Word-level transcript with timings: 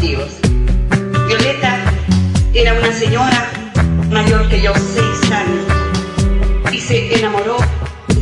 Violeta 0.00 1.76
era 2.54 2.72
una 2.72 2.90
señora 2.90 3.50
mayor 4.10 4.48
que 4.48 4.62
yo, 4.62 4.72
seis 4.74 5.30
años, 5.30 5.66
y 6.72 6.80
se 6.80 7.18
enamoró 7.18 7.58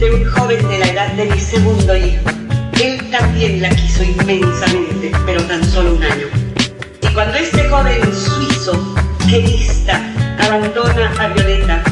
de 0.01 0.13
un 0.13 0.25
joven 0.25 0.69
de 0.69 0.79
la 0.81 0.87
edad 0.89 1.13
de 1.13 1.27
mi 1.27 1.39
segundo 1.39 1.97
hijo. 1.97 2.25
Él 2.83 3.09
también 3.13 3.63
la 3.63 3.69
quiso 3.71 4.03
inmensamente, 4.03 5.13
pero 5.25 5.41
tan 5.45 5.65
solo 5.65 5.95
un 5.95 6.03
año. 6.03 6.27
Y 7.01 7.15
cuando 7.15 7.39
este 7.39 7.69
joven 7.69 8.01
suizo, 8.13 8.97
genista, 9.29 10.03
abandona 10.41 11.13
a 11.21 11.29
Violeta, 11.29 11.85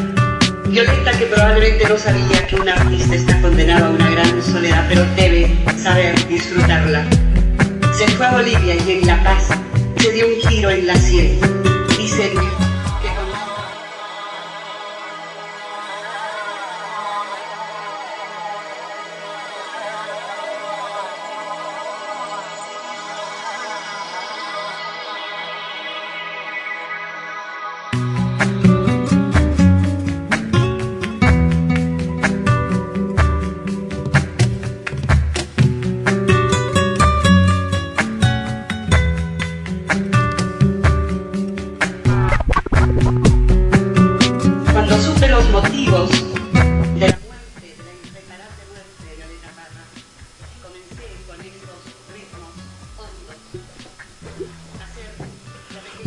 Violeta 0.67 1.13
que 1.13 1.27
probablemente 1.27 1.89
no 1.89 1.97
sabía 1.97 2.45
que 2.49 2.57
un 2.57 2.69
artista 2.69 3.15
está 3.15 3.41
condenado 3.41 3.87
a 3.87 3.91
una 3.91 4.11
gran 4.11 4.43
soledad, 4.43 4.85
pero 4.89 5.05
debe 5.15 5.57
saber 5.81 6.27
disfrutarla. 6.27 7.05
Se 7.97 8.09
fue 8.09 8.27
a 8.27 8.33
Bolivia 8.33 8.75
y 8.75 8.91
en 8.91 9.07
La 9.07 9.23
Paz 9.23 9.49
se 10.07 10.13
dio 10.13 10.29
un 10.29 10.41
giro 10.41 10.71
en 10.71 10.87
la 10.87 10.97
sien. 10.97 11.37
Dicen 11.99 12.66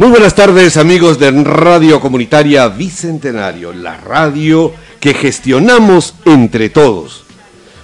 Muy 0.09 0.17
buenas 0.17 0.33
tardes 0.33 0.75
amigos 0.77 1.19
de 1.19 1.29
Radio 1.29 2.01
Comunitaria 2.01 2.67
Bicentenario, 2.67 3.71
la 3.73 3.95
radio 3.95 4.73
que 4.99 5.13
gestionamos 5.13 6.15
entre 6.25 6.69
todos. 6.69 7.25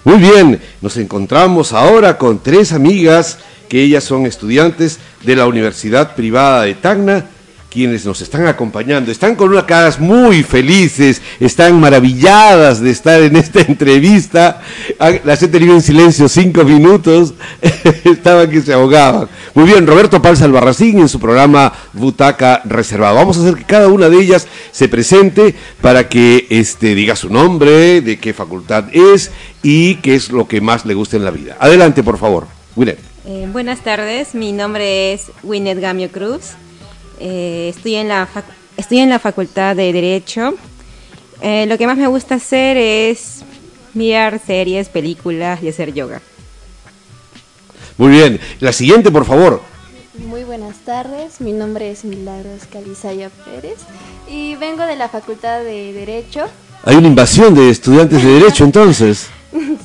Muy 0.06 0.18
bien, 0.18 0.60
nos 0.82 0.98
encontramos 0.98 1.72
ahora 1.72 2.18
con 2.18 2.42
tres 2.42 2.74
amigas 2.74 3.38
que 3.70 3.84
ellas 3.84 4.06
son 4.06 4.26
estudiantes 4.26 4.98
de 5.22 5.36
la 5.36 5.46
Universidad 5.46 6.16
Privada 6.16 6.64
de 6.64 6.74
Tacna 6.74 7.26
quienes 7.76 8.06
nos 8.06 8.22
están 8.22 8.48
acompañando. 8.48 9.12
Están 9.12 9.36
con 9.36 9.50
unas 9.50 9.66
caras 9.66 10.00
muy 10.00 10.44
felices, 10.44 11.22
están 11.42 11.78
maravilladas 11.78 12.80
de 12.80 12.90
estar 12.90 13.22
en 13.22 13.36
esta 13.36 13.60
entrevista. 13.68 14.62
Ah, 14.98 15.12
las 15.26 15.44
he 15.44 15.50
tenido 15.50 15.74
en 15.74 15.82
silencio 15.82 16.30
cinco 16.30 16.64
minutos, 16.64 17.34
estaban 18.06 18.50
que 18.50 18.62
se 18.62 18.72
ahogaban. 18.72 19.28
Muy 19.54 19.66
bien, 19.66 19.86
Roberto 19.86 20.22
Palza 20.22 20.46
Albarracín 20.46 21.00
en 21.00 21.10
su 21.10 21.20
programa 21.20 21.74
Butaca 21.92 22.62
Reservado. 22.64 23.16
Vamos 23.16 23.38
a 23.38 23.42
hacer 23.42 23.56
que 23.56 23.66
cada 23.66 23.90
una 23.90 24.08
de 24.08 24.22
ellas 24.22 24.48
se 24.72 24.88
presente 24.88 25.54
para 25.82 26.08
que 26.08 26.48
este, 26.50 26.96
diga 26.96 27.18
su 27.18 27.30
nombre, 27.30 28.00
de 28.00 28.18
qué 28.20 28.34
facultad 28.34 28.86
es 28.94 29.32
y 29.64 29.96
qué 29.96 30.16
es 30.16 30.32
lo 30.32 30.48
que 30.48 30.62
más 30.62 30.86
le 30.86 30.94
gusta 30.94 31.18
en 31.18 31.26
la 31.26 31.32
vida. 31.32 31.58
Adelante, 31.60 32.04
por 32.04 32.18
favor. 32.18 32.48
Winnet. 32.78 33.00
Eh, 33.26 33.50
buenas 33.52 33.84
tardes, 33.84 34.34
mi 34.34 34.54
nombre 34.54 35.12
es 35.12 35.30
Winnet 35.44 35.82
Gamio 35.82 36.10
Cruz. 36.10 36.54
Eh, 37.20 37.72
estoy, 37.76 37.96
en 37.96 38.10
la 38.10 38.28
estoy 38.78 39.00
en 39.00 39.10
la 39.10 39.20
facultad 39.20 39.76
de 39.76 39.92
Derecho. 39.94 40.56
Eh, 41.42 41.66
lo 41.68 41.78
que 41.78 41.88
más 41.88 41.98
me 41.98 42.08
gusta 42.08 42.36
hacer 42.36 42.78
es 42.78 43.44
mirar 43.94 44.40
series, 44.46 44.90
películas 44.90 45.62
y 45.64 45.70
hacer 45.70 45.94
yoga. 45.94 46.22
Muy 47.98 48.10
bien. 48.10 48.40
La 48.60 48.74
siguiente, 48.74 49.12
por 49.12 49.26
favor. 49.26 49.62
Muy 50.18 50.44
buenas 50.44 50.78
tardes, 50.86 51.42
mi 51.42 51.52
nombre 51.52 51.92
es 51.92 52.06
Milagros 52.06 52.62
Calizaya 52.72 53.30
Pérez 53.30 53.80
y 54.30 54.56
vengo 54.56 54.86
de 54.86 54.96
la 54.96 55.10
Facultad 55.10 55.60
de 55.60 55.92
Derecho. 55.92 56.46
Hay 56.84 56.96
una 56.96 57.08
invasión 57.08 57.54
de 57.54 57.70
estudiantes 57.70 58.24
de 58.24 58.40
Derecho 58.40 58.64
entonces. 58.64 59.28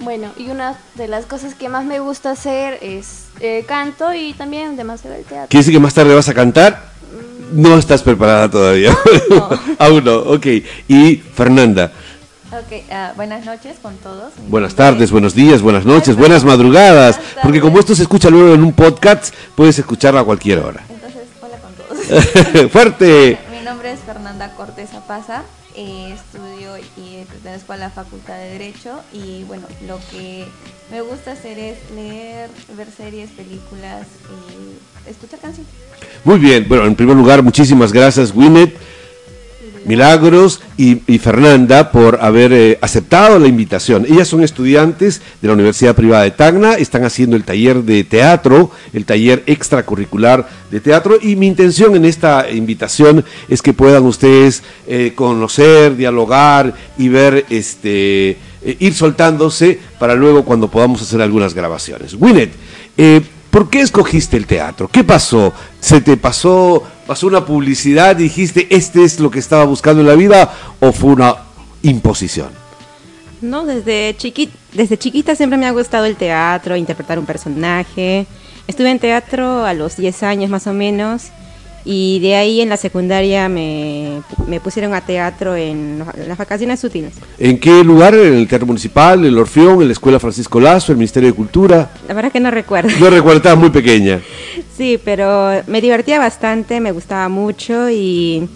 Bueno, 0.00 0.28
y 0.38 0.48
una 0.48 0.78
de 0.94 1.08
las 1.08 1.26
cosas 1.26 1.54
que 1.54 1.68
más 1.68 1.84
me 1.84 2.00
gusta 2.00 2.30
hacer 2.30 2.78
es 2.80 3.26
eh, 3.40 3.64
canto 3.68 4.14
y 4.14 4.32
también 4.32 4.76
demasiado 4.76 5.14
el 5.16 5.24
teatro. 5.24 5.48
¿Quiere 5.48 5.60
decir 5.60 5.74
que 5.74 5.80
más 5.80 5.92
tarde 5.92 6.14
vas 6.14 6.28
a 6.28 6.34
cantar? 6.34 6.90
Mm. 7.52 7.60
No 7.60 7.76
estás 7.76 8.02
preparada 8.02 8.50
todavía. 8.50 8.96
No. 9.28 9.48
Aún 9.78 10.04
no, 10.04 10.16
ok. 10.20 10.46
Y 10.88 11.16
Fernanda. 11.16 11.92
Ok, 12.50 12.82
uh, 12.90 13.14
buenas 13.14 13.44
noches 13.44 13.76
con 13.80 13.96
todos. 13.98 14.32
buenas 14.48 14.74
tardes, 14.74 15.12
buenos 15.12 15.34
días, 15.34 15.62
buenas 15.62 15.84
noches, 15.84 16.16
buenas 16.16 16.42
madrugadas. 16.42 17.20
porque 17.42 17.60
como 17.60 17.78
esto 17.78 17.94
se 17.94 18.02
escucha 18.02 18.28
luego 18.28 18.54
en 18.54 18.64
un 18.64 18.72
podcast, 18.72 19.32
puedes 19.54 19.78
escucharlo 19.78 20.18
a 20.18 20.24
cualquier 20.24 20.58
hora. 20.58 20.82
Entonces, 20.88 21.22
hola 21.40 21.58
con 21.58 21.72
todos. 21.74 22.70
Fuerte. 22.72 23.38
Mi 23.56 23.64
nombre 23.64 23.92
es 23.92 24.00
Fernanda 24.00 24.52
Cortés 24.56 24.92
Apaza. 24.94 25.44
Eh, 25.76 26.14
estudio 26.14 26.76
y 26.96 27.24
pertenezco 27.26 27.72
a 27.72 27.76
la 27.76 27.90
Facultad 27.90 28.34
de 28.38 28.50
Derecho 28.58 29.00
y 29.12 29.44
bueno, 29.44 29.68
lo 29.86 30.00
que 30.10 30.44
me 30.90 31.00
gusta 31.00 31.32
hacer 31.32 31.60
es 31.60 31.78
leer, 31.94 32.50
ver 32.76 32.88
series, 32.90 33.30
películas 33.30 34.06
y 34.28 35.08
escuchar 35.08 35.38
canciones. 35.38 35.70
Muy 36.24 36.40
bien, 36.40 36.66
bueno, 36.68 36.86
en 36.86 36.96
primer 36.96 37.16
lugar, 37.16 37.42
muchísimas 37.44 37.92
gracias, 37.92 38.34
Winnet. 38.34 38.76
Milagros 39.84 40.60
y, 40.76 40.96
Fernanda 41.18 41.90
por 41.90 42.18
haber 42.22 42.52
eh, 42.52 42.78
aceptado 42.80 43.38
la 43.38 43.48
invitación. 43.48 44.06
Ellas 44.08 44.28
son 44.28 44.42
estudiantes 44.42 45.20
de 45.40 45.48
la 45.48 45.54
Universidad 45.54 45.94
Privada 45.94 46.22
de 46.24 46.30
Tacna, 46.30 46.74
están 46.74 47.04
haciendo 47.04 47.36
el 47.36 47.44
taller 47.44 47.82
de 47.82 48.04
teatro, 48.04 48.70
el 48.92 49.04
taller 49.04 49.42
extracurricular 49.46 50.48
de 50.70 50.80
teatro 50.80 51.18
y 51.20 51.36
mi 51.36 51.46
intención 51.46 51.96
en 51.96 52.04
esta 52.04 52.50
invitación 52.50 53.24
es 53.48 53.62
que 53.62 53.72
puedan 53.72 54.04
ustedes 54.04 54.62
eh, 54.86 55.12
conocer, 55.14 55.96
dialogar 55.96 56.74
y 56.96 57.08
ver, 57.08 57.46
este, 57.50 58.30
eh, 58.30 58.76
ir 58.78 58.94
soltándose 58.94 59.78
para 59.98 60.14
luego 60.14 60.44
cuando 60.44 60.70
podamos 60.70 61.02
hacer 61.02 61.20
algunas 61.20 61.54
grabaciones. 61.54 62.14
Winnet, 62.14 62.52
¿Por 63.50 63.68
qué 63.68 63.80
escogiste 63.80 64.36
el 64.36 64.46
teatro? 64.46 64.88
¿Qué 64.88 65.02
pasó? 65.02 65.52
¿Se 65.80 66.00
te 66.00 66.16
pasó, 66.16 66.84
pasó 67.06 67.26
una 67.26 67.44
publicidad 67.44 68.18
y 68.18 68.24
dijiste, 68.24 68.68
este 68.70 69.02
es 69.02 69.18
lo 69.18 69.30
que 69.30 69.40
estaba 69.40 69.64
buscando 69.64 70.02
en 70.02 70.06
la 70.06 70.14
vida 70.14 70.52
o 70.78 70.92
fue 70.92 71.10
una 71.10 71.36
imposición? 71.82 72.50
No, 73.40 73.66
desde, 73.66 74.14
chiquita, 74.16 74.56
desde 74.72 74.98
chiquita 74.98 75.34
siempre 75.34 75.58
me 75.58 75.66
ha 75.66 75.72
gustado 75.72 76.04
el 76.04 76.16
teatro, 76.16 76.76
interpretar 76.76 77.18
un 77.18 77.26
personaje. 77.26 78.26
Estuve 78.68 78.90
en 78.90 79.00
teatro 79.00 79.64
a 79.64 79.74
los 79.74 79.96
10 79.96 80.22
años 80.22 80.50
más 80.50 80.66
o 80.68 80.72
menos 80.72 81.30
y 81.84 82.18
de 82.20 82.36
ahí 82.36 82.60
en 82.60 82.68
la 82.68 82.76
secundaria 82.76 83.48
me, 83.48 84.22
pusieron 84.62 84.94
a 84.94 85.00
teatro 85.00 85.56
en, 85.56 86.04
las 86.26 86.36
vacaciones 86.36 86.82
útiles. 86.84 87.14
¿En 87.38 87.58
qué 87.58 87.82
lugar? 87.82 88.14
¿En 88.14 88.34
el 88.34 88.48
Teatro 88.48 88.66
Municipal, 88.66 89.24
el 89.24 89.38
Orfeón, 89.38 89.80
en 89.80 89.88
la 89.88 89.92
Escuela 89.92 90.20
Francisco 90.20 90.60
Lazo, 90.60 90.92
el 90.92 90.98
Ministerio 90.98 91.30
de 91.30 91.34
Cultura? 91.34 91.90
La 92.06 92.14
verdad 92.14 92.30
que 92.30 92.40
no 92.40 92.50
recuerdo. 92.50 92.90
No 93.00 93.08
recuerdo, 93.08 93.38
estaba 93.38 93.56
muy 93.56 93.70
pequeña. 93.70 94.20
Sí, 94.76 94.98
pero 95.04 95.62
me 95.66 95.82
divertía 95.82 96.18
bastante, 96.18 96.80
me 96.80 96.90
gustaba 96.90 97.28
mucho 97.28 97.90
y 97.90 98.48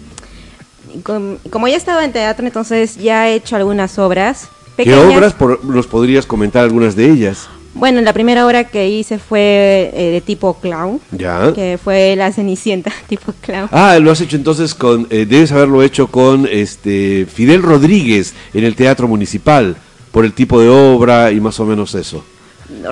como 1.03 1.67
ya 1.67 1.77
estaba 1.77 2.03
en 2.03 2.11
teatro, 2.11 2.47
entonces 2.47 2.97
ya 2.97 3.29
he 3.29 3.35
hecho 3.35 3.55
algunas 3.55 3.99
obras. 3.99 4.49
¿Qué 4.75 4.95
obras? 4.95 5.33
Por, 5.33 5.63
¿Nos 5.63 5.87
podrías 5.87 6.25
comentar 6.25 6.63
algunas 6.63 6.95
de 6.95 7.11
ellas? 7.11 7.47
Bueno, 7.75 7.99
la 8.01 8.13
primera 8.13 8.45
obra 8.47 8.63
que 8.63 8.89
hice 8.89 9.19
fue 9.19 9.91
eh, 9.93 10.09
de 10.11 10.21
tipo 10.21 10.53
clown. 10.55 11.01
Ya. 11.11 11.51
Que 11.53 11.77
fue 11.81 12.15
La 12.15 12.31
Cenicienta, 12.31 12.91
tipo 13.07 13.33
clown. 13.41 13.67
Ah, 13.71 13.99
lo 13.99 14.11
has 14.11 14.21
hecho 14.21 14.37
entonces 14.37 14.73
con, 14.73 15.07
eh, 15.09 15.25
debes 15.27 15.51
haberlo 15.51 15.83
hecho 15.83 16.07
con 16.07 16.47
este 16.49 17.27
Fidel 17.31 17.61
Rodríguez 17.61 18.33
en 18.53 18.63
el 18.63 18.75
Teatro 18.75 19.09
Municipal, 19.09 19.75
por 20.11 20.23
el 20.23 20.31
tipo 20.31 20.61
de 20.61 20.69
obra 20.69 21.31
y 21.31 21.41
más 21.41 21.59
o 21.59 21.65
menos 21.65 21.93
eso. 21.95 22.23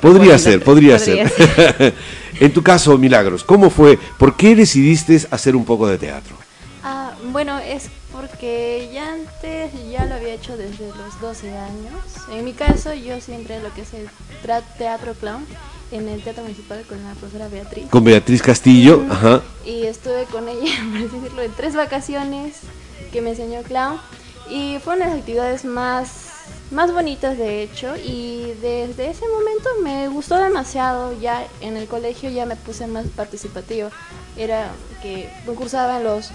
podría 0.01 0.37
ser, 0.37 0.61
podría, 0.61 0.99
ser. 0.99 1.31
en 2.41 2.51
tu 2.51 2.61
caso, 2.61 2.97
Milagros, 2.97 3.45
¿cómo 3.45 3.69
fue? 3.69 3.97
¿Por 4.17 4.35
qué 4.35 4.53
decidiste 4.53 5.17
hacer 5.31 5.55
un 5.55 5.63
poco 5.63 5.87
de 5.87 5.97
teatro? 5.97 6.35
Ah, 6.83 7.13
bueno, 7.31 7.57
es 7.59 7.87
porque 8.13 8.89
ya 8.93 9.13
antes 9.13 9.71
ya 9.91 10.05
lo 10.05 10.15
había 10.15 10.35
hecho 10.35 10.55
desde 10.55 10.87
los 10.87 11.19
12 11.19 11.57
años. 11.57 11.93
En 12.31 12.45
mi 12.45 12.53
caso, 12.53 12.93
yo 12.93 13.19
siempre 13.19 13.61
lo 13.61 13.73
que 13.73 13.81
es 13.81 13.93
el 13.93 14.07
teatro 14.77 15.13
clown 15.15 15.45
en 15.91 16.07
el 16.07 16.23
Teatro 16.23 16.43
Municipal 16.43 16.83
con 16.87 17.03
la 17.03 17.13
profesora 17.13 17.47
Beatriz. 17.47 17.87
Con 17.89 18.03
Beatriz 18.03 18.41
Castillo, 18.41 19.05
ajá. 19.09 19.41
Y 19.65 19.83
estuve 19.83 20.25
con 20.25 20.47
ella, 20.47 20.71
por 20.91 21.01
decirlo, 21.01 21.41
en 21.41 21.51
tres 21.51 21.75
vacaciones 21.75 22.57
que 23.11 23.21
me 23.21 23.31
enseñó 23.31 23.61
clown. 23.63 23.99
Y 24.49 24.77
fueron 24.83 25.07
las 25.07 25.17
actividades 25.19 25.65
más, 25.65 26.31
más 26.71 26.91
bonitas 26.91 27.37
de 27.37 27.63
hecho 27.63 27.95
y 27.95 28.53
desde 28.61 29.09
ese 29.09 29.25
momento 29.27 29.69
me 29.81 30.09
gustó 30.09 30.37
demasiado, 30.37 31.17
ya 31.19 31.47
en 31.61 31.77
el 31.77 31.87
colegio 31.87 32.29
ya 32.29 32.45
me 32.45 32.57
puse 32.57 32.85
más 32.87 33.05
participativa, 33.15 33.89
era 34.35 34.71
que 35.01 35.29
concursaba 35.45 35.97
en 35.97 36.03
los, 36.03 36.31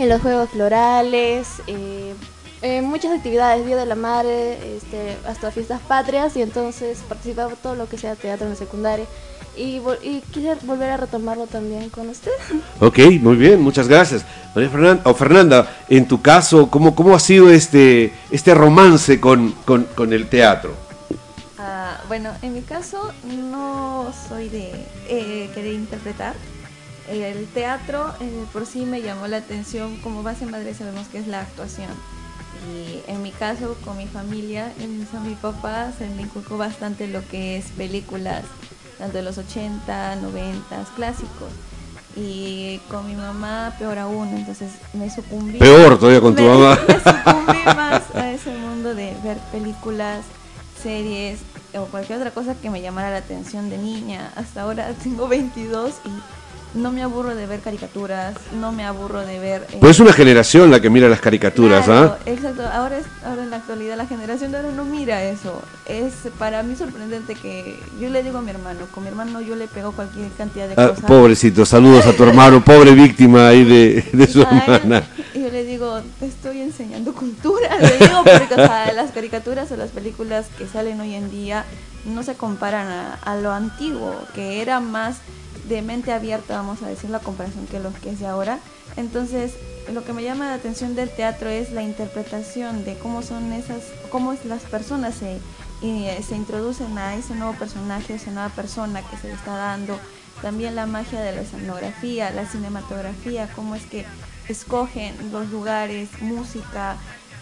en 0.00 0.08
los 0.08 0.22
juegos 0.22 0.50
florales, 0.50 1.46
eh, 1.66 2.14
eh, 2.62 2.82
muchas 2.82 3.12
actividades, 3.16 3.66
Día 3.66 3.76
de 3.76 3.86
la 3.86 3.94
Madre, 3.94 4.76
este, 4.76 5.16
hasta 5.26 5.50
fiestas 5.50 5.80
patrias 5.80 6.36
y 6.36 6.42
entonces 6.42 6.98
participaba 7.08 7.52
todo 7.62 7.74
lo 7.74 7.88
que 7.88 7.98
sea 7.98 8.16
teatro 8.16 8.46
en 8.46 8.52
la 8.52 8.58
secundaria 8.58 9.06
y, 9.56 9.82
quise 10.30 10.54
volver 10.62 10.90
a 10.90 10.96
retomarlo 10.96 11.46
también 11.46 11.90
con 11.90 12.08
usted. 12.08 12.30
Ok, 12.80 12.98
muy 13.20 13.36
bien, 13.36 13.60
muchas 13.60 13.88
gracias. 13.88 14.24
María 14.54 14.70
Fernanda, 14.70 15.02
o 15.04 15.14
Fernanda, 15.14 15.76
en 15.88 16.08
tu 16.08 16.22
caso, 16.22 16.70
¿cómo, 16.70 16.94
cómo 16.94 17.14
ha 17.14 17.20
sido 17.20 17.50
este, 17.50 18.12
este 18.30 18.54
romance 18.54 19.20
con, 19.20 19.54
el 19.98 20.28
teatro? 20.28 20.74
Ah, 21.58 22.00
bueno, 22.08 22.30
en 22.40 22.54
mi 22.54 22.62
caso 22.62 23.12
no 23.50 24.12
soy 24.28 24.48
de 24.48 24.72
eh, 25.08 25.50
querer 25.54 25.74
interpretar. 25.74 26.34
El 27.10 27.46
teatro 27.48 28.14
eh, 28.20 28.44
por 28.52 28.66
sí 28.66 28.86
me 28.86 29.02
llamó 29.02 29.26
la 29.26 29.38
atención, 29.38 29.96
como 29.98 30.22
base 30.22 30.46
madre 30.46 30.74
sabemos 30.74 31.08
que 31.08 31.18
es 31.18 31.26
la 31.26 31.40
actuación. 31.40 31.90
Y 32.72 33.00
en 33.10 33.22
mi 33.22 33.32
caso, 33.32 33.76
con 33.84 33.96
mi 33.96 34.06
familia, 34.06 34.72
a 35.14 35.20
mi 35.20 35.34
papá 35.34 35.92
se 35.96 36.08
me 36.08 36.22
inculcó 36.22 36.56
bastante 36.56 37.08
lo 37.08 37.26
que 37.26 37.56
es 37.56 37.66
películas 37.72 38.44
tanto 39.00 39.16
de 39.16 39.24
los 39.24 39.38
80, 39.38 40.16
90, 40.16 40.84
clásicos. 40.94 41.50
Y 42.14 42.78
con 42.90 43.06
mi 43.06 43.14
mamá 43.14 43.74
peor 43.78 43.98
aún, 43.98 44.28
entonces 44.28 44.72
me 44.92 45.08
sucumbí. 45.10 45.58
Peor 45.58 45.98
todavía 45.98 46.20
con 46.20 46.36
tu 46.36 46.42
mamá. 46.42 46.78
Me 46.86 46.94
sucumbí 46.94 47.64
más 47.64 48.02
a 48.14 48.32
ese 48.32 48.50
mundo 48.50 48.94
de 48.94 49.16
ver 49.24 49.38
películas, 49.52 50.24
series 50.82 51.40
o 51.74 51.84
cualquier 51.86 52.18
otra 52.18 52.32
cosa 52.32 52.54
que 52.56 52.68
me 52.68 52.82
llamara 52.82 53.10
la 53.10 53.18
atención 53.18 53.70
de 53.70 53.78
niña. 53.78 54.32
Hasta 54.36 54.62
ahora 54.62 54.92
tengo 55.02 55.28
22 55.28 55.94
y 56.04 56.10
no 56.74 56.92
me 56.92 57.02
aburro 57.02 57.34
de 57.34 57.46
ver 57.46 57.60
caricaturas, 57.60 58.34
no 58.60 58.72
me 58.72 58.84
aburro 58.84 59.20
de 59.20 59.38
ver... 59.38 59.66
Eh, 59.72 59.78
pues 59.80 59.96
es 59.96 60.00
una 60.00 60.12
generación 60.12 60.70
la 60.70 60.80
que 60.80 60.88
mira 60.88 61.08
las 61.08 61.20
caricaturas, 61.20 61.88
¿ah? 61.88 62.18
Exacto, 62.26 62.62
ahora, 62.72 62.98
es, 62.98 63.06
ahora 63.24 63.42
en 63.42 63.50
la 63.50 63.56
actualidad 63.56 63.96
la 63.96 64.06
generación 64.06 64.52
de 64.52 64.58
ahora 64.58 64.70
no 64.70 64.84
mira 64.84 65.22
eso. 65.24 65.60
Es 65.86 66.12
para 66.38 66.62
mí 66.62 66.76
sorprendente 66.76 67.34
que 67.34 67.78
yo 68.00 68.08
le 68.08 68.22
digo 68.22 68.38
a 68.38 68.42
mi 68.42 68.50
hermano, 68.50 68.86
con 68.94 69.02
mi 69.02 69.08
hermano 69.08 69.40
yo 69.40 69.56
le 69.56 69.66
pego 69.66 69.92
cualquier 69.92 70.30
cantidad 70.32 70.68
de 70.68 70.74
ah, 70.76 70.90
cosas. 70.90 71.04
Pobrecito, 71.04 71.66
saludos 71.66 72.06
a 72.06 72.12
tu 72.12 72.22
hermano, 72.22 72.64
pobre 72.64 72.92
víctima 72.92 73.48
ahí 73.48 73.64
de, 73.64 74.26
su 74.26 74.42
hermana. 74.42 75.02
Y 75.34 75.42
yo 75.42 75.50
le 75.50 75.64
digo, 75.64 76.00
te 76.20 76.26
estoy 76.26 76.60
enseñando 76.60 77.14
cultura, 77.14 77.76
le 77.80 77.98
digo, 77.98 78.22
porque 78.24 78.56
las 78.94 79.10
caricaturas 79.12 79.72
o 79.72 79.76
las 79.76 79.90
películas 79.90 80.46
que 80.56 80.66
salen 80.68 81.00
hoy 81.00 81.14
en 81.14 81.30
día 81.30 81.64
no 82.04 82.22
se 82.22 82.34
comparan 82.34 82.86
a, 82.86 83.14
a 83.14 83.36
lo 83.36 83.52
antiguo, 83.52 84.14
que 84.34 84.62
era 84.62 84.80
más 84.80 85.16
de 85.70 85.82
mente 85.82 86.12
abierta, 86.12 86.56
vamos 86.56 86.82
a 86.82 86.88
decir, 86.88 87.10
la 87.10 87.20
comparación 87.20 87.66
que 87.66 87.78
lo 87.78 87.92
que 87.94 88.10
es 88.10 88.20
de 88.20 88.26
ahora. 88.26 88.58
Entonces, 88.96 89.54
lo 89.92 90.04
que 90.04 90.12
me 90.12 90.22
llama 90.22 90.46
la 90.46 90.54
atención 90.54 90.94
del 90.94 91.08
teatro 91.08 91.48
es 91.48 91.70
la 91.70 91.82
interpretación 91.82 92.84
de 92.84 92.98
cómo 92.98 93.22
son 93.22 93.52
esas, 93.52 93.84
cómo 94.10 94.34
las 94.44 94.62
personas 94.62 95.14
se, 95.14 95.38
eh, 95.82 96.22
se 96.26 96.36
introducen 96.36 96.98
a 96.98 97.14
ese 97.14 97.34
nuevo 97.34 97.54
personaje, 97.54 98.14
esa 98.14 98.32
nueva 98.32 98.48
persona 98.50 99.02
que 99.02 99.16
se 99.16 99.28
le 99.28 99.34
está 99.34 99.56
dando. 99.56 99.98
También 100.42 100.74
la 100.74 100.86
magia 100.86 101.20
de 101.20 101.32
la 101.32 101.42
escenografía, 101.42 102.30
la 102.30 102.46
cinematografía, 102.46 103.48
cómo 103.54 103.74
es 103.76 103.84
que 103.84 104.04
escogen 104.48 105.14
los 105.30 105.50
lugares, 105.50 106.08
música, 106.20 106.96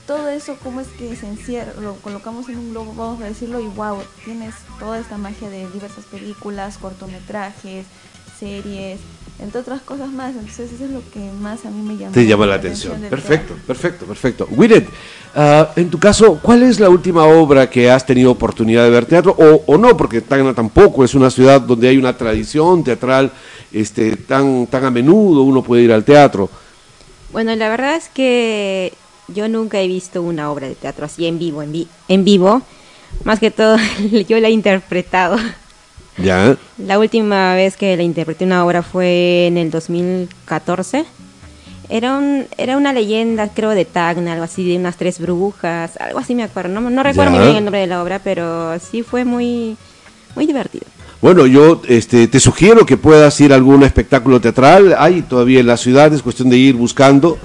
todo 0.07 0.29
eso, 0.29 0.57
cómo 0.63 0.81
es 0.81 0.89
que 0.89 1.15
se 1.17 1.27
encierra, 1.27 1.73
lo 1.81 1.95
colocamos 1.97 2.49
en 2.49 2.59
un 2.59 2.71
globo, 2.71 2.95
vamos 2.95 3.23
a 3.23 3.27
decirlo, 3.27 3.61
y 3.61 3.67
wow, 3.69 3.99
tienes 4.25 4.55
toda 4.79 4.99
esta 4.99 5.17
magia 5.19 5.49
de 5.51 5.69
diversas 5.71 6.05
películas, 6.07 6.79
cortometrajes, 6.79 7.87
series, 8.39 8.99
entre 9.39 9.61
otras 9.61 9.81
cosas 9.83 10.11
más. 10.11 10.35
Entonces 10.35 10.73
eso 10.73 10.85
es 10.85 10.91
lo 10.91 11.03
que 11.13 11.21
más 11.41 11.65
a 11.65 11.71
mí 11.71 11.83
me 11.83 11.97
llama, 11.97 12.13
Te 12.13 12.27
llama 12.27 12.47
la 12.47 12.55
atención. 12.55 13.01
Perfecto, 13.09 13.55
perfecto, 13.67 14.07
perfecto. 14.07 14.49
Willet, 14.51 14.87
ah, 15.35 15.71
en 15.77 15.91
tu 15.91 15.99
caso, 15.99 16.39
¿cuál 16.43 16.63
es 16.63 16.81
la 16.81 16.89
última 16.89 17.25
obra 17.25 17.69
que 17.69 17.91
has 17.91 18.05
tenido 18.05 18.31
oportunidad 18.31 18.85
de 18.85 18.91
ver 18.91 19.07
teatro? 19.07 19.35
O, 19.39 19.63
o 19.67 19.79
no, 19.79 19.97
porque 19.97 20.21
Tacna 20.21 20.55
tampoco 20.55 21.05
es 21.05 21.15
una 21.15 21.31
ciudad 21.31 21.61
donde 21.61 21.89
hay 21.89 21.97
una 21.97 22.17
tradición 22.17 22.85
teatral 22.85 23.33
este, 23.73 24.17
tan, 24.17 24.67
tan 24.67 24.85
a 24.85 24.91
menudo 24.91 25.43
uno 25.43 25.63
puede 25.63 25.83
ir 25.83 25.93
al 25.93 26.05
teatro. 26.05 26.49
Bueno, 27.33 27.55
la 27.57 27.69
verdad 27.69 27.97
es 27.97 28.09
que 28.09 28.93
yo 29.29 29.49
nunca 29.49 29.81
he 29.81 29.87
visto 29.87 30.23
una 30.23 30.51
obra 30.51 30.69
de 30.69 30.75
teatro 30.75 31.05
así 31.05 31.27
en 31.27 31.39
vivo, 31.39 31.63
en, 31.63 31.87
en 32.09 32.25
vivo. 32.25 32.63
Más 33.25 33.39
que 33.39 33.51
todo, 33.51 33.77
yo 34.29 34.39
la 34.41 34.49
he 34.49 34.53
interpretado. 34.53 35.39
Ya. 36.23 36.57
La 36.79 36.99
última 36.99 37.55
vez 37.55 37.77
que 37.77 37.97
le 37.97 38.03
interpreté 38.03 38.45
una 38.45 38.65
obra 38.65 38.83
fue 38.83 39.47
en 39.47 39.57
el 39.57 39.71
2014. 39.71 41.05
Era, 41.91 42.19
un, 42.19 42.47
era 42.59 42.77
una 42.77 42.93
leyenda, 42.93 43.49
creo, 43.49 43.71
de 43.71 43.85
Tacna, 43.85 44.33
algo 44.33 44.45
así, 44.45 44.69
de 44.69 44.77
unas 44.77 44.97
tres 44.97 45.19
brujas, 45.19 45.97
algo 45.99 46.19
así 46.19 46.35
me 46.35 46.43
acuerdo. 46.43 46.69
No, 46.69 46.91
no 46.91 47.03
recuerdo 47.03 47.31
muy 47.31 47.41
bien 47.41 47.57
el 47.57 47.65
nombre 47.65 47.81
de 47.81 47.87
la 47.87 48.03
obra, 48.03 48.21
pero 48.23 48.79
sí 48.79 49.03
fue 49.03 49.25
muy, 49.25 49.77
muy 50.35 50.47
divertido. 50.47 50.85
Bueno, 51.21 51.47
yo 51.47 51.83
este, 51.89 52.29
te 52.29 52.39
sugiero 52.41 52.87
que 52.87 52.97
puedas 52.97 53.41
ir 53.41 53.53
a 53.53 53.57
algún 53.57 53.83
espectáculo 53.83 54.41
teatral. 54.41 54.95
Hay 54.99 55.23
todavía 55.23 55.61
en 55.61 55.67
la 55.67 55.77
ciudad, 55.77 56.13
es 56.13 56.23
cuestión 56.23 56.51
de 56.51 56.59
ir 56.59 56.77
buscando. 56.77 57.39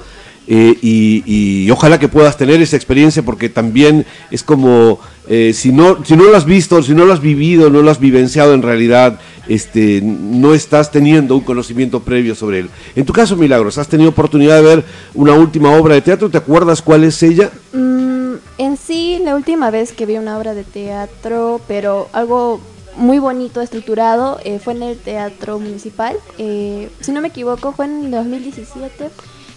Eh, 0.48 0.78
y, 0.82 1.70
ojalá 1.72 2.00
que 2.00 2.10
puedas 2.10 2.38
tener 2.38 2.62
esa 2.62 2.76
experiencia 2.76 3.24
porque 3.24 3.48
también 3.48 4.06
es 4.30 4.44
como 4.44 5.00
eh, 5.30 5.54
si 5.54 5.72
no 5.72 6.04
si 6.04 6.18
no 6.18 6.26
lo 6.26 6.36
has 6.36 6.44
visto 6.44 6.84
si 6.84 6.94
no 6.94 7.06
lo 7.06 7.14
has 7.14 7.22
vivido 7.22 7.70
no 7.70 7.82
lo 7.82 7.90
has 7.90 8.00
vivenciado 8.00 8.54
en 8.54 8.62
realidad 8.62 9.20
este 9.48 10.02
no 10.04 10.54
estás 10.54 10.92
teniendo 10.92 11.36
un 11.36 11.42
conocimiento 11.42 12.02
previo 12.02 12.36
sobre 12.36 12.60
él. 12.60 12.70
En 12.96 13.06
tu 13.06 13.14
caso 13.14 13.38
Milagros 13.38 13.78
has 13.78 13.88
tenido 13.88 14.10
oportunidad 14.10 14.58
de 14.58 14.64
ver 14.64 14.86
una 15.14 15.32
última 15.34 15.72
obra 15.72 15.96
de 15.96 16.02
teatro 16.02 16.30
te 16.30 16.38
acuerdas 16.38 16.82
cuál 16.82 17.06
es 17.06 17.24
ella 17.24 17.50
mm, 17.72 18.34
en 18.58 18.78
sí 18.78 19.20
la 19.24 19.36
última 19.36 19.72
vez 19.72 19.94
que 19.94 20.06
vi 20.06 20.18
una 20.18 20.38
obra 20.38 20.54
de 20.54 20.66
teatro 20.66 21.62
pero 21.70 22.10
algo 22.12 22.60
muy 22.96 23.18
bonito, 23.18 23.60
estructurado, 23.62 24.40
eh, 24.44 24.60
fue 24.60 24.74
en 24.74 24.84
el 24.84 24.98
Teatro 25.00 25.58
Municipal. 25.58 26.16
si 26.38 27.12
no 27.12 27.22
me 27.22 27.30
equivoco, 27.30 27.72
fue 27.72 27.86
en 27.86 28.06
el 28.06 28.12
2017 28.12 29.10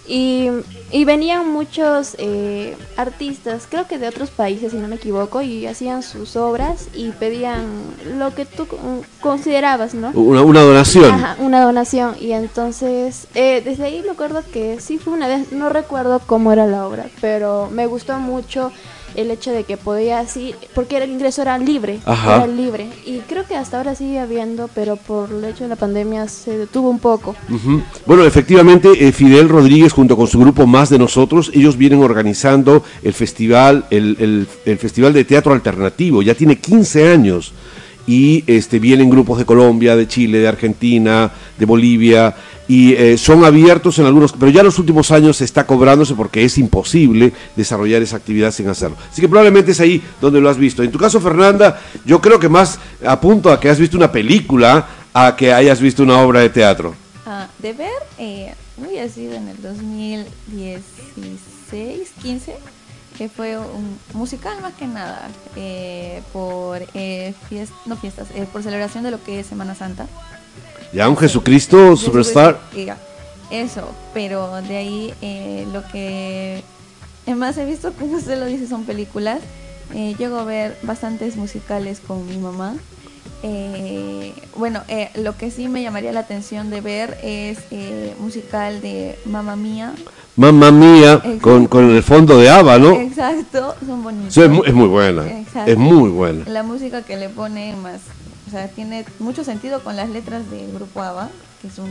y, 0.07 0.49
y 0.91 1.05
venían 1.05 1.51
muchos 1.51 2.15
eh, 2.17 2.77
artistas, 2.95 3.67
creo 3.69 3.87
que 3.87 3.97
de 3.97 4.07
otros 4.07 4.29
países, 4.29 4.71
si 4.71 4.77
no 4.77 4.87
me 4.87 4.95
equivoco, 4.95 5.41
y 5.41 5.65
hacían 5.67 6.01
sus 6.01 6.35
obras 6.35 6.87
y 6.93 7.09
pedían 7.11 7.65
lo 8.17 8.33
que 8.33 8.45
tú 8.45 8.67
considerabas, 9.19 9.93
¿no? 9.93 10.11
Una, 10.11 10.43
una 10.43 10.61
donación. 10.61 11.11
Ajá, 11.11 11.35
una 11.39 11.61
donación. 11.63 12.15
Y 12.19 12.31
entonces, 12.31 13.27
eh, 13.35 13.61
desde 13.63 13.83
ahí 13.85 14.01
me 14.03 14.11
acuerdo 14.11 14.43
que 14.51 14.79
sí 14.79 14.97
fue 14.97 15.13
una 15.13 15.27
vez, 15.27 15.51
no 15.51 15.69
recuerdo 15.69 16.21
cómo 16.25 16.53
era 16.53 16.65
la 16.67 16.87
obra, 16.87 17.07
pero 17.19 17.69
me 17.71 17.85
gustó 17.85 18.17
mucho 18.17 18.71
el 19.15 19.31
hecho 19.31 19.51
de 19.51 19.63
que 19.63 19.77
podía 19.77 20.19
así, 20.19 20.53
porque 20.73 20.97
el 20.97 21.09
ingreso 21.09 21.41
era 21.41 21.57
libre, 21.57 21.99
era 22.05 22.47
libre. 22.47 22.89
Y 23.05 23.19
creo 23.19 23.45
que 23.45 23.55
hasta 23.55 23.77
ahora 23.77 23.95
sigue 23.95 24.19
habiendo, 24.19 24.69
pero 24.73 24.95
por 24.95 25.31
el 25.31 25.43
hecho 25.45 25.63
de 25.63 25.69
la 25.69 25.75
pandemia 25.75 26.27
se 26.27 26.57
detuvo 26.57 26.89
un 26.89 26.99
poco. 26.99 27.35
Bueno, 28.05 28.25
efectivamente, 28.25 29.07
eh, 29.07 29.11
Fidel 29.11 29.49
Rodríguez 29.49 29.93
junto 29.93 30.15
con 30.15 30.27
su 30.27 30.39
grupo 30.39 30.67
Más 30.67 30.89
de 30.89 30.99
Nosotros, 30.99 31.51
ellos 31.53 31.77
vienen 31.77 32.03
organizando 32.03 32.83
el 33.03 33.13
festival, 33.13 33.85
el, 33.89 34.47
el 34.65 34.77
Festival 34.77 35.13
de 35.13 35.25
Teatro 35.25 35.53
Alternativo, 35.53 36.21
ya 36.21 36.35
tiene 36.35 36.57
15 36.57 37.11
años 37.11 37.53
y 38.07 38.43
este, 38.47 38.79
vienen 38.79 39.09
grupos 39.09 39.37
de 39.37 39.45
Colombia, 39.45 39.95
de 39.95 40.07
Chile, 40.07 40.39
de 40.39 40.47
Argentina, 40.47 41.31
de 41.59 41.65
Bolivia, 41.65 42.33
y 42.67 42.93
eh, 42.93 43.17
son 43.17 43.45
abiertos 43.45 43.99
en 43.99 44.05
algunos, 44.05 44.33
pero 44.33 44.49
ya 44.49 44.61
en 44.61 44.65
los 44.65 44.79
últimos 44.79 45.11
años 45.11 45.39
está 45.41 45.67
cobrándose 45.67 46.15
porque 46.15 46.43
es 46.43 46.57
imposible 46.57 47.33
desarrollar 47.55 48.01
esa 48.01 48.17
actividad 48.17 48.51
sin 48.51 48.67
hacerlo. 48.69 48.97
Así 49.11 49.21
que 49.21 49.29
probablemente 49.29 49.71
es 49.71 49.79
ahí 49.79 50.01
donde 50.19 50.41
lo 50.41 50.49
has 50.49 50.57
visto. 50.57 50.81
En 50.83 50.91
tu 50.91 50.97
caso, 50.97 51.21
Fernanda, 51.21 51.79
yo 52.05 52.19
creo 52.19 52.39
que 52.39 52.49
más 52.49 52.79
apunto 53.05 53.51
a 53.51 53.59
que 53.59 53.69
has 53.69 53.79
visto 53.79 53.97
una 53.97 54.11
película 54.11 54.87
a 55.13 55.35
que 55.35 55.53
hayas 55.53 55.79
visto 55.81 56.01
una 56.03 56.19
obra 56.19 56.41
de 56.41 56.49
teatro. 56.49 56.95
Ah, 57.25 57.47
de 57.59 57.73
ver, 57.73 57.91
eh, 58.17 58.53
ha 59.03 59.09
sido 59.09 59.33
en 59.33 59.47
el 59.47 59.59
2016, 59.61 62.11
15, 62.21 62.55
que 63.17 63.29
fue 63.29 63.57
un 63.57 63.97
musical 64.13 64.61
más 64.61 64.73
que 64.73 64.87
nada, 64.87 65.29
eh, 65.55 66.21
por 66.31 66.81
eh, 66.93 67.33
no 67.85 67.97
fiestas, 67.97 68.27
por 68.53 68.63
celebración 68.63 69.03
de 69.03 69.11
lo 69.11 69.23
que 69.23 69.39
es 69.39 69.47
Semana 69.47 69.75
Santa. 69.75 70.07
Ya 70.93 71.09
un 71.09 71.17
Jesucristo 71.17 71.95
Superstar. 71.97 72.59
Eso, 73.49 73.89
pero 74.13 74.61
de 74.61 74.77
ahí 74.77 75.13
eh, 75.21 75.65
lo 75.71 75.85
que 75.87 76.63
más 77.35 77.57
he 77.57 77.65
visto, 77.65 77.93
como 77.93 78.17
usted 78.17 78.39
lo 78.39 78.45
dice, 78.45 78.67
son 78.67 78.83
películas. 78.85 79.39
Eh, 79.93 80.15
llego 80.17 80.37
a 80.37 80.43
ver 80.43 80.77
bastantes 80.83 81.37
musicales 81.37 82.01
con 82.05 82.27
mi 82.27 82.37
mamá 82.37 82.75
Eh, 83.43 84.33
bueno, 84.55 84.81
eh, 84.87 85.11
lo 85.15 85.37
que 85.37 85.51
sí 85.51 85.67
me 85.69 85.83
llamaría 85.83 86.11
la 86.11 86.21
atención 86.21 86.69
de 86.71 86.81
ver 86.81 87.17
es 87.23 87.59
eh, 87.71 88.15
musical 88.19 88.81
de 88.81 89.17
Mamma 89.25 89.55
Mía. 89.55 89.93
Mamma 90.37 90.71
mía, 90.71 91.21
con, 91.41 91.67
con 91.67 91.89
el 91.89 92.03
fondo 92.03 92.37
de 92.37 92.49
ABBA, 92.49 92.77
¿no? 92.79 92.91
Exacto, 92.93 93.75
son 93.85 94.03
bonitos. 94.03 94.33
Sí, 94.33 94.41
es, 94.41 94.49
mu- 94.49 94.63
es 94.63 94.73
muy 94.73 94.87
buena. 94.87 95.27
Exacto. 95.27 95.71
Es 95.71 95.77
muy 95.77 96.09
buena. 96.09 96.45
La 96.47 96.63
música 96.63 97.01
que 97.01 97.17
le 97.17 97.27
pone 97.29 97.75
más, 97.75 98.01
o 98.47 98.51
sea, 98.51 98.67
tiene 98.67 99.03
mucho 99.19 99.43
sentido 99.43 99.81
con 99.83 99.95
las 99.95 100.09
letras 100.09 100.49
del 100.51 100.71
grupo 100.71 101.01
ABBA, 101.01 101.29
que 101.59 101.71
son 101.71 101.87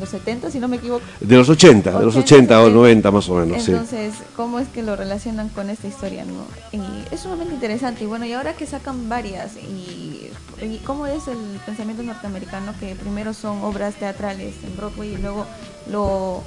los 0.00 0.08
70, 0.08 0.50
si 0.50 0.58
no 0.58 0.66
me 0.66 0.78
equivoco. 0.78 1.04
De 1.20 1.36
los 1.36 1.48
80, 1.48 2.00
de 2.00 2.04
los 2.04 2.16
80 2.16 2.62
o 2.64 2.68
90 2.68 3.10
más 3.12 3.28
o 3.28 3.34
menos, 3.36 3.62
sí. 3.62 3.70
Entonces, 3.70 4.12
¿cómo 4.34 4.58
es 4.58 4.66
que 4.66 4.82
lo 4.82 4.96
relacionan 4.96 5.50
con 5.50 5.70
esta 5.70 5.86
historia? 5.86 6.24
no? 6.24 6.42
Y 6.76 6.82
es 7.14 7.20
sumamente 7.20 7.54
interesante. 7.54 8.02
Y 8.02 8.06
bueno, 8.08 8.26
y 8.26 8.32
ahora 8.32 8.54
que 8.54 8.66
sacan 8.66 9.08
varias, 9.08 9.52
y, 9.56 10.30
y 10.64 10.80
cómo 10.84 11.06
es 11.06 11.28
el 11.28 11.38
pensamiento 11.64 12.02
norteamericano, 12.02 12.74
que 12.80 12.96
primero 12.96 13.34
son 13.34 13.62
obras 13.62 13.94
teatrales 13.94 14.54
en 14.64 14.76
Broadway 14.76 15.14
y 15.14 15.18
luego 15.18 15.46
lo, 15.88 16.42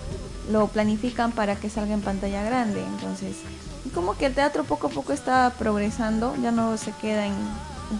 lo 0.51 0.67
planifican 0.67 1.31
para 1.31 1.55
que 1.55 1.69
salga 1.69 1.93
en 1.93 2.01
pantalla 2.01 2.43
grande. 2.43 2.83
Entonces, 2.83 3.37
como 3.93 4.17
que 4.17 4.25
el 4.25 4.33
teatro 4.33 4.63
poco 4.63 4.87
a 4.87 4.89
poco 4.89 5.13
está 5.13 5.51
progresando, 5.57 6.35
ya 6.41 6.51
no 6.51 6.77
se 6.77 6.91
queda 6.93 7.25
en, 7.25 7.33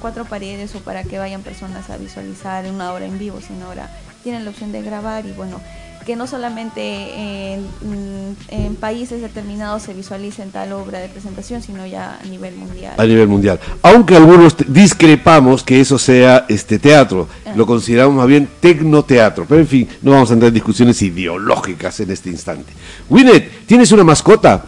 cuatro 0.02 0.26
paredes 0.26 0.74
o 0.74 0.80
para 0.80 1.04
que 1.04 1.20
vayan 1.20 1.44
personas 1.44 1.92
a 1.92 1.98
visualizar 1.98 2.66
una 2.66 2.92
obra 2.92 3.06
en 3.06 3.20
vivo, 3.20 3.40
sino 3.42 3.68
ahora 3.68 3.92
tienen 4.24 4.44
la 4.44 4.50
opción 4.50 4.72
de 4.72 4.82
grabar 4.82 5.24
y 5.28 5.32
bueno, 5.34 5.62
que 6.06 6.16
no 6.16 6.28
solamente 6.28 7.54
en, 7.54 7.62
mm, 7.62 8.36
en 8.50 8.76
países 8.76 9.22
determinados 9.22 9.84
se 9.84 9.94
visualice 9.94 10.42
en 10.44 10.52
tal 10.52 10.74
obra 10.74 11.00
de 11.00 11.08
presentación, 11.10 11.62
sino 11.62 11.86
ya 11.86 12.20
a 12.22 12.26
nivel 12.28 12.56
mundial. 12.56 12.94
a 12.98 13.06
nivel 13.06 13.28
mundial. 13.28 13.60
Aunque 13.82 14.16
algunos 14.16 14.56
te- 14.58 14.66
discrepamos 14.68 15.64
que 15.64 15.80
eso 15.82 15.98
sea 15.98 16.46
este 16.50 16.80
teatro, 16.80 17.28
lo 17.56 17.66
consideramos 17.66 18.16
más 18.16 18.28
bien 18.28 18.48
tecnoteatro. 18.60 19.46
Pero 19.48 19.62
en 19.62 19.68
fin, 19.68 19.88
no 20.02 20.12
vamos 20.12 20.30
a 20.30 20.34
entrar 20.34 20.48
en 20.50 20.54
discusiones 20.54 21.02
ideológicas 21.02 22.00
en 22.00 22.12
este 22.12 22.30
instante. 22.30 22.74
Winnet, 23.10 23.66
¿tienes 23.66 23.92
una 23.92 24.04
mascota? 24.04 24.64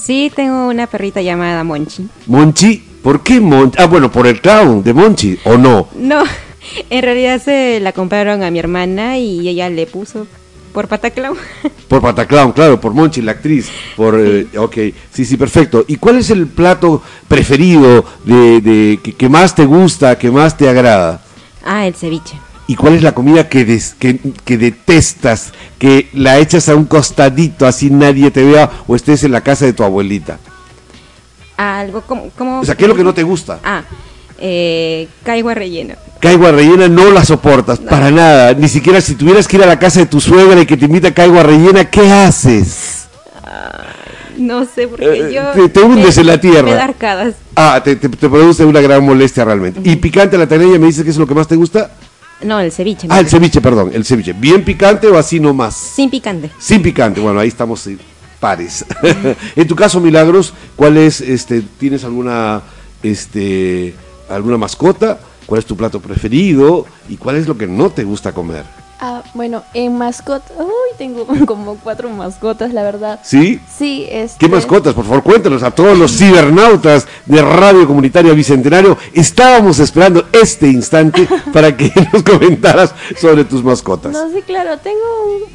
Sí, 0.00 0.30
tengo 0.34 0.68
una 0.68 0.86
perrita 0.86 1.22
llamada 1.22 1.64
Monchi. 1.64 2.06
Monchi, 2.26 2.76
¿por 3.02 3.22
qué 3.22 3.40
Monchi? 3.40 3.78
Ah, 3.80 3.86
bueno, 3.86 4.10
por 4.12 4.26
el 4.26 4.40
clown 4.40 4.82
de 4.82 4.92
Monchi, 4.92 5.38
¿o 5.44 5.56
no? 5.56 5.88
No, 5.96 6.22
en 6.90 7.02
realidad 7.02 7.40
se 7.42 7.80
la 7.80 7.92
compraron 7.92 8.42
a 8.42 8.50
mi 8.50 8.58
hermana 8.58 9.16
y 9.18 9.48
ella 9.48 9.70
le 9.70 9.86
puso 9.86 10.26
por 10.72 10.88
Pataclau. 10.88 11.34
Por 11.88 12.02
Pataclown, 12.02 12.52
claro, 12.52 12.78
por 12.80 12.92
Monchi, 12.92 13.22
la 13.22 13.32
actriz. 13.32 13.70
Por, 13.96 14.14
eh, 14.20 14.46
ok, 14.58 14.76
sí, 15.10 15.24
sí, 15.24 15.36
perfecto. 15.38 15.84
¿Y 15.88 15.96
cuál 15.96 16.18
es 16.18 16.28
el 16.30 16.46
plato 16.46 17.02
preferido 17.26 18.04
de, 18.24 18.60
de- 18.60 19.00
que, 19.02 19.14
que 19.14 19.28
más 19.30 19.54
te 19.54 19.64
gusta, 19.64 20.18
que 20.18 20.30
más 20.30 20.56
te 20.56 20.68
agrada? 20.68 21.22
Ah, 21.64 21.86
el 21.86 21.94
ceviche. 21.94 22.38
¿Y 22.66 22.76
cuál 22.76 22.94
es 22.94 23.02
la 23.02 23.12
comida 23.14 23.48
que, 23.48 23.64
des- 23.64 23.94
que, 23.98 24.20
que 24.44 24.58
detestas, 24.58 25.52
que 25.78 26.10
la 26.12 26.38
echas 26.38 26.68
a 26.68 26.76
un 26.76 26.84
costadito 26.84 27.66
así 27.66 27.88
nadie 27.88 28.30
te 28.30 28.44
vea 28.44 28.70
o 28.86 28.94
estés 28.94 29.24
en 29.24 29.32
la 29.32 29.40
casa 29.40 29.64
de 29.64 29.72
tu 29.72 29.82
abuelita? 29.82 30.38
Algo 31.56 32.02
como... 32.02 32.28
como 32.36 32.60
O 32.60 32.64
sea, 32.64 32.76
¿qué 32.76 32.84
es 32.84 32.88
lo 32.88 32.94
que 32.94 33.02
no 33.04 33.14
te 33.14 33.22
gusta? 33.22 33.60
Ah, 33.64 33.82
eh, 34.38 35.08
caigua 35.24 35.54
relleno. 35.54 35.94
Caigua 36.20 36.50
rellena 36.52 36.88
no 36.88 37.10
la 37.10 37.24
soportas, 37.24 37.78
para 37.78 38.10
nada. 38.10 38.54
Ni 38.54 38.68
siquiera 38.68 39.00
si 39.00 39.14
tuvieras 39.14 39.46
que 39.46 39.56
ir 39.56 39.62
a 39.62 39.66
la 39.66 39.78
casa 39.78 40.00
de 40.00 40.06
tu 40.06 40.20
suegra 40.20 40.60
y 40.60 40.66
que 40.66 40.76
te 40.76 40.86
invita 40.86 41.08
a 41.08 41.14
caigua 41.14 41.42
rellena, 41.42 41.88
¿qué 41.90 42.10
haces? 42.10 43.06
No 44.36 44.64
sé, 44.64 44.86
porque 44.86 45.04
Eh, 45.06 45.32
yo... 45.34 45.42
te- 45.52 45.68
te 45.68 45.80
hundes 45.80 46.14
me- 46.16 46.20
en 46.20 46.26
la 46.28 46.40
tierra. 46.40 46.62
Me 46.62 46.74
da 46.74 46.84
arcadas. 46.84 47.34
Ah, 47.56 47.80
te, 47.82 47.96
te- 47.96 48.08
te 48.08 48.28
produce 48.28 48.64
una 48.64 48.80
gran 48.80 49.04
molestia 49.04 49.44
realmente. 49.44 49.80
¿Y 49.82 49.96
picante 49.96 50.36
a 50.36 50.38
la 50.38 50.46
taneña 50.46 50.78
me 50.78 50.86
dices 50.86 51.02
que 51.02 51.10
es 51.10 51.16
lo 51.16 51.26
que 51.26 51.34
más 51.34 51.48
te 51.48 51.56
gusta? 51.56 51.90
No, 52.42 52.60
el 52.60 52.70
ceviche. 52.70 53.08
Ah, 53.10 53.18
el 53.18 53.28
ceviche, 53.28 53.60
perdón, 53.60 53.90
el 53.92 54.04
ceviche. 54.04 54.32
¿Bien 54.32 54.64
picante 54.64 55.08
o 55.08 55.18
así 55.18 55.40
nomás? 55.40 55.74
Sin 55.74 56.08
picante. 56.08 56.50
Sin 56.60 56.80
picante, 56.82 57.20
bueno, 57.20 57.40
ahí 57.40 57.48
estamos 57.48 57.88
pares. 58.38 58.84
en 59.56 59.66
tu 59.66 59.74
caso, 59.74 59.98
Milagros, 59.98 60.54
¿cuál 60.76 60.98
es, 60.98 61.20
este, 61.20 61.62
tienes 61.80 62.04
alguna, 62.04 62.62
este, 63.02 63.92
alguna 64.28 64.56
mascota? 64.58 65.18
¿Cuál 65.46 65.60
es 65.60 65.66
tu 65.66 65.76
plato 65.76 66.00
preferido? 66.00 66.84
¿Y 67.08 67.16
cuál 67.16 67.36
es 67.36 67.48
lo 67.48 67.56
que 67.56 67.66
no 67.66 67.88
te 67.90 68.04
gusta 68.04 68.32
comer? 68.32 68.64
Ah, 69.00 69.22
bueno, 69.32 69.62
en 69.74 69.96
mascota, 69.96 70.52
uy, 70.58 70.66
tengo 70.98 71.24
como 71.46 71.76
cuatro 71.76 72.10
mascotas, 72.10 72.74
la 72.74 72.82
verdad. 72.82 73.20
¿Sí? 73.22 73.60
Sí, 73.72 74.06
este... 74.10 74.38
¿Qué 74.44 74.48
mascotas? 74.52 74.92
Por 74.92 75.04
favor, 75.04 75.22
cuéntanos 75.22 75.62
a 75.62 75.70
todos 75.70 75.96
los 75.96 76.10
cibernautas 76.18 77.06
de 77.24 77.40
Radio 77.40 77.86
Comunitaria 77.86 78.32
Bicentenario. 78.32 78.98
Estábamos 79.14 79.78
esperando 79.78 80.26
este 80.32 80.66
instante 80.66 81.28
para 81.52 81.76
que 81.76 81.92
nos 82.12 82.24
comentaras 82.24 82.92
sobre 83.20 83.44
tus 83.44 83.62
mascotas. 83.62 84.12
No, 84.12 84.30
sí, 84.32 84.42
claro, 84.42 84.78
tengo 84.78 84.98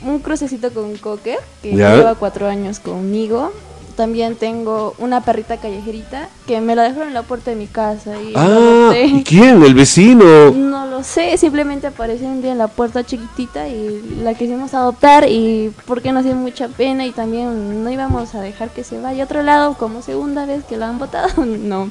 un, 0.04 0.10
un 0.14 0.20
crucecito 0.20 0.72
con 0.74 0.96
cocker 0.96 1.40
que 1.62 1.76
Ya. 1.76 1.98
lleva 1.98 2.16
cuatro 2.16 2.48
años 2.48 2.80
conmigo. 2.80 3.52
También 3.96 4.36
tengo 4.36 4.96
una 4.98 5.22
perrita 5.22 5.58
callejerita 5.58 6.28
que 6.48 6.60
me 6.62 6.76
la 6.76 6.84
dejaron 6.84 7.10
en 7.10 7.14
la 7.14 7.22
puerta 7.24 7.52
de 7.52 7.58
mi 7.58 7.68
casa 7.68 8.20
y 8.22 8.34
Ah, 8.36 8.48
no. 8.48 8.96
¿y 8.96 9.24
quién? 9.24 9.64
¿El 9.64 9.76
vecino? 9.76 10.52
No 10.52 10.88
lo 10.88 11.04
sé, 11.04 11.38
simplemente 11.38 11.88
apareció 11.88 12.28
un 12.28 12.42
día 12.42 12.52
en 12.54 12.58
la 12.58 12.68
puerta 12.68 13.04
chiquitita 13.04 13.68
y 13.68 14.20
la 14.24 14.34
quisimos 14.34 14.74
adoptar 14.74 15.30
y 15.30 15.72
porque 15.86 16.12
nos 16.12 16.24
dio 16.24 16.36
mucha 16.36 16.68
pena 16.70 17.06
y 17.06 17.12
también 17.12 17.84
no 17.84 17.92
íbamos 17.92 18.34
a 18.36 18.42
dejar 18.42 18.70
que 18.72 18.84
se 18.84 19.00
vaya 19.00 19.24
a 19.24 19.26
otro 19.26 19.44
lado 19.44 19.76
como 19.76 20.02
segunda 20.02 20.46
vez 20.46 20.64
que 20.64 20.78
la 20.78 20.90
han 20.90 20.98
botado, 21.00 21.46
no. 21.46 21.90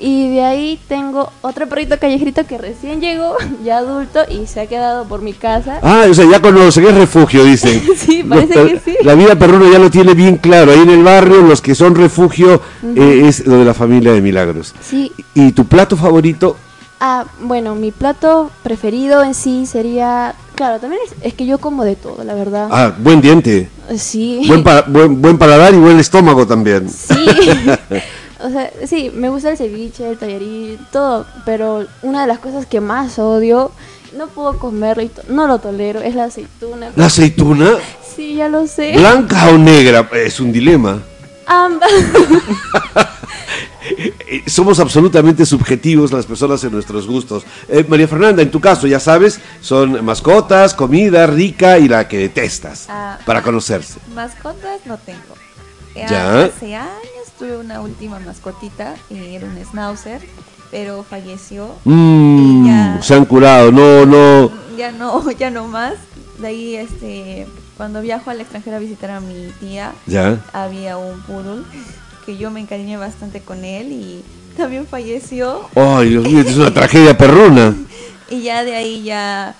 Y 0.00 0.30
de 0.32 0.44
ahí 0.44 0.78
tengo 0.86 1.30
otro 1.42 1.68
perrito 1.68 1.98
callejerito 1.98 2.46
que 2.46 2.56
recién 2.56 3.00
llegó, 3.00 3.34
ya 3.64 3.78
adulto, 3.78 4.20
y 4.30 4.46
se 4.46 4.60
ha 4.60 4.66
quedado 4.66 5.06
por 5.08 5.22
mi 5.22 5.32
casa. 5.32 5.80
Ah, 5.82 6.04
o 6.08 6.14
sea, 6.14 6.24
ya 6.30 6.40
conocen, 6.40 6.86
es 6.86 6.94
refugio, 6.94 7.44
dicen. 7.44 7.82
Sí, 7.96 8.22
parece 8.22 8.54
que 8.54 8.80
sí. 8.84 8.96
La 9.02 9.14
vida 9.14 9.34
perruna 9.34 9.68
ya 9.72 9.78
lo 9.80 9.90
tiene 9.90 10.14
bien 10.14 10.36
claro. 10.36 10.70
Ahí 10.72 10.78
en 10.80 10.90
el 10.90 11.02
barrio, 11.02 11.42
los 11.42 11.60
que 11.60 11.74
son 11.74 11.94
refugio 11.96 12.60
eh, 12.96 13.22
es 13.26 13.44
lo 13.46 13.56
de 13.56 13.64
la 13.64 13.74
familia 13.74 14.12
de 14.12 14.20
Milagros. 14.20 14.72
Sí, 14.80 15.10
¿Y 15.34 15.50
tu 15.52 15.64
plato 15.66 15.96
favorito? 15.96 16.56
ah, 17.00 17.24
bueno, 17.40 17.74
mi 17.76 17.92
plato 17.92 18.50
preferido 18.64 19.22
en 19.22 19.32
sí 19.34 19.66
sería, 19.66 20.34
claro, 20.56 20.80
también 20.80 21.00
es, 21.06 21.14
es 21.22 21.34
que 21.34 21.46
yo 21.46 21.58
como 21.58 21.84
de 21.84 21.94
todo, 21.94 22.24
la 22.24 22.34
verdad. 22.34 22.68
Ah, 22.72 22.92
buen 22.98 23.20
diente, 23.20 23.68
Sí. 23.96 24.42
buen, 24.48 24.64
pa- 24.64 24.82
buen, 24.82 25.20
buen 25.22 25.38
paladar 25.38 25.72
y 25.74 25.76
buen 25.76 25.98
estómago 26.00 26.44
también. 26.46 26.88
Sí. 26.88 27.14
O 28.40 28.50
sea, 28.50 28.70
sí, 28.86 29.10
me 29.14 29.28
gusta 29.30 29.50
el 29.50 29.56
ceviche, 29.56 30.08
el 30.10 30.18
tallarín, 30.18 30.78
todo, 30.92 31.26
pero 31.44 31.86
una 32.02 32.20
de 32.22 32.26
las 32.28 32.38
cosas 32.38 32.66
que 32.66 32.80
más 32.80 33.18
odio, 33.18 33.72
no 34.16 34.28
puedo 34.28 34.58
comerlo 34.58 35.02
y 35.02 35.08
to- 35.08 35.22
no 35.28 35.46
lo 35.46 35.58
tolero, 35.58 36.00
es 36.00 36.14
la 36.14 36.24
aceituna. 36.24 36.90
¿La 36.96 37.06
aceituna? 37.06 37.72
Sí, 38.14 38.36
ya 38.36 38.48
lo 38.48 38.66
sé. 38.66 38.92
¿Blanca 38.96 39.48
o 39.50 39.58
negra? 39.58 40.08
Es 40.12 40.38
un 40.40 40.52
dilema. 40.52 41.02
Ambas. 41.46 41.90
Eh, 44.30 44.42
Somos 44.46 44.78
absolutamente 44.80 45.46
subjetivos 45.46 46.12
las 46.12 46.26
personas 46.26 46.62
en 46.62 46.72
nuestros 46.72 47.06
gustos. 47.06 47.44
Eh, 47.68 47.84
María 47.88 48.06
Fernanda, 48.06 48.42
en 48.42 48.50
tu 48.50 48.60
caso, 48.60 48.86
ya 48.86 49.00
sabes, 49.00 49.40
son 49.62 50.04
mascotas, 50.04 50.74
comida 50.74 51.26
rica 51.26 51.78
y 51.78 51.88
la 51.88 52.06
que 52.06 52.18
detestas, 52.18 52.84
Ah. 52.90 53.18
para 53.24 53.42
conocerse. 53.42 53.98
Mascotas 54.14 54.80
no 54.84 54.98
tengo. 54.98 55.34
Ya. 56.08 56.44
Hace 56.44 56.74
años 56.76 57.26
tuve 57.38 57.56
una 57.56 57.80
última 57.80 58.18
mascotita, 58.20 58.94
eh, 59.10 59.34
era 59.36 59.46
un 59.46 59.56
schnauzer, 59.64 60.20
pero 60.70 61.02
falleció. 61.02 61.70
Mmm, 61.84 62.66
Ya. 62.66 63.02
se 63.02 63.14
han 63.14 63.24
curado, 63.24 63.72
no, 63.72 64.04
no. 64.06 64.50
Ya 64.76 64.92
no, 64.92 65.30
ya 65.38 65.50
no 65.50 65.66
más. 65.68 65.94
De 66.38 66.46
ahí, 66.48 66.76
este, 66.76 67.46
cuando 67.76 68.00
viajo 68.00 68.30
al 68.30 68.40
extranjero 68.40 68.76
a 68.76 68.80
visitar 68.80 69.10
a 69.10 69.20
mi 69.20 69.50
tía, 69.60 69.92
Ya. 70.06 70.38
había 70.52 70.96
un 70.98 71.20
poodle 71.22 71.62
que 72.26 72.36
yo 72.36 72.50
me 72.50 72.60
encariñé 72.60 72.96
bastante 72.96 73.40
con 73.40 73.64
él 73.64 73.90
y 73.92 74.22
también 74.56 74.86
falleció. 74.86 75.62
Ay, 75.74 76.10
Dios 76.10 76.24
mío, 76.24 76.40
es 76.40 76.56
una 76.56 76.72
tragedia 76.74 77.16
perruna. 77.16 77.74
Y 78.30 78.42
ya 78.42 78.62
de 78.64 78.76
ahí 78.76 79.02
ya, 79.02 79.54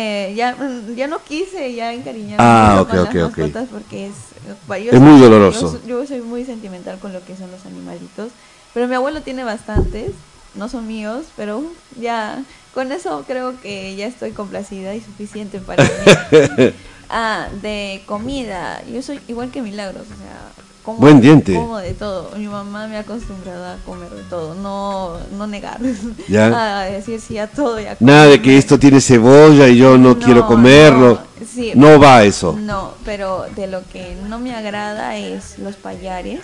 eh, 0.00 0.32
ya, 0.36 0.54
mm, 0.54 0.94
ya 0.94 1.08
no 1.08 1.18
quise 1.24 1.74
ya 1.74 1.92
encariñarme 1.92 2.36
Ah, 2.38 2.84
con 2.88 3.04
las 3.04 3.12
mascotas 3.12 3.68
porque 3.68 4.06
es, 4.06 4.14
eh, 4.46 4.84
yo 4.84 4.92
Es 4.92 5.00
muy 5.00 5.20
doloroso. 5.20 5.80
Yo, 5.84 6.00
yo 6.00 6.06
soy 6.06 6.20
muy 6.20 6.44
sentimental 6.44 7.00
con 7.00 7.12
lo 7.12 7.24
que 7.24 7.36
son 7.36 7.50
los 7.50 7.66
animalitos, 7.66 8.30
pero 8.72 8.86
mi 8.86 8.94
abuelo 8.94 9.22
tiene 9.22 9.42
bastantes, 9.42 10.12
no 10.54 10.68
son 10.68 10.86
míos, 10.86 11.26
pero 11.36 11.64
ya 12.00 12.44
con 12.74 12.92
eso 12.92 13.24
creo 13.26 13.60
que 13.60 13.96
ya 13.96 14.06
estoy 14.06 14.30
complacida 14.30 14.94
y 14.94 15.00
suficiente 15.00 15.58
para 15.58 15.82
mí. 15.82 15.90
ah, 17.10 17.48
de 17.60 18.02
comida, 18.06 18.80
yo 18.86 19.02
soy 19.02 19.18
igual 19.26 19.50
que 19.50 19.62
Milagros, 19.62 20.02
o 20.02 20.16
sea, 20.16 20.52
como, 20.88 21.00
Buen 21.00 21.20
diente. 21.20 21.54
como 21.54 21.76
de 21.78 21.92
todo. 21.92 22.30
Mi 22.36 22.46
mamá 22.48 22.86
me 22.86 22.96
ha 22.96 23.00
acostumbrado 23.00 23.64
a 23.66 23.76
comer 23.84 24.08
de 24.10 24.22
todo, 24.24 24.54
no, 24.54 25.18
no 25.36 25.46
negar, 25.46 25.78
Ya. 26.28 26.80
a 26.80 26.84
decir 26.86 27.20
sí 27.20 27.36
a 27.38 27.46
todo 27.46 27.78
y 27.78 27.84
a 27.84 27.96
Nada 28.00 28.24
de 28.24 28.28
comer. 28.38 28.42
que 28.42 28.56
esto 28.58 28.78
tiene 28.78 29.00
cebolla 29.02 29.68
y 29.68 29.76
yo 29.76 29.98
no, 29.98 30.18
quiero 30.18 30.46
comerlo. 30.46 31.20
no, 31.40 31.46
sí. 31.46 31.72
No 31.74 31.98
va 32.00 32.24
eso. 32.24 32.56
No, 32.58 32.94
pero 33.04 33.44
de 33.54 33.66
lo 33.66 33.82
que 33.92 34.16
no 34.28 34.38
me 34.38 34.54
agrada 34.54 35.16
es 35.18 35.58
los 35.58 35.76
payares. 35.76 36.40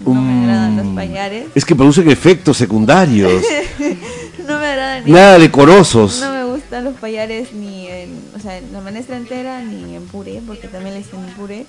No 0.00 0.14
me 0.14 0.42
agradan 0.44 0.76
los 0.76 0.86
Mm. 0.86 0.94
payares. 0.94 1.46
Es 1.54 1.64
que 1.64 1.74
producen 1.74 2.08
efectos 2.10 2.56
secundarios. 2.56 3.42
no 4.48 4.58
me 4.58 4.66
agrada 4.66 5.00
ni 5.00 5.10
Nada 5.12 5.38
decorosos. 5.38 6.20
No 6.20 6.32
me 6.32 6.44
gustan 6.44 6.84
los 6.84 6.94
payares 6.94 7.52
ni 7.52 7.86
en, 7.88 8.22
o 8.36 8.40
sea, 8.40 8.58
en 8.58 8.72
la 8.72 8.80
menestra 8.80 9.16
entera 9.16 9.60
ni 9.60 9.94
en 9.96 10.04
puré, 10.06 10.40
porque 10.46 10.68
también 10.68 10.94
le 10.94 10.98
dicen 11.02 11.20
puré. 11.36 11.66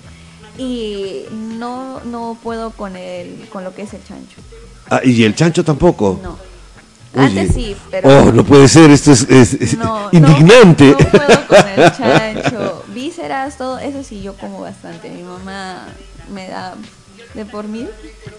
Y 0.60 1.24
no, 1.58 2.00
no 2.04 2.36
puedo 2.42 2.70
con 2.70 2.96
el, 2.96 3.48
con 3.50 3.64
lo 3.64 3.74
que 3.74 3.82
es 3.82 3.94
el 3.94 4.04
chancho. 4.04 4.36
Ah, 4.90 5.00
y 5.02 5.24
el 5.24 5.34
chancho 5.34 5.64
tampoco. 5.64 6.20
No. 6.22 6.36
Oye. 7.16 7.40
Antes 7.40 7.54
sí, 7.54 7.76
pero. 7.90 8.08
Oh, 8.08 8.32
no 8.32 8.44
puede 8.44 8.68
ser, 8.68 8.90
esto 8.90 9.10
es, 9.12 9.22
es- 9.28 9.54
es 9.54 9.76
no, 9.78 10.08
indignante. 10.12 10.90
No, 10.92 10.98
no 10.98 11.10
puedo 11.10 11.46
con 11.48 11.68
el 11.68 11.92
chancho. 11.96 12.84
Vísceras, 12.94 13.56
todo 13.56 13.78
eso 13.78 14.02
sí 14.04 14.20
yo 14.22 14.34
como 14.36 14.60
bastante. 14.60 15.08
Mi 15.10 15.22
mamá 15.22 15.86
me 16.32 16.48
da 16.48 16.74
de 17.34 17.44
por 17.44 17.66
mil 17.66 17.88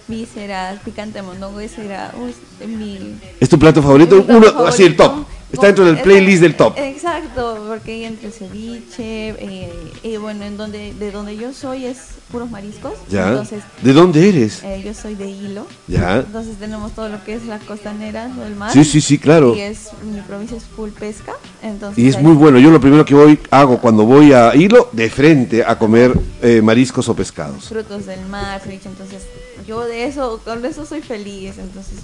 vísceras, 0.08 0.78
picante 0.80 1.22
mondongo, 1.22 1.60
ese 1.60 1.84
era 1.86 2.12
uy, 2.18 2.34
mi 2.66 3.16
¿Es 3.40 3.48
tu 3.48 3.58
plato 3.58 3.82
favorito? 3.82 4.16
mi 4.16 4.22
plato 4.22 4.58
Uno, 4.58 4.66
así 4.66 4.84
el 4.84 4.96
top. 4.96 5.24
Está 5.52 5.66
dentro 5.66 5.84
del 5.84 5.98
playlist 6.00 6.40
del 6.42 6.54
top. 6.56 6.74
Exacto, 6.78 7.64
porque 7.68 7.92
hay 7.92 8.04
entre 8.06 8.30
ceviche, 8.30 9.34
eh, 9.38 9.72
y 10.02 10.16
bueno, 10.16 10.44
en 10.44 10.56
donde, 10.56 10.94
de 10.94 11.10
donde 11.10 11.36
yo 11.36 11.52
soy 11.52 11.84
es 11.86 11.98
puros 12.30 12.50
mariscos. 12.50 12.94
¿Ya? 13.10 13.28
Entonces, 13.28 13.62
¿De 13.82 13.92
dónde 13.92 14.26
eres? 14.28 14.62
eh, 14.64 14.82
yo 14.84 14.94
soy 14.94 15.14
de 15.14 15.28
hilo. 15.28 15.66
Ya. 15.88 16.16
Entonces 16.20 16.56
tenemos 16.56 16.92
todo 16.92 17.10
lo 17.10 17.22
que 17.24 17.34
es 17.34 17.44
la 17.44 17.58
costanera, 17.58 18.28
todo 18.34 18.46
el 18.46 18.56
mar. 18.56 18.72
Sí, 18.72 18.84
sí, 18.84 19.02
sí, 19.02 19.18
claro. 19.18 19.54
Y 19.54 19.60
es, 19.60 19.90
mi 20.02 20.20
provincia 20.22 20.56
es 20.56 20.64
full 20.64 20.88
pesca. 20.90 21.34
Entonces 21.62 22.02
Y 22.02 22.08
es 22.08 22.16
ahí- 22.16 22.22
muy 22.22 22.32
bueno. 22.32 22.58
Yo 22.58 22.70
lo 22.70 22.80
primero 22.80 23.04
que 23.04 23.14
voy 23.14 23.38
hago 23.50 23.78
cuando 23.78 24.04
voy 24.04 24.32
a 24.32 24.56
Hilo, 24.56 24.88
de 24.92 25.10
frente 25.10 25.62
a 25.64 25.78
comer 25.78 26.18
eh, 26.40 26.62
mariscos 26.62 27.06
o 27.10 27.14
pescados. 27.14 27.68
frutos 27.68 28.06
del 28.06 28.24
mar, 28.26 28.60
ceviche, 28.62 28.88
entonces 28.88 29.22
yo 29.66 29.84
de 29.84 30.04
eso, 30.06 30.40
con 30.44 30.64
eso 30.64 30.86
soy 30.86 31.02
feliz, 31.02 31.58
entonces 31.58 31.98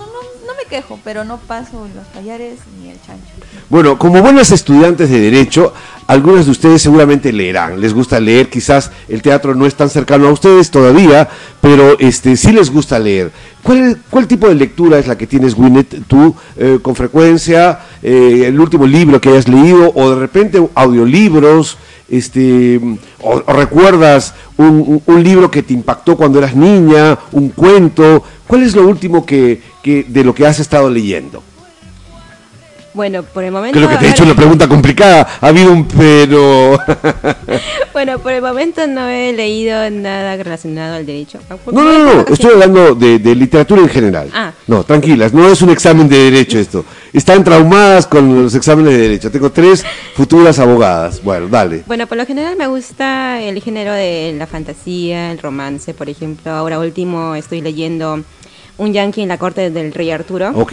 no, 0.00 0.06
no, 0.06 0.46
no 0.46 0.52
me 0.58 0.68
quejo, 0.68 0.98
pero 1.04 1.24
no 1.24 1.38
paso 1.38 1.86
los 1.94 2.06
payares 2.08 2.58
ni 2.80 2.90
el 2.90 3.00
chancho. 3.06 3.30
Bueno, 3.68 3.98
como 3.98 4.20
buenas 4.20 4.50
estudiantes 4.50 5.08
de 5.10 5.20
Derecho, 5.20 5.72
algunas 6.06 6.46
de 6.46 6.50
ustedes 6.50 6.82
seguramente 6.82 7.32
leerán. 7.32 7.80
Les 7.80 7.94
gusta 7.94 8.18
leer, 8.18 8.50
quizás 8.50 8.90
el 9.08 9.22
teatro 9.22 9.54
no 9.54 9.66
es 9.66 9.74
tan 9.76 9.88
cercano 9.88 10.26
a 10.28 10.32
ustedes 10.32 10.70
todavía, 10.70 11.28
pero 11.60 11.96
este 12.00 12.36
sí 12.36 12.52
les 12.52 12.70
gusta 12.70 12.98
leer. 12.98 13.30
¿Cuál, 13.62 13.98
cuál 14.10 14.26
tipo 14.26 14.48
de 14.48 14.54
lectura 14.54 14.98
es 14.98 15.06
la 15.06 15.16
que 15.16 15.26
tienes, 15.26 15.56
Winnet, 15.56 16.06
tú, 16.08 16.34
eh, 16.56 16.78
con 16.82 16.96
frecuencia? 16.96 17.78
eh, 18.02 18.44
el 18.46 18.58
último 18.58 18.86
libro 18.86 19.20
que 19.20 19.28
hayas 19.28 19.48
leído, 19.48 19.92
o 19.94 20.10
de 20.10 20.20
repente 20.20 20.66
audiolibros, 20.74 21.76
este, 22.10 22.80
o, 23.22 23.40
recuerdas 23.52 24.34
un, 24.56 24.66
un- 24.66 25.02
un 25.06 25.22
libro 25.22 25.50
que 25.50 25.62
te 25.62 25.72
impactó 25.72 26.16
cuando 26.16 26.38
eras 26.38 26.54
niña, 26.54 27.18
un 27.32 27.50
cuento. 27.50 28.22
¿Cuál 28.46 28.62
es 28.64 28.74
lo 28.74 28.86
último 28.86 29.24
que, 29.24 29.60
que 29.82 30.04
de 30.06 30.24
lo 30.24 30.34
que 30.34 30.46
has 30.46 30.58
estado 30.58 30.90
leyendo? 30.90 31.42
Bueno, 32.92 33.22
por 33.22 33.44
el 33.44 33.52
momento. 33.52 33.78
Creo 33.78 33.88
que 33.88 33.96
te 33.96 34.06
he 34.06 34.10
hecho 34.10 34.24
una 34.24 34.34
pregunta 34.34 34.66
complicada. 34.66 35.26
Ha 35.40 35.46
habido 35.46 35.72
un 35.72 35.86
pero. 35.86 36.78
Bueno, 37.92 38.18
por 38.20 38.32
el 38.32 38.40
momento 38.40 38.86
no 38.86 39.08
he 39.08 39.32
leído 39.32 39.90
nada 39.90 40.36
relacionado 40.36 40.96
al 40.96 41.04
derecho. 41.04 41.38
No, 41.70 41.82
no, 41.82 41.98
no, 41.98 42.14
no. 42.14 42.24
Estoy 42.32 42.52
hablando 42.52 42.94
de, 42.94 43.18
de 43.18 43.34
literatura 43.34 43.82
en 43.82 43.88
general. 43.88 44.30
Ah. 44.32 44.52
No, 44.68 44.84
tranquilas, 44.84 45.34
no 45.34 45.48
es 45.48 45.60
un 45.60 45.70
examen 45.70 46.08
de 46.08 46.16
derecho 46.16 46.58
esto. 46.58 46.84
Están 47.12 47.42
traumadas 47.44 48.06
con 48.06 48.44
los 48.44 48.54
exámenes 48.54 48.92
de 48.92 48.98
derecho. 48.98 49.30
Tengo 49.30 49.50
tres 49.50 49.84
futuras 50.14 50.58
abogadas. 50.58 51.22
Bueno, 51.22 51.48
dale. 51.48 51.82
Bueno, 51.86 52.06
por 52.06 52.16
lo 52.16 52.24
general 52.24 52.56
me 52.56 52.68
gusta 52.68 53.42
el 53.42 53.60
género 53.60 53.92
de 53.92 54.34
la 54.38 54.46
fantasía, 54.46 55.32
el 55.32 55.38
romance, 55.38 55.92
por 55.92 56.08
ejemplo. 56.08 56.52
Ahora 56.52 56.78
último 56.78 57.34
estoy 57.34 57.60
leyendo 57.60 58.22
Un 58.78 58.92
Yankee 58.92 59.22
en 59.22 59.28
la 59.28 59.38
corte 59.38 59.70
del 59.70 59.92
rey 59.92 60.10
Arturo. 60.10 60.52
Ok. 60.54 60.72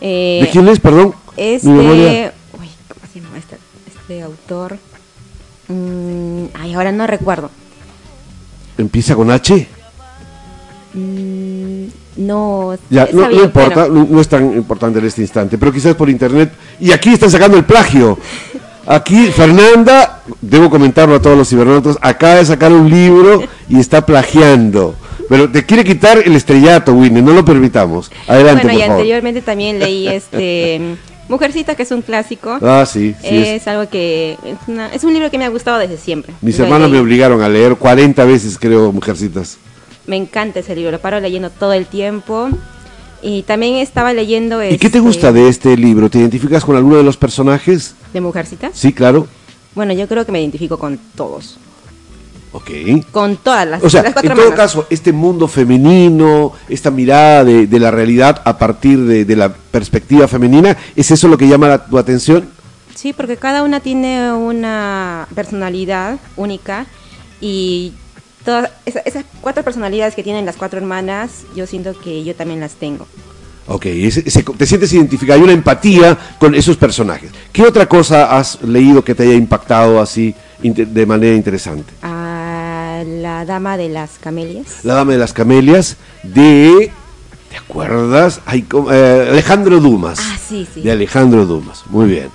Eh, 0.00 0.40
¿De 0.42 0.50
quién 0.50 0.68
es, 0.68 0.80
perdón? 0.80 1.14
Es 1.36 1.62
de... 1.62 2.32
Uy, 2.58 2.68
¿cómo 2.88 3.12
se 3.12 3.20
llama 3.20 3.38
este, 3.38 3.56
este 3.86 4.22
autor? 4.22 4.78
Mm, 5.68 6.46
ay, 6.54 6.74
ahora 6.74 6.92
no 6.92 7.06
recuerdo. 7.06 7.50
¿Empieza 8.78 9.14
con 9.14 9.30
H? 9.30 9.66
Mm, 10.94 11.86
no, 12.16 12.74
Ya, 12.88 13.08
no, 13.12 13.28
no 13.28 13.44
importa, 13.44 13.88
no 13.88 14.20
es 14.20 14.28
tan 14.28 14.56
importante 14.56 14.98
en 14.98 15.06
este 15.06 15.22
instante, 15.22 15.58
pero 15.58 15.72
quizás 15.72 15.94
por 15.94 16.08
internet. 16.08 16.52
Y 16.80 16.92
aquí 16.92 17.12
están 17.12 17.30
sacando 17.30 17.56
el 17.56 17.64
plagio. 17.64 18.18
Aquí 18.86 19.26
Fernanda, 19.32 20.22
debo 20.40 20.70
comentarlo 20.70 21.16
a 21.16 21.22
todos 21.22 21.36
los 21.36 21.48
cibernautas, 21.48 21.98
acaba 22.00 22.36
de 22.36 22.44
sacar 22.44 22.72
un 22.72 22.88
libro 22.88 23.42
y 23.68 23.80
está 23.80 24.06
plagiando. 24.06 24.94
Pero 25.28 25.50
te 25.50 25.64
quiere 25.64 25.84
quitar 25.84 26.18
el 26.24 26.34
estrellato, 26.36 26.92
Winnie, 26.92 27.22
no 27.22 27.32
lo 27.32 27.44
permitamos. 27.44 28.10
Adelante, 28.28 28.62
Bueno, 28.62 28.70
y 28.70 28.76
por 28.76 28.80
favor. 28.86 28.92
anteriormente 29.00 29.42
también 29.42 29.78
leí 29.78 30.06
este 30.20 30.96
Mujercita, 31.28 31.74
que 31.74 31.82
es 31.82 31.90
un 31.90 32.02
clásico. 32.02 32.58
Ah, 32.62 32.84
sí, 32.86 33.14
sí. 33.20 33.26
es- 33.36 33.48
es 33.62 33.68
algo 33.68 33.88
que 33.90 34.36
es, 34.44 34.56
una- 34.68 34.92
es 34.94 35.02
un 35.02 35.12
libro 35.12 35.28
que 35.30 35.38
me 35.38 35.44
ha 35.44 35.48
gustado 35.48 35.78
desde 35.78 35.96
siempre. 35.96 36.32
Mis 36.40 36.58
hermanos 36.60 36.88
me 36.90 37.00
obligaron 37.00 37.42
a 37.42 37.48
leer 37.48 37.74
40 37.76 38.24
veces, 38.24 38.56
creo, 38.58 38.92
Mujercitas. 38.92 39.58
Me 40.06 40.14
encanta 40.16 40.60
ese 40.60 40.76
libro, 40.76 40.92
lo 40.92 41.00
paro 41.00 41.18
leyendo 41.18 41.50
todo 41.50 41.72
el 41.72 41.86
tiempo. 41.86 42.48
Y 43.22 43.42
también 43.42 43.76
estaba 43.76 44.12
leyendo... 44.12 44.62
¿Y 44.62 44.72
qué 44.78 44.78
te 44.78 44.86
este, 44.86 45.00
gusta 45.00 45.32
de 45.32 45.48
este 45.48 45.76
libro? 45.76 46.08
¿Te 46.08 46.18
identificas 46.18 46.64
con 46.64 46.76
alguno 46.76 46.96
de 46.98 47.02
los 47.02 47.16
personajes? 47.16 47.96
¿De 48.12 48.20
Mujercita? 48.20 48.70
Sí, 48.72 48.92
claro. 48.92 49.26
Bueno, 49.74 49.94
yo 49.94 50.06
creo 50.06 50.24
que 50.24 50.30
me 50.30 50.40
identifico 50.40 50.78
con 50.78 51.00
todos. 51.16 51.58
Ok. 52.56 52.70
Con 53.12 53.36
todas 53.36 53.66
las, 53.68 53.82
O 53.84 53.90
sea, 53.90 54.02
las 54.02 54.14
cuatro 54.14 54.30
en 54.32 54.36
todo 54.38 54.54
caso, 54.54 54.86
este 54.88 55.12
mundo 55.12 55.46
femenino, 55.46 56.52
esta 56.70 56.90
mirada 56.90 57.44
de, 57.44 57.66
de 57.66 57.78
la 57.78 57.90
realidad 57.90 58.40
a 58.44 58.56
partir 58.56 58.98
de, 59.04 59.26
de 59.26 59.36
la 59.36 59.52
perspectiva 59.52 60.26
femenina, 60.26 60.74
¿es 60.96 61.10
eso 61.10 61.28
lo 61.28 61.36
que 61.36 61.46
llama 61.48 61.68
la- 61.68 61.84
tu 61.86 61.98
atención? 61.98 62.48
Sí, 62.94 63.12
porque 63.12 63.36
cada 63.36 63.62
una 63.62 63.80
tiene 63.80 64.32
una 64.32 65.28
personalidad 65.34 66.18
única 66.36 66.86
y 67.42 67.92
todas 68.42 68.70
esa- 68.86 69.00
esas 69.00 69.24
cuatro 69.42 69.62
personalidades 69.62 70.14
que 70.14 70.22
tienen 70.22 70.46
las 70.46 70.56
cuatro 70.56 70.78
hermanas, 70.78 71.42
yo 71.54 71.66
siento 71.66 71.92
que 72.00 72.24
yo 72.24 72.34
también 72.34 72.60
las 72.60 72.72
tengo. 72.76 73.06
Ok, 73.68 73.84
ese- 73.86 74.22
ese- 74.24 74.44
te 74.44 74.64
sientes 74.64 74.92
identificada, 74.94 75.36
hay 75.36 75.42
una 75.44 75.52
empatía 75.52 76.16
con 76.38 76.54
esos 76.54 76.76
personajes. 76.78 77.30
¿Qué 77.52 77.64
otra 77.64 77.86
cosa 77.86 78.38
has 78.38 78.62
leído 78.62 79.02
que 79.04 79.14
te 79.14 79.24
haya 79.24 79.34
impactado 79.34 80.00
así 80.00 80.34
de 80.62 81.04
manera 81.04 81.34
interesante? 81.34 81.92
A 82.00 82.15
la 83.36 83.44
dama 83.44 83.76
de 83.76 83.88
las 83.90 84.12
camelias. 84.18 84.84
La 84.84 84.94
Dama 84.94 85.12
de 85.12 85.18
las 85.18 85.32
Camelias 85.34 85.96
de... 86.22 86.90
¿Te 87.50 87.56
acuerdas? 87.58 88.40
Ay. 88.46 88.64
Eh, 88.90 89.28
Alejandro 89.30 89.78
Dumas. 89.80 90.18
Ah, 90.20 90.36
sí, 90.48 90.66
sí. 90.72 90.80
De 90.82 90.90
Alejandro 90.92 91.44
Dumas, 91.46 91.82
muy 91.90 92.06
bien. 92.08 92.28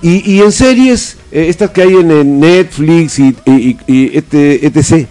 Y, 0.00 0.32
y 0.32 0.40
en 0.40 0.52
series, 0.52 1.16
eh, 1.32 1.46
estas 1.48 1.70
que 1.70 1.82
hay 1.82 1.94
en, 1.94 2.10
en 2.10 2.40
Netflix 2.40 3.18
y, 3.18 3.36
y- 3.44 3.76
y 3.86 4.16
este, 4.16 4.66
etc. 4.66 5.06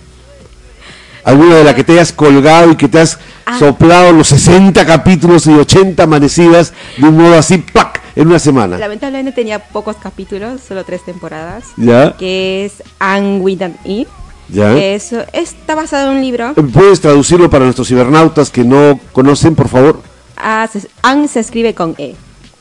¿Alguna 1.25 1.55
de 1.57 1.63
la 1.63 1.75
que 1.75 1.83
te 1.83 1.93
hayas 1.93 2.11
colgado 2.13 2.71
y 2.71 2.75
que 2.75 2.87
te 2.87 2.99
has 2.99 3.19
Ah. 3.45 3.59
soplado 3.59 4.13
los 4.13 4.29
60 4.29 4.85
capítulos 4.85 5.45
y 5.47 5.51
80 5.51 6.01
amanecidas 6.03 6.71
de 6.97 7.05
un 7.07 7.17
modo 7.17 7.37
así, 7.37 7.57
¡plac! 7.57 8.01
en 8.15 8.27
una 8.27 8.39
semana? 8.39 8.77
Lamentablemente 8.77 9.33
tenía 9.33 9.59
pocos 9.59 9.97
capítulos, 9.97 10.61
solo 10.65 10.85
tres 10.85 11.03
temporadas. 11.03 11.65
¿Ya? 11.75 12.15
Que 12.15 12.63
es 12.65 12.81
Anne 12.99 13.39
with 13.39 13.61
an 13.61 13.75
E. 13.83 14.05
¿Ya? 14.53 14.77
Eso 14.77 15.23
está 15.33 15.73
basado 15.75 16.11
en 16.11 16.17
un 16.17 16.21
libro. 16.23 16.53
¿Puedes 16.53 17.01
traducirlo 17.01 17.49
para 17.49 17.65
nuestros 17.65 17.87
cibernautas 17.87 18.51
que 18.51 18.63
no 18.63 18.99
conocen, 19.11 19.55
por 19.55 19.67
favor? 19.67 20.01
Ah, 20.37 20.69
se- 20.71 20.87
Anne 21.01 21.27
se 21.27 21.39
escribe 21.39 21.73
con 21.73 21.95
E. 21.97 22.15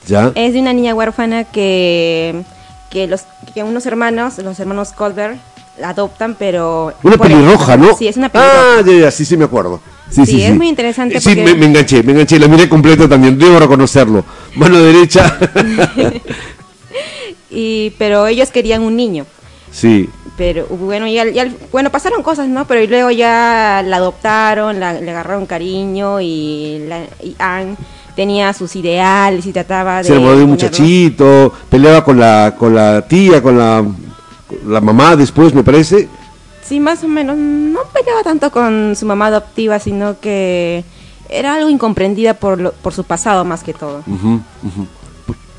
¿Ya? 0.09 0.33
Es 0.35 0.55
de 0.55 0.61
una 0.61 0.73
niña 0.73 0.95
huérfana 0.95 1.45
que, 1.45 2.43
que, 2.91 3.07
los, 3.07 3.23
que 3.55 3.63
unos 3.63 3.85
hermanos, 3.87 4.39
los 4.39 4.59
hermanos 4.59 4.93
Colbert, 4.93 5.39
la 5.79 5.91
adoptan, 5.91 6.35
pero... 6.39 6.93
Una 7.03 7.17
pelirroja, 7.19 7.77
¿no? 7.77 7.95
Sí, 7.97 8.09
es 8.09 8.17
una 8.17 8.29
pelirroja. 8.31 8.79
Ah, 8.79 8.83
ya, 8.87 8.93
ya, 8.95 9.11
sí, 9.11 9.25
sí, 9.27 9.37
me 9.37 9.45
acuerdo. 9.45 9.81
Sí, 10.11 10.25
sí, 10.27 10.33
Sí, 10.33 10.43
es 10.43 10.55
muy 10.57 10.69
interesante 10.69 11.21
Sí, 11.21 11.29
porque- 11.31 11.45
me, 11.45 11.55
me 11.55 11.67
enganché, 11.67 12.03
me 12.03 12.13
enganché, 12.13 12.39
la 12.39 12.49
miré 12.49 12.69
completa 12.69 13.07
también, 13.09 13.39
debo 13.39 13.59
reconocerlo. 13.59 14.25
Mano 14.57 14.79
derecha. 14.81 15.39
Y, 17.55 17.91
pero 17.99 18.27
ellos 18.27 18.51
querían 18.51 18.83
un 18.83 18.97
niño. 18.97 19.27
Sí. 19.73 20.09
Pero 20.37 20.67
bueno, 20.67 21.07
y 21.07 21.19
al- 21.19 21.35
y 21.35 21.39
al- 21.39 21.55
bueno, 21.71 21.91
pasaron 21.91 22.23
cosas, 22.23 22.49
¿no? 22.49 22.67
Pero 22.67 22.87
luego 22.89 23.11
ya 23.11 23.83
la 23.87 23.97
adoptaron, 23.97 24.81
la- 24.81 24.95
le 24.95 25.11
agarraron 25.11 25.45
cariño 25.47 26.21
y, 26.21 26.85
la, 26.89 27.01
y 27.23 27.35
Anne 27.39 27.77
tenía 28.17 28.53
sus 28.55 28.75
ideales 28.77 29.45
y 29.47 29.53
trataba 29.53 29.99
de... 29.99 30.05
Se 30.05 30.15
de 30.15 30.19
un 30.21 30.51
muchachito, 30.51 31.53
peleaba 31.69 32.03
con 32.05 32.19
la, 32.19 32.55
con 32.59 32.75
la 32.75 33.03
tía, 33.07 33.43
con 33.43 33.59
la, 33.59 33.85
con 34.49 34.73
la 34.73 34.81
mamá 34.81 35.17
después, 35.17 35.53
me 35.55 35.63
parece. 35.63 36.09
Sí, 36.65 36.81
más 36.81 37.05
o 37.05 37.09
menos. 37.09 37.37
No 37.37 37.81
peleaba 37.93 38.23
tanto 38.23 38.51
con 38.51 38.95
su 38.97 39.05
mamá 39.05 39.27
adoptiva, 39.27 39.79
sino 39.79 40.19
que 40.21 40.83
era 41.29 41.55
algo 41.57 41.69
incomprendida 41.69 42.35
por, 42.35 42.59
lo- 42.61 42.73
por 42.73 42.95
su 42.95 43.05
pasado 43.05 43.45
más 43.45 43.63
que 43.63 43.75
todo. 43.75 44.03
Ujú, 44.07 44.41
ujú. 44.63 44.87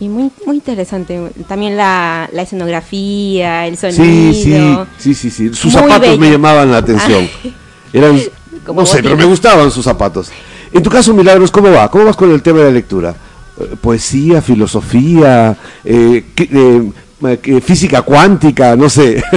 Y 0.03 0.09
muy 0.09 0.31
muy 0.45 0.57
interesante. 0.57 1.31
También 1.47 1.77
la, 1.77 2.29
la 2.33 2.41
escenografía, 2.41 3.67
el 3.67 3.77
sonido. 3.77 4.03
Sí, 4.03 4.33
sí, 4.33 4.77
sí, 4.97 5.13
sí, 5.13 5.29
sí. 5.29 5.49
Sus 5.53 5.73
Muy 5.73 5.81
zapatos 5.81 6.19
me 6.19 6.29
llamaban 6.29 6.71
la 6.71 6.77
atención. 6.77 7.29
Ay. 7.43 7.53
Eran, 7.93 8.19
Como 8.65 8.81
no 8.81 8.85
sé, 8.85 9.01
pero 9.01 9.15
me 9.15 9.25
gustaban 9.25 9.71
sus 9.71 9.85
zapatos. 9.85 10.29
En 10.73 10.83
tu 10.83 10.89
caso, 10.89 11.13
Milagros, 11.13 11.51
¿cómo 11.51 11.71
va? 11.71 11.89
¿Cómo 11.89 12.05
vas 12.05 12.15
con 12.15 12.31
el 12.31 12.41
tema 12.41 12.59
de 12.59 12.65
la 12.65 12.71
lectura? 12.71 13.15
eh, 13.59 13.75
poesía, 13.79 14.41
filosofía, 14.41 15.55
eh, 15.83 16.23
eh, 16.35 17.61
física 17.61 18.01
cuántica, 18.01 18.75
no 18.75 18.89
sé. 18.89 19.23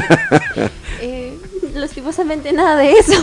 Eh, 0.99 1.39
lastimosamente 1.75 2.53
nada 2.53 2.77
de 2.77 2.93
eso. 2.93 3.15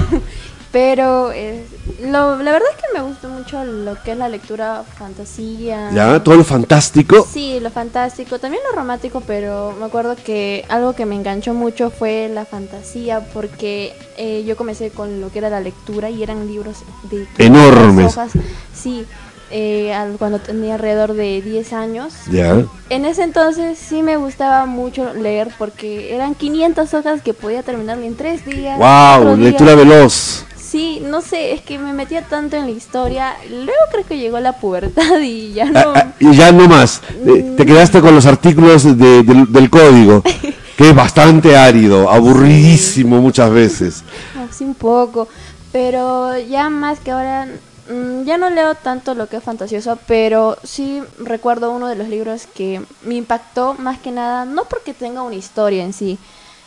Pero 0.74 1.32
eh, 1.32 1.64
lo- 2.02 2.36
la 2.42 2.52
verdad 2.52 2.68
es 2.76 2.78
que 2.84 2.98
me 3.00 3.06
gustó 3.08 3.30
mucho 3.30 3.64
lo 3.64 3.96
que 4.02 4.14
es 4.14 4.18
la 4.18 4.28
lectura 4.28 4.84
fantasía. 4.98 5.92
ya, 5.94 6.22
todo 6.24 6.36
lo 6.36 6.44
fantástico. 6.44 7.28
Sí, 7.32 7.60
lo 7.62 7.70
fantástico, 7.70 8.40
también 8.40 8.64
lo 8.68 8.76
romántico, 8.76 9.22
pero 9.26 9.76
me 9.80 9.86
acuerdo 9.86 10.16
que 10.16 10.66
algo 10.70 10.94
que 10.94 11.06
me 11.06 11.14
enganchó 11.14 11.54
mucho 11.54 11.92
fue 11.92 12.28
la 12.34 12.46
fantasía, 12.46 13.20
porque 13.34 13.94
eh, 14.18 14.44
yo 14.48 14.58
comencé 14.58 14.90
con 14.90 15.22
lo 15.22 15.32
que 15.32 15.38
era 15.40 15.52
la 15.52 15.60
lectura 15.60 16.10
y 16.10 16.24
eran 16.24 16.48
libros 16.48 16.78
de 17.04 17.28
500 17.38 17.40
Enormes. 17.40 18.06
hojas. 18.18 18.32
Sí, 18.74 19.06
eh, 19.52 19.94
cuando 20.18 20.40
tenía 20.40 20.74
alrededor 20.74 21.14
de 21.14 21.40
10 21.44 21.72
años. 21.74 22.14
Ya. 22.32 22.64
En 22.90 23.06
ese 23.06 23.22
entonces 23.22 23.78
sí 23.78 24.02
me 24.02 24.18
gustaba 24.18 24.66
mucho 24.66 25.14
leer 25.14 25.50
porque 25.60 26.16
eran 26.16 26.34
500 26.34 26.92
hojas 26.96 27.22
que 27.22 27.36
podía 27.36 27.62
terminar 27.62 28.00
en 28.00 28.16
3 28.18 28.44
días. 28.44 28.80
Wow, 28.80 29.36
días. 29.36 29.38
lectura 29.38 29.76
veloz. 29.76 30.46
Sí, 30.74 31.04
no 31.06 31.22
sé, 31.22 31.54
es 31.54 31.62
que 31.62 31.78
me 31.78 31.94
metía 31.94 32.24
tanto 32.24 32.56
en 32.56 32.66
la 32.66 32.72
historia. 32.72 33.36
Luego 33.48 33.80
creo 33.92 34.08
que 34.08 34.18
llegó 34.18 34.40
la 34.40 34.54
pubertad 34.54 35.20
y 35.22 35.54
ya 35.54 35.66
no. 35.66 35.80
Ah, 35.80 35.94
ah, 35.98 36.14
y 36.20 36.36
ya 36.36 36.52
no 36.52 36.68
más. 36.68 37.00
Eh, 37.28 37.54
te 37.56 37.64
quedaste 37.64 38.02
con 38.02 38.16
los 38.16 38.26
artículos 38.26 38.84
de- 38.98 39.22
del, 39.22 39.54
del 39.54 39.70
código, 39.70 40.24
que 40.76 40.90
es 40.90 40.96
bastante 40.96 41.56
árido, 41.56 42.10
aburridísimo 42.10 43.22
muchas 43.22 43.52
veces. 43.52 44.04
Así 44.50 44.64
un 44.64 44.74
poco. 44.74 45.28
Pero 45.72 46.36
ya 46.40 46.72
más 46.72 47.00
que 47.00 47.12
ahora, 47.12 47.46
mm, 47.92 48.24
ya 48.24 48.40
no 48.40 48.50
leo 48.50 48.74
tanto 48.74 49.14
lo 49.14 49.30
que 49.30 49.38
es 49.38 49.44
fantasioso, 49.44 50.00
pero 50.08 50.58
sí 50.64 51.04
recuerdo 51.20 51.70
uno 51.70 51.86
de 51.88 51.98
los 51.98 52.10
libros 52.10 52.48
que 52.48 52.82
me 53.04 53.14
impactó 53.14 53.76
más 53.76 54.00
que 54.00 54.10
nada, 54.10 54.46
no 54.46 54.64
porque 54.64 54.96
tenga 54.96 55.22
una 55.22 55.36
historia 55.36 55.84
en 55.84 55.94
sí. 55.94 56.18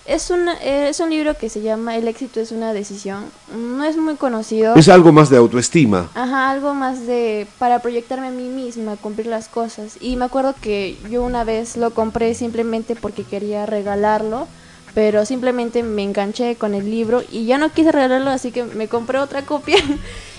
Es 0.07 0.31
un, 0.31 0.49
eh, 0.49 0.89
es 0.89 1.01
un 1.01 1.11
libro 1.11 1.37
que 1.37 1.49
se 1.49 1.63
llama 1.63 1.97
El 1.97 2.07
éxito 2.07 2.39
es 2.41 2.53
una 2.53 2.73
decisión. 2.73 3.25
No 3.57 3.83
es 3.85 3.97
muy 3.97 4.15
conocido. 4.15 4.75
Es 4.77 4.89
algo 4.89 5.11
más 5.13 5.31
de 5.31 5.37
autoestima. 5.37 6.09
Ajá, 6.15 6.51
algo 6.51 6.75
más 6.75 7.07
de 7.07 7.47
para 7.59 7.81
proyectarme 7.81 8.29
a 8.29 8.31
mí 8.31 8.45
misma, 8.49 8.97
cumplir 8.97 9.27
las 9.27 9.49
cosas. 9.49 9.97
Y 10.01 10.15
me 10.17 10.27
acuerdo 10.27 10.55
que 10.61 10.97
yo 11.11 11.23
una 11.25 11.43
vez 11.43 11.77
lo 11.77 11.91
compré 11.91 12.35
simplemente 12.35 12.95
porque 12.95 13.25
quería 13.25 13.67
regalarlo, 13.67 14.47
pero 14.95 15.27
simplemente 15.27 15.83
me 15.83 16.05
enganché 16.05 16.55
con 16.55 16.75
el 16.75 16.89
libro 16.91 17.23
y 17.33 17.47
ya 17.47 17.59
no 17.59 17.71
quise 17.73 17.91
regalarlo, 17.91 18.31
así 18.31 18.53
que 18.53 18.63
me 18.63 18.87
compré 18.89 19.19
otra 19.19 19.43
copia. 19.43 19.77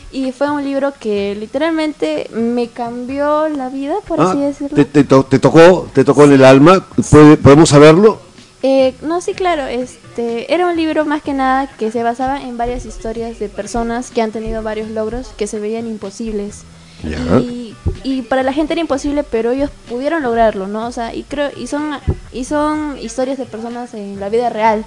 Y 0.09 0.31
fue 0.31 0.49
un 0.49 0.63
libro 0.63 0.93
que 0.97 1.35
literalmente 1.35 2.29
me 2.33 2.69
cambió 2.69 3.49
la 3.49 3.67
vida, 3.67 3.95
por 4.07 4.21
Ah, 4.21 4.29
así 4.29 4.39
decirlo. 4.39 4.73
te, 4.73 4.85
te 4.85 5.03
to- 5.03 5.25
te 5.25 5.37
tocó, 5.37 5.89
te 5.93 6.05
tocó 6.05 6.23
en 6.23 6.31
el 6.31 6.45
alma. 6.45 6.85
¿Puede- 7.11 7.35
¿Podemos 7.35 7.67
saberlo? 7.67 8.21
Eh, 8.69 8.95
no, 9.01 9.21
sí, 9.21 9.33
claro, 9.33 9.65
este 9.65 10.53
era 10.53 10.67
un 10.67 10.75
libro 10.75 11.05
más 11.05 11.21
que 11.21 11.31
nada 11.33 11.67
que 11.67 11.89
se 11.89 12.03
basaba 12.03 12.41
en 12.41 12.57
varias 12.57 12.85
historias 12.85 13.39
de 13.39 13.47
personas 13.47 14.11
que 14.11 14.21
han 14.21 14.33
tenido 14.33 14.61
varios 14.61 14.89
logros 14.89 15.29
que 15.37 15.47
se 15.47 15.61
veían 15.61 15.87
imposibles. 15.87 16.63
Y, 17.39 17.75
y 18.03 18.23
para 18.23 18.43
la 18.43 18.51
gente 18.51 18.73
era 18.73 18.81
imposible, 18.81 19.23
pero 19.23 19.51
ellos 19.51 19.69
pudieron 19.87 20.21
lograrlo, 20.21 20.67
¿no? 20.67 20.85
O 20.85 20.91
sea, 20.91 21.15
y 21.15 21.23
creo 21.23 21.49
y 21.55 21.67
son 21.67 21.91
y 22.33 22.43
son 22.43 22.97
historias 23.01 23.37
de 23.37 23.45
personas 23.45 23.93
en 23.93 24.19
la 24.19 24.27
vida 24.27 24.49
real. 24.49 24.83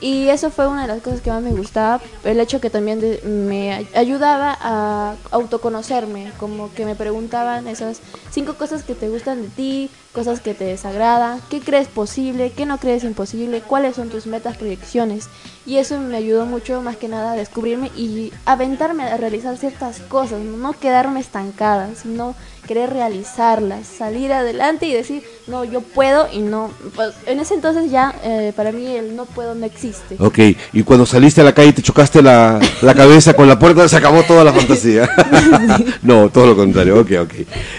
Y 0.00 0.28
eso 0.28 0.52
fue 0.52 0.68
una 0.68 0.82
de 0.82 0.86
las 0.94 1.02
cosas 1.02 1.20
que 1.20 1.30
más 1.30 1.42
me 1.42 1.50
gustaba, 1.50 2.00
el 2.22 2.38
hecho 2.38 2.60
que 2.60 2.70
también 2.70 3.00
de- 3.00 3.20
me 3.24 3.72
ay- 3.72 3.88
ayudaba 3.96 4.56
a 4.60 5.16
autoconocerme, 5.32 6.30
como 6.38 6.72
que 6.72 6.84
me 6.84 6.94
preguntaban 6.94 7.66
esas 7.66 8.00
cinco 8.30 8.54
cosas 8.54 8.84
que 8.84 8.94
te 8.94 9.08
gustan 9.08 9.42
de 9.42 9.48
ti, 9.48 9.90
cosas 10.18 10.40
que 10.40 10.52
te 10.52 10.64
desagradan, 10.64 11.40
qué 11.48 11.60
crees 11.60 11.86
posible, 11.86 12.50
qué 12.50 12.66
no 12.66 12.78
crees 12.78 13.04
imposible, 13.04 13.60
cuáles 13.60 13.94
son 13.94 14.08
tus 14.08 14.26
metas, 14.26 14.56
proyecciones. 14.56 15.28
Y 15.64 15.76
eso 15.76 16.00
me 16.00 16.16
ayudó 16.16 16.44
mucho 16.44 16.82
más 16.82 16.96
que 16.96 17.06
nada 17.06 17.32
a 17.32 17.36
descubrirme 17.36 17.92
y 17.96 18.32
aventarme 18.44 19.04
a 19.04 19.16
realizar 19.16 19.56
ciertas 19.56 20.00
cosas, 20.00 20.40
no 20.40 20.72
quedarme 20.72 21.20
estancada, 21.20 21.90
sino 21.94 22.34
querer 22.66 22.90
realizarlas, 22.90 23.86
salir 23.86 24.32
adelante 24.32 24.86
y 24.86 24.92
decir, 24.92 25.22
no, 25.46 25.64
yo 25.64 25.80
puedo 25.80 26.28
y 26.32 26.40
no, 26.40 26.70
pues, 26.96 27.14
en 27.26 27.38
ese 27.38 27.54
entonces 27.54 27.90
ya 27.90 28.14
eh, 28.24 28.52
para 28.56 28.72
mí 28.72 28.86
el 28.86 29.14
no 29.14 29.24
puedo 29.24 29.54
no 29.54 29.64
existe. 29.64 30.16
Ok, 30.18 30.38
y 30.72 30.82
cuando 30.82 31.06
saliste 31.06 31.40
a 31.40 31.44
la 31.44 31.54
calle 31.54 31.68
y 31.68 31.72
te 31.72 31.82
chocaste 31.82 32.22
la, 32.22 32.60
la 32.82 32.94
cabeza 32.94 33.34
con 33.34 33.48
la 33.48 33.58
puerta, 33.58 33.88
se 33.88 33.96
acabó 33.96 34.22
toda 34.24 34.42
la 34.44 34.52
fantasía. 34.52 35.08
no, 36.02 36.28
todo 36.28 36.46
lo 36.46 36.56
contrario, 36.56 37.00
ok, 37.00 37.10
ok. 37.22 37.34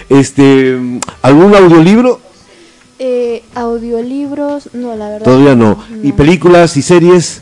Este, 0.08 0.78
¿Algún 1.22 1.54
audiolibro? 1.54 2.29
Eh, 3.02 3.42
audiolibros, 3.54 4.74
no, 4.74 4.94
la 4.94 5.08
verdad. 5.08 5.24
Todavía 5.24 5.54
no. 5.54 5.82
¿Y 6.02 6.12
películas 6.12 6.76
y 6.76 6.82
series? 6.82 7.40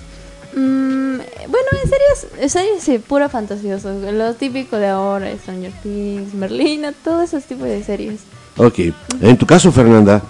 Mm, 0.54 1.16
bueno, 1.16 1.68
en 1.82 1.90
series, 1.90 2.52
series 2.52 2.80
sí, 2.80 2.98
puro 3.00 3.28
fantasioso. 3.28 3.92
Lo 4.12 4.34
típico 4.34 4.76
de 4.76 4.86
ahora, 4.86 5.28
Stranger 5.36 5.72
Things, 5.82 6.32
Merlina, 6.32 6.92
todo 6.92 7.22
ese 7.22 7.40
tipo 7.40 7.64
de 7.64 7.82
series. 7.82 8.20
Ok. 8.56 8.78
En 9.20 9.36
tu 9.36 9.46
caso, 9.46 9.72
Fernanda. 9.72 10.22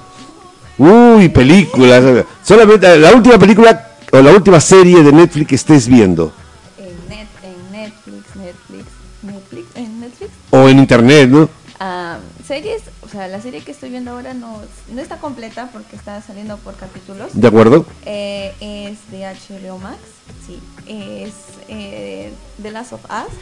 Uy, 0.79 1.29
películas. 1.29 2.25
Solamente 2.43 2.97
la 2.99 3.13
última 3.13 3.39
película 3.39 3.87
o 4.11 4.23
la 4.23 4.31
última 4.31 4.59
serie 4.61 5.03
de 5.03 5.13
Netflix 5.13 5.47
que 5.47 5.55
estés 5.57 5.89
viendo. 5.89 6.33
En, 6.79 7.09
net, 7.11 7.29
en 7.43 7.73
Netflix, 7.73 8.35
Netflix, 8.35 8.87
Netflix, 9.23 9.67
en 9.77 10.01
Netflix. 10.01 10.31
O 10.49 10.69
en 10.71 10.79
internet, 10.79 11.29
¿no? 11.29 11.51
Ah, 11.79 12.17
series, 12.47 12.81
o 13.09 13.11
sea, 13.11 13.27
la 13.27 13.41
serie 13.41 13.63
que 13.63 13.73
estoy 13.73 13.89
viendo 13.89 14.11
ahora 14.11 14.35
no, 14.35 14.61
no 14.93 15.01
está 15.01 15.17
completa 15.17 15.71
porque 15.73 15.97
está 15.97 16.21
saliendo 16.21 16.59
por 16.59 16.77
capítulos. 16.77 17.31
¿De 17.33 17.49
acuerdo? 17.49 17.87
Eh, 18.05 18.53
es 18.61 19.11
de 19.11 19.25
HBO 19.25 19.79
Max, 19.79 19.99
sí. 20.47 20.61
Es 20.87 21.33
eh, 21.69 22.31
The 22.61 22.71
Last 22.71 22.93
of 22.93 23.05
Us, 23.07 23.33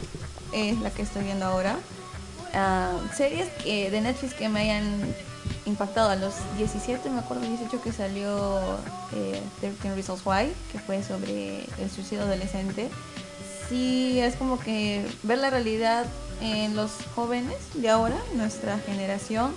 es 0.53 0.79
la 0.79 0.89
que 0.91 1.01
estoy 1.01 1.25
viendo 1.25 1.45
ahora. 1.45 1.75
Ah, 2.53 2.93
series 3.13 3.49
que, 3.61 3.91
de 3.91 3.99
Netflix 3.99 4.35
que 4.35 4.47
me 4.47 4.61
hayan 4.61 5.01
impactado 5.65 6.11
a 6.11 6.15
los 6.15 6.35
17, 6.57 7.09
me 7.09 7.19
acuerdo 7.19 7.43
18 7.45 7.81
que 7.81 7.91
salió 7.91 8.59
eh, 9.13 9.41
13 9.59 9.95
Reasons 9.95 10.21
Why, 10.25 10.53
que 10.71 10.79
fue 10.79 11.03
sobre 11.03 11.65
el 11.77 11.91
suicidio 11.93 12.23
adolescente. 12.23 12.89
Sí, 13.69 14.19
es 14.19 14.35
como 14.35 14.59
que 14.59 15.05
ver 15.23 15.39
la 15.39 15.49
realidad 15.49 16.05
en 16.41 16.75
los 16.75 16.91
jóvenes 17.15 17.55
de 17.73 17.89
ahora, 17.89 18.15
nuestra 18.35 18.79
generación. 18.85 19.51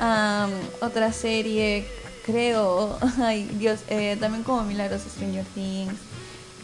Am, 0.00 0.50
otra 0.80 1.12
serie, 1.12 1.86
creo, 2.24 2.98
ay 3.22 3.48
Dios, 3.58 3.80
eh, 3.88 4.16
también 4.20 4.42
como 4.42 4.62
Milagros 4.64 5.02
Stranger 5.02 5.44
Things. 5.54 5.94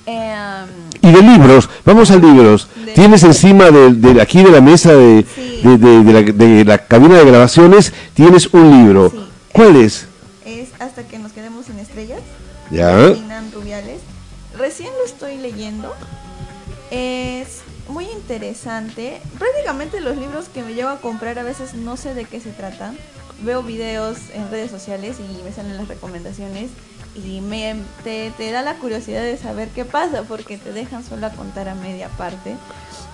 Em, 0.04 0.66
Y 1.00 1.12
de 1.12 1.22
libros, 1.22 1.68
vamos 1.84 2.10
a 2.10 2.16
libros. 2.16 2.66
De- 2.84 2.92
Tienes 2.92 3.22
encima 3.22 3.70
de, 3.70 3.92
de 3.92 4.20
aquí 4.20 4.42
de 4.42 4.50
la 4.50 4.60
mesa 4.60 4.92
de, 4.92 5.24
Sí. 5.32 5.60
la, 5.62 6.22
de 6.22 6.64
la 6.64 6.78
cabina 6.78 7.18
de 7.18 7.24
grabaciones, 7.24 7.92
tienes 8.14 8.48
un 8.52 8.70
libro. 8.84 9.10
Sí. 9.10 9.24
¿Cuál 9.52 9.76
es? 9.76 10.06
es 10.44 10.70
Hasta 10.80 11.04
que 11.06 11.18
nos 11.20 11.30
quedemos 11.32 11.66
sin 11.66 11.78
estrellas. 11.78 12.20
Ya. 12.72 12.90
Rubiales. 13.54 14.00
Recién 14.58 14.90
lo 14.98 15.04
estoy 15.04 15.36
leyendo. 15.36 15.94
Es 16.92 17.62
muy 17.88 18.04
interesante. 18.04 19.22
Prácticamente 19.38 20.02
los 20.02 20.18
libros 20.18 20.50
que 20.50 20.62
me 20.62 20.74
llevo 20.74 20.90
a 20.90 21.00
comprar 21.00 21.38
a 21.38 21.42
veces 21.42 21.72
no 21.72 21.96
sé 21.96 22.12
de 22.12 22.26
qué 22.26 22.38
se 22.38 22.50
tratan. 22.50 22.98
Veo 23.40 23.62
videos 23.62 24.18
en 24.34 24.50
redes 24.50 24.70
sociales 24.70 25.16
y 25.18 25.42
me 25.42 25.52
salen 25.52 25.78
las 25.78 25.88
recomendaciones 25.88 26.70
y 27.14 27.40
me, 27.40 27.76
te, 28.04 28.30
te 28.36 28.50
da 28.50 28.60
la 28.60 28.74
curiosidad 28.74 29.22
de 29.22 29.38
saber 29.38 29.68
qué 29.70 29.86
pasa 29.86 30.24
porque 30.24 30.58
te 30.58 30.70
dejan 30.74 31.02
solo 31.02 31.26
a 31.26 31.30
contar 31.30 31.66
a 31.70 31.74
media 31.74 32.08
parte. 32.10 32.56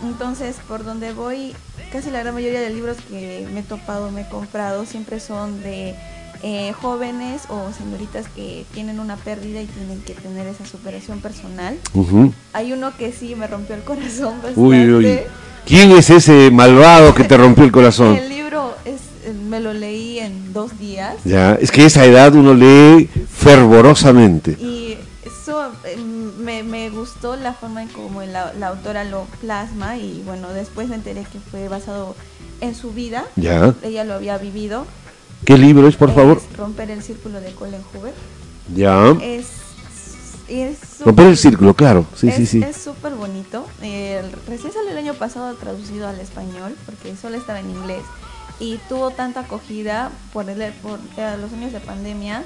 Entonces, 0.02 0.56
por 0.66 0.82
donde 0.82 1.12
voy, 1.12 1.54
casi 1.92 2.10
la 2.10 2.18
gran 2.18 2.34
mayoría 2.34 2.60
de 2.60 2.70
libros 2.70 2.96
que 3.08 3.48
me 3.52 3.60
he 3.60 3.62
topado, 3.62 4.10
me 4.10 4.22
he 4.22 4.28
comprado, 4.28 4.86
siempre 4.86 5.20
son 5.20 5.62
de 5.62 5.94
eh, 6.42 6.72
jóvenes 6.80 7.42
o 7.48 7.72
señoritas 7.76 8.26
que 8.34 8.64
tienen 8.72 9.00
una 9.00 9.16
pérdida 9.16 9.60
y 9.60 9.66
tienen 9.66 10.00
que 10.02 10.14
tener 10.14 10.46
esa 10.46 10.64
superación 10.66 11.20
personal. 11.20 11.76
Ujú. 11.94 12.32
Hay 12.52 12.72
uno 12.72 12.96
que 12.96 13.12
sí 13.12 13.34
me 13.34 13.46
rompió 13.46 13.74
el 13.74 13.82
corazón 13.82 14.34
bastante. 14.42 14.60
Uy, 14.60 14.90
uy. 14.92 15.20
¿Quién 15.66 15.90
es 15.92 16.08
ese 16.10 16.50
malvado 16.50 17.14
que 17.14 17.24
te 17.24 17.36
rompió 17.36 17.64
el 17.64 17.72
corazón? 17.72 18.16
El 18.22 18.28
libro 18.28 18.74
es, 18.84 19.00
eh, 19.26 19.32
me 19.34 19.60
lo 19.60 19.72
leí 19.74 20.18
en 20.18 20.52
dos 20.54 20.78
días 20.78 21.16
Ya, 21.24 21.54
es 21.60 21.70
que 21.70 21.82
a 21.82 21.86
esa 21.86 22.04
edad 22.06 22.34
uno 22.34 22.54
lee 22.54 23.10
fervorosamente. 23.36 24.52
y 24.52 24.96
eso 25.24 25.70
eh, 25.84 25.96
me, 25.96 26.62
me 26.62 26.88
gustó 26.90 27.36
la 27.36 27.52
forma 27.52 27.82
en 27.82 27.88
como 27.88 28.22
la, 28.22 28.52
la 28.54 28.68
autora 28.68 29.04
lo 29.04 29.24
plasma 29.40 29.96
y 29.98 30.22
bueno, 30.24 30.48
después 30.54 30.88
me 30.88 30.94
enteré 30.94 31.22
que 31.30 31.38
fue 31.50 31.68
basado 31.68 32.14
en 32.60 32.74
su 32.74 32.92
vida. 32.92 33.24
Ya. 33.36 33.74
Ella 33.82 34.04
lo 34.04 34.14
había 34.14 34.38
vivido. 34.38 34.86
¿Qué 35.44 35.56
libro 35.56 35.88
es, 35.88 35.96
por 35.96 36.14
favor? 36.14 36.40
Romper 36.56 36.90
el 36.90 37.02
círculo 37.02 37.40
de 37.40 37.52
Colin 37.52 37.80
Hoover. 37.92 38.12
Ya. 38.74 39.16
Es, 39.22 39.46
es 40.48 40.78
Romper 41.00 41.26
el 41.26 41.36
círculo, 41.36 41.74
claro. 41.74 42.06
Sí, 42.14 42.28
es, 42.28 42.34
sí, 42.34 42.46
sí. 42.46 42.62
Es 42.62 42.76
súper 42.76 43.14
bonito. 43.14 43.64
Eh, 43.82 44.22
recién 44.46 44.72
salió 44.72 44.90
el 44.90 44.98
año 44.98 45.14
pasado 45.14 45.54
traducido 45.54 46.06
al 46.08 46.20
español 46.20 46.74
porque 46.84 47.16
solo 47.16 47.36
estaba 47.36 47.60
en 47.60 47.70
inglés. 47.70 48.02
y 48.60 48.78
tuvo 48.88 49.10
tanta 49.10 49.40
acogida 49.40 50.10
por, 50.32 50.50
el, 50.50 50.72
por 50.74 50.98
eh, 51.16 51.36
los 51.40 51.52
años 51.52 51.72
de 51.72 51.80
pandemia 51.80 52.44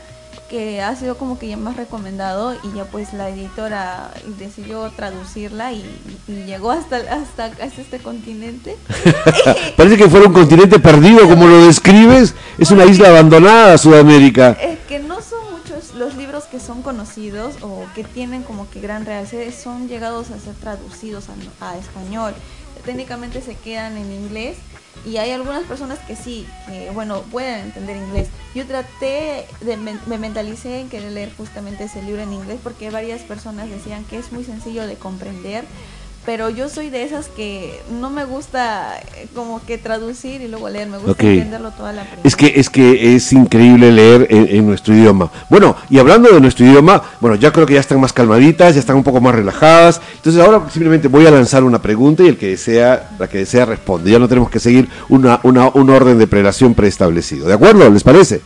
que 0.53 0.83
ha 0.83 0.95
sido 0.95 1.17
como 1.17 1.39
que 1.39 1.49
ya 1.49 1.57
más 1.57 1.79
recomendado 1.79 2.55
y 2.63 2.77
ya 2.77 2.85
pues 2.85 3.15
la 3.15 3.31
editora 3.31 4.11
decidió 4.39 4.91
traducirla 4.91 5.73
y, 5.73 5.83
y 6.29 6.45
llegó 6.45 6.71
hasta, 6.71 6.99
hasta, 6.99 7.47
hasta 7.47 7.81
este 7.81 8.01
continente. 8.01 8.77
Parece 9.79 9.97
que 9.97 10.11
fuera 10.11 10.27
un 10.27 10.35
continente 10.35 10.79
perdido 10.79 11.27
como 11.27 11.47
lo 11.47 11.65
describes. 11.65 12.35
Es 12.59 12.71
una 12.71 12.85
isla 12.85 13.09
abandonada, 13.09 13.79
Sudamérica. 13.79 14.51
Es 14.61 14.79
que 14.81 14.99
no 14.99 15.23
son 15.23 15.41
muchos 15.53 15.95
los 15.95 16.17
libros 16.17 16.45
que 16.45 16.61
son 16.61 16.83
conocidos 16.83 17.55
o 17.63 17.87
que 17.95 18.05
tienen 18.05 18.43
como 18.43 18.69
que 18.69 18.79
gran 18.83 19.07
realce, 19.07 19.51
son 19.53 19.89
llegados 19.89 20.31
a 20.33 20.39
ser 20.39 20.53
traducidos 20.57 21.31
a, 21.31 21.71
a 21.71 21.79
español. 21.79 22.35
Técnicamente 22.85 23.41
se 23.41 23.55
quedan 23.55 23.97
en 23.97 24.13
inglés 24.13 24.57
y 25.05 25.17
hay 25.17 25.31
algunas 25.31 25.65
personas 25.65 25.99
que 26.01 26.17
sí, 26.17 26.47
bueno, 26.95 27.23
pueden 27.23 27.61
entender 27.61 27.97
inglés. 27.97 28.29
Yo 28.55 28.67
traté, 28.67 29.47
de, 29.61 29.77
me 29.77 30.19
mentalicé 30.19 30.81
en 30.81 30.89
querer 30.89 31.13
leer 31.13 31.33
justamente 31.37 31.85
ese 31.85 32.03
libro 32.03 32.23
en 32.23 32.33
inglés 32.33 32.61
porque 32.63 32.91
varias 32.91 33.23
personas 33.23 33.69
decían 33.69 34.05
que 34.05 34.19
es 34.19 34.33
muy 34.33 34.45
sencillo 34.45 34.87
de 34.87 34.97
comprender, 34.97 35.65
pero 36.25 36.51
yo 36.51 36.69
soy 36.69 36.89
de 36.89 37.03
esas 37.03 37.27
que 37.29 37.81
no 38.01 38.09
me 38.09 38.25
gusta 38.25 38.97
eh, 39.17 39.27
como 39.35 39.61
que 39.65 39.77
traducir 39.77 40.41
y 40.41 40.49
luego 40.49 40.69
leer, 40.69 40.89
me 40.89 40.97
gusta 40.99 41.13
Ok. 41.13 41.23
entenderlo 41.25 41.71
toda 41.73 41.93
la 41.93 42.03
primera. 42.03 42.23
Es 42.25 42.37
que 42.37 42.53
es 42.57 42.71
que 42.71 43.17
es 43.17 43.33
increíble 43.33 43.91
leer 43.91 44.29
en, 44.31 44.47
en 44.49 44.67
nuestro 44.67 44.95
idioma. 44.95 45.31
Bueno, 45.51 45.75
y 45.91 45.99
hablando 45.99 46.31
de 46.31 46.41
nuestro 46.41 46.65
idioma, 46.65 47.03
bueno, 47.21 47.37
ya 47.37 47.53
creo 47.53 47.67
que 47.67 47.75
ya 47.75 47.81
están 47.81 48.01
más 48.01 48.13
calmaditas, 48.13 48.75
ya 48.75 48.81
están 48.81 48.97
un 48.97 49.03
poco 49.03 49.21
más 49.21 49.35
relajadas. 49.35 50.01
Entonces 50.17 50.41
ahora 50.41 50.63
simplemente 50.71 51.09
voy 51.09 51.27
a 51.27 51.31
lanzar 51.31 51.65
una 51.65 51.83
pregunta 51.83 52.23
y 52.23 52.29
el 52.29 52.37
que 52.37 52.49
desea, 52.49 53.11
la 53.19 53.29
que 53.29 53.39
desea 53.39 53.65
responde. 53.65 54.11
Ya 54.11 54.19
no 54.21 54.29
tenemos 54.29 54.49
que 54.51 54.61
seguir 54.61 54.89
una, 55.09 55.41
una, 55.43 55.71
un 55.75 55.91
orden 55.91 56.19
de 56.19 56.27
prelación 56.29 56.75
preestablecido. 56.75 57.49
¿De 57.49 57.55
acuerdo? 57.55 57.89
¿Les 57.91 58.05
parece? 58.05 58.43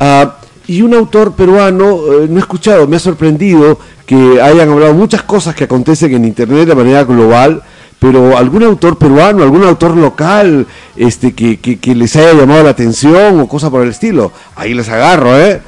Ah, 0.00 0.36
y 0.66 0.80
un 0.80 0.94
autor 0.94 1.34
peruano, 1.34 1.98
eh, 2.22 2.26
no 2.28 2.36
he 2.36 2.40
escuchado, 2.40 2.88
me 2.88 2.96
ha 2.96 2.98
sorprendido 2.98 3.78
que 4.06 4.40
hayan 4.40 4.70
hablado 4.70 4.94
muchas 4.94 5.22
cosas 5.22 5.54
que 5.54 5.64
acontecen 5.64 6.14
en 6.14 6.24
Internet 6.24 6.68
de 6.68 6.74
manera 6.74 7.04
global, 7.04 7.62
pero 7.98 8.36
algún 8.36 8.62
autor 8.62 8.98
peruano, 8.98 9.42
algún 9.42 9.64
autor 9.64 9.96
local 9.96 10.66
este, 10.96 11.34
que, 11.34 11.58
que, 11.58 11.78
que 11.78 11.94
les 11.94 12.14
haya 12.16 12.34
llamado 12.34 12.62
la 12.62 12.70
atención 12.70 13.40
o 13.40 13.48
cosa 13.48 13.70
por 13.70 13.82
el 13.82 13.90
estilo, 13.90 14.32
ahí 14.56 14.74
les 14.74 14.88
agarro, 14.88 15.38
¿eh? 15.38 15.62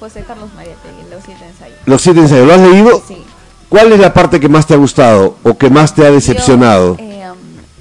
José 0.00 0.24
Carlos 0.26 0.48
Mariategui, 0.56 1.10
Los 1.10 1.22
siete 1.24 1.44
ensayos. 1.46 1.78
Los 1.86 2.02
siete 2.02 2.20
ensayos, 2.20 2.46
¿lo 2.46 2.54
has 2.54 2.60
leído? 2.60 3.02
Sí. 3.06 3.22
¿Cuál 3.68 3.92
es 3.92 4.00
la 4.00 4.12
parte 4.12 4.40
que 4.40 4.48
más 4.48 4.66
te 4.66 4.74
ha 4.74 4.76
gustado 4.76 5.36
o 5.42 5.56
que 5.56 5.70
más 5.70 5.94
te 5.94 6.04
ha 6.04 6.10
decepcionado? 6.10 6.96
Yo, 6.96 7.04
eh, 7.04 7.22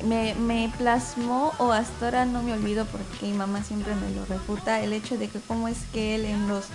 me, 0.05 0.35
me 0.35 0.71
plasmó, 0.77 1.51
o 1.57 1.71
hasta 1.71 2.05
ahora 2.05 2.25
no 2.25 2.43
me 2.43 2.53
olvido 2.53 2.85
porque 2.85 3.25
mi 3.25 3.33
mamá 3.33 3.63
siempre 3.63 3.93
me 3.95 4.15
lo 4.15 4.25
refuta, 4.25 4.81
el 4.81 4.93
hecho 4.93 5.17
de 5.17 5.27
que 5.27 5.39
cómo 5.47 5.67
es 5.67 5.77
que 5.91 6.15
él 6.15 6.25
en 6.25 6.47
los, 6.47 6.65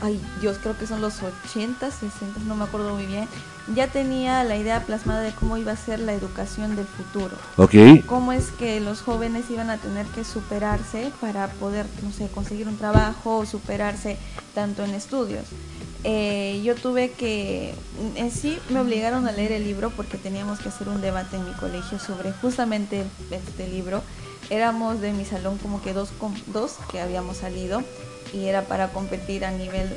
ay 0.00 0.20
Dios, 0.40 0.58
creo 0.62 0.76
que 0.76 0.86
son 0.86 1.00
los 1.00 1.22
80, 1.22 1.90
60, 1.90 2.40
no 2.46 2.54
me 2.54 2.64
acuerdo 2.64 2.94
muy 2.94 3.06
bien, 3.06 3.28
ya 3.74 3.88
tenía 3.88 4.44
la 4.44 4.56
idea 4.56 4.84
plasmada 4.84 5.20
de 5.20 5.32
cómo 5.32 5.56
iba 5.56 5.72
a 5.72 5.76
ser 5.76 6.00
la 6.00 6.12
educación 6.12 6.76
del 6.76 6.86
futuro. 6.86 7.36
Ok, 7.56 8.04
cómo 8.06 8.32
es 8.32 8.50
que 8.50 8.80
los 8.80 9.02
jóvenes 9.02 9.50
iban 9.50 9.70
a 9.70 9.78
tener 9.78 10.06
que 10.06 10.24
superarse 10.24 11.12
para 11.20 11.48
poder, 11.48 11.86
no 12.02 12.12
sé, 12.12 12.28
conseguir 12.28 12.68
un 12.68 12.76
trabajo 12.76 13.38
o 13.38 13.46
superarse 13.46 14.16
tanto 14.54 14.84
en 14.84 14.94
estudios. 14.94 15.44
Eh, 16.04 16.62
yo 16.64 16.76
tuve 16.76 17.10
que, 17.10 17.74
en 18.14 18.30
sí 18.30 18.58
me 18.70 18.80
obligaron 18.80 19.26
a 19.26 19.32
leer 19.32 19.52
el 19.52 19.64
libro 19.64 19.90
porque 19.90 20.16
teníamos 20.16 20.60
que 20.60 20.68
hacer 20.68 20.88
un 20.88 21.00
debate 21.00 21.36
en 21.36 21.44
mi 21.44 21.52
colegio 21.54 21.98
sobre 21.98 22.32
justamente 22.32 23.04
este 23.30 23.68
libro. 23.68 24.02
Éramos 24.48 25.00
de 25.00 25.12
mi 25.12 25.24
salón 25.24 25.58
como 25.58 25.82
que 25.82 25.92
dos, 25.92 26.10
dos 26.46 26.76
que 26.90 27.00
habíamos 27.00 27.38
salido 27.38 27.82
y 28.32 28.46
era 28.46 28.62
para 28.62 28.88
competir 28.88 29.44
a 29.44 29.50
nivel 29.50 29.88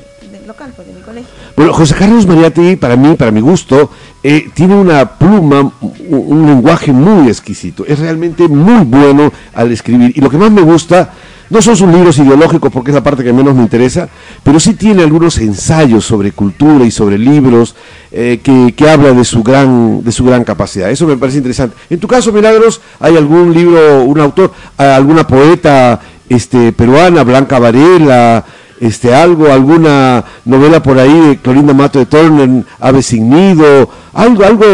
local, 0.48 0.74
pues 0.76 0.88
de 0.88 0.94
mi 0.94 1.02
colegio. 1.02 1.30
Bueno, 1.56 1.74
José 1.74 1.96
Carlos 1.96 2.26
Mariatti, 2.26 2.76
para 2.76 2.96
mí, 2.96 3.16
para 3.16 3.32
mi 3.32 3.42
gusto, 3.42 3.92
eh, 4.24 4.50
tiene 4.54 4.76
una 4.76 5.18
pluma, 5.18 5.62
un, 5.82 5.94
un 6.10 6.46
lenguaje 6.46 6.92
muy 6.92 7.28
exquisito. 7.28 7.86
Es 7.86 8.00
realmente 8.00 8.48
muy 8.48 8.86
bueno 8.86 9.32
al 9.54 9.72
escribir. 9.72 10.14
Y 10.16 10.22
lo 10.22 10.30
que 10.30 10.38
más 10.38 10.52
me 10.52 10.62
gusta, 10.62 11.12
no 11.52 11.62
son 11.62 11.76
sus 11.76 11.90
libros 11.90 12.18
ideológicos, 12.18 12.72
porque 12.72 12.92
es 12.92 12.96
la 12.96 13.04
parte 13.04 13.26
que 13.26 13.34
menos 13.34 13.54
me 13.54 13.62
interesa, 13.62 14.08
pero 14.42 14.58
sí 14.58 14.74
tiene 14.74 15.04
algunos 15.04 15.38
ensayos 15.38 16.06
sobre 16.06 16.32
cultura 16.32 16.86
y 16.86 16.92
sobre 16.92 17.18
libros 17.18 17.76
eh, 18.10 18.40
que, 18.42 18.74
que 18.74 18.90
habla 18.90 19.12
de 19.12 19.26
su, 19.26 19.44
gran, 19.44 20.02
de 20.02 20.14
su 20.14 20.24
gran 20.24 20.46
capacidad. 20.46 20.90
Eso 20.90 21.06
me 21.06 21.18
parece 21.18 21.40
interesante. 21.40 21.76
En 21.90 22.00
tu 22.00 22.08
caso, 22.08 22.32
Milagros, 22.32 22.80
¿hay 23.02 23.18
algún 23.18 23.54
libro, 23.54 24.06
un 24.06 24.22
autor, 24.22 24.54
alguna 24.78 25.28
poeta 25.28 26.00
este, 26.36 26.72
peruana, 26.72 27.24
Blanca 27.24 27.60
Varela? 27.60 28.46
este 28.82 29.14
algo, 29.14 29.52
alguna 29.52 30.26
novela 30.44 30.82
por 30.82 30.98
ahí 30.98 31.14
de 31.14 31.38
Clorinda 31.38 31.72
Mato 31.72 32.00
de 32.00 32.08
Turner, 32.08 32.66
Ave 32.80 33.04
sin 33.04 33.30
nido, 33.30 33.88
algo, 34.12 34.44
algo, 34.44 34.66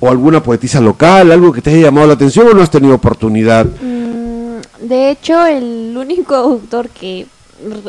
o 0.00 0.08
alguna 0.08 0.42
poetisa 0.42 0.80
local, 0.80 1.30
algo 1.30 1.52
que 1.52 1.60
te 1.60 1.68
haya 1.68 1.82
llamado 1.82 2.06
la 2.06 2.14
atención 2.14 2.48
o 2.48 2.54
no 2.54 2.62
has 2.62 2.70
tenido 2.70 2.94
oportunidad. 2.94 3.66
Mm, 3.66 4.86
de 4.88 5.10
hecho, 5.10 5.44
el 5.44 5.94
único 5.94 6.34
autor 6.34 6.88
que 6.88 7.26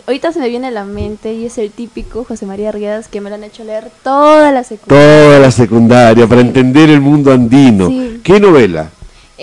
ahorita 0.06 0.34
se 0.34 0.40
me 0.40 0.50
viene 0.50 0.68
a 0.68 0.72
la 0.72 0.84
mente 0.84 1.34
y 1.34 1.46
es 1.46 1.58
el 1.58 1.72
típico 1.72 2.26
José 2.26 2.46
María 2.46 2.68
Arriadas 2.68 3.08
que 3.08 3.22
me 3.22 3.30
lo 3.30 3.36
han 3.36 3.46
hecho 3.46 3.64
leer 3.64 3.90
toda 4.04 4.52
la 4.52 4.66
secundaria. 4.66 5.06
Toda 5.08 5.40
la 5.40 5.52
secundaria, 5.52 6.28
para 6.28 6.42
entender 6.42 6.90
el 6.90 7.00
mundo 7.00 7.32
andino. 7.32 7.88
Sí. 7.88 8.20
¿Qué 8.26 8.42
novela? 8.42 8.92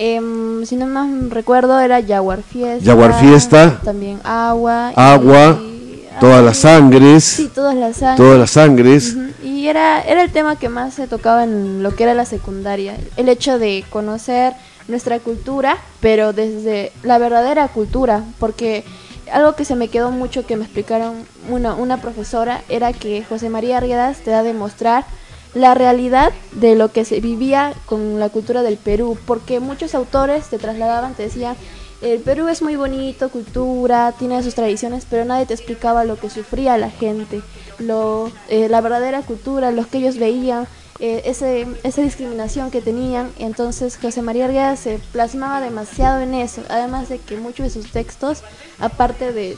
Em, 0.01 0.65
si 0.65 0.77
no 0.77 0.87
más 0.87 1.09
recuerdo 1.29 1.77
era 1.77 2.01
Jaguar 2.01 2.41
Fiesta. 2.41 2.85
Jaguar 2.85 3.19
Fiesta. 3.19 3.81
También 3.83 4.21
Agua. 4.23 4.93
Agua, 4.95 5.59
y- 5.61 6.05
Todas 6.21 6.39
ay, 6.39 6.45
las 6.45 6.57
sangres, 6.57 7.23
Sí, 7.25 7.49
todas 7.53 7.75
las 7.75 7.97
sangres. 7.97 8.17
todas 8.17 8.39
las 8.39 8.51
sangres. 8.51 9.17
Y 9.43 9.67
era, 9.67 10.01
era 10.01 10.21
el 10.23 10.31
tema 10.31 10.55
que 10.57 10.69
más 10.69 10.93
se 10.93 11.07
tocaba 11.07 11.43
en 11.43 11.83
lo 11.83 11.93
que 11.95 12.03
era 12.03 12.13
la 12.13 12.23
secundaria. 12.25 12.95
El 13.17 13.27
hecho 13.27 13.59
de 13.59 13.83
conocer 13.89 14.53
nuestra 14.87 15.19
cultura, 15.19 15.77
pero 15.99 16.31
desde 16.31 16.93
la 17.03 17.17
verdadera 17.17 17.67
cultura. 17.67 18.23
Porque 18.39 18.85
algo 19.33 19.55
que 19.55 19.65
se 19.65 19.75
me 19.75 19.89
quedó 19.89 20.11
mucho 20.11 20.45
que 20.47 20.55
me 20.55 20.63
explicaron 20.63 21.13
una, 21.49 21.73
una 21.75 22.01
profesora 22.01 22.61
era 22.69 22.93
que 22.93 23.23
José 23.27 23.49
María 23.49 23.77
Arriadas 23.77 24.19
te 24.19 24.31
da 24.31 24.39
a 24.39 24.43
demostrar 24.43 25.05
la 25.53 25.73
realidad 25.73 26.31
de 26.53 26.75
lo 26.75 26.91
que 26.91 27.05
se 27.05 27.19
vivía 27.19 27.73
con 27.85 28.19
la 28.19 28.29
cultura 28.29 28.61
del 28.63 28.77
Perú. 28.77 29.17
Porque 29.25 29.59
muchos 29.59 29.95
autores 29.95 30.47
te 30.49 30.57
trasladaban, 30.57 31.15
te 31.15 31.23
decían, 31.23 31.55
el 32.01 32.21
Perú 32.21 32.47
es 32.47 32.61
muy 32.61 32.77
bonito, 32.77 33.29
cultura, 33.29 34.13
tiene 34.17 34.41
sus 34.41 34.55
tradiciones, 34.55 35.05
pero 35.09 35.25
nadie 35.25 35.45
te 35.45 35.53
explicaba 35.53 36.05
lo 36.05 36.17
que 36.17 36.29
sufría 36.29 36.77
la 36.77 36.89
gente, 36.89 37.41
lo, 37.77 38.31
eh, 38.47 38.69
la 38.69 38.79
verdadera 38.79 39.21
cultura, 39.21 39.71
los 39.71 39.87
que 39.87 39.97
ellos 39.97 40.17
veían, 40.17 40.65
eh, 41.01 41.23
ese, 41.25 41.67
esa 41.83 42.01
discriminación 42.01 42.71
que 42.71 42.81
tenían. 42.81 43.31
Entonces 43.37 43.97
José 44.01 44.21
María 44.21 44.45
Argueda 44.45 44.77
se 44.77 44.99
plasmaba 45.11 45.59
demasiado 45.59 46.21
en 46.21 46.35
eso, 46.35 46.63
además 46.69 47.09
de 47.09 47.19
que 47.19 47.35
muchos 47.35 47.65
de 47.65 47.81
sus 47.81 47.91
textos, 47.91 48.43
aparte 48.79 49.33
de, 49.33 49.57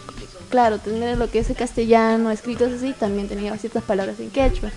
claro, 0.50 0.80
tener 0.80 1.20
lo 1.20 1.30
que 1.30 1.40
es 1.40 1.50
el 1.52 1.56
castellano, 1.56 2.32
escritos 2.32 2.74
así, 2.74 2.94
también 2.94 3.28
tenía 3.28 3.56
ciertas 3.58 3.84
palabras 3.84 4.20
en 4.20 4.32
quechua. 4.32 4.72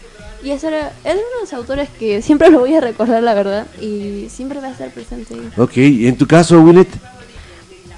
Y 0.45 0.51
eso 0.51 0.69
era, 0.69 0.89
es 1.05 1.15
uno 1.15 1.15
de 1.15 1.41
los 1.41 1.53
autores 1.55 1.89
que 1.99 2.21
siempre 2.21 2.51
lo 2.51 2.61
voy 2.61 2.75
a 2.75 2.81
recordar, 2.83 3.23
la 3.23 3.33
verdad, 3.33 3.67
y 3.81 4.27
siempre 4.29 4.61
va 4.61 4.69
a 4.69 4.73
estar 4.73 4.91
presente. 4.91 5.35
Ok, 5.57 5.79
¿y 5.79 6.07
en 6.07 6.19
tu 6.19 6.27
caso, 6.27 6.61
Willet? 6.61 6.89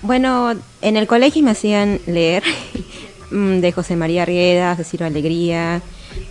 Bueno, 0.02 0.54
en 0.80 0.96
el 0.96 1.09
colegio 1.09 1.42
me 1.42 1.50
hacían 1.50 1.98
leer 2.06 2.44
mm, 3.32 3.59
de 3.59 3.72
José 3.72 3.96
María 3.96 4.24
Rieda, 4.24 4.76
Cecilio 4.76 5.06
Alegría, 5.06 5.82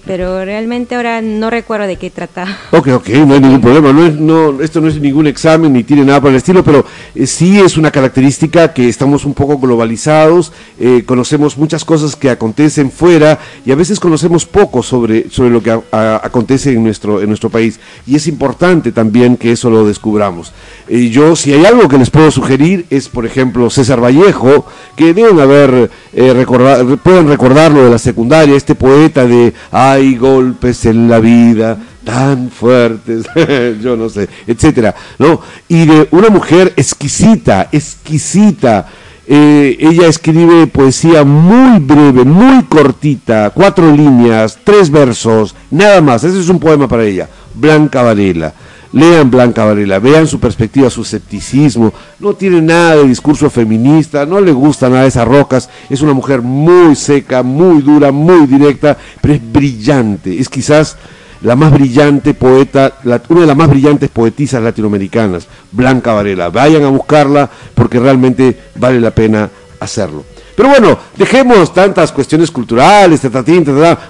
pero 0.06 0.45
realmente 0.45 0.95
ahora 0.95 1.19
no 1.21 1.50
recuerdo 1.50 1.88
de 1.88 1.95
qué 1.98 2.10
trata. 2.12 2.45
Ok, 2.71 2.89
ok, 2.89 3.10
no 3.26 3.34
hay 3.34 3.39
ningún 3.39 3.62
problema. 3.62 3.91
No 3.91 4.06
es, 4.06 4.13
no, 4.15 4.62
esto 4.62 4.80
no 4.82 4.88
es 4.88 5.00
ningún 5.00 5.26
examen 5.28 5.74
ni 5.74 5.84
tiene 5.84 6.06
nada 6.06 6.21
por 6.21 6.30
el 6.30 6.36
estilo, 6.38 6.63
pero 6.63 6.86
eh, 7.15 7.26
sí 7.26 7.60
es 7.60 7.76
una 7.78 7.89
característica 7.91 8.71
que 8.74 8.88
estamos 8.88 9.26
un 9.26 9.34
poco 9.34 9.58
globalizados, 9.58 10.52
eh, 10.80 11.04
conocemos 11.06 11.58
muchas 11.58 11.84
cosas 11.86 12.15
que 12.15 12.30
acontecen 12.30 12.91
fuera 12.91 13.39
y 13.65 13.71
a 13.71 13.76
veces 13.76 14.00
conocemos 14.00 14.45
poco 14.45 14.84
sobre, 14.84 15.30
sobre 15.32 15.50
lo 15.50 15.63
que 15.63 15.71
a- 15.71 15.82
a- 15.91 16.21
acontece 16.24 16.71
en 16.74 16.84
nuestro, 16.84 17.21
en 17.21 17.28
nuestro 17.28 17.50
país. 17.50 17.80
Y 18.06 18.15
es 18.15 18.28
importante 18.28 18.91
también 18.91 19.38
que 19.38 19.52
eso 19.54 19.69
lo 19.71 19.86
descubramos. 19.88 20.52
Eh, 20.88 21.10
yo, 21.10 21.36
si 21.36 21.52
hay 21.54 21.65
algo 21.65 21.88
que 21.88 21.98
les 21.98 22.12
puedo 22.12 22.30
sugerir, 22.30 22.86
es 22.91 23.10
por 23.10 23.26
ejemplo 23.26 23.69
César 23.71 24.00
Vallejo, 24.04 24.67
que 24.95 25.13
deben 25.15 25.39
haber, 25.39 25.89
eh, 26.13 26.34
recordar, 26.34 26.86
pueden 26.98 27.28
recordarlo 27.28 27.84
de 27.84 27.89
la 27.89 27.98
secundaria, 27.98 28.56
este 28.56 28.76
poeta 28.76 29.26
de 29.26 29.54
hay 29.77 30.15
golpes 30.15 30.85
en 30.85 31.09
la 31.09 31.19
vida 31.19 31.77
tan 32.05 32.49
fuertes, 32.49 33.25
yo 33.81 33.97
no 33.97 34.07
sé, 34.07 34.29
etcétera, 34.47 34.95
¿no? 35.19 35.41
Y 35.67 35.85
de 35.85 36.07
una 36.11 36.29
mujer 36.29 36.71
exquisita, 36.77 37.67
exquisita. 37.73 38.88
Eh, 39.27 39.75
ella 39.77 40.07
escribe 40.07 40.67
poesía 40.67 41.25
muy 41.25 41.79
breve, 41.79 42.23
muy 42.23 42.63
cortita, 42.65 43.49
cuatro 43.49 43.91
líneas, 43.93 44.57
tres 44.63 44.89
versos, 44.89 45.53
nada 45.69 45.99
más. 45.99 46.23
Ese 46.23 46.39
es 46.39 46.47
un 46.47 46.59
poema 46.59 46.88
para 46.88 47.03
ella, 47.03 47.27
Blanca 47.53 48.01
Varela. 48.01 48.53
Lean 48.95 49.29
Blanca 49.29 49.65
Varela, 49.65 49.99
vean 49.99 50.25
su 50.25 50.39
perspectiva, 50.39 50.89
su 50.89 51.01
escepticismo, 51.01 51.93
no 52.19 52.34
tiene 52.34 52.62
nada 52.62 52.95
de 52.95 53.08
discurso 53.08 53.49
feminista, 53.49 54.25
no 54.25 54.39
le 54.39 54.53
gusta 54.53 54.88
nada 54.89 55.01
de 55.01 55.10
esas 55.10 55.27
rocas, 55.27 55.69
es 55.89 56.01
una 56.01 56.13
mujer 56.13 56.41
muy 56.41 56.95
seca, 56.95 57.43
muy 57.43 57.81
dura, 57.81 58.13
muy 58.13 58.47
directa, 58.47 58.97
pero 59.21 59.34
es 59.34 59.51
brillante, 59.51 60.39
es 60.39 60.47
quizás 60.47 60.95
la 61.41 61.58
más 61.58 61.73
brillante 61.73 62.34
poeta, 62.34 62.93
una 63.27 63.41
de 63.41 63.47
las 63.47 63.58
más 63.58 63.69
brillantes 63.69 64.10
poetisas 64.10 64.63
latinoamericanas, 64.63 65.45
Blanca 65.73 66.13
Varela. 66.13 66.49
Vayan 66.49 66.84
a 66.84 66.89
buscarla 66.89 67.49
porque 67.75 67.99
realmente 67.99 68.58
vale 68.75 69.01
la 69.01 69.12
pena 69.12 69.49
hacerlo. 69.81 70.23
Pero 70.55 70.69
bueno, 70.69 70.97
dejemos 71.17 71.73
tantas 71.73 72.13
cuestiones 72.13 72.49
culturales, 72.49 73.19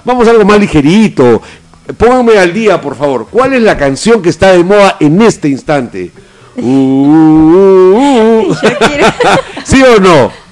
vamos 0.04 0.28
a 0.28 0.30
algo 0.30 0.44
más 0.44 0.60
ligerito. 0.60 1.42
Pónganme 1.96 2.38
al 2.38 2.52
día, 2.52 2.80
por 2.80 2.96
favor. 2.96 3.28
¿Cuál 3.30 3.54
es 3.54 3.62
la 3.62 3.76
canción 3.76 4.22
que 4.22 4.30
está 4.30 4.52
de 4.52 4.64
moda 4.64 4.96
en 5.00 5.22
este 5.22 5.48
instante? 5.48 6.10
Uh, 6.56 6.62
uh, 6.62 8.50
uh, 8.50 8.54
¿Sí 9.64 9.82
o 9.82 10.00
no? 10.00 10.46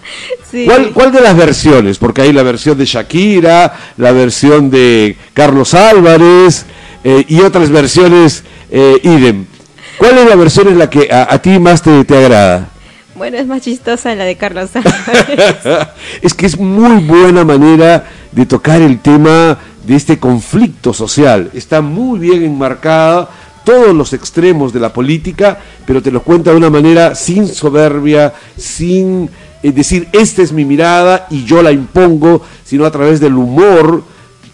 ¿Cuál, 0.94 1.10
de 1.10 1.20
las 1.20 1.36
versiones? 1.36 1.98
Porque 1.98 2.22
hay 2.22 2.32
la 2.32 2.42
versión 2.42 2.78
de 2.78 2.84
Shakira, 2.84 3.72
la 3.96 4.12
versión 4.12 4.70
de 4.70 5.16
Carlos 5.32 5.74
Álvarez 5.74 6.66
eh, 7.02 7.24
y 7.28 7.40
otras 7.40 7.70
versiones 7.70 8.44
eh, 8.70 9.00
idem. 9.02 9.46
¿Cuál 9.98 10.18
es 10.18 10.28
la 10.28 10.36
versión 10.36 10.68
en 10.68 10.78
la 10.78 10.88
que 10.88 11.12
a, 11.12 11.38
ti 11.38 11.58
más 11.58 11.82
te, 11.82 12.04
te, 12.04 12.16
agrada? 12.16 12.68
Bueno, 13.16 13.36
es 13.36 13.46
más 13.46 13.62
chistosa 13.62 14.14
la 14.14 14.24
de 14.24 14.36
Carlos 14.36 14.70
Álvarez. 14.74 15.56
es 16.22 16.34
que 16.34 16.46
es 16.46 16.58
muy 16.58 17.02
buena 17.02 17.44
manera 17.44 18.06
de 18.30 18.46
tocar 18.46 18.80
el 18.80 19.00
tema 19.00 19.58
de 19.86 19.96
este 19.96 20.18
conflicto 20.18 20.92
social. 20.92 21.50
Está 21.54 21.80
muy 21.80 22.18
bien 22.18 22.42
enmarcada 22.42 23.28
todos 23.64 23.94
los 23.94 24.12
extremos 24.12 24.72
de 24.72 24.80
la 24.80 24.92
política, 24.92 25.58
pero 25.86 26.02
te 26.02 26.10
lo 26.10 26.22
cuenta 26.22 26.50
de 26.50 26.56
una 26.56 26.70
manera 26.70 27.14
sin 27.14 27.48
soberbia, 27.48 28.34
sin 28.56 29.30
es 29.64 29.74
decir, 29.74 30.08
esta 30.12 30.42
es 30.42 30.52
mi 30.52 30.66
mirada 30.66 31.26
y 31.30 31.44
yo 31.44 31.62
la 31.62 31.72
impongo, 31.72 32.42
sino 32.64 32.84
a 32.84 32.90
través 32.90 33.18
del 33.18 33.34
humor 33.34 34.04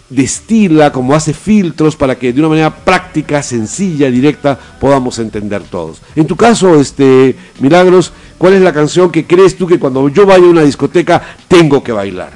destila, 0.09 0.93
como 0.93 1.17
hace 1.17 1.33
filtros 1.33 1.97
para 1.97 2.17
que 2.17 2.33
de 2.33 2.39
una 2.39 2.51
manera 2.51 2.73
práctica, 2.85 3.43
sencilla, 3.43 4.09
directa, 4.09 4.57
podamos 4.79 5.19
entender 5.19 5.63
todos. 5.63 6.01
En 6.15 6.29
tu 6.29 6.37
caso, 6.37 6.79
este 6.79 7.35
Milagros, 7.59 8.13
¿cuál 8.39 8.53
es 8.53 8.63
la 8.63 8.73
canción 8.73 9.11
que 9.11 9.27
crees 9.27 9.57
tú 9.57 9.67
que 9.67 9.81
cuando 9.81 10.09
yo 10.09 10.27
vaya 10.27 10.45
a 10.45 10.51
una 10.51 10.63
discoteca 10.63 11.21
tengo 11.49 11.83
que 11.83 11.91
bailar? 11.91 12.33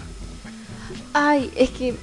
Ay, 1.13 1.53
es 1.55 1.71
que 1.71 1.95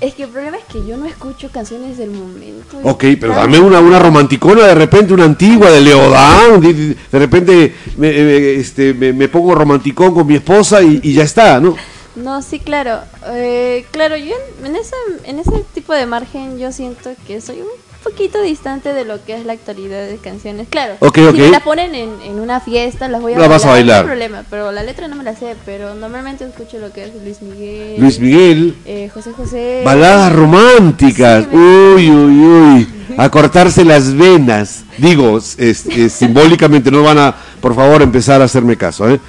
es 0.00 0.14
que 0.14 0.24
el 0.24 0.30
problema 0.30 0.56
es 0.56 0.64
que 0.64 0.86
yo 0.86 0.96
no 0.96 1.06
escucho 1.06 1.50
canciones 1.50 1.98
del 1.98 2.10
momento. 2.10 2.78
Ok, 2.82 3.04
pero 3.20 3.34
dame 3.34 3.58
una, 3.58 3.80
una 3.80 3.98
romanticona, 3.98 4.66
de 4.66 4.74
repente 4.74 5.12
una 5.12 5.24
antigua 5.24 5.70
de 5.70 5.80
Leodán, 5.80 6.60
de, 6.60 6.96
repente 7.12 7.74
me, 7.96 8.54
este, 8.54 8.94
me, 8.94 9.28
pongo 9.28 9.54
romanticón 9.54 10.14
con 10.14 10.26
mi 10.26 10.36
esposa 10.36 10.82
y, 10.82 11.12
ya 11.12 11.24
está, 11.24 11.60
¿no? 11.60 11.76
No, 12.16 12.42
sí, 12.42 12.58
claro. 12.58 13.00
Eh, 13.28 13.84
claro, 13.90 14.16
yo 14.16 14.34
en, 14.64 14.76
ese, 14.76 14.94
en 15.24 15.38
ese 15.38 15.64
tipo 15.74 15.92
de 15.92 16.06
margen 16.06 16.58
yo 16.58 16.72
siento 16.72 17.10
que 17.26 17.40
soy 17.40 17.60
un 17.60 17.68
poquito 18.02 18.40
distante 18.42 18.92
de 18.92 19.04
lo 19.04 19.24
que 19.24 19.34
es 19.34 19.44
la 19.44 19.52
actualidad 19.52 20.06
de 20.06 20.16
canciones. 20.16 20.68
Claro, 20.68 20.96
si 21.14 21.20
me 21.20 21.50
la 21.50 21.60
ponen 21.60 21.94
en, 21.94 22.10
en, 22.22 22.40
una 22.40 22.60
fiesta, 22.60 23.08
las 23.08 23.20
voy 23.20 23.32
a, 23.32 23.36
la 23.36 23.40
bailar, 23.42 23.58
vas 23.58 23.64
a 23.64 23.70
bailar. 23.70 24.04
No 24.04 24.12
hay 24.12 24.16
problema, 24.18 24.44
pero 24.50 24.72
la 24.72 24.82
letra 24.82 25.08
no 25.08 25.16
me 25.16 25.24
la 25.24 25.36
sé. 25.36 25.56
Pero 25.64 25.94
normalmente 25.94 26.44
escucho 26.44 26.78
lo 26.78 26.92
que 26.92 27.04
es 27.04 27.14
Luis 27.22 27.42
Miguel. 27.42 28.00
Luis 28.00 28.18
Miguel. 28.18 28.76
Eh, 28.84 29.10
José 29.12 29.32
José. 29.32 29.82
Baladas 29.84 30.32
románticas. 30.32 31.46
uy, 31.52 32.10
uy, 32.10 32.40
uy. 32.40 32.88
A 33.16 33.28
cortarse 33.30 33.84
las 33.84 34.14
venas. 34.14 34.84
Digo, 34.98 35.38
es, 35.38 35.86
simbólicamente 36.10 36.90
no 36.90 37.02
van 37.02 37.18
a, 37.18 37.34
por 37.60 37.74
favor, 37.74 38.02
empezar 38.02 38.40
a 38.40 38.44
hacerme 38.44 38.76
caso. 38.76 39.08
¿eh? 39.08 39.20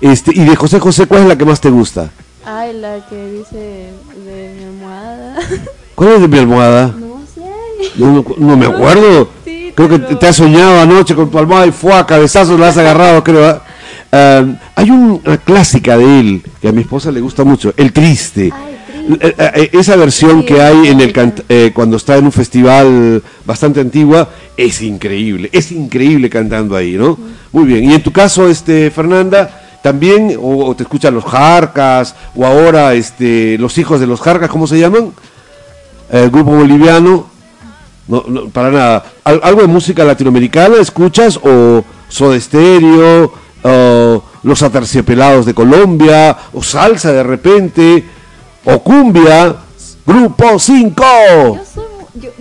Este, 0.00 0.32
y 0.34 0.44
de 0.44 0.56
José 0.56 0.80
José, 0.80 1.06
¿cuál 1.06 1.22
es 1.22 1.28
la 1.28 1.38
que 1.38 1.44
más 1.44 1.60
te 1.60 1.70
gusta? 1.70 2.10
Ay, 2.44 2.72
la 2.72 3.06
que 3.08 3.30
dice 3.30 3.90
de 4.24 4.54
mi 4.56 4.64
almohada. 4.64 5.36
¿Cuál 5.94 6.12
es 6.14 6.20
de 6.22 6.28
mi 6.28 6.38
almohada? 6.38 6.94
No, 7.00 7.09
me 8.56 8.66
acuerdo. 8.66 9.30
creo 9.74 9.88
que 9.88 9.98
te, 9.98 10.26
has 10.26 10.36
soñado 10.36 10.80
anoche 10.80 11.14
con 11.14 11.30
tu 11.30 11.38
almohada 11.38 11.66
y 11.66 11.72
fue 11.72 11.92
a 11.92 12.06
cabezazos 12.06 12.58
la 12.58 12.68
has 12.68 12.78
agarrado, 12.78 13.22
creo. 13.24 13.46
¿ah? 13.46 13.62
Ah, 14.12 14.44
hay 14.74 14.90
una 14.90 15.36
clásica 15.38 15.96
de 15.96 16.20
él 16.20 16.42
que 16.60 16.68
a 16.68 16.72
mi 16.72 16.82
esposa 16.82 17.12
le 17.12 17.20
gusta 17.20 17.44
mucho, 17.44 17.72
El 17.76 17.92
Triste. 17.92 18.52
Eh, 19.20 19.34
eh, 19.38 19.70
esa 19.72 19.96
versión 19.96 20.44
que 20.44 20.60
hay 20.60 20.88
en 20.88 21.00
el 21.00 21.12
eh, 21.48 21.72
cuando 21.74 21.96
está 21.96 22.16
en 22.16 22.26
un 22.26 22.32
festival 22.32 23.22
bastante 23.44 23.80
antigua 23.80 24.28
es 24.56 24.82
increíble, 24.82 25.48
es 25.52 25.72
increíble 25.72 26.28
cantando 26.28 26.76
ahí, 26.76 26.92
¿no? 26.92 27.18
Muy 27.50 27.64
bien. 27.64 27.90
Y 27.90 27.94
en 27.94 28.02
tu 28.02 28.12
caso, 28.12 28.48
este 28.48 28.90
Fernanda, 28.90 29.78
también 29.82 30.36
o, 30.40 30.74
te 30.76 30.82
escuchan 30.82 31.14
los 31.14 31.24
Jarcas 31.24 32.14
o 32.36 32.44
ahora 32.44 32.94
este 32.94 33.56
los 33.58 33.78
hijos 33.78 34.00
de 34.00 34.06
los 34.06 34.20
Jarcas, 34.20 34.50
¿cómo 34.50 34.66
se 34.66 34.78
llaman? 34.78 35.12
El 36.10 36.30
grupo 36.30 36.52
boliviano. 36.52 37.26
No, 38.10 38.48
para 38.50 38.70
nada. 38.70 39.04
¿Algo 39.22 39.62
de 39.62 39.68
música 39.68 40.02
latinoamericana 40.04 40.76
escuchas? 40.80 41.38
¿O 41.42 41.84
Soda 42.08 42.38
Stereo? 42.40 43.32
¿O 43.62 44.22
Los 44.42 44.62
Aterciopelados 44.62 45.46
de 45.46 45.54
Colombia? 45.54 46.36
¿O 46.52 46.62
salsa 46.62 47.12
de 47.12 47.22
repente? 47.22 48.04
¿O 48.64 48.80
cumbia? 48.80 49.54
Grupo 50.04 50.58
5. 50.58 51.04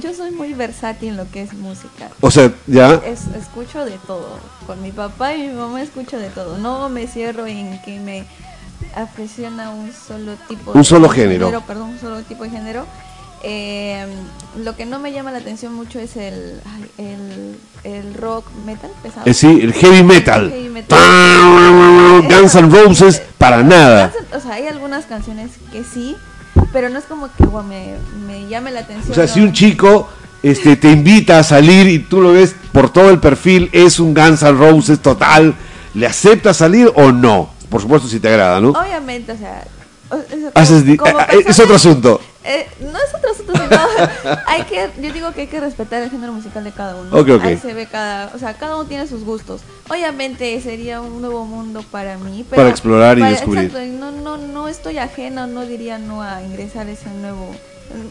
Yo 0.02 0.14
soy, 0.14 0.32
muy 0.32 0.54
versátil 0.54 1.10
en 1.10 1.18
lo 1.18 1.30
que 1.30 1.44
es 1.44 1.54
música. 1.54 2.10
O 2.20 2.32
sea, 2.32 2.52
ya. 2.66 3.00
escucho 3.38 3.86
de 3.86 3.98
todo. 4.08 4.40
Con 4.66 4.82
mi 4.82 4.92
papá 4.92 5.36
y 5.36 5.50
mi 5.50 5.54
mamá 5.54 5.84
escucho 5.84 6.18
de 6.18 6.30
todo. 6.30 6.58
No 6.58 6.90
me 6.90 7.06
cierro 7.08 7.46
en 7.46 7.80
que 7.84 8.00
me 8.00 8.26
apresiona 8.96 9.70
un 9.70 9.92
solo 9.94 10.34
tipo 10.48 10.72
un 10.72 10.84
solo 10.84 11.10
género. 11.10 11.52
Perdón, 11.68 11.90
un 11.92 12.00
solo 12.00 12.22
tipo 12.24 12.44
de 12.44 12.50
género 12.50 12.86
eh, 13.44 14.06
lo 14.64 14.76
que 14.76 14.86
no 14.86 15.00
me 15.00 15.12
llama 15.12 15.32
la 15.32 15.38
atención 15.40 15.74
mucho 15.74 16.00
es 16.00 16.18
el, 16.18 16.60
el, 16.98 18.14
rock 18.16 18.46
metal 18.66 18.92
pesado. 19.02 19.26
Eh, 19.26 19.34
sí, 19.34 19.60
el 19.62 19.74
heavy 19.74 20.04
metal. 20.04 20.54
Guns 22.28 22.56
N' 22.56 22.70
Roses, 22.70 23.22
para 23.38 23.64
nada. 23.64 24.12
o 24.36 24.40
sea, 24.40 24.54
hay 24.54 24.68
algunas 24.68 25.06
canciones 25.06 25.52
que 25.72 25.84
sí, 25.84 26.18
pero 26.74 26.90
no 26.90 27.00
es 27.00 27.06
como 27.06 27.30
que 27.34 27.46
me, 27.68 27.96
me, 28.28 28.48
llame 28.50 28.72
la 28.72 28.82
atención. 28.82 29.12
O 29.12 29.16
sea, 29.16 29.28
si 29.28 29.40
un 29.40 29.54
chico 29.54 30.10
este, 30.44 30.76
te 30.76 30.92
invita 30.92 31.40
a 31.40 31.44
salir 31.44 31.88
y 31.88 32.00
tú 32.00 32.22
lo 32.22 32.34
ves 32.34 32.56
por 32.72 32.92
todo 32.92 33.10
el 33.10 33.20
perfil, 33.20 33.70
es 33.72 34.00
un 34.00 34.14
Guns 34.14 34.44
N' 34.44 34.52
Roses 34.58 35.00
total, 35.00 35.56
¿le 35.94 36.08
aceptas 36.08 36.58
salir 36.58 36.92
o 36.96 37.12
no? 37.12 37.52
Por 37.70 37.82
supuesto, 37.82 38.08
si 38.08 38.20
te 38.20 38.28
agrada, 38.28 38.60
¿no? 38.60 38.70
Obviamente, 38.72 39.32
o 39.32 39.38
sea. 39.38 39.64
Es 41.48 41.60
otro 41.60 41.76
asunto. 41.76 42.22
Eh, 42.44 42.68
no 42.80 42.98
es 42.98 43.14
otro 43.14 43.32
asunto, 43.32 43.54
sino 43.54 44.40
hay 44.48 44.64
que, 44.64 44.90
yo 45.02 45.14
digo 45.14 45.32
que 45.34 45.42
hay 45.42 45.48
que 45.48 45.60
respetar 45.60 46.02
el 46.02 46.10
género 46.10 46.34
musical 46.34 46.64
de 46.64 46.72
cada 46.72 46.96
uno. 46.96 47.42
Ahí 47.42 47.58
se 47.58 47.74
ve 47.74 47.86
cada, 47.86 48.34
o 48.34 48.40
sea, 48.40 48.54
cada 48.54 48.76
uno 48.76 48.86
tiene 48.86 49.08
sus 49.08 49.24
gustos. 49.24 49.62
Obviamente 49.90 50.60
sería 50.62 51.02
un 51.02 51.22
nuevo 51.22 51.46
mundo 51.46 51.84
para 51.92 52.18
mí, 52.18 52.44
para 52.44 52.70
explorar 52.70 53.20
y 53.20 53.24
descubrir. 53.24 53.72
no, 54.00 54.12
no, 54.12 54.38
no 54.38 54.68
estoy 54.68 54.98
ajena, 54.98 55.48
no 55.48 55.66
diría 55.66 56.00
no 56.00 56.24
a 56.24 56.42
ingresar 56.42 56.88
a 56.88 56.92
ese 56.92 57.10
nuevo 57.10 57.54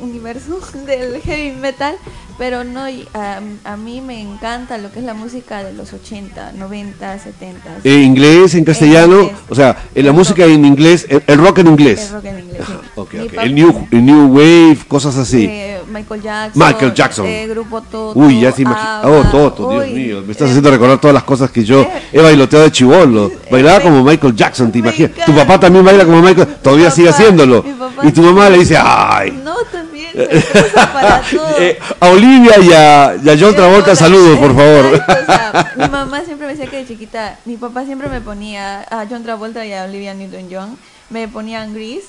universo 0.00 0.60
del 0.86 1.20
heavy 1.22 1.52
metal, 1.56 1.94
pero 2.38 2.64
no, 2.64 2.82
a, 2.84 3.76
mí 3.76 4.00
me 4.00 4.20
encanta 4.20 4.78
lo 4.78 4.92
que 4.92 5.00
es 5.00 5.04
la 5.04 5.14
música 5.14 5.64
de 5.64 5.72
los 5.72 5.92
80, 5.92 6.52
90, 6.52 7.18
70. 7.18 7.70
¿En 7.84 8.02
inglés, 8.02 8.54
en 8.54 8.64
castellano? 8.64 9.30
O 9.48 9.54
sea, 9.54 9.76
en 9.94 10.06
la 10.06 10.12
música 10.12 10.44
en 10.44 10.64
inglés, 10.64 11.06
el, 11.08 11.38
rock 11.38 11.58
en 11.58 11.66
inglés. 11.68 12.06
El 12.06 12.12
rock 12.12 12.24
en 12.24 12.38
inglés, 13.24 13.32
El, 13.42 13.54
new, 13.54 13.88
el 13.90 14.04
new 14.04 14.26
Wave, 14.28 14.78
cosas 14.86 15.16
así. 15.16 15.46
Eh, 15.46 15.80
Michael 15.90 16.22
Jackson. 16.22 16.62
Michael 16.66 16.94
Jackson. 16.94 17.26
Eh, 17.26 17.46
grupo 17.48 17.80
Toto. 17.80 18.18
Uy, 18.18 18.40
ya 18.40 18.52
se 18.52 18.62
imagina. 18.62 19.02
Oh, 19.04 19.22
Toto, 19.30 19.70
Dios 19.70 19.88
mío. 19.90 20.22
Me 20.24 20.32
estás 20.32 20.48
haciendo 20.50 20.70
recordar 20.70 21.00
todas 21.00 21.14
las 21.14 21.24
cosas 21.24 21.50
que 21.50 21.64
yo 21.64 21.86
he 22.12 22.20
bailoteado 22.20 22.64
de 22.64 22.72
chivolo. 22.72 23.32
Bailaba 23.50 23.80
como 23.80 24.04
Michael 24.04 24.34
Jackson, 24.34 24.70
¿te 24.70 24.78
imaginas? 24.78 25.12
Tu 25.24 25.34
papá 25.34 25.58
también 25.58 25.84
baila 25.84 26.04
como 26.04 26.20
Michael, 26.22 26.46
todavía 26.62 26.90
sigue 26.90 27.08
haciéndolo. 27.08 27.64
Y 28.02 28.12
tu 28.12 28.22
mamá 28.22 28.48
le 28.50 28.58
dice, 28.58 28.76
ay. 28.76 29.37
Eh, 31.60 31.78
a 32.00 32.08
Olivia 32.08 32.58
y 32.60 32.72
a, 32.72 33.16
y 33.22 33.28
a 33.28 33.36
John 33.38 33.54
Travolta, 33.54 33.94
saludos, 33.94 34.38
por 34.38 34.54
favor. 34.54 35.02
mi 35.76 35.88
mamá 35.88 36.22
siempre 36.24 36.46
me 36.46 36.54
decía 36.54 36.70
que 36.70 36.78
de 36.78 36.86
chiquita, 36.86 37.38
mi 37.44 37.56
papá 37.56 37.84
siempre 37.84 38.08
me 38.08 38.20
ponía 38.20 38.80
a 38.90 39.06
John 39.08 39.22
Travolta 39.22 39.64
y 39.64 39.72
a 39.72 39.84
Olivia 39.84 40.14
Newton-John, 40.14 40.76
me 41.10 41.28
ponían 41.28 41.74
gris. 41.74 42.04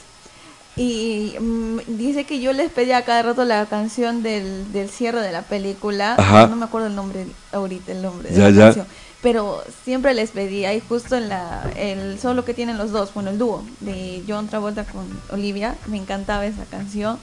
Y 0.76 1.36
mm, 1.40 1.80
dice 1.98 2.24
que 2.24 2.40
yo 2.40 2.54
les 2.54 2.72
pedía 2.72 3.04
cada 3.04 3.22
rato 3.22 3.44
la 3.44 3.66
canción 3.66 4.24
del, 4.24 4.72
del 4.72 4.90
cierre 4.90 5.22
de 5.22 5.32
la 5.32 5.42
película. 5.42 6.16
No 6.50 6.56
me 6.56 6.66
acuerdo 6.66 6.88
el 6.88 6.96
nombre 6.96 7.28
ahorita, 7.52 7.92
el 7.92 8.02
nombre 8.02 8.30
de 8.30 8.52
la 8.52 8.66
canción 8.66 8.86
pero 9.22 9.62
siempre 9.84 10.14
les 10.14 10.32
pedía 10.32 10.74
y 10.74 10.80
justo 10.80 11.18
en 11.18 11.30
la 11.30 11.70
el 11.76 12.20
solo 12.20 12.46
que 12.46 12.54
tienen 12.54 12.78
los 12.78 12.92
dos 12.92 13.14
bueno 13.14 13.32
el 13.32 13.38
dúo 13.38 13.64
de 13.82 14.24
John 14.28 14.48
Travolta 14.48 14.86
con 14.86 15.06
Olivia 15.32 15.76
me 15.88 15.98
encantaba 15.98 16.46
esa 16.46 16.64
canción 16.66 17.20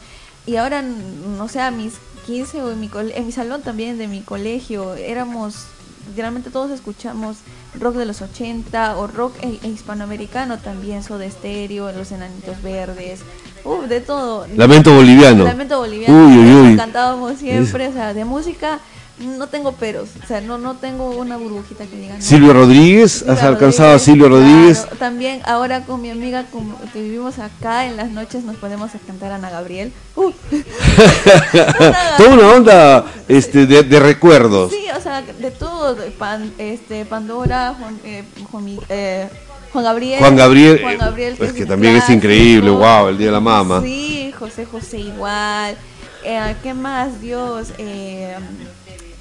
y 0.46 0.56
ahora, 0.56 0.82
no 0.82 1.48
sé, 1.48 1.60
a 1.60 1.70
mis 1.70 1.94
15 2.26 2.62
o 2.62 2.70
en 2.72 2.80
mi, 2.80 2.90
en 3.14 3.26
mi 3.26 3.32
salón 3.32 3.62
también 3.62 3.98
de 3.98 4.08
mi 4.08 4.20
colegio, 4.20 4.94
éramos, 4.94 5.66
literalmente 6.08 6.50
todos 6.50 6.70
escuchamos 6.70 7.36
rock 7.78 7.96
de 7.96 8.06
los 8.06 8.22
80 8.22 8.96
o 8.96 9.06
rock 9.06 9.34
e- 9.42 9.58
e 9.62 9.68
hispanoamericano 9.68 10.58
también, 10.58 11.02
Soda 11.02 11.28
Stereo, 11.30 11.90
Los 11.92 12.10
Enanitos 12.12 12.62
Verdes, 12.62 13.20
uh, 13.64 13.82
de 13.86 14.00
todo. 14.00 14.46
Lamento 14.56 14.94
boliviano. 14.94 15.44
Lamento 15.44 15.78
boliviano, 15.78 16.26
Uy, 16.26 16.38
uy, 16.38 16.48
eso 16.48 16.62
uy. 16.62 16.76
cantábamos 16.76 17.38
siempre, 17.38 17.88
o 17.88 17.92
sea, 17.92 18.14
de 18.14 18.24
música 18.24 18.78
no 19.18 19.46
tengo 19.46 19.72
peros, 19.72 20.10
o 20.22 20.26
sea, 20.26 20.40
no, 20.42 20.58
no 20.58 20.74
tengo 20.76 21.10
una 21.10 21.36
burbujita 21.38 21.86
que 21.86 21.96
diga. 21.96 22.16
no. 22.16 22.22
Silvio 22.22 22.52
Rodríguez, 22.52 23.12
Silvia 23.12 23.32
has 23.34 23.42
alcanzado 23.42 23.88
a 23.88 23.92
Rodríguez, 23.92 24.04
Silvio 24.04 24.26
claro. 24.28 24.42
Rodríguez. 24.44 24.86
También 24.98 25.40
ahora 25.46 25.84
con 25.86 26.02
mi 26.02 26.10
amiga 26.10 26.44
como 26.52 26.78
que 26.92 27.02
vivimos 27.02 27.38
acá 27.38 27.86
en 27.86 27.96
las 27.96 28.10
noches 28.10 28.44
nos 28.44 28.56
ponemos 28.56 28.94
a 28.94 28.98
cantar 28.98 29.32
a 29.32 29.36
Ana 29.36 29.48
Gabriel. 29.50 29.92
Uh. 30.16 30.30
Toda 32.18 32.30
una 32.30 32.48
onda 32.48 33.04
este, 33.28 33.66
de, 33.66 33.82
de 33.82 34.00
recuerdos. 34.00 34.70
Sí, 34.70 34.84
o 34.96 35.00
sea, 35.00 35.22
de 35.22 35.50
todo, 35.50 35.94
de 35.94 36.10
Pan- 36.10 36.52
este, 36.58 37.04
Pandora, 37.06 37.74
Juan, 37.78 37.98
eh, 38.04 38.24
Juan, 38.50 38.78
eh, 38.88 39.28
Juan 39.72 39.84
Gabriel. 39.84 40.18
Juan 40.18 40.36
Gabriel, 40.36 40.80
Juan 40.82 40.94
eh, 40.94 40.98
Gabriel, 40.98 41.34
pues 41.38 41.52
que 41.52 41.62
un 41.62 41.68
también 41.68 41.96
es 41.96 42.08
increíble, 42.10 42.70
wow, 42.70 43.08
el 43.08 43.18
Día 43.18 43.28
de 43.28 43.32
la 43.32 43.40
Mama. 43.40 43.80
Sí, 43.82 44.32
José 44.38 44.66
José 44.66 44.98
igual. 44.98 45.76
Eh, 46.24 46.54
¿Qué 46.62 46.74
más? 46.74 47.20
Dios. 47.20 47.68
Eh, 47.78 48.34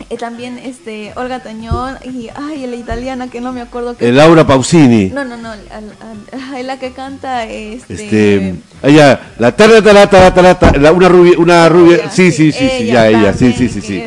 eh, 0.10 0.18
también 0.18 0.60
este 0.60 1.12
Olga 1.16 1.40
Tañón 1.40 1.98
y 2.04 2.30
ay 2.36 2.68
la 2.68 2.76
italiana 2.76 3.28
que 3.30 3.42
no 3.42 3.52
me 3.52 3.62
acuerdo 3.62 3.98
que 3.98 4.08
Eh, 4.08 4.12
Laura 4.12 4.46
Pausini. 4.46 5.08
no 5.10 5.26
no 5.26 5.36
no 5.38 5.50
al- 5.52 5.68
al- 5.72 6.42
ay, 6.54 6.64
la 6.64 6.78
que 6.78 6.92
canta 6.92 7.46
este, 7.46 7.94
Este, 7.94 8.56
ella, 8.84 9.20
la 9.40 9.56
tara, 9.56 9.82
tara, 9.82 10.08
tara, 10.10 10.34
tara, 10.34 10.60
tara, 10.60 10.78
la- 10.80 10.92
una 10.92 11.10
rubia, 11.10 11.34
una 11.40 11.68
rubia, 11.70 11.98
Ella, 11.98 12.12
sí, 12.12 12.32
sí, 12.32 12.52
sí, 12.52 12.60
sí, 12.60 12.70
sí, 12.70 12.84
ella 12.84 12.94
ya, 12.94 13.08
ella, 13.10 13.34
sí, 13.34 13.54
sí, 13.54 13.68
sí, 13.70 13.82
sí. 13.82 14.04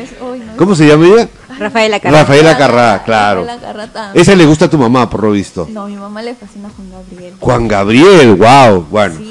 ¿Cómo 0.57 0.75
se 0.75 0.87
llama 0.87 1.05
ella? 1.07 1.27
Rafaela 1.57 1.99
Carrá. 1.99 2.19
Rafaela 2.19 2.57
Carrá, 2.57 3.03
claro. 3.03 3.45
Rafaela. 3.45 4.11
Esa 4.13 4.35
le 4.35 4.45
gusta 4.45 4.65
a 4.65 4.69
tu 4.69 4.77
mamá, 4.77 5.09
por 5.09 5.23
lo 5.23 5.31
visto. 5.31 5.67
no 5.69 5.87
mi 5.87 5.95
mamá 5.97 6.21
le 6.21 6.33
fascina 6.35 6.69
a 6.69 6.71
Juan 6.71 6.89
Gabriel 6.91 7.33
Juan 7.39 7.67
Gabriel, 7.67 8.35
wow, 8.35 8.85
bueno. 8.89 9.15
sí 9.17 9.28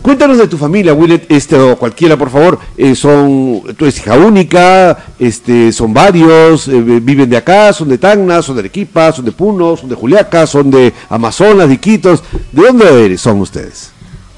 Cuéntanos 0.00 0.38
de 0.38 0.48
tu 0.48 0.56
familia, 0.56 0.94
Willet, 0.94 1.26
este 1.28 1.56
o 1.56 1.76
cualquiera, 1.76 2.16
por 2.16 2.30
favor. 2.30 2.58
Eh, 2.76 2.94
son, 2.94 3.62
tú 3.76 3.84
eres 3.84 3.98
hija 3.98 4.16
única, 4.16 4.98
este, 5.18 5.70
son 5.70 5.92
varios, 5.92 6.66
eh, 6.68 6.80
viven 6.80 7.28
de 7.28 7.36
acá, 7.36 7.72
son 7.72 7.88
de 7.88 7.98
Tacna, 7.98 8.40
son 8.42 8.56
de 8.56 8.60
Arequipa, 8.60 9.12
son 9.12 9.24
de 9.24 9.32
Puno, 9.32 9.76
son 9.76 9.88
de 9.90 9.94
Juliaca, 9.94 10.46
son 10.46 10.70
de 10.70 10.92
Amazonas, 11.08 11.68
de 11.68 11.74
Iquitos. 11.74 12.22
¿De 12.50 12.62
dónde 12.62 13.04
eres, 13.04 13.20
son 13.20 13.40
ustedes? 13.40 13.90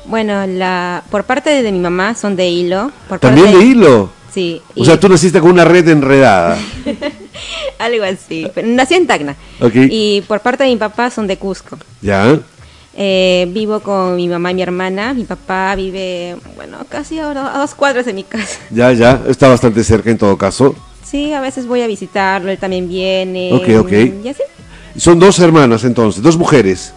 Bueno, 0.07 0.47
la, 0.47 1.03
por 1.11 1.25
parte 1.25 1.63
de 1.63 1.73
mi 1.73 1.79
mamá 1.79 2.15
son 2.15 2.37
de 2.37 2.49
hilo. 2.49 2.91
Por 3.09 3.21
También 3.21 3.47
parte 3.47 3.59
de 3.59 3.65
hilo. 3.65 4.11
Sí. 4.35 4.61
O 4.77 4.83
y- 4.83 4.85
sea, 4.85 4.99
tú 4.99 5.09
naciste 5.09 5.41
con 5.41 5.53
una 5.53 5.65
red 5.65 5.89
enredada. 5.89 6.59
Algo 7.79 8.05
así. 8.05 8.47
Nací 8.65 8.95
en 8.95 9.07
Tacna. 9.07 9.37
Y 9.73 10.23
por 10.29 10.41
parte 10.41 10.65
de 10.65 10.71
mi 10.71 10.77
papá 10.77 11.11
son 11.11 11.27
de 11.27 11.37
Cusco. 11.39 11.79
¿Ya? 12.03 12.39
Eh, 12.97 13.49
vivo 13.51 13.81
con 13.81 14.15
mi 14.17 14.29
mamá 14.29 14.53
y 14.53 14.55
mi 14.55 14.63
hermana. 14.63 15.15
Mi 15.15 15.25
papá 15.25 15.75
vive, 15.75 16.37
bueno, 16.57 16.79
casi 16.89 17.19
a, 17.19 17.31
a 17.31 17.59
dos 17.59 17.75
cuadras 17.75 18.07
de 18.07 18.13
mi 18.13 18.23
casa. 18.25 18.59
Ya, 18.71 18.93
ya. 18.93 19.21
Está 19.29 19.49
bastante 19.49 19.83
cerca 19.85 20.11
en 20.11 20.19
todo 20.19 20.37
caso. 20.39 20.75
Sí, 21.05 21.33
a 21.33 21.41
veces 21.41 21.67
voy 21.67 21.83
a 21.83 21.87
visitarlo, 21.87 22.51
él 22.51 22.59
también 22.59 22.89
viene. 22.89 23.53
Ok, 23.53 23.69
ok. 23.85 23.93
Y 24.25 24.29
así. 24.29 24.43
Son 24.97 25.19
dos 25.19 25.39
hermanas 25.41 25.85
entonces, 25.85 26.23
dos 26.23 26.37
mujeres. 26.37 26.93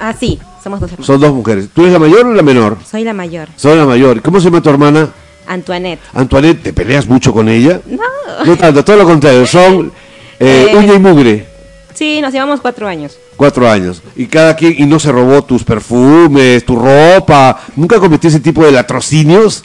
Ah, 0.00 0.14
sí, 0.18 0.38
somos 0.62 0.80
dos 0.80 0.90
hermanos. 0.90 1.06
Son 1.06 1.20
dos 1.20 1.32
mujeres. 1.32 1.68
¿Tú 1.74 1.82
eres 1.82 1.92
la 1.94 1.98
mayor 1.98 2.26
o 2.26 2.34
la 2.34 2.42
menor? 2.42 2.78
Soy 2.90 3.04
la 3.04 3.12
mayor, 3.12 3.48
Soy 3.56 3.76
la 3.76 3.84
mayor. 3.86 4.22
¿Cómo 4.22 4.40
se 4.40 4.46
llama 4.46 4.62
tu 4.62 4.70
hermana? 4.70 5.08
Antoinette. 5.46 6.00
Antoinette, 6.14 6.62
¿te 6.62 6.72
peleas 6.72 7.06
mucho 7.06 7.32
con 7.32 7.48
ella? 7.48 7.80
No. 7.86 8.44
No 8.44 8.56
tanto, 8.56 8.84
todo 8.84 8.96
lo 8.96 9.04
contrario. 9.04 9.46
Son 9.46 9.92
eh, 10.38 10.68
Eh. 10.70 10.76
uña 10.76 10.94
y 10.94 10.98
mugre. 10.98 11.46
Sí, 11.94 12.20
nos 12.20 12.32
llevamos 12.32 12.60
cuatro 12.60 12.88
años. 12.88 13.16
Cuatro 13.36 13.68
años. 13.68 14.02
Y 14.16 14.26
cada 14.26 14.54
quien, 14.56 14.74
y 14.76 14.84
no 14.84 14.98
se 14.98 15.12
robó 15.12 15.42
tus 15.42 15.64
perfumes, 15.64 16.64
tu 16.64 16.76
ropa. 16.76 17.60
¿Nunca 17.76 17.98
cometió 18.00 18.28
ese 18.28 18.40
tipo 18.40 18.64
de 18.64 18.72
latrocinios? 18.72 19.64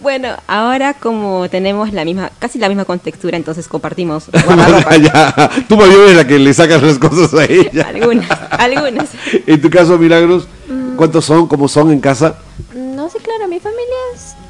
Bueno, 0.00 0.28
ahora 0.46 0.94
como 0.94 1.48
tenemos 1.48 1.92
la 1.92 2.04
misma, 2.04 2.30
casi 2.38 2.58
la 2.58 2.68
misma 2.68 2.84
contextura, 2.84 3.36
entonces 3.36 3.66
compartimos 3.66 4.26
ya. 5.02 5.50
Tú 5.68 5.76
más 5.76 5.88
bien 5.88 6.00
eres 6.02 6.16
la 6.16 6.26
que 6.26 6.38
le 6.38 6.54
sacas 6.54 6.82
las 6.82 6.98
cosas 6.98 7.34
a 7.34 7.44
ella. 7.44 7.86
algunas, 7.88 8.28
algunas. 8.50 9.08
En 9.46 9.60
tu 9.60 9.68
caso, 9.70 9.98
Milagros, 9.98 10.46
¿cuántos 10.96 11.24
son? 11.24 11.48
¿Cómo 11.48 11.68
son 11.68 11.90
en 11.90 12.00
casa? 12.00 12.38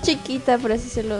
Chiquita, 0.08 0.58
por 0.58 0.72
así 0.72 0.84
decirlo. 0.84 1.16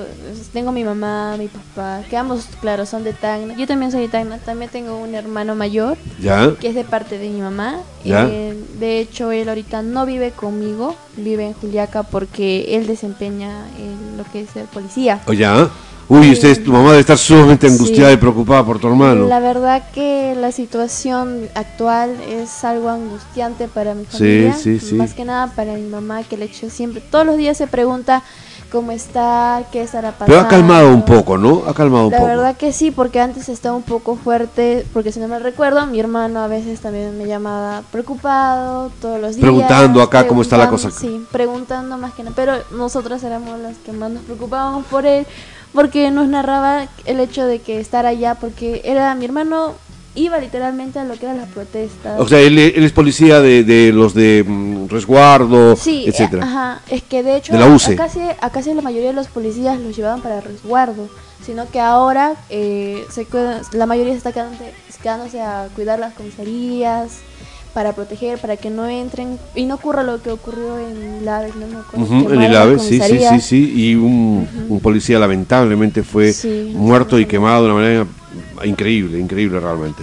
Tengo 0.53 0.72
mi 0.72 0.84
mamá, 0.84 1.36
mi 1.39 1.49
papá, 1.49 2.01
que 2.09 2.16
ambos, 2.16 2.47
claro, 2.61 2.86
son 2.86 3.05
de 3.05 3.12
Tacna. 3.12 3.55
Yo 3.57 3.66
también 3.66 3.93
soy 3.93 4.03
de 4.03 4.09
Tacna. 4.09 4.39
También 4.39 4.70
tengo 4.70 4.97
un 4.99 5.14
hermano 5.14 5.55
mayor, 5.55 5.97
¿Ya? 6.20 6.55
que 6.61 6.68
es 6.68 6.74
de 6.74 6.84
parte 6.84 7.18
de 7.18 7.28
mi 7.28 7.41
mamá. 7.41 7.80
Ya. 8.05 8.26
Eh, 8.30 8.57
de 8.78 9.01
hecho, 9.01 9.30
él 9.32 9.49
ahorita 9.49 9.82
no 9.82 10.07
vive 10.07 10.30
conmigo, 10.30 10.95
vive 11.16 11.47
en 11.47 11.53
Juliaca 11.55 12.03
porque 12.03 12.76
él 12.76 12.86
desempeña 12.86 13.66
en 13.78 14.16
lo 14.16 14.24
que 14.32 14.43
es 14.43 14.51
ser 14.51 14.64
policía. 14.66 15.20
¿O 15.26 15.32
ya? 15.32 15.68
Uy, 16.11 16.32
usted, 16.32 16.64
tu 16.64 16.72
mamá 16.72 16.89
debe 16.93 17.01
estar 17.01 17.18
sumamente 17.18 17.66
angustiada 17.66 18.09
Sí. 18.09 18.14
y 18.14 18.16
preocupada 18.16 18.64
por 18.64 18.78
tu 18.78 18.89
hermano. 18.89 19.28
La 19.28 19.41
verdad 19.41 19.82
que 19.93 20.34
la 20.34 20.53
situación 20.53 21.51
actual 21.55 22.16
es 22.26 22.64
algo 22.64 22.89
angustiante 22.89 23.68
para 23.68 23.95
mi 23.95 24.07
familia, 24.07 24.55
sí, 24.55 24.80
sí. 24.80 24.95
más 24.95 25.12
que 25.12 25.26
nada 25.26 25.49
para 25.55 25.74
mi 25.74 25.82
mamá 25.86 26.22
que 26.22 26.36
el 26.36 26.43
hecho 26.45 26.70
siempre, 26.70 27.03
todos 27.03 27.26
los 27.26 27.36
días 27.36 27.59
se 27.59 27.66
pregunta 27.66 28.22
cómo 28.70 28.92
está, 28.92 29.62
qué 29.72 29.82
estará 29.82 30.12
pasando. 30.12 30.26
Pero 30.26 30.40
ha 30.40 30.48
calmado 30.48 30.92
un 30.92 31.04
poco, 31.04 31.38
¿no? 31.38 31.62
Ha 31.66 31.74
calmado 31.74 32.06
un 32.06 32.12
La 32.12 32.18
poco. 32.18 32.28
verdad 32.28 32.56
que 32.56 32.72
sí, 32.72 32.90
porque 32.90 33.20
antes 33.20 33.48
estaba 33.48 33.76
un 33.76 33.82
poco 33.82 34.16
fuerte, 34.16 34.86
porque 34.92 35.12
si 35.12 35.20
no 35.20 35.28
me 35.28 35.38
recuerdo, 35.38 35.86
mi 35.86 35.98
hermano 36.00 36.40
a 36.40 36.46
veces 36.48 36.80
también 36.80 37.16
me 37.16 37.26
llamaba 37.26 37.82
preocupado 37.90 38.90
todos 39.00 39.20
los 39.20 39.36
días. 39.36 39.42
Preguntando 39.42 40.02
acá 40.02 40.26
cómo 40.26 40.42
está 40.42 40.56
la 40.56 40.64
preguntando, 40.64 40.94
cosa. 40.94 41.00
Sí, 41.00 41.26
preguntando 41.32 41.98
más 41.98 42.12
que 42.14 42.22
nada, 42.24 42.34
pero 42.36 42.54
nosotras 42.72 43.22
éramos 43.24 43.58
las 43.60 43.76
que 43.78 43.92
más 43.92 44.10
nos 44.10 44.22
preocupábamos 44.22 44.84
por 44.86 45.06
él, 45.06 45.26
porque 45.72 46.10
nos 46.10 46.28
narraba 46.28 46.86
el 47.04 47.20
hecho 47.20 47.44
de 47.46 47.60
que 47.60 47.80
estar 47.80 48.06
allá, 48.06 48.34
porque 48.34 48.82
era 48.84 49.14
mi 49.14 49.24
hermano 49.24 49.74
iba 50.18 50.38
literalmente 50.38 50.98
a 50.98 51.04
lo 51.04 51.14
que 51.14 51.26
eran 51.26 51.38
las 51.38 51.48
protestas. 51.48 52.18
O 52.20 52.26
sea, 52.28 52.40
él, 52.40 52.58
él 52.58 52.84
es 52.84 52.92
policía 52.92 53.40
de, 53.40 53.64
de 53.64 53.92
los 53.92 54.14
de 54.14 54.44
mm, 54.46 54.88
resguardo, 54.88 55.76
Sí, 55.76 56.04
eh, 56.06 56.10
etcétera. 56.10 56.44
ajá, 56.44 56.82
es 56.90 57.02
que 57.02 57.22
de 57.22 57.36
hecho 57.36 57.52
De 57.52 57.58
la 57.58 57.66
UCE. 57.66 57.94
a 57.94 57.96
casi, 57.96 58.20
a 58.40 58.50
casi 58.50 58.74
la 58.74 58.82
mayoría 58.82 59.08
de 59.08 59.14
los 59.14 59.28
policías 59.28 59.78
los 59.78 59.96
llevaban 59.96 60.20
para 60.20 60.40
resguardo, 60.40 61.08
sino 61.44 61.70
que 61.70 61.80
ahora 61.80 62.34
eh, 62.50 63.04
se 63.10 63.26
la 63.72 63.86
mayoría 63.86 64.12
se 64.12 64.18
está 64.18 64.32
quedándose, 64.32 64.72
quedándose 65.02 65.40
a 65.40 65.68
cuidar 65.74 65.98
las 65.98 66.14
comisarías, 66.14 67.18
para 67.74 67.92
proteger, 67.92 68.38
para 68.40 68.56
que 68.56 68.70
no 68.70 68.86
entren 68.88 69.38
y 69.54 69.64
no 69.66 69.76
ocurra 69.76 70.02
lo 70.02 70.20
que 70.20 70.30
ocurrió 70.32 70.78
en 70.78 71.24
Laves, 71.24 71.54
no 71.54 71.66
me 71.68 71.76
acuerdo. 71.76 72.34
En 72.34 72.42
el 72.42 72.56
AVE, 72.56 72.78
sí, 72.80 72.98
sí, 73.00 73.40
sí. 73.40 73.72
Y 73.76 73.94
un, 73.94 74.48
un 74.68 74.80
policía 74.80 75.18
lamentablemente 75.20 76.02
fue 76.02 76.32
Sí, 76.32 76.72
muerto 76.74 77.20
y 77.20 77.26
quemado 77.26 77.62
de 77.66 77.70
una 77.70 77.80
manera 77.80 78.06
increíble, 78.64 79.18
increíble 79.18 79.61
realmente. 79.61 80.02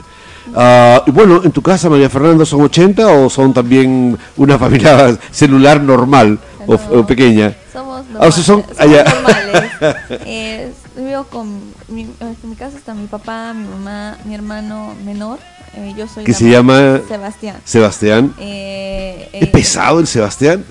Y 1.08 1.12
bueno, 1.12 1.41
en 1.43 1.51
tu 1.51 1.62
casa, 1.62 1.89
María 1.89 2.10
Fernanda, 2.10 2.45
¿son 2.45 2.62
80 2.62 3.08
o 3.08 3.30
son 3.30 3.53
también 3.53 4.18
una 4.38 4.58
familia 4.60 5.18
celular 5.32 5.82
normal 5.82 6.38
o, 6.68 6.74
No. 6.74 6.99
o 6.99 7.06
pequeña? 7.08 7.56
Somos, 7.74 8.06
Ah, 8.20 8.28
o 8.28 8.32
sea, 8.32 8.43
son 8.43 8.62
somos 8.64 8.80
allá. 8.80 9.03
normales. 9.03 9.72
Eh, 10.26 10.72
vivo 10.95 11.24
con 11.26 11.60
mi, 11.89 12.01
en 12.20 12.49
mi 12.49 12.56
casa 12.56 12.78
está 12.78 12.93
mi 12.93 13.08
papá, 13.08 13.53
mi 13.53 13.68
mamá, 13.68 14.18
mi 14.26 14.34
hermano 14.36 14.93
menor. 15.03 15.39
eh, 15.76 15.93
yo 15.97 16.08
soy 16.08 16.24
Que 16.24 16.34
se 16.34 16.45
ma- 16.45 16.49
llama 16.51 17.01
Sebastián. 17.08 17.58
Sebastián. 17.66 18.34
Eh, 18.39 19.30
¿Es 19.34 19.43
eh, 19.43 19.47
pesado 19.47 19.99
el 19.99 20.08
Sebastián? 20.08 20.64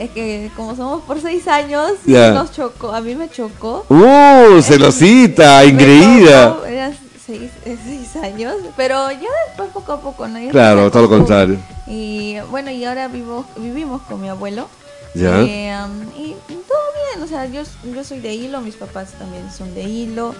Es 0.00 0.10
que 0.12 0.50
como 0.56 0.74
somos 0.74 1.02
por 1.02 1.20
seis 1.20 1.46
años, 1.46 1.92
Ya. 2.06 2.30
nos 2.32 2.52
chocó. 2.52 2.90
A 2.92 3.02
mí 3.02 3.14
me 3.14 3.28
chocó. 3.28 3.84
¡Uh! 3.90 4.62
Celosita, 4.62 5.58
Me 5.58 5.64
engreída. 5.68 6.54
tocó, 6.54 6.64
Era 6.66 6.92
seis, 7.26 7.50
eh, 7.66 7.76
seis 7.84 8.16
años, 8.16 8.54
pero 8.78 9.10
ya 9.10 9.28
después 9.48 9.68
poco 9.74 9.92
a 9.92 10.00
poco, 10.00 10.26
¿no? 10.26 10.38
Ya 10.40 10.50
Claro, 10.50 10.90
todo 10.90 11.02
lo 11.02 11.08
contrario. 11.10 11.58
Y 11.86 12.36
bueno, 12.50 12.70
y 12.70 12.82
ahora 12.86 13.08
vivo, 13.08 13.44
vivimos 13.58 14.00
con 14.02 14.22
mi 14.22 14.28
abuelo. 14.30 14.68
Ya. 15.14 15.40
Eh, 15.42 15.70
um, 15.84 16.00
y 16.18 16.34
todo 16.66 16.78
bien, 17.12 17.22
o 17.22 17.26
sea, 17.26 17.44
yo, 17.46 17.62
yo 17.94 18.02
soy 18.02 18.20
de 18.20 18.32
hilo, 18.34 18.62
mis 18.62 18.76
papás 18.76 19.10
también 19.18 19.50
son 19.52 19.74
de 19.74 19.82
hilo. 19.82 20.34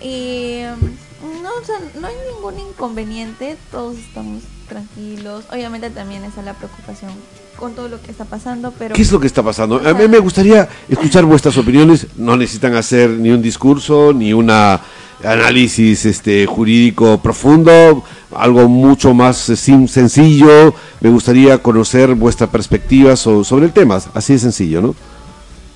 Y 0.00 0.60
um, 1.22 1.42
no, 1.42 1.50
o 1.60 1.64
sea, 1.64 1.76
no 2.00 2.06
hay 2.06 2.14
ningún 2.32 2.60
inconveniente, 2.60 3.56
todos 3.72 3.96
estamos 3.98 4.44
tranquilos. 4.68 5.44
Obviamente 5.50 5.90
también 5.90 6.22
está 6.24 6.42
la 6.42 6.54
preocupación 6.54 7.10
con 7.60 7.74
todo 7.74 7.88
lo 7.88 8.00
que 8.02 8.10
está 8.10 8.24
pasando, 8.24 8.72
pero... 8.76 8.94
¿Qué 8.94 9.02
es 9.02 9.12
lo 9.12 9.20
que 9.20 9.26
está 9.26 9.42
pasando? 9.42 9.80
A 9.86 9.92
mí 9.94 10.08
me 10.08 10.18
gustaría 10.18 10.68
escuchar 10.88 11.24
vuestras 11.26 11.56
opiniones. 11.58 12.06
No 12.16 12.36
necesitan 12.36 12.74
hacer 12.74 13.10
ni 13.10 13.30
un 13.30 13.42
discurso, 13.42 14.12
ni 14.12 14.32
un 14.32 14.50
análisis 15.22 16.06
este, 16.06 16.46
jurídico 16.46 17.18
profundo, 17.22 18.02
algo 18.34 18.68
mucho 18.68 19.12
más 19.12 19.48
eh, 19.50 19.56
sencillo. 19.56 20.74
Me 21.00 21.10
gustaría 21.10 21.58
conocer 21.58 22.14
vuestra 22.14 22.46
perspectiva 22.46 23.14
so- 23.14 23.44
sobre 23.44 23.66
el 23.66 23.72
tema, 23.72 24.00
así 24.14 24.32
de 24.32 24.38
sencillo, 24.38 24.80
¿no? 24.80 24.94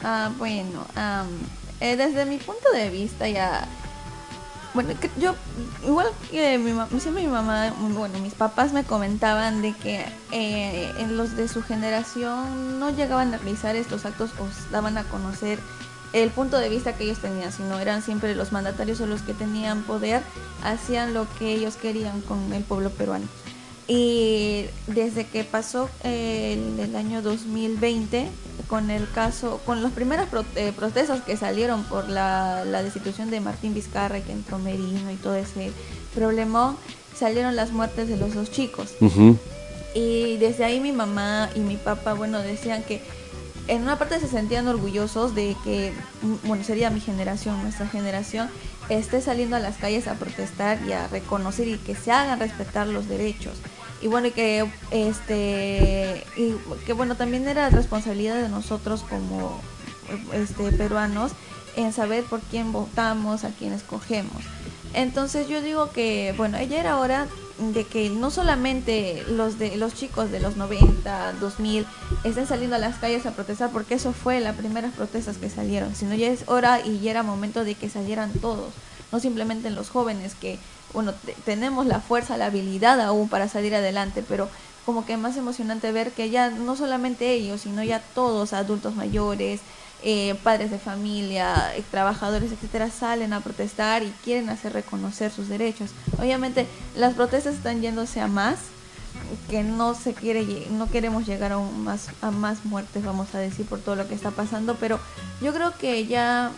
Ah, 0.03 0.31
bueno, 0.39 0.87
eh, 1.81 1.97
desde 1.97 2.25
mi 2.25 2.39
punto 2.39 2.71
de 2.75 2.89
vista 2.91 3.29
ya 3.29 3.69
bueno, 4.75 4.91
yo, 5.19 5.35
igual 5.87 6.09
que 6.31 6.59
mi 6.59 6.73
mamá, 6.73 6.89
siempre 6.99 7.23
mi 7.23 7.31
mamá, 7.31 7.73
bueno, 7.93 8.19
mis 8.19 8.35
papás 8.35 8.73
me 8.73 8.83
comentaban 8.83 9.63
de 9.63 9.73
que 9.73 10.05
eh, 10.33 10.93
en 10.99 11.17
los 11.17 11.37
de 11.37 11.47
su 11.47 11.63
generación 11.63 12.81
no 12.81 12.91
llegaban 12.91 13.33
a 13.33 13.39
realizar 13.39 13.77
estos 13.77 14.05
actos 14.05 14.31
o 14.41 14.49
daban 14.73 14.99
a 14.99 15.05
conocer 15.05 15.61
el 16.13 16.31
punto 16.31 16.59
de 16.59 16.69
vista 16.69 16.97
que 16.97 17.05
ellos 17.05 17.19
tenían, 17.19 17.53
sino 17.53 17.79
eran 17.79 18.03
siempre 18.03 18.35
los 18.35 18.51
mandatarios 18.53 19.01
o 19.01 19.07
los 19.07 19.23
que 19.23 19.33
tenían 19.33 19.83
poder, 19.83 20.23
hacían 20.65 21.15
lo 21.15 21.27
que 21.39 21.53
ellos 21.53 21.77
querían 21.77 22.21
con 22.21 22.53
el 22.53 22.65
pueblo 22.65 22.91
peruano. 22.91 23.27
Y 23.87 24.65
desde 24.87 25.27
que 25.27 25.45
pasó 25.45 25.91
el, 26.03 26.79
el 26.81 26.97
año 26.97 27.21
2020, 27.21 28.29
con 28.67 28.91
el 28.91 29.09
caso, 29.11 29.61
con 29.67 29.83
las 29.83 29.93
primeras 29.93 30.29
eh, 30.57 30.73
protestas 30.75 31.23
que 31.23 31.37
salieron 31.37 31.85
por 31.85 32.09
la, 32.09 32.65
destitución 32.83 33.31
de 33.31 33.41
Martín 33.41 33.75
Vizcarra 33.75 34.19
y 34.19 34.23
que 34.23 34.33
entró 34.33 34.59
Merino 34.59 35.11
y 35.11 35.17
todo 35.17 35.35
ese 35.35 35.73
problema, 36.15 36.77
salieron 37.17 37.57
las 37.57 37.73
muertes 37.73 38.09
de 38.09 38.17
los 38.17 38.35
dos 38.35 38.51
chicos. 38.51 38.95
Y 39.95 40.37
desde 40.39 40.65
ahí 40.65 40.81
mi 40.81 40.93
mamá 40.93 41.51
y 41.55 41.61
mi 41.61 41.77
papá, 41.77 42.15
bueno, 42.15 42.41
decían 42.41 42.83
que 42.83 43.01
en 43.69 43.83
una 43.83 43.99
parte 43.99 44.19
se 44.21 44.29
sentían 44.29 44.67
orgullosos 44.67 45.35
de 45.35 45.57
que, 45.65 45.93
bueno, 46.45 46.65
sería 46.65 46.91
mi 46.91 47.01
generación, 47.01 47.63
nuestra 47.63 47.87
generación, 47.87 48.51
esté 48.89 49.21
saliendo 49.21 49.57
a 49.57 49.61
las 49.61 49.77
calles 49.77 50.09
a 50.09 50.15
protestar 50.15 50.79
y 50.87 50.93
a 50.93 51.09
reconocer 51.09 51.69
y 51.69 51.79
que 51.79 51.95
se 51.95 52.13
hagan 52.13 52.41
respetar 52.41 52.87
los 52.87 53.09
derechos. 53.09 53.59
Y 54.03 54.09
bueno 54.09 54.27
y 54.29 54.31
que 54.33 54.69
este 54.91 56.25
y 56.37 56.55
que 56.85 56.93
bueno 56.93 57.17
también 57.17 57.49
era 57.49 57.71
responsabilidad 57.71 58.37
de 58.37 58.49
nosotros 58.49 59.03
como 59.09 59.61
este 60.33 60.73
peruanos 60.73 61.33
en 61.77 61.93
saber 61.93 62.25
por 62.25 62.41
quién 62.41 62.73
votamos 62.73 63.45
a 63.45 63.51
quién 63.51 63.73
escogemos 63.73 64.43
entonces 64.95 65.49
yo 65.49 65.61
digo 65.61 65.91
que 65.91 66.35
bueno 66.37 66.59
ella 66.59 66.81
era 66.81 66.99
hora 66.99 67.27
de 67.59 67.85
que 67.85 68.11
no 68.11 68.31
solamente 68.31 69.23
los 69.29 69.59
de 69.59 69.77
los 69.77 69.95
chicos 69.95 70.31
de 70.31 70.41
los 70.41 70.57
90 70.57 71.35
2000 71.35 71.87
estén 72.25 72.47
saliendo 72.47 72.77
a 72.77 72.81
las 72.81 72.97
calles 72.97 73.27
a 73.27 73.33
protestar 73.33 73.71
porque 73.71 73.95
eso 73.95 74.13
fue 74.13 74.41
las 74.41 74.57
primeras 74.57 74.93
protestas 74.93 75.37
que 75.39 75.49
salieron 75.51 75.95
sino 75.95 76.15
ya 76.15 76.29
es 76.29 76.49
hora 76.49 76.81
y 76.85 77.01
ya 77.01 77.13
era 77.13 77.23
momento 77.23 77.65
de 77.65 77.75
que 77.75 77.89
salieran 77.89 78.33
todos 78.33 78.73
no 79.13 79.21
simplemente 79.21 79.71
los 79.71 79.91
jóvenes 79.91 80.35
que 80.35 80.59
bueno, 80.95 81.13
tenemos 81.45 81.87
la 81.87 82.01
fuerza, 82.01 82.39
la 82.39 82.47
habilidad 82.47 83.01
aún 83.01 83.29
para 83.29 83.49
salir 83.49 83.75
adelante, 83.75 84.25
pero 84.27 84.49
como 84.87 85.05
que 85.05 85.17
más 85.17 85.37
emocionante 85.37 85.93
ver 85.93 86.13
que 86.13 86.31
ya 86.31 86.51
no 86.51 86.77
solamente 86.77 87.33
ellos, 87.33 87.63
sino 87.63 87.83
ya 87.83 88.01
todos, 88.15 88.53
adultos 88.53 88.95
mayores, 88.95 89.61
eh, 90.07 90.35
padres 90.43 90.71
de 90.71 90.79
familia, 90.79 91.75
eh, 91.75 91.83
trabajadores, 91.91 92.53
etcétera, 92.53 92.91
salen 92.91 93.33
a 93.33 93.41
protestar 93.41 94.03
y 94.03 94.13
quieren 94.23 94.51
hacer 94.51 94.75
reconocer 94.75 95.33
sus 95.33 95.49
derechos. 95.49 95.93
Obviamente 96.19 96.67
las 96.95 97.15
protestas 97.15 97.55
están 97.55 97.81
yéndose 97.81 98.21
a 98.21 98.27
más, 98.27 98.59
que 99.49 99.63
no 99.63 99.95
se 99.95 100.13
quiere, 100.13 100.67
no 100.71 100.91
queremos 100.91 101.27
llegar 101.27 101.53
a 101.53 101.59
más, 101.59 102.09
a 102.21 102.31
más 102.31 102.67
muertes, 102.67 103.03
vamos 103.03 103.35
a 103.35 103.39
decir, 103.39 103.65
por 103.65 103.81
todo 103.81 103.97
lo 103.97 104.07
que 104.07 104.15
está 104.15 104.31
pasando, 104.31 104.77
pero 104.77 105.01
yo 105.41 105.55
creo 105.55 105.73
que 105.79 106.07
ya 106.07 106.51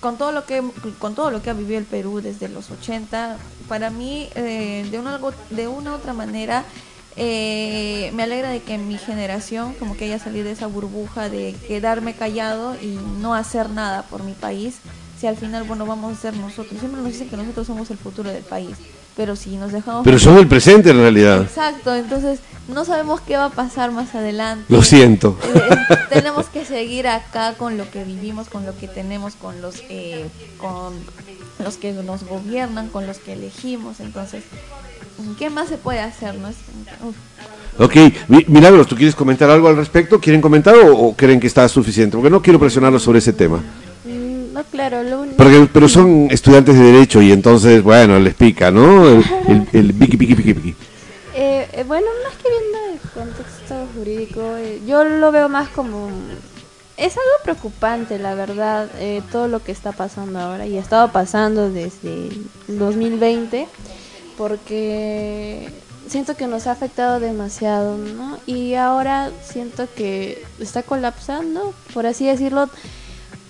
con 0.00 0.18
todo 0.18 0.32
lo 0.32 0.44
que 0.44 0.62
con 0.98 1.14
todo 1.14 1.30
lo 1.30 1.42
que 1.42 1.50
ha 1.50 1.54
vivido 1.54 1.78
el 1.78 1.86
Perú 1.86 2.20
desde 2.20 2.48
los 2.48 2.70
80 2.70 3.38
para 3.68 3.88
mí 3.88 4.28
eh, 4.34 4.86
de 4.90 4.98
una 4.98 5.18
de 5.48 5.68
una 5.68 5.94
otra 5.94 6.12
manera 6.12 6.64
eh, 7.16 8.10
me 8.14 8.24
alegra 8.24 8.50
de 8.50 8.60
que 8.62 8.78
mi 8.78 8.98
generación 8.98 9.74
como 9.74 9.96
que 9.96 10.06
haya 10.06 10.18
salido 10.18 10.44
de 10.46 10.52
esa 10.52 10.66
burbuja 10.66 11.28
de 11.28 11.54
quedarme 11.66 12.14
callado 12.14 12.74
y 12.80 12.98
no 13.20 13.34
hacer 13.34 13.70
nada 13.70 14.02
por 14.02 14.22
mi 14.22 14.32
país 14.32 14.76
si 15.18 15.26
al 15.26 15.36
final 15.36 15.64
bueno 15.64 15.86
vamos 15.86 16.18
a 16.18 16.20
ser 16.20 16.36
nosotros 16.36 16.78
siempre 16.80 17.00
nos 17.00 17.12
dicen 17.12 17.28
que 17.28 17.36
nosotros 17.36 17.66
somos 17.66 17.90
el 17.90 17.98
futuro 17.98 18.30
del 18.30 18.42
país 18.42 18.76
pero 19.16 19.36
si 19.36 19.56
nos 19.56 19.70
dejamos 19.70 20.04
pero 20.04 20.18
son 20.18 20.38
el 20.38 20.48
presente 20.48 20.90
en 20.90 20.98
realidad 20.98 21.42
exacto 21.42 21.94
entonces 21.94 22.40
no 22.68 22.84
sabemos 22.84 23.20
qué 23.20 23.36
va 23.36 23.46
a 23.46 23.50
pasar 23.50 23.90
más 23.90 24.14
adelante. 24.14 24.64
Lo 24.68 24.82
siento. 24.82 25.38
Eh, 25.54 25.96
tenemos 26.10 26.46
que 26.46 26.64
seguir 26.64 27.06
acá 27.06 27.54
con 27.54 27.76
lo 27.76 27.90
que 27.90 28.04
vivimos, 28.04 28.48
con 28.48 28.64
lo 28.64 28.76
que 28.76 28.88
tenemos, 28.88 29.34
con 29.34 29.60
los, 29.60 29.82
eh, 29.90 30.26
con 30.58 30.94
los 31.62 31.76
que 31.76 31.92
nos 31.92 32.24
gobiernan, 32.24 32.88
con 32.88 33.06
los 33.06 33.18
que 33.18 33.34
elegimos. 33.34 34.00
Entonces, 34.00 34.44
¿qué 35.38 35.50
más 35.50 35.68
se 35.68 35.76
puede 35.76 36.00
hacer? 36.00 36.34
No 36.36 36.50
Ok, 37.78 37.96
Milagros, 38.46 38.86
¿tú 38.86 38.94
quieres 38.94 39.16
comentar 39.16 39.50
algo 39.50 39.68
al 39.68 39.76
respecto? 39.76 40.20
¿Quieren 40.20 40.40
comentar 40.40 40.74
o, 40.76 41.12
creen 41.16 41.40
que 41.40 41.48
está 41.48 41.68
suficiente? 41.68 42.16
Porque 42.16 42.30
no 42.30 42.40
quiero 42.40 42.60
presionarlos 42.60 43.02
sobre 43.02 43.18
ese 43.18 43.32
tema. 43.32 43.58
Mm, 44.04 44.52
no, 44.52 44.62
claro, 44.64 45.02
lo 45.02 45.22
único... 45.22 45.68
pero 45.72 45.88
son 45.88 46.28
estudiantes 46.30 46.76
de 46.76 46.84
Derecho 46.92 47.20
y 47.20 47.32
entonces, 47.32 47.82
bueno, 47.82 48.18
les 48.20 48.34
pica, 48.34 48.70
¿no? 48.70 49.08
El, 49.08 49.24
el, 49.48 49.68
el 49.72 49.94
piqui, 49.94 50.16
piqui, 50.16 50.34
piqui, 50.34 50.54
piqui. 50.54 50.74
Eh, 51.36 51.68
eh, 51.72 51.84
bueno, 51.84 52.06
más 52.22 52.34
que 52.36 52.48
viendo 52.48 52.78
el 52.92 53.10
contexto 53.10 53.88
jurídico, 53.96 54.56
eh, 54.56 54.80
yo 54.86 55.02
lo 55.02 55.32
veo 55.32 55.48
más 55.48 55.68
como... 55.68 56.08
Es 56.96 57.16
algo 57.16 57.30
preocupante, 57.42 58.20
la 58.20 58.36
verdad, 58.36 58.88
todo 59.32 59.48
lo 59.48 59.60
que 59.60 59.72
está 59.72 59.90
pasando 59.90 60.38
ahora 60.38 60.64
y 60.64 60.78
ha 60.78 60.80
estado 60.80 61.10
pasando 61.10 61.68
desde 61.68 62.28
el 62.68 62.78
2020, 62.78 63.66
porque 64.36 65.68
siento 66.08 66.36
que 66.36 66.46
nos 66.46 66.66
ha 66.66 66.72
afectado 66.72 67.20
demasiado, 67.20 67.96
¿no? 67.96 68.38
Y 68.46 68.74
ahora 68.74 69.30
siento 69.42 69.88
que 69.94 70.42
está 70.60 70.82
colapsando, 70.82 71.74
por 71.92 72.06
así 72.06 72.26
decirlo, 72.26 72.68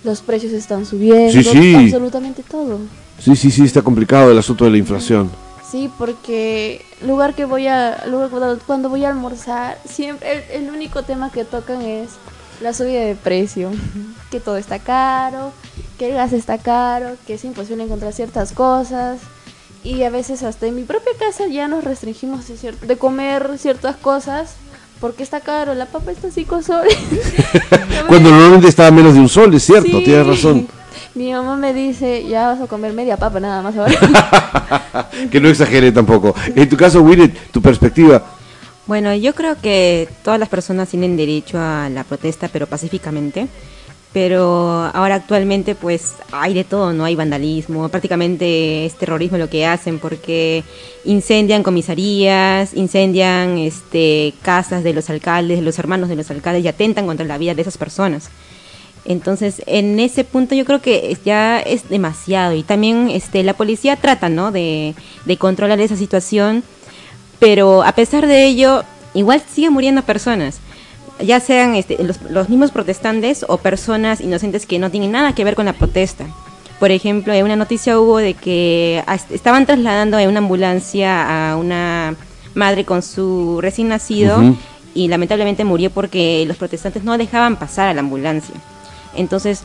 los 0.03 0.21
precios 0.21 0.53
están 0.53 0.85
subiendo, 0.85 1.37
absolutamente 1.77 2.43
todo. 2.43 2.79
Sí, 3.19 3.35
sí, 3.35 3.51
sí, 3.51 3.63
está 3.63 3.81
complicado 3.81 4.31
el 4.31 4.37
asunto 4.37 4.65
de 4.65 4.71
la 4.71 4.77
inflación. 4.77 5.29
Sí, 5.69 5.89
porque 5.97 6.85
lugar 7.01 7.33
que 7.33 7.45
voy 7.45 7.67
a 7.67 8.05
lugar 8.07 8.29
cuando 8.65 8.89
voy 8.89 9.03
a 9.03 9.09
almorzar, 9.09 9.79
siempre 9.85 10.45
el, 10.55 10.69
único 10.69 11.03
tema 11.03 11.31
que 11.31 11.43
tocan 11.43 11.81
es 11.81 12.11
la 12.61 12.73
subida 12.73 13.01
de 13.01 13.15
precio, 13.15 13.71
que 14.31 14.39
todo 14.39 14.57
está 14.57 14.79
caro, 14.79 15.51
que 15.97 16.09
el 16.09 16.13
gas 16.13 16.33
está 16.33 16.57
caro, 16.57 17.15
que 17.25 17.33
es 17.33 17.43
imposible 17.43 17.83
encontrar 17.83 18.13
ciertas 18.13 18.51
cosas 18.51 19.19
y 19.85 20.03
a 20.03 20.09
veces 20.09 20.43
hasta 20.43 20.65
en 20.65 20.75
mi 20.75 20.83
propia 20.83 21.13
casa 21.17 21.47
ya 21.47 21.67
nos 21.67 21.83
restringimos 21.83 22.47
de, 22.47 22.73
de 22.73 22.97
comer 22.97 23.57
ciertas 23.57 23.95
cosas 23.95 24.55
porque 24.99 25.23
está 25.23 25.39
caro, 25.41 25.75
la 25.75 25.85
papa 25.85 26.11
está 26.11 26.31
5 26.31 26.61
soles. 26.63 26.97
Cuando 28.07 28.31
normalmente 28.31 28.67
estaba 28.67 28.89
menos 28.91 29.13
de 29.13 29.19
un 29.19 29.29
sol, 29.29 29.53
es 29.53 29.63
cierto, 29.63 30.01
tienes 30.01 30.25
razón. 30.25 30.67
Mi 31.13 31.31
mamá 31.31 31.55
me 31.55 31.73
dice, 31.73 32.25
ya 32.27 32.47
vas 32.47 32.61
a 32.61 32.67
comer 32.67 32.91
media 32.91 33.15
papa 33.15 33.39
nada 33.39 33.61
más 33.61 33.77
ahora. 33.77 35.09
que 35.31 35.39
no 35.39 35.47
exagere 35.47 35.91
tampoco. 35.91 36.35
En 36.55 36.67
tu 36.67 36.75
caso, 36.75 37.01
Willet, 37.01 37.51
tu 37.51 37.61
perspectiva. 37.61 38.21
Bueno, 38.85 39.13
yo 39.15 39.33
creo 39.33 39.55
que 39.61 40.09
todas 40.23 40.39
las 40.39 40.49
personas 40.49 40.89
tienen 40.89 41.15
derecho 41.15 41.57
a 41.59 41.89
la 41.89 42.03
protesta, 42.03 42.49
pero 42.49 42.67
pacíficamente. 42.67 43.47
Pero 44.15 44.89
ahora 44.93 45.15
actualmente 45.15 45.75
pues 45.75 46.13
hay 46.31 46.53
de 46.53 46.63
todo, 46.63 46.93
¿no? 46.93 47.03
Hay 47.03 47.17
vandalismo, 47.17 47.89
prácticamente 47.89 48.85
es 48.85 48.95
terrorismo 48.95 49.37
lo 49.37 49.49
que 49.49 49.65
hacen 49.65 49.99
porque 49.99 50.63
incendian 51.03 51.63
comisarías, 51.63 52.73
incendian 52.75 53.57
este, 53.57 54.33
casas 54.41 54.85
de 54.85 54.93
los 54.93 55.09
alcaldes, 55.09 55.57
de 55.57 55.65
los 55.65 55.77
hermanos 55.79 56.07
de 56.07 56.15
los 56.15 56.31
alcaldes 56.31 56.63
y 56.63 56.69
atentan 56.69 57.07
contra 57.07 57.25
la 57.25 57.37
vida 57.37 57.55
de 57.55 57.61
esas 57.61 57.77
personas. 57.77 58.29
Entonces, 59.03 59.61
en 59.65 59.99
ese 59.99 60.23
punto 60.23 60.55
yo 60.55 60.63
creo 60.63 60.81
que 60.81 61.17
ya 61.25 61.59
es 61.59 61.89
demasiado 61.89 62.53
y 62.53 62.63
también 62.63 63.09
este, 63.09 63.43
la 63.43 63.53
policía 63.53 63.97
trata, 63.97 64.29
¿no? 64.29 64.53
De, 64.53 64.95
controlar 65.39 65.81
esa 65.81 65.97
situación, 65.97 66.63
pero 67.39 67.83
a 67.83 67.91
pesar 67.91 68.27
de 68.27 68.45
ello, 68.45 68.85
igual 69.13 69.43
siguen 69.53 69.73
muriendo 69.73 70.03
personas, 70.03 70.61
ya 71.19 71.39
sean 71.39 71.75
este, 71.75 71.97
los, 72.03 72.49
mismos 72.49 72.71
protestantes 72.71 73.45
o 73.47 73.57
personas 73.57 74.21
inocentes 74.21 74.65
que 74.65 74.79
no 74.79 74.91
tienen 74.91 75.11
nada 75.11 75.33
que 75.33 75.43
ver 75.43 75.55
con 75.55 75.65
la 75.65 75.73
protesta. 75.73 76.25
Por 76.79 76.91
ejemplo, 76.91 77.33
en 77.33 77.45
una 77.45 77.55
noticia 77.55 77.99
hubo 77.99 78.17
de 78.17 78.33
que 78.33 79.03
estaban 79.29 79.65
trasladando 79.65 80.19
en 80.19 80.29
una 80.29 80.39
ambulancia 80.39 81.51
a 81.51 81.55
una 81.55 82.15
madre 82.53 82.83
con 82.85 83.01
su 83.01 83.59
recién 83.61 83.87
nacido 83.87 84.55
y 84.93 85.07
lamentablemente 85.07 85.63
murió 85.63 85.89
porque 85.89 86.43
los 86.47 86.57
protestantes 86.57 87.03
no 87.03 87.17
dejaban 87.17 87.57
pasar 87.57 87.87
a 87.87 87.93
la 87.93 88.01
ambulancia. 88.01 88.55
Entonces, 89.15 89.63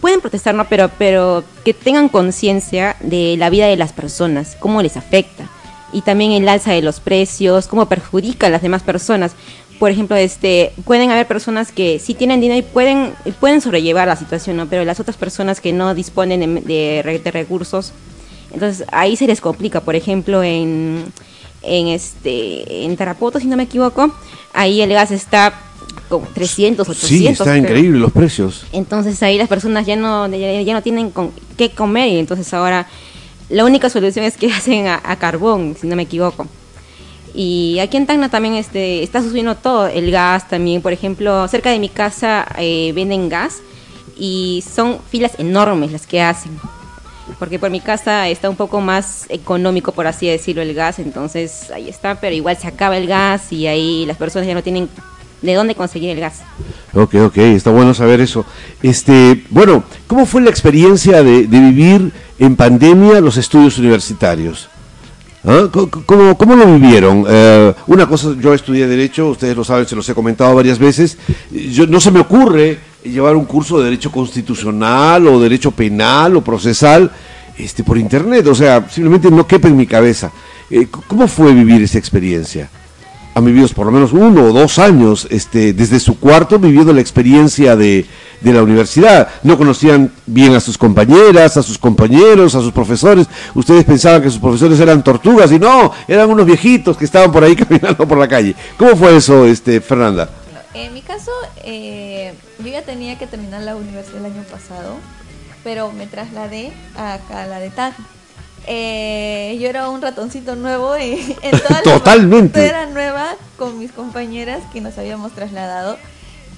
pueden 0.00 0.20
protestar, 0.20 0.54
¿no? 0.54 0.66
Pero, 0.66 0.90
pero 0.98 1.44
que 1.64 1.74
tengan 1.74 2.08
conciencia 2.08 2.96
de 3.00 3.36
la 3.36 3.50
vida 3.50 3.66
de 3.66 3.76
las 3.76 3.92
personas, 3.92 4.56
cómo 4.58 4.82
les 4.82 4.96
afecta. 4.96 5.48
Y 5.92 6.02
también 6.02 6.32
el 6.32 6.48
alza 6.48 6.72
de 6.72 6.82
los 6.82 7.00
precios, 7.00 7.66
cómo 7.66 7.86
perjudica 7.86 8.46
a 8.46 8.50
las 8.50 8.62
demás 8.62 8.82
personas. 8.82 9.32
Por 9.80 9.90
ejemplo, 9.90 10.14
este, 10.14 10.72
pueden 10.84 11.10
haber 11.10 11.26
personas 11.26 11.72
que 11.72 11.98
sí 11.98 12.12
tienen 12.12 12.42
dinero 12.42 12.58
y 12.58 12.62
pueden, 12.62 13.14
pueden 13.40 13.62
sobrellevar 13.62 14.06
la 14.06 14.14
situación, 14.14 14.58
¿no? 14.58 14.66
Pero 14.66 14.84
las 14.84 15.00
otras 15.00 15.16
personas 15.16 15.62
que 15.62 15.72
no 15.72 15.94
disponen 15.94 16.62
de, 16.66 17.02
de, 17.02 17.30
recursos, 17.30 17.94
entonces 18.52 18.86
ahí 18.92 19.16
se 19.16 19.26
les 19.26 19.40
complica. 19.40 19.80
Por 19.80 19.96
ejemplo, 19.96 20.42
en, 20.42 21.06
en, 21.62 21.88
este, 21.88 22.84
en 22.84 22.94
Tarapoto, 22.98 23.40
si 23.40 23.46
no 23.46 23.56
me 23.56 23.62
equivoco, 23.62 24.14
ahí 24.52 24.82
el 24.82 24.92
gas 24.92 25.12
está 25.12 25.54
como 26.10 26.26
300, 26.26 26.86
800. 26.86 27.08
Sí, 27.08 27.26
está 27.26 27.44
creo. 27.44 27.56
increíble 27.56 28.00
los 28.00 28.12
precios. 28.12 28.66
Entonces 28.72 29.22
ahí 29.22 29.38
las 29.38 29.48
personas 29.48 29.86
ya 29.86 29.96
no, 29.96 30.28
ya, 30.28 30.60
ya 30.60 30.74
no 30.74 30.82
tienen 30.82 31.10
con 31.10 31.30
qué 31.56 31.70
comer 31.70 32.08
y 32.08 32.18
entonces 32.18 32.52
ahora 32.52 32.86
la 33.48 33.64
única 33.64 33.88
solución 33.88 34.26
es 34.26 34.36
que 34.36 34.52
hacen 34.52 34.88
a, 34.88 35.00
a 35.02 35.16
carbón, 35.16 35.74
si 35.80 35.86
no 35.86 35.96
me 35.96 36.02
equivoco. 36.02 36.46
Y 37.34 37.78
aquí 37.78 37.96
en 37.96 38.06
Tacna 38.06 38.28
también 38.28 38.54
este, 38.54 39.02
está 39.02 39.22
subiendo 39.22 39.54
todo, 39.54 39.86
el 39.86 40.10
gas 40.10 40.48
también, 40.48 40.82
por 40.82 40.92
ejemplo, 40.92 41.46
cerca 41.48 41.70
de 41.70 41.78
mi 41.78 41.88
casa 41.88 42.46
eh, 42.58 42.92
venden 42.94 43.28
gas 43.28 43.58
y 44.18 44.64
son 44.68 44.98
filas 45.10 45.32
enormes 45.38 45.92
las 45.92 46.06
que 46.06 46.20
hacen. 46.22 46.52
Porque 47.38 47.60
por 47.60 47.70
mi 47.70 47.80
casa 47.80 48.28
está 48.28 48.50
un 48.50 48.56
poco 48.56 48.80
más 48.80 49.26
económico, 49.28 49.92
por 49.92 50.06
así 50.06 50.26
decirlo, 50.26 50.62
el 50.62 50.74
gas, 50.74 50.98
entonces 50.98 51.70
ahí 51.70 51.88
está, 51.88 52.20
pero 52.20 52.34
igual 52.34 52.56
se 52.56 52.66
acaba 52.66 52.96
el 52.96 53.06
gas 53.06 53.52
y 53.52 53.68
ahí 53.68 54.04
las 54.06 54.16
personas 54.16 54.48
ya 54.48 54.54
no 54.54 54.62
tienen 54.62 54.88
de 55.40 55.54
dónde 55.54 55.76
conseguir 55.76 56.10
el 56.10 56.20
gas. 56.20 56.40
Ok, 56.92 57.14
ok, 57.14 57.38
está 57.38 57.70
bueno 57.70 57.94
saber 57.94 58.20
eso. 58.20 58.44
Este, 58.82 59.44
bueno, 59.50 59.84
¿cómo 60.08 60.26
fue 60.26 60.42
la 60.42 60.50
experiencia 60.50 61.22
de, 61.22 61.46
de 61.46 61.60
vivir 61.60 62.12
en 62.38 62.56
pandemia 62.56 63.20
los 63.20 63.36
estudios 63.36 63.78
universitarios? 63.78 64.68
¿Ah? 65.44 65.68
¿Cómo, 65.70 66.36
cómo, 66.36 66.54
lo 66.54 66.66
vivieron? 66.66 67.24
Eh, 67.28 67.74
una 67.86 68.06
cosa, 68.06 68.34
yo 68.38 68.52
estudié 68.52 68.86
Derecho, 68.86 69.30
ustedes 69.30 69.56
lo 69.56 69.64
saben, 69.64 69.86
se 69.86 69.96
los 69.96 70.08
he 70.08 70.14
comentado 70.14 70.54
varias 70.54 70.78
veces. 70.78 71.16
Yo, 71.50 71.86
no 71.86 71.98
se 71.98 72.10
me 72.10 72.20
ocurre 72.20 72.78
llevar 73.04 73.36
un 73.36 73.46
curso 73.46 73.78
de 73.78 73.84
Derecho 73.84 74.12
Constitucional 74.12 75.26
o 75.26 75.40
Derecho 75.40 75.70
Penal 75.70 76.36
o 76.36 76.44
Procesal 76.44 77.10
este, 77.56 77.82
por 77.82 77.96
Internet. 77.96 78.46
O 78.48 78.54
sea, 78.54 78.86
simplemente 78.90 79.30
no 79.30 79.46
quepa 79.46 79.68
en 79.68 79.76
mi 79.76 79.86
cabeza. 79.86 80.30
Eh, 80.70 80.88
¿Cómo 81.06 81.26
fue 81.26 81.54
vivir 81.54 81.82
esa 81.82 81.98
experiencia? 81.98 82.68
Han 83.34 83.44
vivido 83.44 83.68
por 83.68 83.86
lo 83.86 83.92
menos 83.92 84.12
uno 84.12 84.44
o 84.44 84.52
dos 84.52 84.78
años 84.78 85.26
este, 85.30 85.72
desde 85.72 86.00
su 86.00 86.18
cuarto 86.18 86.58
viviendo 86.58 86.92
la 86.92 87.00
experiencia 87.00 87.76
de, 87.76 88.06
la 88.42 88.62
universidad. 88.62 89.28
No 89.42 89.56
conocían 89.56 90.12
bien 90.26 90.54
a 90.54 90.60
sus 90.60 90.76
compañeras, 90.76 91.56
a 91.56 91.62
sus 91.62 91.78
compañeros, 91.78 92.54
a 92.54 92.60
sus 92.60 92.72
profesores. 92.72 93.28
Ustedes 93.54 93.84
pensaban 93.84 94.22
que 94.22 94.30
sus 94.30 94.40
profesores 94.40 94.80
eran 94.80 95.04
tortugas 95.04 95.52
y 95.52 95.58
no, 95.58 95.92
eran 96.08 96.28
unos 96.28 96.46
viejitos 96.46 96.96
que 96.96 97.04
estaban 97.04 97.30
por 97.30 97.44
ahí 97.44 97.54
caminando 97.56 98.08
por 98.08 98.18
la 98.18 98.26
calle. 98.26 98.54
¿Cómo 98.76 98.96
fue 98.96 99.16
eso, 99.16 99.44
este, 99.44 99.80
Fernanda? 99.80 100.28
En 100.74 100.92
mi 100.94 101.02
caso, 101.02 101.30
eh, 101.64 102.34
yo 102.58 102.68
ya 102.68 102.82
tenía 102.82 103.16
que 103.18 103.26
terminar 103.26 103.62
la 103.62 103.76
universidad 103.76 104.18
el 104.18 104.32
año 104.32 104.42
pasado, 104.50 104.96
pero 105.62 105.92
me 105.92 106.06
trasladé 106.06 106.72
a 106.96 107.18
la 107.46 107.60
de 107.60 107.70
TAC. 107.70 107.94
Eh, 108.66 109.58
yo 109.60 109.68
era 109.68 109.88
un 109.88 110.02
ratoncito 110.02 110.54
nuevo 110.54 110.96
y 110.98 111.36
en 111.42 111.58
toda 111.60 111.82
Totalmente. 111.84 112.64
era 112.64 112.86
nueva 112.86 113.34
con 113.56 113.78
mis 113.78 113.92
compañeras 113.92 114.62
que 114.72 114.80
nos 114.80 114.98
habíamos 114.98 115.32
trasladado 115.32 115.96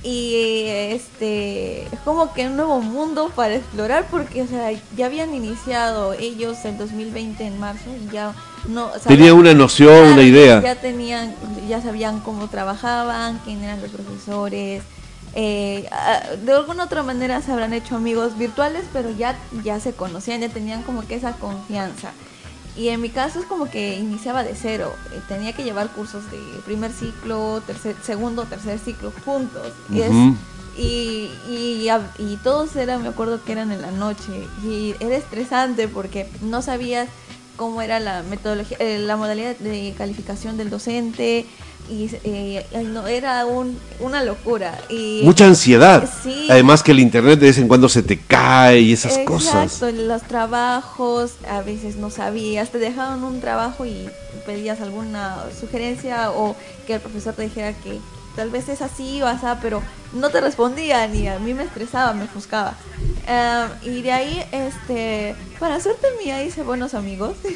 y 0.04 0.66
este 0.66 1.82
es 1.82 2.00
como 2.04 2.34
que 2.34 2.48
un 2.48 2.56
nuevo 2.56 2.80
mundo 2.80 3.30
para 3.36 3.54
explorar 3.54 4.06
porque 4.10 4.42
o 4.42 4.48
sea 4.48 4.72
ya 4.96 5.06
habían 5.06 5.32
iniciado 5.32 6.12
ellos 6.14 6.64
el 6.64 6.76
2020 6.76 7.46
en 7.46 7.60
marzo 7.60 7.88
y 8.04 8.12
ya 8.12 8.34
no 8.66 8.90
tenía 9.06 9.32
una 9.32 9.54
noción 9.54 10.14
una 10.14 10.22
idea 10.22 10.60
ya 10.60 10.74
tenían 10.74 11.36
ya 11.68 11.80
sabían 11.80 12.18
cómo 12.18 12.48
trabajaban 12.48 13.40
quién 13.44 13.62
eran 13.62 13.80
los 13.80 13.92
profesores 13.92 14.82
eh, 15.34 15.88
de 16.44 16.52
alguna 16.52 16.84
otra 16.84 17.02
manera 17.02 17.40
se 17.40 17.52
habrán 17.52 17.72
hecho 17.72 17.96
amigos 17.96 18.36
virtuales 18.36 18.84
pero 18.92 19.10
ya 19.10 19.38
ya 19.64 19.80
se 19.80 19.94
conocían 19.94 20.40
ya 20.40 20.48
tenían 20.48 20.82
como 20.82 21.06
que 21.06 21.14
esa 21.14 21.32
confianza 21.32 22.12
y 22.76 22.88
en 22.88 23.00
mi 23.00 23.10
caso 23.10 23.40
es 23.40 23.46
como 23.46 23.66
que 23.66 23.98
iniciaba 23.98 24.44
de 24.44 24.54
cero. 24.54 24.94
Eh, 25.12 25.20
tenía 25.28 25.52
que 25.52 25.62
llevar 25.62 25.90
cursos 25.90 26.30
de 26.30 26.38
primer 26.64 26.90
ciclo, 26.90 27.62
tercer, 27.66 27.96
segundo, 28.02 28.44
tercer 28.44 28.78
ciclo 28.78 29.12
juntos. 29.24 29.72
Y, 29.90 30.00
es, 30.00 30.10
y, 30.76 31.30
y, 31.48 31.88
y, 32.18 32.36
todos 32.42 32.74
eran, 32.76 33.02
me 33.02 33.08
acuerdo 33.08 33.44
que 33.44 33.52
eran 33.52 33.72
en 33.72 33.82
la 33.82 33.90
noche. 33.90 34.48
Y 34.64 34.94
era 35.00 35.16
estresante 35.16 35.86
porque 35.86 36.30
no 36.40 36.62
sabías 36.62 37.08
cómo 37.56 37.82
era 37.82 38.00
la 38.00 38.22
metodología, 38.22 38.76
eh, 38.80 38.98
la 38.98 39.16
modalidad 39.16 39.56
de 39.56 39.94
calificación 39.96 40.56
del 40.56 40.70
docente. 40.70 41.46
Y 41.90 42.08
eh, 42.22 42.64
no, 42.84 43.08
era 43.08 43.44
un, 43.44 43.76
una 43.98 44.22
locura. 44.22 44.78
Y, 44.88 45.22
Mucha 45.24 45.46
ansiedad. 45.46 46.08
Sí. 46.22 46.46
Además 46.48 46.82
que 46.82 46.92
el 46.92 47.00
internet 47.00 47.40
de 47.40 47.46
vez 47.46 47.58
en 47.58 47.66
cuando 47.66 47.88
se 47.88 48.02
te 48.04 48.18
cae 48.18 48.80
y 48.80 48.92
esas 48.92 49.12
Exacto, 49.12 49.32
cosas. 49.32 49.82
los 49.92 50.22
trabajos, 50.22 51.32
a 51.48 51.60
veces 51.62 51.96
no 51.96 52.08
sabías, 52.10 52.70
te 52.70 52.78
dejaban 52.78 53.24
un 53.24 53.40
trabajo 53.40 53.84
y 53.84 54.08
pedías 54.46 54.80
alguna 54.80 55.38
sugerencia 55.58 56.30
o 56.30 56.54
que 56.86 56.94
el 56.94 57.00
profesor 57.00 57.34
te 57.34 57.42
dijera 57.42 57.72
que 57.72 57.98
tal 58.36 58.50
vez 58.50 58.68
es 58.68 58.82
así 58.82 59.22
o 59.22 59.26
así, 59.26 59.46
pero 59.60 59.82
no 60.12 60.30
te 60.30 60.40
respondían 60.40 61.14
y 61.14 61.28
a 61.28 61.38
mí 61.38 61.54
me 61.54 61.64
estresaba, 61.64 62.12
me 62.12 62.24
ofuscaba. 62.24 62.74
Uh, 63.28 63.88
y 63.88 64.02
de 64.02 64.12
ahí, 64.12 64.44
este, 64.52 65.34
para 65.58 65.80
suerte 65.80 66.06
mía 66.22 66.42
hice 66.44 66.62
buenos 66.62 66.94
amigos. 66.94 67.34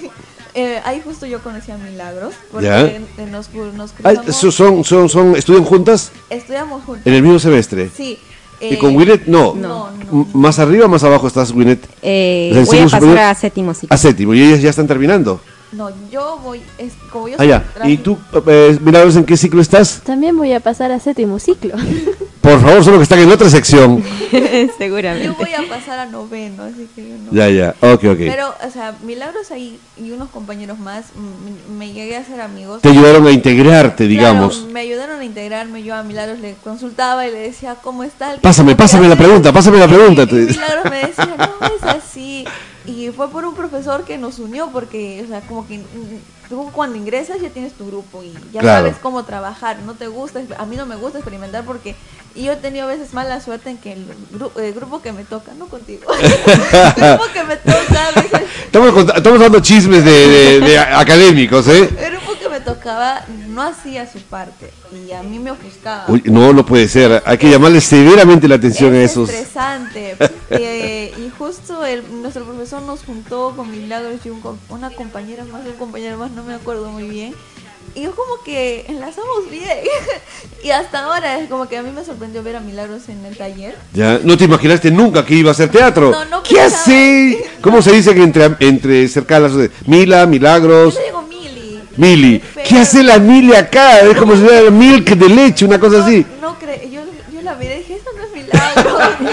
Eh, 0.59 0.81
ahí 0.87 1.03
justo 1.05 1.27
yo 1.27 1.43
conocí 1.43 1.71
a 1.71 1.77
Milagros, 1.77 2.33
porque 2.51 2.67
¿Ya? 2.67 3.27
nos, 3.27 3.53
nos 3.53 3.93
Ay, 4.03 4.17
son, 4.33 4.83
son, 4.85 5.09
son, 5.11 5.37
¿Estudian 5.37 5.65
juntas? 5.65 6.13
Estudiamos 6.31 6.83
juntas. 6.83 7.07
¿En 7.07 7.13
el 7.13 7.23
mismo 7.23 7.39
semestre? 7.39 7.91
Sí. 7.95 8.19
¿Y 8.59 8.75
eh, 8.75 8.79
con 8.79 8.97
Winnet? 8.97 9.27
No. 9.27 9.55
No, 9.55 9.91
no. 9.91 10.27
¿Más 10.33 10.59
arriba 10.59 10.87
o 10.87 10.89
más 10.89 11.05
abajo 11.05 11.27
estás, 11.27 11.51
Winnet? 11.51 11.87
Eh, 12.01 12.53
voy 12.65 12.79
a 12.79 12.85
pasar 12.85 13.01
superior? 13.01 13.19
a 13.19 13.35
séptimo 13.35 13.75
ciclo. 13.75 13.95
A 13.95 13.99
séptimo, 13.99 14.33
y 14.33 14.43
ellas 14.45 14.63
ya 14.63 14.71
están 14.71 14.87
terminando. 14.87 15.43
No, 15.77 15.91
yo 16.11 16.41
voy, 16.43 16.63
es, 16.79 16.95
como 17.13 17.29
yo 17.29 17.37
ah, 17.39 17.45
ya. 17.45 17.63
¿Y 17.85 17.99
tú, 17.99 18.17
eh, 18.47 18.79
Milagros, 18.81 19.15
en 19.17 19.25
qué 19.25 19.37
ciclo 19.37 19.61
estás? 19.61 20.01
También 20.05 20.35
voy 20.35 20.55
a 20.55 20.61
pasar 20.61 20.91
a 20.91 20.99
séptimo 20.99 21.39
ciclo. 21.39 21.75
Por 22.41 22.61
favor, 22.63 22.83
solo 22.83 22.97
que 22.97 23.03
están 23.03 23.19
en 23.19 23.31
otra 23.31 23.51
sección. 23.51 24.03
Seguramente. 24.79 25.27
Yo 25.27 25.35
voy 25.35 25.53
a 25.53 25.69
pasar 25.69 25.99
a 25.99 26.07
noveno, 26.07 26.63
así 26.63 26.89
que 26.95 27.03
yo 27.03 27.17
no. 27.19 27.33
Ya, 27.33 27.51
ya, 27.51 27.75
ok, 27.81 28.05
ok. 28.05 28.19
Pero, 28.19 28.55
o 28.67 28.71
sea, 28.71 28.95
Milagros 29.03 29.51
ahí 29.51 29.79
y 29.99 30.13
unos 30.13 30.31
compañeros 30.31 30.79
más, 30.79 31.07
me, 31.69 31.87
me 31.87 31.93
llegué 31.93 32.17
a 32.17 32.25
ser 32.25 32.41
amigos. 32.41 32.81
Te 32.81 32.89
ayudaron 32.89 33.27
a 33.27 33.33
integrarte, 33.33 34.07
digamos. 34.07 34.59
Claro, 34.59 34.73
me 34.73 34.81
ayudaron 34.81 35.21
a 35.21 35.25
integrarme. 35.25 35.83
Yo 35.83 35.95
a 35.95 36.05
Milagros 36.05 36.39
le 36.39 36.55
consultaba 36.63 37.27
y 37.27 37.33
le 37.33 37.39
decía, 37.39 37.77
¿cómo 37.83 38.05
está 38.05 38.33
el 38.33 38.41
Pásame, 38.41 38.77
pásame 38.77 39.09
la 39.09 39.17
pregunta, 39.17 39.53
pásame 39.53 39.79
la 39.79 39.89
pregunta. 39.89 40.23
Y, 40.23 40.37
y 40.37 40.47
Milagros 40.47 40.85
me 40.89 40.99
decía, 40.99 41.37
no, 41.37 41.67
es 41.67 41.83
así. 41.83 42.45
Y 42.87 43.11
fue 43.11 43.29
por 43.31 43.45
un 43.45 43.55
profesor 43.55 44.05
que 44.05 44.17
nos 44.19 44.39
unió, 44.39 44.69
porque, 44.73 45.23
o 45.25 45.29
sea, 45.29 45.41
como 45.41 45.67
que 45.67 45.81
tú 46.49 46.71
cuando 46.73 46.97
ingresas 46.97 47.41
ya 47.41 47.51
tienes 47.51 47.73
tu 47.73 47.87
grupo 47.87 48.23
y 48.23 48.33
ya 48.53 48.61
Claro. 48.61 48.87
sabes 48.87 48.97
cómo 49.03 49.25
trabajar. 49.25 49.79
No 49.85 49.95
te 49.95 50.07
gusta, 50.07 50.41
a 50.59 50.67
mí 50.67 50.77
no 50.77 50.87
me 50.87 50.95
gusta 50.97 51.19
experimentar 51.19 51.65
porque 51.65 51.97
yo 52.37 52.53
he 52.53 52.57
tenido 52.57 52.85
a 52.85 52.89
veces 52.89 53.13
mala 53.15 53.41
suerte 53.41 53.71
en 53.71 53.79
que 53.79 53.95
el, 53.95 54.07
gru- 54.33 54.53
el 54.61 54.73
grupo 54.75 55.01
que 55.03 55.13
me 55.13 55.25
toca, 55.25 55.53
no 55.59 55.67
contigo, 55.67 56.03
el 56.23 56.93
grupo 57.09 57.25
que 57.33 57.45
me 57.45 57.57
toca, 57.57 58.09
a 58.15 58.21
veces, 58.21 58.41
Estamos, 58.67 59.15
estamos 59.17 59.41
dando 59.41 59.61
chismes 59.61 60.05
de, 60.05 60.11
de- 60.29 60.61
de 60.61 60.79
académicos, 60.79 61.67
¿eh? 61.69 61.89
el 61.99 62.13
grupo 62.17 62.39
que 62.39 62.49
me 62.51 62.61
tocaba 62.61 63.25
no 63.49 63.63
hacía 63.63 64.11
su 64.11 64.21
parte 64.21 64.71
y 64.93 65.13
a 65.13 65.23
mí 65.23 65.39
me 65.39 65.51
ofuscaba. 65.51 66.05
Uy, 66.09 66.23
no, 66.27 66.53
no 66.53 66.65
puede 66.65 66.89
ser. 66.89 67.23
Hay 67.25 67.39
que 67.39 67.51
llamarle 67.51 67.81
severamente 67.81 68.49
la 68.49 68.57
atención 68.57 68.95
a 68.95 69.03
es 69.03 69.13
esos. 69.13 69.29
estresante. 69.29 70.17
Eh, 70.51 71.13
y 71.19 71.31
justo 71.37 71.85
el, 71.85 72.05
nuestro 72.23 72.45
profesor 72.45 72.83
nos 72.83 73.03
juntó 73.05 73.55
con 73.57 73.71
Milagros 73.71 74.21
y 74.25 74.31
un 74.31 74.41
una 74.69 74.91
compañera 74.91 75.45
más, 75.45 75.67
un 75.67 75.73
compañero 75.73 76.17
más, 76.19 76.31
no 76.31 76.45
me 76.45 76.55
acuerdo 76.55 76.89
muy 76.91 77.09
bien. 77.09 77.35
Y 77.95 78.03
yo 78.03 78.15
como 78.15 78.43
que 78.45 78.85
enlazamos 78.89 79.51
bien. 79.51 79.79
y 80.63 80.71
hasta 80.71 81.05
ahora 81.05 81.39
es 81.39 81.49
como 81.49 81.67
que 81.69 81.79
a 81.79 81.83
mí 81.83 81.91
me 81.91 82.05
sorprendió 82.05 82.43
ver 82.43 82.57
a 82.57 82.61
Milagros 82.61 83.09
en 83.09 83.25
el 83.25 83.37
taller. 83.37 83.75
Ya, 83.95 84.21
no 84.23 84.37
te 84.37 84.45
imaginaste 84.45 84.91
nunca 84.91 85.25
que 85.25 85.35
iba 85.35 85.51
a 85.51 85.53
hacer 85.53 85.71
teatro. 85.71 86.11
No, 86.11 86.25
no 86.27 86.43
¿Qué 86.43 86.61
hace? 86.61 87.45
¿Cómo 87.63 87.81
se 87.81 87.93
dice 87.93 88.15
que 88.15 88.23
entre, 88.23 88.55
entre 88.61 89.09
cercanas? 89.09 89.53
Mila, 89.87 90.23
Yo 90.23 90.29
Milagros, 90.29 90.95
le 90.95 91.05
digo 91.05 91.26
Mili. 91.97 92.43
¿Qué 92.69 92.79
hace 92.79 93.03
la 93.03 93.19
Mili 93.19 93.55
acá? 93.55 94.01
Es 94.01 94.17
como 94.17 94.35
si 94.35 94.43
fuera 94.43 94.71
milk 94.71 95.09
de 95.11 95.29
leche, 95.29 95.65
una 95.65 95.79
cosa 95.79 96.05
así. 96.05 96.25
No, 96.41 96.51
no 96.53 96.59
cre- 96.59 96.89
yo, 96.91 97.01
yo 97.33 97.43
la 97.43 97.55
miré 97.55 97.77
y 97.77 97.79
dije, 97.79 97.95
eso 97.97 98.11
no 98.17 98.23
es 98.25 98.33
Milagros. 98.33 99.03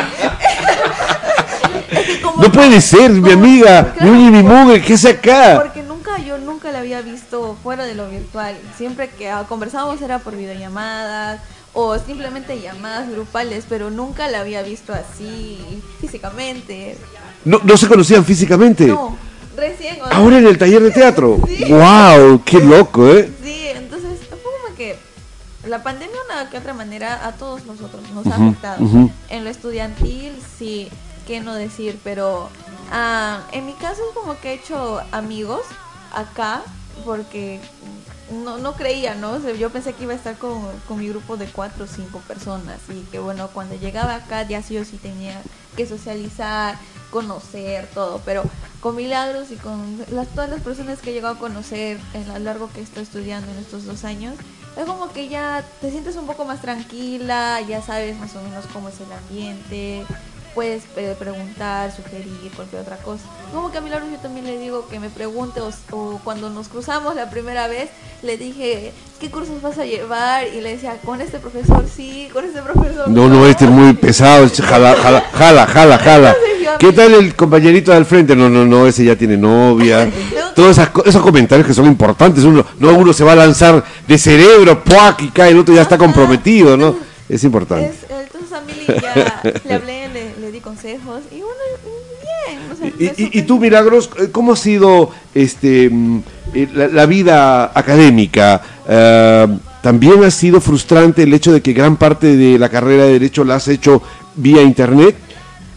Es 1.92 2.00
que 2.08 2.22
como- 2.22 2.42
No 2.44 2.52
puede 2.52 2.82
ser, 2.82 3.12
mi 3.12 3.32
amiga. 3.32 3.94
claro, 3.94 4.12
mi 4.12 4.42
por- 4.42 4.52
mugre, 4.52 4.82
¿qué 4.82 4.94
hace 4.94 5.10
acá? 5.10 5.60
Porque 5.62 5.84
nunca, 5.84 6.18
yo 6.20 6.38
nunca 6.40 6.72
la 6.72 6.80
había 6.80 7.02
visto 7.02 7.56
fuera 7.62 7.86
de 7.86 7.94
lo 7.96 8.10
virtual. 8.10 8.56
Siempre 8.78 9.10
que 9.10 9.30
ah, 9.30 9.46
conversábamos 9.48 10.02
era 10.02 10.20
por 10.20 10.36
videollamadas 10.36 11.40
o 11.74 11.98
simplemente 12.00 12.60
llamadas 12.62 13.10
grupales, 13.10 13.66
pero 13.70 13.90
nunca 13.90 14.28
la 14.28 14.40
había 14.42 14.62
visto 14.64 14.94
así 14.94 15.60
físicamente. 16.02 16.98
No, 17.46 17.60
no 17.64 17.78
se 17.78 17.88
conocían 17.88 18.24
físicamente. 18.26 18.86
No, 18.88 19.18
recién. 19.56 20.02
o 20.02 20.08
sea, 20.08 20.18
Ahora 20.18 20.38
en 20.38 20.48
el 20.48 20.58
taller 20.58 20.82
de 20.82 20.92
teatro. 20.92 21.40
Sí. 21.48 21.66
¡Wow! 21.72 22.42
¡Qué 22.44 22.60
loco, 22.60 23.08
eh! 23.08 23.32
Sí, 23.44 23.68
entonces 23.74 24.20
fue 24.30 24.38
como 24.40 24.76
que 24.76 24.98
la 25.68 25.84
pandemia 25.84 26.16
de 26.16 26.34
una 26.42 26.50
que 26.50 26.58
otra 26.58 26.74
manera 26.74 27.26
a 27.26 27.34
todos 27.34 27.66
nosotros 27.66 28.04
nos 28.14 28.28
ha 28.28 28.36
afectado. 28.36 28.86
En 29.30 29.44
lo 29.44 29.50
estudiantil, 29.50 30.34
sí, 30.58 30.90
qué 31.26 31.40
no 31.40 31.56
decir, 31.56 32.00
pero 32.04 32.50
ah, 32.92 33.42
en 33.52 33.66
mi 33.66 33.74
caso 33.74 34.02
es 34.08 34.14
como 34.14 34.40
que 34.40 34.52
he 34.52 34.54
hecho 34.56 35.02
amigos 35.12 35.62
acá 36.14 36.62
porque 37.06 37.60
no, 38.32 38.58
no 38.58 38.74
creía, 38.74 39.16
¿no? 39.16 39.40
Yo 39.54 39.70
pensé 39.70 39.94
que 39.94 40.04
iba 40.04 40.14
a 40.14 40.16
estar 40.16 40.38
con, 40.38 40.62
con 40.88 41.00
mi 41.00 41.10
grupo 41.10 41.38
de 41.38 41.46
cuatro 41.48 41.86
o 41.86 41.88
cinco 41.88 42.20
personas 42.20 42.80
y 42.90 43.02
que 43.12 43.20
bueno, 43.20 43.50
cuando 43.54 43.76
llegaba 43.76 44.16
acá 44.16 44.48
ya 44.48 44.62
sí 44.62 44.78
o 44.78 44.86
sí 44.86 44.98
tenía 44.98 45.42
que 45.76 45.86
socializar, 45.86 46.78
conocer 47.12 47.88
todo, 47.94 48.22
pero 48.26 48.44
con 48.80 48.96
Milagros 48.96 49.52
y 49.52 49.56
con 49.56 49.98
las, 50.12 50.28
todas 50.30 50.50
las 50.50 50.62
personas 50.62 51.00
que 51.00 51.12
he 51.12 51.14
llegado 51.14 51.36
a 51.36 51.40
conocer 51.40 52.00
en 52.14 52.28
lo 52.28 52.38
largo 52.40 52.70
que 52.74 52.82
estoy 52.82 53.04
estudiando 53.04 53.52
en 53.52 53.58
estos 53.58 53.86
dos 53.86 54.04
años, 54.04 54.36
es 54.76 54.86
como 54.86 55.12
que 55.12 55.30
ya 55.30 55.64
te 55.82 55.92
sientes 55.92 56.16
un 56.16 56.26
poco 56.26 56.46
más 56.46 56.62
tranquila, 56.62 57.62
ya 57.62 57.82
sabes 57.82 58.18
más 58.20 58.36
o 58.36 58.42
menos 58.42 58.66
cómo 58.74 58.90
es 58.90 59.00
el 59.00 59.12
ambiente, 59.12 60.06
puedes 60.54 60.84
eh, 60.98 61.16
preguntar, 61.18 61.92
sugerir, 61.92 62.52
cualquier 62.56 62.82
otra 62.82 62.98
cosa. 62.98 63.24
Como 63.54 63.72
que 63.72 63.78
a 63.78 63.82
Milagros 63.82 64.10
yo 64.12 64.18
también 64.18 64.46
le 64.46 64.58
digo 64.58 64.88
que 64.88 65.00
me 65.00 65.10
pregunte 65.10 65.62
o, 65.62 65.72
o 65.92 66.20
cuando 66.24 66.50
nos 66.50 66.68
cruzamos 66.68 67.16
la 67.16 67.30
primera 67.30 67.68
vez, 67.68 67.90
le 68.22 68.38
dije, 68.38 68.94
¿qué 69.20 69.30
cursos 69.30 69.62
vas 69.62 69.78
a 69.78 69.86
llevar? 69.86 70.48
Y 70.48 70.62
le 70.62 70.72
decía, 70.72 70.98
con 71.04 71.22
este 71.22 71.40
profesor 71.40 71.86
sí, 71.94 72.30
con 72.32 72.46
este 72.46 72.62
profesor 72.62 73.10
No, 73.10 73.28
no, 73.28 73.46
este 73.46 73.66
es 73.66 73.72
muy 73.72 73.94
pesado, 73.94 74.48
jala, 74.62 74.96
jala, 74.96 75.24
jala, 75.34 75.68
jala, 75.68 75.98
jala. 75.98 76.36
¿Qué 76.80 76.92
tal 76.92 77.14
el 77.14 77.36
compañerito 77.36 77.92
de 77.92 77.98
al 77.98 78.06
frente? 78.06 78.36
No, 78.36 78.50
no, 78.50 78.66
no, 78.66 78.88
ese 78.88 79.06
ya 79.06 79.16
tiene 79.16 79.38
novia. 79.38 80.10
Todos 80.56 80.72
esas 80.72 80.90
esos 81.06 81.22
comentarios 81.22 81.68
que 81.68 81.74
son 81.74 81.86
importantes, 81.86 82.44
uno, 82.44 82.66
no 82.80 82.94
uno 82.94 83.12
se 83.12 83.24
va 83.24 83.34
a 83.34 83.36
lanzar 83.36 83.84
de 84.08 84.18
cerebro, 84.18 84.84
¡puac! 84.84 85.22
y 85.22 85.30
cae, 85.30 85.52
el 85.52 85.60
otro 85.60 85.74
ya 85.74 85.82
está 85.82 85.98
comprometido, 85.98 86.78
¿no? 86.78 86.96
Es 87.28 87.44
importante. 87.44 87.88
Es, 87.88 88.12
entonces 88.26 88.52
a 88.54 88.62
Mili 88.62 88.86
ya 89.02 89.42
le 89.66 89.74
hablé, 89.74 90.03
consejos 90.74 91.22
y 91.32 91.36
bueno, 91.42 91.54
bien. 92.48 92.72
o 92.72 92.76
sea, 92.76 92.88
Y, 92.88 93.24
me 93.24 93.30
y- 93.40 93.42
tú, 93.44 93.60
Milagros, 93.60 94.10
eh, 94.20 94.30
¿cómo 94.32 94.54
ha 94.54 94.56
sido 94.56 95.12
este 95.34 95.90
mm, 95.90 96.20
eh, 96.54 96.68
la, 96.74 96.88
la 96.88 97.06
vida 97.06 97.72
académica? 97.78 98.62
Eh, 98.88 99.48
¿También 99.82 100.24
ha 100.24 100.32
sido 100.32 100.62
frustrante 100.62 101.24
el 101.24 101.34
hecho 101.34 101.52
de 101.52 101.62
que 101.62 101.74
gran 101.74 101.98
parte 101.98 102.36
de 102.38 102.58
la 102.58 102.70
carrera 102.70 103.04
de 103.04 103.14
Derecho 103.14 103.44
la 103.44 103.56
has 103.56 103.68
hecho 103.68 104.02
vía 104.36 104.62
Internet? 104.62 105.16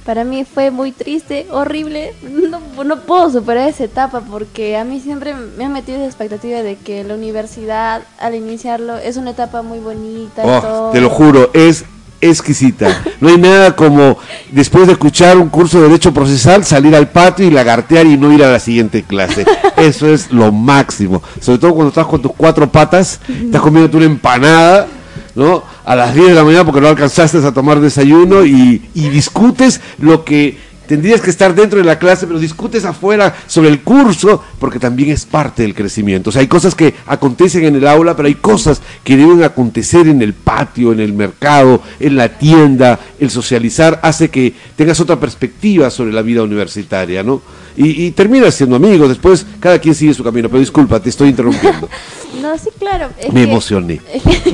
Para 0.04 0.22
mí 0.22 0.44
fue 0.44 0.70
muy 0.70 0.92
triste, 0.92 1.48
horrible. 1.50 2.14
No, 2.22 2.84
no 2.84 3.00
puedo 3.00 3.28
superar 3.32 3.68
esa 3.68 3.82
etapa 3.82 4.20
porque 4.20 4.76
a 4.76 4.84
mí 4.84 5.00
siempre 5.00 5.34
me 5.34 5.64
han 5.64 5.72
metido 5.72 5.98
esa 5.98 6.06
expectativa 6.06 6.62
de 6.62 6.76
que 6.76 7.02
la 7.02 7.14
universidad, 7.14 8.02
al 8.20 8.36
iniciarlo, 8.36 8.96
es 8.98 9.16
una 9.16 9.30
etapa 9.32 9.62
muy 9.62 9.80
bonita. 9.80 10.44
y 10.44 10.48
Oh, 10.48 10.60
todo. 10.60 10.90
te 10.92 11.00
lo 11.00 11.10
juro, 11.10 11.50
es 11.54 11.84
exquisita. 12.20 13.02
No 13.20 13.28
hay 13.28 13.38
nada 13.38 13.74
como 13.74 14.18
después 14.50 14.86
de 14.86 14.92
escuchar 14.92 15.36
un 15.36 15.48
curso 15.48 15.78
de 15.78 15.88
Derecho 15.88 16.12
Procesal 16.12 16.64
salir 16.64 16.94
al 16.94 17.08
patio 17.08 17.46
y 17.46 17.50
lagartear 17.50 18.06
y 18.06 18.16
no 18.16 18.32
ir 18.32 18.44
a 18.44 18.50
la 18.50 18.60
siguiente 18.60 19.02
clase. 19.02 19.44
Eso 19.76 20.08
es 20.08 20.30
lo 20.30 20.52
máximo. 20.52 21.22
Sobre 21.40 21.58
todo 21.58 21.74
cuando 21.74 21.88
estás 21.88 22.06
con 22.06 22.22
tus 22.22 22.32
cuatro 22.36 22.70
patas, 22.70 23.20
estás 23.28 23.60
comiendo 23.60 23.96
una 23.96 24.06
empanada, 24.06 24.86
¿no? 25.34 25.62
A 25.84 25.94
las 25.94 26.14
10 26.14 26.28
de 26.28 26.34
la 26.34 26.44
mañana 26.44 26.64
porque 26.64 26.80
no 26.80 26.88
alcanzaste 26.88 27.38
a 27.38 27.52
tomar 27.52 27.80
desayuno 27.80 28.44
y, 28.44 28.82
y 28.94 29.08
discutes 29.08 29.80
lo 29.98 30.24
que 30.24 30.58
tendrías 30.86 31.20
que 31.20 31.30
estar 31.30 31.54
dentro 31.54 31.78
de 31.78 31.84
la 31.84 31.98
clase, 31.98 32.26
pero 32.26 32.38
discutes 32.38 32.84
afuera 32.84 33.34
sobre 33.46 33.68
el 33.68 33.82
curso 33.82 34.42
porque 34.58 34.78
también 34.78 35.10
es 35.10 35.24
parte 35.24 35.62
del 35.62 35.74
crecimiento. 35.74 36.30
O 36.30 36.32
sea, 36.32 36.40
hay 36.40 36.48
cosas 36.48 36.74
que 36.74 36.94
acontecen 37.06 37.64
en 37.64 37.76
el 37.76 37.86
aula, 37.86 38.16
pero 38.16 38.28
hay 38.28 38.34
cosas 38.34 38.80
que 39.04 39.16
deben 39.16 39.42
acontecer 39.42 40.08
en 40.08 40.22
el 40.22 40.34
patio, 40.34 40.92
en 40.92 41.00
el 41.00 41.12
mercado, 41.12 41.82
en 42.00 42.16
la 42.16 42.28
tienda. 42.38 42.98
El 43.18 43.30
socializar 43.30 44.00
hace 44.02 44.30
que 44.30 44.54
tengas 44.76 45.00
otra 45.00 45.18
perspectiva 45.18 45.90
sobre 45.90 46.12
la 46.12 46.22
vida 46.22 46.42
universitaria, 46.42 47.22
¿no? 47.22 47.42
Y, 47.76 48.06
y 48.06 48.10
terminas 48.12 48.54
siendo 48.54 48.76
amigos, 48.76 49.08
después 49.08 49.44
cada 49.60 49.78
quien 49.78 49.94
sigue 49.94 50.14
su 50.14 50.24
camino, 50.24 50.48
pero 50.48 50.60
disculpa, 50.60 50.98
te 51.00 51.10
estoy 51.10 51.28
interrumpiendo. 51.30 51.88
No, 52.40 52.56
sí, 52.58 52.68
claro. 52.78 53.08
es 53.18 53.32
Me 53.32 53.44
que- 53.44 53.50
emocioné. 53.50 54.00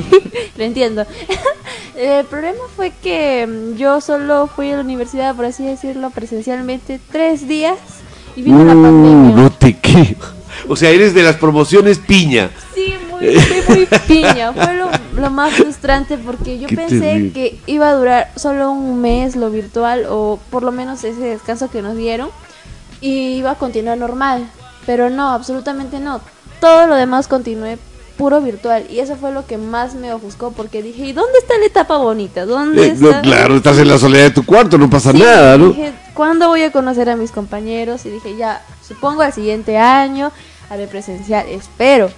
Lo 0.57 0.63
entiendo. 0.63 1.05
El 1.97 2.25
problema 2.25 2.59
fue 2.75 2.91
que 3.03 3.45
mm, 3.45 3.75
yo 3.77 3.99
solo 4.01 4.47
fui 4.47 4.71
a 4.71 4.77
la 4.77 4.81
universidad, 4.81 5.35
por 5.35 5.45
así 5.45 5.63
decirlo, 5.65 6.09
presencialmente 6.09 6.99
tres 7.11 7.47
días 7.47 7.77
y 8.35 8.41
vino 8.41 8.63
la 8.63 8.73
Uh, 8.73 8.81
pandemia. 8.83 9.35
no 9.35 9.51
te 9.51 9.75
creo. 9.77 10.15
O 10.69 10.75
sea, 10.75 10.89
eres 10.91 11.13
de 11.13 11.23
las 11.23 11.35
promociones 11.35 11.99
piña. 11.99 12.49
Sí, 12.73 12.93
muy, 13.11 13.35
muy 13.67 13.87
piña. 14.07 14.53
Fue 14.53 14.73
lo, 14.75 14.89
lo 15.21 15.29
más 15.29 15.53
frustrante 15.53 16.17
porque 16.17 16.59
yo 16.59 16.67
Qué 16.67 16.75
pensé 16.77 16.99
terrible. 16.99 17.31
que 17.33 17.59
iba 17.67 17.89
a 17.89 17.93
durar 17.93 18.31
solo 18.37 18.71
un 18.71 19.01
mes 19.01 19.35
lo 19.35 19.49
virtual 19.51 20.05
o 20.09 20.39
por 20.49 20.63
lo 20.63 20.71
menos 20.71 21.03
ese 21.03 21.19
descanso 21.21 21.69
que 21.69 21.81
nos 21.81 21.95
dieron 21.97 22.29
y 23.03 23.35
iba 23.35 23.51
a 23.51 23.55
continuar 23.55 23.97
normal. 23.97 24.49
Pero 24.85 25.09
no, 25.09 25.29
absolutamente 25.29 25.99
no. 25.99 26.21
Todo 26.59 26.87
lo 26.87 26.95
demás 26.95 27.27
continué 27.27 27.77
puro 28.17 28.39
virtual 28.41 28.85
y 28.89 28.99
eso 28.99 29.15
fue 29.15 29.31
lo 29.31 29.45
que 29.45 29.57
más 29.57 29.95
me 29.95 30.13
ofuscó 30.13 30.51
porque 30.51 30.81
dije, 30.81 31.05
¿y 31.07 31.13
dónde 31.13 31.37
está 31.39 31.57
la 31.57 31.65
etapa 31.65 31.97
bonita? 31.97 32.45
¿Dónde 32.45 32.87
Eh, 32.87 32.95
no, 32.97 33.09
está? 33.09 33.21
claro, 33.21 33.55
estás 33.57 33.77
en 33.79 33.89
la 33.89 33.97
soledad 33.97 34.25
de 34.25 34.31
tu 34.31 34.45
cuarto, 34.45 34.77
no 34.77 34.89
pasa 34.89 35.11
Sí, 35.11 35.19
nada, 35.19 35.57
¿no? 35.57 35.69
Dije, 35.69 35.91
¿cuándo 36.13 36.47
voy 36.47 36.61
a 36.63 36.71
conocer 36.71 37.09
a 37.09 37.15
mis 37.15 37.31
compañeros? 37.31 38.05
Y 38.05 38.09
dije, 38.09 38.37
ya, 38.37 38.61
supongo 38.87 39.23
al 39.23 39.33
siguiente 39.33 39.77
año, 39.77 40.31
haré 40.69 40.87
presencial, 40.87 41.45
espero. 41.49 42.09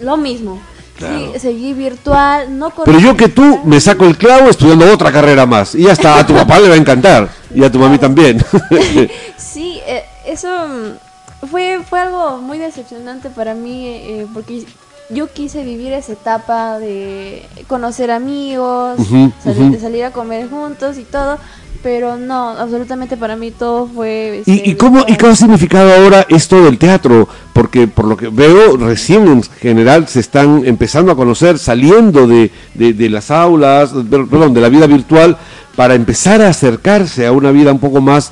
Lo 0.00 0.16
mismo. 0.16 0.60
Claro. 0.96 1.32
Sí, 1.32 1.40
seguí 1.40 1.72
virtual, 1.72 2.58
no 2.58 2.70
Pero 2.84 2.98
yo 2.98 3.16
que 3.16 3.28
tú 3.28 3.60
me 3.64 3.80
saco 3.80 4.04
el 4.04 4.18
clavo 4.18 4.50
estudiando 4.50 4.92
otra 4.92 5.10
carrera 5.10 5.46
más. 5.46 5.74
Y 5.74 5.84
ya 5.84 5.92
está, 5.92 6.18
a 6.18 6.26
tu 6.26 6.34
papá 6.34 6.60
le 6.60 6.68
va 6.68 6.74
a 6.74 6.78
encantar. 6.78 7.28
Y 7.54 7.64
a 7.64 7.72
tu 7.72 7.78
mami 7.78 7.98
también. 7.98 8.44
Sí, 9.36 9.80
eh, 9.84 10.04
eso 10.30 10.48
mm, 10.48 11.46
fue, 11.48 11.80
fue 11.88 12.00
algo 12.00 12.38
muy 12.38 12.58
decepcionante 12.58 13.30
para 13.30 13.54
mí 13.54 13.86
eh, 13.86 14.26
porque 14.32 14.64
yo 15.10 15.26
quise 15.32 15.64
vivir 15.64 15.92
esa 15.92 16.12
etapa 16.12 16.78
de 16.78 17.44
conocer 17.66 18.10
amigos, 18.10 18.98
salir, 19.42 19.62
ujú. 19.62 19.72
de 19.72 19.80
salir 19.80 20.04
a 20.04 20.12
comer 20.12 20.48
juntos 20.48 20.98
y 20.98 21.02
todo, 21.02 21.36
pero 21.82 22.16
no, 22.16 22.50
absolutamente 22.50 23.16
para 23.16 23.34
mí 23.34 23.50
todo 23.50 23.88
fue... 23.88 24.42
¿Y, 24.46 24.52
este, 24.52 24.70
y 24.70 24.74
cómo, 24.76 25.04
¿Y 25.08 25.16
qué 25.16 25.26
ha 25.26 25.34
significado 25.34 25.92
ahora 25.94 26.24
esto 26.28 26.62
del 26.62 26.78
teatro? 26.78 27.26
Porque 27.52 27.88
por 27.88 28.04
lo 28.04 28.16
que 28.16 28.28
veo, 28.28 28.76
recién 28.76 29.26
en 29.26 29.42
general 29.42 30.06
se 30.06 30.20
están 30.20 30.62
empezando 30.64 31.10
a 31.10 31.16
conocer, 31.16 31.58
saliendo 31.58 32.28
de, 32.28 32.52
de- 32.74 32.92
de 32.92 33.10
las 33.10 33.32
aulas, 33.32 33.90
per- 34.08 34.26
perdón, 34.26 34.54
de 34.54 34.60
la 34.60 34.68
vida 34.68 34.86
virtual, 34.86 35.36
para 35.74 35.94
empezar 35.94 36.40
a 36.42 36.50
acercarse 36.50 37.26
a 37.26 37.32
una 37.32 37.50
vida 37.50 37.72
un 37.72 37.80
poco 37.80 38.00
más 38.00 38.30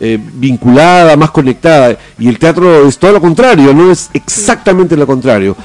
eh, 0.00 0.18
vinculada, 0.34 1.16
más 1.16 1.30
conectada. 1.30 1.96
Y 2.18 2.28
el 2.28 2.38
teatro 2.38 2.86
es 2.86 2.98
todo 2.98 3.12
lo 3.12 3.20
contrario, 3.20 3.72
no 3.74 3.90
es 3.90 4.10
exactamente 4.12 4.96
lo 4.96 5.06
contrario. 5.06 5.56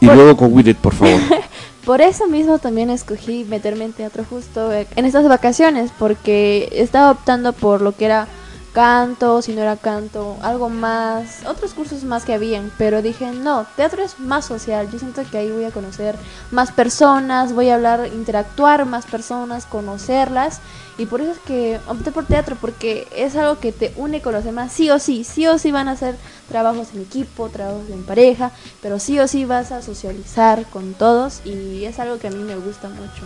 Y 0.00 0.06
Por- 0.06 0.14
luego 0.16 0.36
con 0.36 0.52
Willet, 0.52 0.76
por 0.76 0.94
favor. 0.94 1.20
Por 1.84 2.02
eso 2.02 2.28
mismo 2.28 2.58
también 2.58 2.90
escogí 2.90 3.44
meterme 3.48 3.84
en 3.86 3.92
teatro 3.92 4.24
justo 4.28 4.70
eh, 4.70 4.86
en 4.96 5.06
estas 5.06 5.26
vacaciones, 5.26 5.90
porque 5.98 6.68
estaba 6.72 7.10
optando 7.10 7.52
por 7.54 7.80
lo 7.80 7.92
que 7.96 8.04
era 8.04 8.28
canto, 8.72 9.42
si 9.42 9.52
no 9.54 9.62
era 9.62 9.76
canto, 9.76 10.36
algo 10.42 10.68
más, 10.68 11.40
otros 11.46 11.72
cursos 11.74 12.04
más 12.04 12.24
que 12.24 12.34
habían, 12.34 12.70
pero 12.78 13.02
dije, 13.02 13.32
no, 13.32 13.66
teatro 13.76 14.02
es 14.02 14.20
más 14.20 14.44
social, 14.44 14.88
yo 14.92 14.98
siento 14.98 15.22
que 15.28 15.38
ahí 15.38 15.50
voy 15.50 15.64
a 15.64 15.70
conocer 15.72 16.14
más 16.52 16.70
personas, 16.70 17.52
voy 17.52 17.70
a 17.70 17.74
hablar, 17.74 18.08
interactuar 18.14 18.84
más 18.86 19.06
personas, 19.06 19.66
conocerlas, 19.66 20.60
y 21.00 21.06
por 21.06 21.22
eso 21.22 21.32
es 21.32 21.38
que 21.38 21.80
opté 21.88 22.12
por 22.12 22.26
teatro, 22.26 22.58
porque 22.60 23.08
es 23.16 23.34
algo 23.34 23.58
que 23.58 23.72
te 23.72 23.90
une 23.96 24.20
con 24.20 24.34
los 24.34 24.44
demás, 24.44 24.70
sí 24.70 24.90
o 24.90 24.98
sí, 24.98 25.24
sí 25.24 25.46
o 25.46 25.56
sí 25.56 25.72
van 25.72 25.88
a 25.88 25.92
hacer 25.92 26.14
trabajos 26.46 26.88
en 26.94 27.00
equipo, 27.00 27.48
trabajos 27.48 27.88
en 27.90 28.02
pareja, 28.02 28.50
pero 28.82 28.98
sí 28.98 29.18
o 29.18 29.26
sí 29.26 29.46
vas 29.46 29.72
a 29.72 29.80
socializar 29.80 30.66
con 30.66 30.92
todos 30.92 31.40
y 31.46 31.84
es 31.84 31.98
algo 31.98 32.18
que 32.18 32.28
a 32.28 32.30
mí 32.30 32.42
me 32.42 32.54
gusta 32.54 32.90
mucho. 32.90 33.22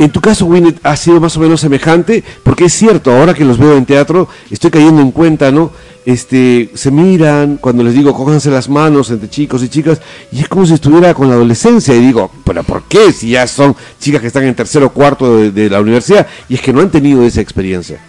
En 0.00 0.10
tu 0.10 0.20
caso, 0.20 0.46
Winnet, 0.46 0.80
ha 0.82 0.96
sido 0.96 1.20
más 1.20 1.36
o 1.36 1.40
menos 1.40 1.60
semejante, 1.60 2.24
porque 2.42 2.64
es 2.64 2.72
cierto, 2.72 3.12
ahora 3.12 3.34
que 3.34 3.44
los 3.44 3.56
veo 3.56 3.76
en 3.76 3.86
teatro, 3.86 4.28
estoy 4.50 4.72
cayendo 4.72 5.00
en 5.00 5.12
cuenta, 5.12 5.52
¿no? 5.52 5.70
Este, 6.04 6.70
se 6.74 6.90
miran, 6.90 7.58
cuando 7.58 7.84
les 7.84 7.94
digo, 7.94 8.12
cójanse 8.12 8.50
las 8.50 8.68
manos 8.68 9.10
entre 9.10 9.30
chicos 9.30 9.62
y 9.62 9.68
chicas, 9.68 10.00
y 10.32 10.40
es 10.40 10.48
como 10.48 10.66
si 10.66 10.74
estuviera 10.74 11.14
con 11.14 11.28
la 11.28 11.34
adolescencia, 11.34 11.94
y 11.94 12.00
digo, 12.00 12.30
¿pero 12.44 12.64
por 12.64 12.82
qué? 12.84 13.12
Si 13.12 13.30
ya 13.30 13.46
son 13.46 13.76
chicas 14.00 14.20
que 14.20 14.26
están 14.26 14.42
en 14.44 14.54
tercero 14.54 14.86
o 14.86 14.90
cuarto 14.90 15.36
de, 15.36 15.50
de 15.52 15.70
la 15.70 15.80
universidad, 15.80 16.26
y 16.48 16.54
es 16.54 16.60
que 16.60 16.72
no 16.72 16.80
han 16.80 16.90
tenido 16.90 17.22
esa 17.22 17.40
experiencia. 17.40 18.00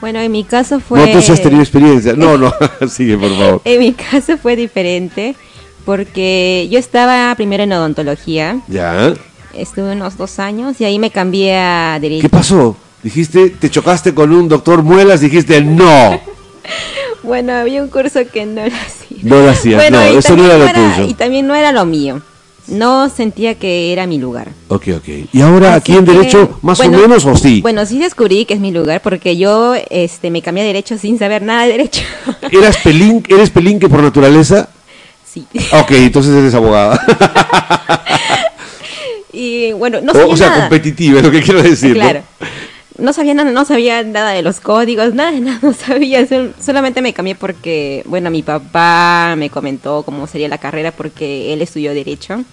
Bueno, 0.00 0.18
en 0.18 0.32
mi 0.32 0.44
caso 0.44 0.80
fue... 0.80 0.98
No, 0.98 1.12
tú 1.12 1.22
sí 1.22 1.30
has 1.30 1.40
tenido 1.42 1.60
experiencia. 1.62 2.14
No, 2.14 2.36
no, 2.36 2.52
sigue, 2.88 3.16
por 3.16 3.30
favor. 3.30 3.60
En 3.64 3.78
mi 3.80 3.92
caso 3.92 4.36
fue 4.38 4.56
diferente 4.56 5.36
porque 5.84 6.68
yo 6.70 6.78
estaba 6.78 7.34
primero 7.36 7.62
en 7.64 7.72
odontología, 7.72 8.60
Ya. 8.66 9.14
estuve 9.54 9.92
unos 9.92 10.16
dos 10.16 10.38
años 10.38 10.80
y 10.80 10.84
ahí 10.84 10.98
me 10.98 11.10
cambié 11.10 11.56
a 11.56 11.98
derecho. 12.00 12.22
¿Qué 12.22 12.28
pasó? 12.28 12.76
Dijiste, 13.02 13.50
te 13.50 13.68
chocaste 13.70 14.14
con 14.14 14.32
un 14.32 14.48
doctor 14.48 14.82
Muelas, 14.82 15.20
dijiste, 15.20 15.60
no. 15.60 16.20
Bueno, 17.22 17.52
había 17.52 17.82
un 17.82 17.88
curso 17.88 18.20
que 18.32 18.46
no 18.46 18.66
lo 18.66 18.74
hacía. 18.74 19.18
No 19.22 19.42
lo 19.42 19.50
hacías, 19.50 19.90
no, 19.90 20.12
y 20.12 20.16
eso 20.16 20.36
no 20.36 20.44
era 20.44 20.58
lo 20.58 20.66
tuyo. 20.66 21.08
Y 21.08 21.14
también 21.14 21.46
no 21.46 21.54
era 21.54 21.72
lo 21.72 21.84
mío. 21.84 22.20
No 22.68 23.08
sentía 23.08 23.56
que 23.56 23.92
era 23.92 24.06
mi 24.06 24.18
lugar. 24.18 24.48
Ok, 24.68 24.88
ok. 24.96 25.08
¿Y 25.32 25.40
ahora 25.40 25.74
aquí 25.74 25.92
Así 25.92 25.98
en 25.98 26.04
que, 26.06 26.12
Derecho, 26.12 26.58
más 26.62 26.78
bueno, 26.78 26.98
o 26.98 27.00
menos, 27.00 27.24
o 27.26 27.36
sí? 27.36 27.60
Bueno, 27.60 27.84
sí 27.86 27.98
descubrí 27.98 28.44
que 28.44 28.54
es 28.54 28.60
mi 28.60 28.70
lugar 28.70 29.02
porque 29.02 29.36
yo 29.36 29.74
este, 29.90 30.30
me 30.30 30.42
cambié 30.42 30.62
a 30.62 30.66
Derecho 30.68 30.96
sin 30.96 31.18
saber 31.18 31.42
nada 31.42 31.64
de 31.64 31.72
Derecho. 31.72 32.02
¿Eras 32.50 32.78
pelín, 32.78 33.22
¿Eres 33.28 33.50
pelinque 33.50 33.88
por 33.88 34.00
naturaleza? 34.02 34.68
sí. 35.24 35.46
Ok, 35.72 35.90
entonces 35.92 36.34
eres 36.34 36.54
abogada. 36.54 37.00
y 39.32 39.72
bueno, 39.72 40.00
no 40.00 40.12
o, 40.12 40.14
sabía 40.14 40.34
o 40.34 40.36
sea, 40.36 40.48
nada. 40.50 40.60
competitiva, 40.60 41.18
es 41.18 41.24
lo 41.24 41.30
que 41.30 41.42
quiero 41.42 41.62
decir. 41.62 41.90
¿no? 41.90 41.94
Claro. 41.94 42.22
No 42.40 42.46
sabía 43.12 43.34
nada, 43.34 43.50
no 43.50 43.64
sabía 43.64 44.02
nada 44.02 44.30
de 44.32 44.42
los 44.42 44.60
códigos, 44.60 45.14
nada 45.14 45.32
de 45.32 45.40
nada, 45.40 45.58
no 45.62 45.72
sabía. 45.72 46.26
sol- 46.26 46.54
solamente 46.64 47.00
me 47.02 47.12
cambié 47.12 47.34
porque, 47.34 48.02
bueno, 48.06 48.30
mi 48.30 48.42
papá 48.42 49.34
me 49.36 49.50
comentó 49.50 50.02
cómo 50.04 50.26
sería 50.26 50.48
la 50.48 50.58
carrera 50.58 50.92
porque 50.92 51.52
él 51.52 51.62
estudió 51.62 51.94
Derecho. 51.94 52.44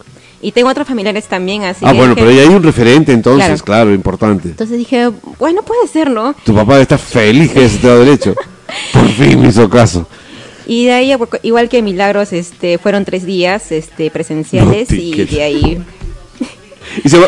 Y 0.42 0.54
tengo 0.54 0.70
otros 0.70 0.88
familiares 0.88 1.26
también, 1.28 1.64
así 1.66 1.84
ah, 1.86 1.92
que 1.92 1.98
bueno, 1.98 2.16
dije- 2.16 2.26
pero 2.26 2.32
ahí 2.40 2.48
hay 2.48 2.56
un 2.56 2.64
referente 2.64 3.12
entonces, 3.12 3.46
Claro. 3.62 3.66
claro, 3.66 3.94
importante. 3.94 4.48
Entonces 4.48 4.78
dije, 4.78 5.10
bueno, 5.38 5.64
puede 5.64 5.86
ser, 5.88 6.10
¿no? 6.10 6.34
Tu 6.46 6.56
papá 6.56 6.80
está 6.80 6.98
feliz 6.98 7.52
que 7.52 7.66
estudiado 7.66 8.00
derecho. 8.06 8.34
Por 8.94 9.08
fin 9.10 9.42
me 9.42 9.50
hizo 9.50 9.70
caso. 9.70 10.08
Y 10.66 10.86
de 10.86 10.94
ahí, 10.94 11.14
igual 11.44 11.68
que 11.68 11.82
Milagros, 11.82 12.32
este, 12.32 12.78
fueron 12.78 13.04
tres 13.04 13.26
días 13.26 13.72
este, 13.72 14.10
presenciales 14.12 14.90
No 14.92 14.96
y 14.96 15.26
de 15.26 15.44
ahí... 15.44 15.84
Y 17.04 17.10
se 17.10 17.18
va- 17.20 17.28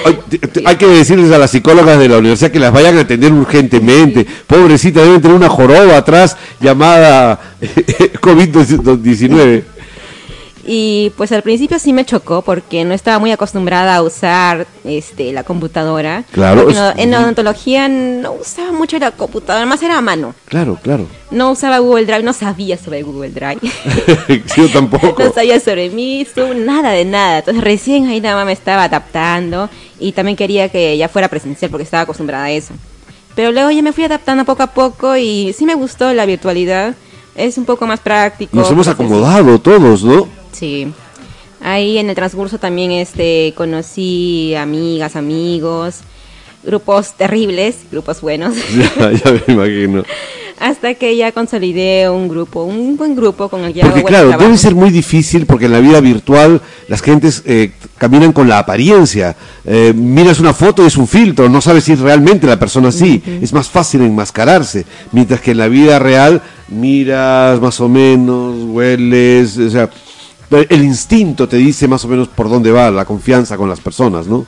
hay 0.65 0.75
que 0.75 0.87
decirles 0.87 1.31
a 1.31 1.37
las 1.37 1.51
psicólogas 1.51 1.99
de 1.99 2.09
la 2.09 2.17
universidad 2.17 2.51
que 2.51 2.59
las 2.59 2.73
vayan 2.73 2.97
a 2.97 3.01
atender 3.01 3.31
urgentemente. 3.31 4.25
Pobrecita, 4.47 5.01
deben 5.01 5.21
tener 5.21 5.37
una 5.37 5.49
joroba 5.49 5.97
atrás 5.97 6.37
llamada 6.59 7.39
COVID-19. 8.21 9.63
Y 10.65 11.11
pues 11.17 11.31
al 11.31 11.41
principio 11.41 11.79
sí 11.79 11.91
me 11.91 12.05
chocó 12.05 12.41
porque 12.43 12.83
no 12.85 12.93
estaba 12.93 13.17
muy 13.19 13.31
acostumbrada 13.31 13.95
a 13.95 14.03
usar 14.03 14.67
este 14.83 15.31
la 15.33 15.43
computadora. 15.43 16.23
Claro, 16.31 16.69
no- 16.71 16.93
en 16.95 17.13
odontología 17.13 17.87
no 17.87 18.33
usaba 18.33 18.71
mucho 18.71 18.99
la 18.99 19.11
computadora, 19.11 19.65
más 19.65 19.81
era 19.81 19.97
a 19.97 20.01
mano. 20.01 20.35
Claro, 20.45 20.77
claro. 20.81 21.07
No 21.31 21.51
usaba 21.51 21.79
Google 21.79 22.05
Drive, 22.05 22.23
no 22.23 22.33
sabía 22.33 22.77
sobre 22.77 23.01
Google 23.03 23.29
Drive. 23.31 23.59
Yo 24.55 24.69
tampoco. 24.69 25.15
no 25.17 25.33
sabía 25.33 25.59
sobre 25.59 25.89
mí, 25.89 26.27
nada 26.57 26.91
de 26.91 27.05
nada. 27.05 27.39
Entonces 27.39 27.63
recién 27.63 28.07
ahí 28.07 28.21
nada 28.21 28.35
más 28.35 28.45
me 28.45 28.51
estaba 28.53 28.83
adaptando 28.83 29.69
y 29.99 30.11
también 30.11 30.37
quería 30.37 30.69
que 30.69 30.95
ya 30.97 31.09
fuera 31.09 31.27
presencial 31.27 31.71
porque 31.71 31.83
estaba 31.83 32.03
acostumbrada 32.03 32.45
a 32.45 32.51
eso. 32.51 32.73
Pero 33.35 33.51
luego 33.51 33.71
ya 33.71 33.81
me 33.81 33.93
fui 33.93 34.03
adaptando 34.03 34.43
poco 34.45 34.61
a 34.63 34.67
poco 34.67 35.15
y 35.15 35.53
sí 35.57 35.65
me 35.65 35.73
gustó 35.73 36.13
la 36.13 36.25
virtualidad. 36.25 36.93
Es 37.33 37.57
un 37.57 37.63
poco 37.65 37.87
más 37.87 38.01
práctico. 38.01 38.55
Nos 38.57 38.69
hemos 38.69 38.87
acomodado 38.89 39.57
todos, 39.59 40.03
¿no? 40.03 40.27
Sí. 40.61 40.93
Ahí 41.59 41.97
en 41.97 42.07
el 42.07 42.15
transcurso 42.15 42.59
también 42.59 42.91
este 42.91 43.51
conocí 43.57 44.53
amigas, 44.53 45.15
amigos, 45.15 46.01
grupos 46.63 47.15
terribles, 47.17 47.77
grupos 47.91 48.21
buenos. 48.21 48.53
Ya, 48.99 49.11
ya 49.11 49.31
me 49.31 49.53
imagino. 49.55 50.03
Hasta 50.59 50.93
que 50.93 51.17
ya 51.17 51.31
consolidé 51.31 52.07
un 52.11 52.27
grupo, 52.27 52.63
un 52.63 52.95
buen 52.95 53.15
grupo 53.15 53.49
con 53.49 53.63
el 53.63 53.73
que 53.73 53.81
Porque 53.81 53.99
hago 54.01 54.07
claro, 54.07 54.27
trabajo. 54.27 54.43
debe 54.43 54.57
ser 54.59 54.75
muy 54.75 54.91
difícil 54.91 55.47
porque 55.47 55.65
en 55.65 55.71
la 55.71 55.79
vida 55.79 55.99
virtual 55.99 56.61
las 56.87 57.01
gentes 57.01 57.41
eh, 57.47 57.71
caminan 57.97 58.31
con 58.31 58.47
la 58.47 58.59
apariencia. 58.59 59.35
Eh, 59.65 59.93
miras 59.95 60.39
una 60.39 60.53
foto 60.53 60.83
y 60.83 60.85
es 60.85 60.97
un 60.97 61.07
filtro, 61.07 61.49
no 61.49 61.59
sabes 61.61 61.85
si 61.85 61.95
realmente 61.95 62.45
la 62.45 62.59
persona 62.59 62.89
así. 62.89 63.23
Es 63.41 63.51
más 63.51 63.67
fácil 63.67 64.01
enmascararse. 64.01 64.85
Mientras 65.11 65.41
que 65.41 65.51
en 65.51 65.57
la 65.57 65.67
vida 65.67 65.97
real 65.97 66.43
miras 66.67 67.59
más 67.59 67.79
o 67.79 67.89
menos, 67.89 68.63
hueles, 68.65 69.57
o 69.57 69.69
sea, 69.71 69.89
el 70.51 70.83
instinto 70.83 71.47
te 71.47 71.57
dice 71.57 71.87
más 71.87 72.03
o 72.05 72.07
menos 72.07 72.27
por 72.27 72.49
dónde 72.49 72.71
va 72.71 72.91
la 72.91 73.05
confianza 73.05 73.57
con 73.57 73.69
las 73.69 73.79
personas, 73.79 74.27
¿no? 74.27 74.45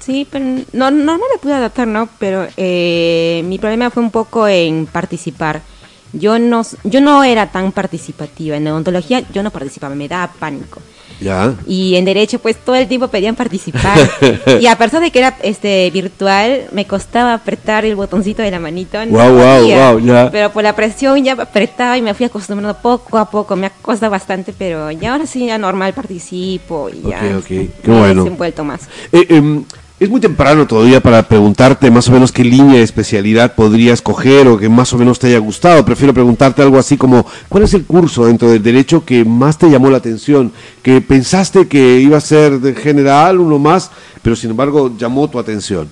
Sí, 0.00 0.26
pero 0.30 0.44
no, 0.72 0.90
no 0.90 1.16
le 1.16 1.38
pude 1.40 1.52
adaptar, 1.52 1.86
¿no? 1.86 2.08
Pero 2.18 2.46
eh, 2.56 3.42
mi 3.44 3.58
problema 3.58 3.90
fue 3.90 4.02
un 4.02 4.10
poco 4.10 4.48
en 4.48 4.86
participar. 4.86 5.60
Yo 6.12 6.38
no, 6.38 6.62
yo 6.84 7.00
no 7.00 7.24
era 7.24 7.50
tan 7.50 7.72
participativa. 7.72 8.56
En 8.56 8.66
odontología 8.68 9.22
yo 9.32 9.42
no 9.42 9.50
participaba, 9.50 9.94
me 9.94 10.08
daba 10.08 10.32
pánico. 10.38 10.80
Ya. 11.20 11.54
Y 11.66 11.96
en 11.96 12.04
derecho, 12.04 12.38
pues 12.38 12.56
todo 12.56 12.76
el 12.76 12.86
tiempo 12.86 13.08
pedían 13.08 13.34
participar. 13.34 13.98
y 14.60 14.66
a 14.66 14.78
pesar 14.78 15.00
de 15.00 15.10
que 15.10 15.18
era 15.18 15.36
este 15.42 15.90
virtual, 15.90 16.66
me 16.72 16.86
costaba 16.86 17.34
apretar 17.34 17.84
el 17.84 17.96
botoncito 17.96 18.42
de 18.42 18.50
la 18.50 18.60
manito. 18.60 19.04
no 19.04 19.98
ya. 19.98 20.30
Pero 20.30 20.52
por 20.52 20.62
la 20.62 20.76
presión 20.76 21.22
ya 21.24 21.32
apretaba 21.32 21.98
y 21.98 22.02
me 22.02 22.14
fui 22.14 22.26
acostumbrando 22.26 22.80
poco 22.80 23.18
a 23.18 23.28
poco. 23.28 23.56
Me 23.56 23.66
ha 23.66 23.70
costado 23.70 24.10
bastante, 24.10 24.54
pero 24.56 24.90
ya 24.90 25.12
ahora 25.12 25.26
sí, 25.26 25.46
ya 25.46 25.58
normal 25.58 25.92
participo 25.92 26.88
y 26.88 27.08
ya. 27.08 27.18
Ok, 27.18 27.38
ok, 27.38 27.46
qué 27.46 27.70
me 27.84 27.96
he 27.96 27.98
bueno. 27.98 28.24
desenvuelto 28.24 28.64
más. 28.64 28.88
Eh, 29.12 29.26
em, 29.30 29.64
es 30.00 30.08
muy 30.08 30.20
temprano 30.20 30.66
todavía 30.66 31.00
para 31.00 31.22
preguntarte 31.26 31.90
más 31.90 32.08
o 32.08 32.12
menos 32.12 32.30
qué 32.30 32.44
línea 32.44 32.76
de 32.76 32.82
especialidad 32.82 33.54
podrías 33.54 34.00
coger 34.00 34.46
o 34.46 34.56
que 34.56 34.68
más 34.68 34.92
o 34.92 34.98
menos 34.98 35.18
te 35.18 35.26
haya 35.26 35.38
gustado. 35.38 35.84
Prefiero 35.84 36.14
preguntarte 36.14 36.62
algo 36.62 36.78
así 36.78 36.96
como, 36.96 37.26
¿cuál 37.48 37.64
es 37.64 37.74
el 37.74 37.84
curso 37.84 38.26
dentro 38.26 38.48
del 38.48 38.62
derecho 38.62 39.04
que 39.04 39.24
más 39.24 39.58
te 39.58 39.68
llamó 39.68 39.90
la 39.90 39.96
atención? 39.98 40.52
Que 40.82 41.00
pensaste 41.00 41.66
que 41.66 41.98
iba 41.98 42.16
a 42.16 42.20
ser 42.20 42.60
de 42.60 42.74
general, 42.74 43.40
uno 43.40 43.58
más, 43.58 43.90
pero 44.22 44.36
sin 44.36 44.50
embargo 44.50 44.92
llamó 44.96 45.28
tu 45.28 45.38
atención. 45.38 45.88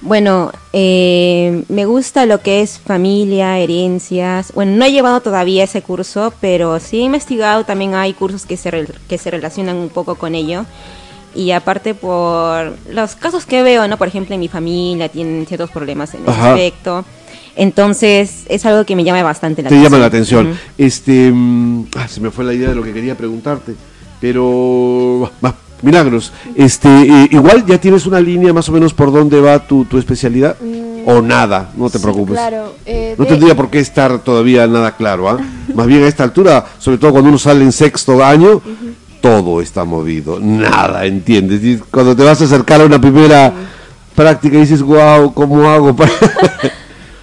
Bueno, 0.00 0.50
eh, 0.72 1.62
me 1.68 1.84
gusta 1.84 2.26
lo 2.26 2.40
que 2.40 2.62
es 2.62 2.78
familia, 2.78 3.58
herencias. 3.58 4.52
Bueno, 4.52 4.76
no 4.76 4.84
he 4.84 4.90
llevado 4.90 5.20
todavía 5.20 5.62
ese 5.62 5.82
curso, 5.82 6.32
pero 6.40 6.80
sí 6.80 6.98
he 6.98 7.02
investigado. 7.02 7.64
También 7.64 7.94
hay 7.94 8.12
cursos 8.14 8.44
que 8.44 8.56
se, 8.56 8.72
rel- 8.72 8.94
que 9.08 9.16
se 9.18 9.30
relacionan 9.30 9.76
un 9.76 9.90
poco 9.90 10.16
con 10.16 10.34
ello. 10.34 10.64
Y 11.34 11.50
aparte 11.52 11.94
por 11.94 12.76
los 12.90 13.14
casos 13.16 13.46
que 13.46 13.62
veo, 13.62 13.88
¿no? 13.88 13.96
Por 13.96 14.08
ejemplo, 14.08 14.34
en 14.34 14.40
mi 14.40 14.48
familia 14.48 15.08
tienen 15.08 15.46
ciertos 15.46 15.70
problemas 15.70 16.12
en 16.14 16.22
ese 16.22 16.30
aspecto. 16.40 17.04
Entonces, 17.56 18.44
es 18.48 18.64
algo 18.66 18.84
que 18.84 18.96
me 18.96 19.04
llama 19.04 19.22
bastante 19.22 19.62
la 19.62 19.68
te 19.68 19.74
atención. 19.74 19.92
llama 19.92 20.00
la 20.00 20.06
atención. 20.06 20.58
Este, 20.78 21.30
mm, 21.32 21.86
ah, 21.96 22.08
se 22.08 22.20
me 22.20 22.30
fue 22.30 22.44
la 22.44 22.54
idea 22.54 22.68
de 22.70 22.74
lo 22.74 22.82
que 22.82 22.92
quería 22.92 23.14
preguntarte, 23.16 23.74
pero 24.20 25.30
va, 25.44 25.54
milagros. 25.82 26.32
Este, 26.54 26.88
eh, 26.88 27.28
igual 27.30 27.64
ya 27.66 27.78
tienes 27.78 28.06
una 28.06 28.20
línea 28.20 28.52
más 28.52 28.68
o 28.68 28.72
menos 28.72 28.94
por 28.94 29.12
dónde 29.12 29.40
va 29.40 29.58
tu, 29.66 29.84
tu 29.84 29.98
especialidad 29.98 30.56
o 31.04 31.20
nada, 31.20 31.72
no 31.76 31.90
te 31.90 31.98
Sí, 31.98 32.02
preocupes. 32.04 32.34
Claro. 32.36 32.74
eh, 32.86 33.14
No 33.18 33.24
de- 33.24 33.30
tendría 33.30 33.54
por 33.56 33.68
qué 33.68 33.80
estar 33.80 34.20
todavía 34.20 34.66
nada 34.66 34.96
claro, 34.96 35.28
¿ah? 35.28 35.38
Más 35.74 35.86
bien 35.86 36.04
a 36.04 36.08
esta 36.08 36.22
altura, 36.24 36.64
sobre 36.78 36.98
todo 36.98 37.12
cuando 37.12 37.28
uno 37.28 37.38
sale 37.38 37.62
en 37.64 37.72
sexto 37.72 38.24
año, 38.24 38.62
todo 39.22 39.62
está 39.62 39.84
movido, 39.84 40.38
nada, 40.40 41.06
¿entiendes? 41.06 41.62
Y 41.64 41.78
cuando 41.78 42.14
te 42.14 42.24
vas 42.24 42.42
a 42.42 42.44
acercar 42.44 42.82
a 42.82 42.84
una 42.84 43.00
primera 43.00 43.52
práctica 44.14 44.56
y 44.56 44.60
dices, 44.60 44.82
wow, 44.82 45.32
¿cómo 45.32 45.66
hago 45.70 45.96
para...? 45.96 46.12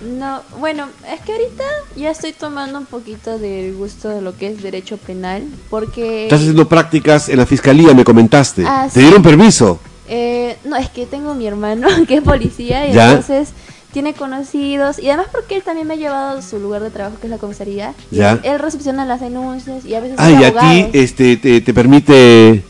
No, 0.01 0.41
bueno, 0.59 0.85
es 1.13 1.19
que 1.21 1.33
ahorita 1.33 1.63
ya 1.97 2.11
estoy 2.11 2.31
tomando 2.33 2.77
un 2.79 2.85
poquito 2.85 3.37
del 3.37 3.73
gusto 3.75 4.07
de 4.09 4.21
lo 4.21 4.35
que 4.35 4.47
es 4.47 4.61
derecho 4.61 4.95
penal, 4.97 5.43
porque... 5.69 6.23
Estás 6.23 6.39
haciendo 6.41 6.67
prácticas 6.69 7.27
en 7.29 7.37
la 7.37 7.45
fiscalía, 7.45 7.93
me 7.93 8.05
comentaste. 8.05 8.63
Ah, 8.65 8.85
¿Te 8.85 8.99
sí. 8.99 8.99
dieron 9.01 9.21
permiso? 9.21 9.79
Eh, 10.07 10.57
no, 10.65 10.75
es 10.77 10.89
que 10.89 11.05
tengo 11.05 11.35
mi 11.35 11.47
hermano 11.47 11.87
que 12.07 12.15
es 12.15 12.21
policía 12.21 12.87
y 12.87 12.93
Ya. 12.93 13.09
entonces 13.11 13.49
tiene 13.91 14.13
conocidos 14.13 14.99
y 14.99 15.07
además 15.09 15.27
porque 15.31 15.55
él 15.55 15.63
también 15.63 15.87
me 15.87 15.95
ha 15.95 15.97
llevado 15.97 16.37
a 16.37 16.41
su 16.41 16.59
lugar 16.59 16.81
de 16.83 16.91
trabajo 16.91 17.17
que 17.19 17.27
es 17.27 17.31
la 17.31 17.37
comisaría. 17.37 17.93
Ya. 18.11 18.39
Él 18.43 18.59
recepciona 18.59 19.05
las 19.05 19.19
denuncias 19.21 19.83
y 19.85 19.95
a 19.95 19.99
veces 19.99 20.17
Ah, 20.19 20.29
y 20.31 20.43
a 20.43 20.53
ti 20.53 20.89
este, 20.93 21.37
te, 21.37 21.61
te 21.61 21.73
permite 21.73 22.63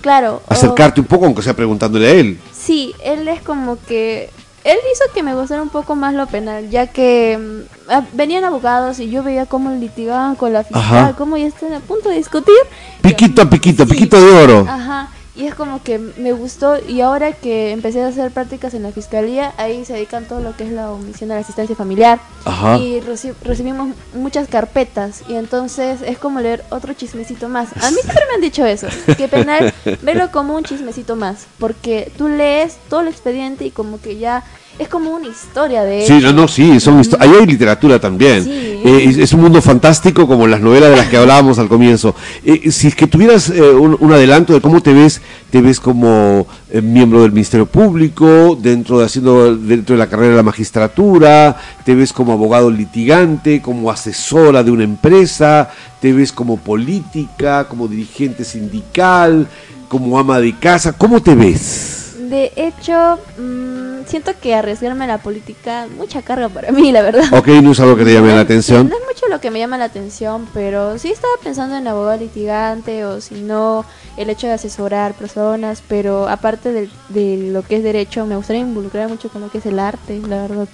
claro. 0.00 0.42
o- 0.48 0.52
acercarte 0.52 1.00
un 1.00 1.06
poco, 1.06 1.24
aunque 1.26 1.42
sea 1.42 1.54
preguntándole 1.54 2.06
a 2.08 2.12
él. 2.12 2.38
Sí, 2.52 2.94
él 3.04 3.26
es 3.28 3.40
como 3.42 3.78
que 3.86 4.30
él 4.62 4.76
hizo 4.92 5.04
que 5.14 5.22
me 5.22 5.34
gustara 5.34 5.62
un 5.62 5.70
poco 5.70 5.96
más 5.96 6.12
lo 6.14 6.26
penal, 6.26 6.68
ya 6.70 6.86
que 6.86 7.38
mm, 7.40 7.90
ah, 7.90 8.02
venían 8.12 8.44
abogados 8.44 9.00
y 9.00 9.08
yo 9.10 9.22
veía 9.22 9.46
cómo 9.46 9.70
litigaban 9.70 10.36
con 10.36 10.52
la 10.52 10.62
fiscal, 10.64 10.82
Ajá. 10.82 11.14
cómo 11.16 11.36
ya 11.38 11.46
están 11.46 11.72
a 11.72 11.80
punto 11.80 12.10
de 12.10 12.16
discutir. 12.16 12.54
Piquito 13.00 13.42
a 13.42 13.48
piquito, 13.50 13.84
Sí. 13.86 13.90
piquito 13.92 14.20
de 14.20 14.30
oro. 14.44 14.66
Ajá, 14.68 15.08
y 15.40 15.46
es 15.46 15.54
como 15.54 15.82
que 15.82 15.98
me 15.98 16.32
gustó 16.32 16.76
y 16.86 17.00
ahora 17.00 17.32
que 17.32 17.70
empecé 17.72 18.02
a 18.02 18.08
hacer 18.08 18.30
prácticas 18.30 18.74
en 18.74 18.82
la 18.82 18.92
fiscalía, 18.92 19.54
ahí 19.56 19.84
se 19.86 19.94
dedican 19.94 20.26
todo 20.26 20.40
lo 20.40 20.54
que 20.56 20.64
es 20.64 20.70
la 20.72 20.90
omisión 20.92 21.28
de 21.28 21.36
la 21.36 21.40
asistencia 21.40 21.74
familiar 21.74 22.20
Ajá. 22.44 22.76
y 22.76 23.00
reci- 23.00 23.34
recibimos 23.42 23.94
muchas 24.14 24.48
carpetas 24.48 25.22
y 25.28 25.34
entonces 25.36 26.02
es 26.02 26.18
como 26.18 26.40
leer 26.40 26.64
otro 26.70 26.92
chismecito 26.92 27.48
más. 27.48 27.68
A 27.82 27.90
mí 27.90 27.96
siempre 28.02 28.24
me 28.28 28.34
han 28.34 28.40
dicho 28.42 28.66
eso, 28.66 28.86
que 29.16 29.28
penal, 29.28 29.72
verlo 30.02 30.30
como 30.30 30.54
un 30.54 30.64
chismecito 30.64 31.16
más, 31.16 31.46
porque 31.58 32.12
tú 32.18 32.28
lees 32.28 32.76
todo 32.90 33.00
el 33.00 33.08
expediente 33.08 33.64
y 33.64 33.70
como 33.70 34.00
que 34.00 34.18
ya 34.18 34.44
es 34.80 34.88
como 34.88 35.10
una 35.10 35.28
historia 35.28 35.82
de 35.82 36.06
Sí, 36.06 36.20
no, 36.22 36.32
no, 36.32 36.48
sí, 36.48 36.80
son 36.80 36.98
histo- 37.00 37.18
ahí 37.20 37.30
hay 37.38 37.44
literatura 37.46 38.00
también. 38.00 38.42
Sí. 38.44 38.50
Eh, 38.82 39.04
es, 39.10 39.18
es 39.18 39.32
un 39.34 39.42
mundo 39.42 39.60
fantástico 39.60 40.26
como 40.26 40.46
las 40.46 40.62
novelas 40.62 40.88
de 40.90 40.96
las 40.96 41.08
que 41.08 41.18
hablábamos 41.18 41.58
al 41.58 41.68
comienzo. 41.68 42.14
Eh, 42.42 42.70
si 42.70 42.86
es 42.88 42.94
que 42.94 43.06
tuvieras 43.06 43.50
eh, 43.50 43.60
un, 43.60 43.94
un 44.00 44.12
adelanto 44.14 44.54
de 44.54 44.62
cómo 44.62 44.80
te 44.82 44.94
ves, 44.94 45.20
te 45.50 45.60
ves 45.60 45.78
como 45.80 46.46
eh, 46.70 46.80
miembro 46.80 47.20
del 47.20 47.32
Ministerio 47.32 47.66
Público, 47.66 48.58
dentro 48.58 48.98
de 48.98 49.04
haciendo 49.04 49.54
dentro 49.54 49.94
de 49.94 49.98
la 49.98 50.08
carrera 50.08 50.30
de 50.30 50.36
la 50.36 50.42
magistratura, 50.42 51.58
te 51.84 51.94
ves 51.94 52.14
como 52.14 52.32
abogado 52.32 52.70
litigante, 52.70 53.60
como 53.60 53.90
asesora 53.90 54.62
de 54.62 54.70
una 54.70 54.84
empresa, 54.84 55.68
te 56.00 56.14
ves 56.14 56.32
como 56.32 56.56
política, 56.56 57.68
como 57.68 57.86
dirigente 57.86 58.44
sindical, 58.44 59.46
como 59.88 60.18
ama 60.18 60.40
de 60.40 60.56
casa, 60.58 60.92
¿cómo 60.94 61.20
te 61.20 61.34
ves? 61.34 61.99
De 62.30 62.52
hecho, 62.54 63.18
mm, 63.38 64.06
siento 64.06 64.32
que 64.40 64.54
arriesgarme 64.54 65.04
a 65.04 65.08
la 65.08 65.18
política, 65.18 65.86
mucha 65.96 66.22
carga 66.22 66.48
para 66.48 66.70
mí, 66.70 66.92
la 66.92 67.02
verdad. 67.02 67.24
Ok, 67.32 67.48
no 67.62 67.72
es 67.72 67.80
algo 67.80 67.96
que 67.96 68.04
te 68.04 68.14
llame 68.14 68.32
la 68.34 68.40
atención. 68.42 68.88
No 68.88 68.94
es 68.96 69.02
mucho 69.06 69.26
lo 69.28 69.40
que 69.40 69.50
me 69.50 69.58
llama 69.58 69.76
la 69.78 69.86
atención, 69.86 70.46
pero 70.54 70.96
sí 70.98 71.10
estaba 71.10 71.32
pensando 71.42 71.76
en 71.76 71.88
abogado 71.88 72.18
litigante 72.18 73.04
o 73.04 73.20
si 73.20 73.40
no, 73.42 73.84
el 74.16 74.30
hecho 74.30 74.46
de 74.46 74.52
asesorar 74.52 75.14
personas, 75.14 75.82
pero 75.88 76.28
aparte 76.28 76.72
de, 76.72 76.88
de 77.08 77.50
lo 77.52 77.62
que 77.62 77.76
es 77.78 77.82
derecho, 77.82 78.24
me 78.26 78.36
gustaría 78.36 78.62
involucrar 78.62 79.08
mucho 79.08 79.28
con 79.28 79.40
lo 79.42 79.50
que 79.50 79.58
es 79.58 79.66
el 79.66 79.78
arte, 79.80 80.20
la 80.28 80.42
verdad. 80.42 80.68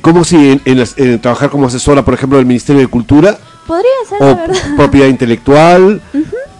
¿Cómo 0.00 0.24
si 0.24 0.36
en, 0.52 0.62
en 0.64 0.78
las- 0.78 0.96
en 0.96 1.20
trabajar 1.20 1.50
como 1.50 1.66
asesora, 1.66 2.04
por 2.04 2.14
ejemplo, 2.14 2.38
del 2.38 2.46
Ministerio 2.46 2.80
de 2.80 2.86
Cultura 2.88 3.36
Podría 3.66 3.90
ser, 4.08 4.22
o 4.22 4.26
la 4.26 4.34
verdad. 4.34 4.56
propiedad 4.76 5.08
intelectual, 5.08 6.00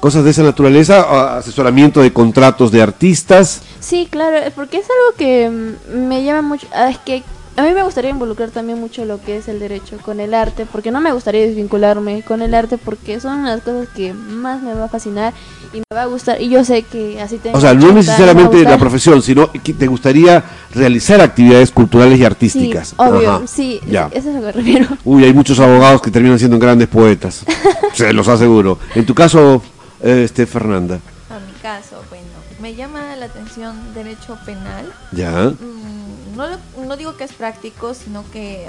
cosas 0.01 0.25
de 0.25 0.31
esa 0.31 0.43
naturaleza, 0.43 1.37
asesoramiento 1.39 2.01
de 2.03 2.13
contratos 2.13 2.71
de 2.73 2.83
artistas? 2.83 3.63
Sí, 3.83 4.07
claro, 4.11 4.37
porque 4.55 4.79
es 4.79 4.85
algo 4.87 5.17
que 5.19 5.51
mm, 5.51 6.07
me 6.09 6.25
llama 6.25 6.41
mucho. 6.43 6.67
ah, 6.73 6.89
Es 6.91 6.99
que 6.99 7.23
a 7.57 7.63
mí 7.63 7.73
me 7.73 7.83
gustaría 7.83 8.11
involucrar 8.11 8.49
también 8.51 8.81
mucho 8.81 9.05
lo 9.05 9.21
que 9.21 9.37
es 9.37 9.47
el 9.49 9.59
derecho 9.61 9.99
con 9.99 10.21
el 10.21 10.33
arte, 10.33 10.65
porque 10.71 10.91
no 10.91 11.01
me 11.03 11.13
gustaría 11.13 11.43
desvincularme 11.47 12.23
con 12.23 12.41
el 12.41 12.55
arte, 12.55 12.79
porque 12.79 13.21
son 13.21 13.45
las 13.45 13.61
cosas 13.61 13.89
que 13.95 14.15
más 14.15 14.63
me 14.63 14.73
va 14.73 14.85
a 14.85 14.89
fascinar 14.89 15.35
y 15.75 15.79
me 15.79 15.83
va 15.95 16.03
a 16.03 16.07
gustar. 16.07 16.41
Y 16.41 16.49
yo 16.49 16.65
sé 16.65 16.83
que 16.83 17.21
así 17.21 17.37
tengo. 17.37 17.59
O 17.59 17.61
sea, 17.61 17.75
no 17.75 17.93
necesariamente 17.93 18.63
la 18.63 18.79
profesión, 18.79 19.21
sino 19.21 19.51
que 19.53 19.75
te 19.75 19.87
gustaría 19.87 20.43
realizar 20.75 21.21
actividades 21.21 21.71
culturales 21.73 22.19
y 22.19 22.25
artísticas. 22.25 22.89
Sí, 22.91 22.95
obvio, 22.97 23.31
Ajá. 23.33 23.47
sí, 23.47 23.81
Ya. 23.87 24.09
eso 24.13 24.31
es 24.31 24.37
a 24.37 24.41
lo 24.41 24.41
que 24.41 24.47
me 24.47 24.53
refiero. 24.53 24.87
Uy, 25.05 25.25
hay 25.25 25.35
muchos 25.35 25.59
abogados 25.61 26.01
que 26.01 26.11
terminan 26.11 26.39
siendo 26.39 26.59
grandes 26.59 26.89
poetas. 26.89 27.45
Se 27.95 28.13
los 28.15 28.29
aseguro. 28.29 28.79
En 28.95 29.05
tu 29.05 29.15
caso, 29.15 29.61
eh, 30.03 30.23
este 30.25 30.47
Fernanda. 30.47 31.01
A 31.29 31.39
mi 31.39 31.53
caso, 31.61 31.97
bueno, 32.09 32.25
me 32.63 32.75
llama 32.75 33.17
la 33.17 33.27
atención 33.27 33.93
derecho 33.93 34.39
penal. 34.47 34.91
Ya. 35.11 35.31
Mm, 35.51 36.37
no, 36.37 36.47
no 36.87 36.97
digo 36.97 37.17
que 37.17 37.25
es 37.25 37.33
práctico, 37.33 37.93
sino 37.93 38.25
que 38.31 38.67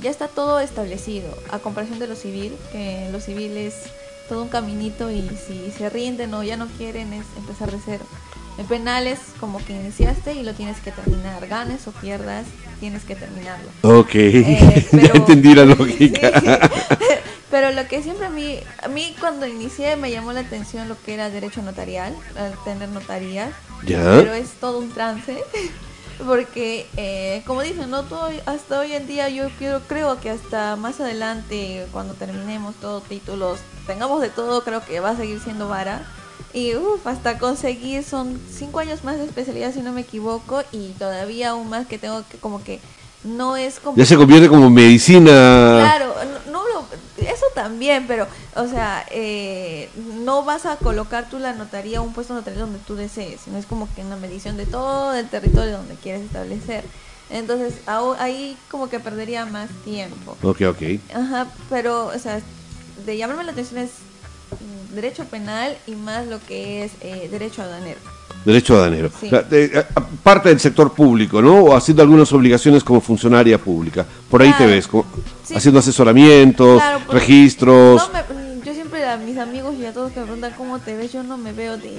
ya 0.00 0.10
está 0.10 0.28
todo 0.28 0.60
establecido, 0.60 1.36
a 1.50 1.58
comparación 1.58 1.98
de 1.98 2.06
lo 2.06 2.14
civil, 2.16 2.54
que 2.72 3.08
lo 3.12 3.20
civil 3.20 3.56
es 3.56 3.74
todo 4.28 4.42
un 4.44 4.48
caminito 4.48 5.10
y 5.10 5.28
si 5.46 5.70
se 5.76 5.90
rinden 5.90 6.32
o 6.34 6.42
ya 6.42 6.56
no 6.56 6.66
quieren 6.78 7.12
es 7.12 7.26
empezar 7.36 7.70
de 7.70 7.78
cero. 7.84 8.04
En 8.58 8.66
penal 8.66 9.06
es 9.06 9.18
como 9.40 9.64
que 9.64 9.72
iniciaste 9.72 10.34
y 10.34 10.42
lo 10.42 10.52
tienes 10.54 10.78
que 10.80 10.92
terminar, 10.92 11.46
ganes 11.48 11.86
o 11.88 11.92
pierdas, 11.92 12.46
tienes 12.80 13.02
que 13.04 13.16
terminarlo. 13.16 13.68
Ok. 13.82 14.10
Eh, 14.14 14.86
ya 14.92 14.98
pero- 14.98 15.14
entendí 15.16 15.54
la 15.54 15.64
lógica. 15.74 16.40
Sí. 16.40 16.46
Pero 17.52 17.70
lo 17.70 17.86
que 17.86 18.02
siempre 18.02 18.26
a 18.26 18.30
mí, 18.30 18.58
a 18.82 18.88
mí 18.88 19.14
cuando 19.20 19.46
inicié 19.46 19.94
me 19.96 20.10
llamó 20.10 20.32
la 20.32 20.40
atención 20.40 20.88
lo 20.88 21.00
que 21.00 21.14
era 21.14 21.30
derecho 21.30 21.62
notarial, 21.62 22.12
al 22.36 22.54
tener 22.64 22.88
notarías, 22.88 23.50
Ya. 23.86 24.02
pero 24.02 24.32
es 24.32 24.48
todo 24.58 24.78
un 24.78 24.90
trance, 24.90 25.36
porque 26.26 26.86
eh, 26.96 27.42
como 27.46 27.62
dicen, 27.62 27.90
no 27.90 28.04
todo, 28.04 28.30
hasta 28.46 28.80
hoy 28.80 28.92
en 28.94 29.06
día 29.06 29.28
yo 29.28 29.48
quiero, 29.58 29.80
creo 29.86 30.18
que 30.20 30.30
hasta 30.30 30.76
más 30.76 31.00
adelante, 31.00 31.86
cuando 31.92 32.14
terminemos 32.14 32.74
todos 32.76 33.02
títulos, 33.04 33.58
tengamos 33.86 34.20
de 34.22 34.30
todo, 34.30 34.64
creo 34.64 34.84
que 34.84 35.00
va 35.00 35.10
a 35.10 35.16
seguir 35.16 35.40
siendo 35.40 35.68
vara. 35.68 36.02
Y 36.54 36.74
uf, 36.76 37.06
hasta 37.06 37.38
conseguir 37.38 38.04
son 38.04 38.38
cinco 38.54 38.78
años 38.80 39.04
más 39.04 39.16
de 39.16 39.24
especialidad 39.24 39.72
si 39.72 39.80
no 39.80 39.92
me 39.92 40.02
equivoco 40.02 40.62
y 40.70 40.90
todavía 40.98 41.50
aún 41.50 41.70
más 41.70 41.86
que 41.86 41.96
tengo 41.98 42.24
que 42.30 42.36
como 42.36 42.62
que 42.62 42.78
no 43.24 43.56
es 43.56 43.80
como 43.80 43.96
Ya 43.96 44.04
se 44.04 44.16
convierte 44.16 44.48
como 44.50 44.68
medicina. 44.68 45.30
Claro, 45.30 46.14
no, 46.46 46.52
no 46.52 46.62
lo- 46.68 46.86
eso 47.26 47.41
también, 47.54 48.06
pero, 48.06 48.26
o 48.54 48.66
sea, 48.66 49.06
eh, 49.10 49.88
no 49.96 50.44
vas 50.44 50.66
a 50.66 50.76
colocar 50.76 51.28
tú 51.28 51.38
la 51.38 51.52
notaría 51.52 52.00
un 52.00 52.12
puesto 52.12 52.34
notario 52.34 52.60
donde 52.60 52.78
tú 52.80 52.96
desees, 52.96 53.40
sino 53.42 53.58
es 53.58 53.66
como 53.66 53.92
que 53.94 54.02
una 54.02 54.16
medición 54.16 54.56
de 54.56 54.66
todo 54.66 55.14
el 55.14 55.28
territorio 55.28 55.78
donde 55.78 55.94
quieres 55.96 56.22
establecer. 56.22 56.84
Entonces, 57.30 57.74
ahí 58.18 58.56
como 58.70 58.90
que 58.90 59.00
perdería 59.00 59.46
más 59.46 59.70
tiempo. 59.84 60.36
Ok, 60.42 60.60
ok. 60.68 60.82
Ajá, 61.14 61.46
pero, 61.70 62.06
o 62.06 62.18
sea, 62.18 62.40
de 63.06 63.16
llamarme 63.16 63.44
la 63.44 63.52
atención 63.52 63.80
es 63.80 63.90
mm, 64.50 64.94
derecho 64.94 65.24
penal 65.24 65.76
y 65.86 65.94
más 65.94 66.26
lo 66.26 66.40
que 66.40 66.84
es 66.84 66.92
eh, 67.00 67.28
derecho 67.30 67.62
aduanero. 67.62 68.00
Derecho 68.44 68.74
aduanero. 68.74 69.10
Sí. 69.20 69.30
Parte 70.22 70.48
del 70.48 70.60
sector 70.60 70.92
público, 70.92 71.40
¿no? 71.40 71.64
O 71.64 71.76
haciendo 71.76 72.02
algunas 72.02 72.32
obligaciones 72.32 72.82
como 72.84 73.00
funcionaria 73.00 73.58
pública. 73.58 74.04
Por 74.30 74.42
ahí 74.42 74.52
te 74.58 74.66
ves, 74.66 74.86
como- 74.88 75.04
Sí. 75.44 75.54
haciendo 75.54 75.80
asesoramientos, 75.80 76.80
Claro, 76.80 76.98
porque 77.06 77.20
registros. 77.20 78.02
no 78.08 78.12
me- 78.12 78.62
yo 78.64 78.74
siempre 78.74 79.04
a 79.04 79.16
mis 79.16 79.38
amigos 79.38 79.74
y 79.80 79.86
a 79.86 79.92
todos 79.92 80.12
que 80.12 80.20
me 80.20 80.26
preguntan 80.26 80.52
cómo 80.56 80.78
te 80.78 80.96
ves, 80.96 81.12
yo 81.12 81.22
no 81.24 81.36
me 81.36 81.52
veo 81.52 81.76
de, 81.76 81.90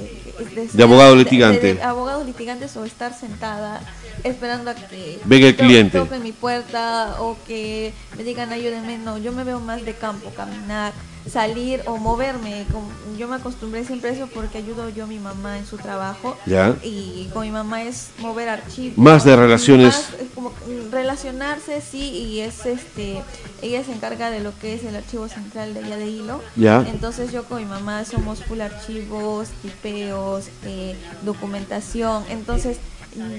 de, 0.56 0.70
De 0.72 0.84
abogado 0.84 1.16
litigante. 1.16 1.82
Abogados 1.82 2.26
litigantes 2.26 2.76
o 2.78 2.86
estar 2.86 3.14
sentada 3.18 3.82
esperando 4.24 4.72
a 4.72 4.76
que 4.76 5.20
Venga 5.26 5.48
el 5.48 5.56
cliente. 5.56 5.98
toquen 6.00 6.24
mi 6.24 6.32
puerta 6.32 7.18
o 7.20 7.38
que 7.46 7.94
me 8.18 8.24
digan 8.24 8.52
ayúdenme. 8.52 8.98
No, 8.98 9.18
yo 9.18 9.32
me 9.34 9.44
veo 9.44 9.60
más 9.60 9.84
de 9.84 9.94
campo, 9.94 10.30
caminar, 10.36 10.94
salir 11.32 11.82
o 11.86 11.98
moverme. 11.98 12.66
Como- 12.72 12.92
Yo 13.18 13.28
me 13.28 13.36
acostumbré 13.36 13.86
siempre 13.86 14.10
a 14.10 14.14
eso 14.14 14.28
porque 14.34 14.58
ayudo 14.58 14.90
yo 14.90 15.04
a 15.04 15.08
mi 15.08 15.20
mamá 15.20 15.58
en 15.60 15.66
su 15.68 15.78
trabajo. 15.78 16.36
Ya. 16.46 16.76
Y 16.84 17.30
con 17.32 17.44
mi 17.44 17.52
mamá 17.52 17.84
es 17.84 18.10
mover 18.20 18.50
archivos. 18.50 18.98
Más 18.98 19.24
de 19.24 19.36
relaciones. 19.36 19.94
Más, 19.96 20.08
como 20.34 20.50
mm, 20.50 20.92
relacionarse, 20.92 21.80
sí, 21.82 22.02
y 22.02 22.40
es 22.40 22.66
este, 22.66 23.22
ella 23.62 23.84
se 23.84 23.94
encarga 23.94 24.32
de 24.32 24.40
lo 24.40 24.58
que 24.60 24.74
es 24.74 24.84
el 24.84 24.96
archivo 24.96 25.28
central 25.30 25.74
de 25.76 25.84
allá 25.84 25.98
de 25.98 26.08
Hilo. 26.10 26.42
Ya. 26.56 26.84
Entonces 26.88 27.32
yo 27.32 27.44
con 27.46 27.60
mi 27.60 27.66
mamá 27.66 28.04
somos 28.06 28.44
full 28.44 28.62
archivos, 28.62 29.50
tipeos, 29.62 30.46
eh, 30.66 30.96
documentación. 31.24 32.24
Entonces 32.30 32.78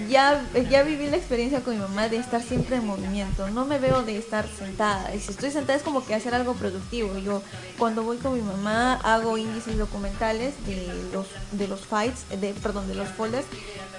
ya, 0.09 0.45
ya 0.71 0.83
viví 0.83 1.07
la 1.09 1.17
experiencia 1.17 1.61
con 1.61 1.75
mi 1.75 1.81
mamá 1.81 2.09
de 2.09 2.17
estar 2.19 2.43
siempre 2.43 2.77
en 2.77 2.87
movimiento. 2.87 3.49
No 3.51 3.65
me 3.65 3.79
veo 3.79 4.03
de 4.03 4.17
estar 4.19 4.47
sentada. 4.59 5.15
Y 5.15 5.21
si 5.21 5.31
estoy 5.33 5.51
sentada 5.51 5.77
es 5.77 5.83
como 5.83 6.05
que 6.05 6.15
hacer 6.15 6.35
algo 6.35 6.55
productivo. 6.55 7.17
Yo 7.19 7.43
cuando 7.79 8.03
voy 8.03 8.17
con 8.19 8.35
mi 8.35 8.43
mamá 8.43 8.95
hago 9.03 9.37
índices 9.39 9.77
documentales 9.79 10.55
de 10.67 10.89
los 11.13 11.27
de 11.53 11.69
los 11.69 11.81
files, 11.87 12.41
de 12.41 12.55
perdón, 12.63 12.87
de 12.89 12.95
los 12.95 13.09
folders, 13.09 13.47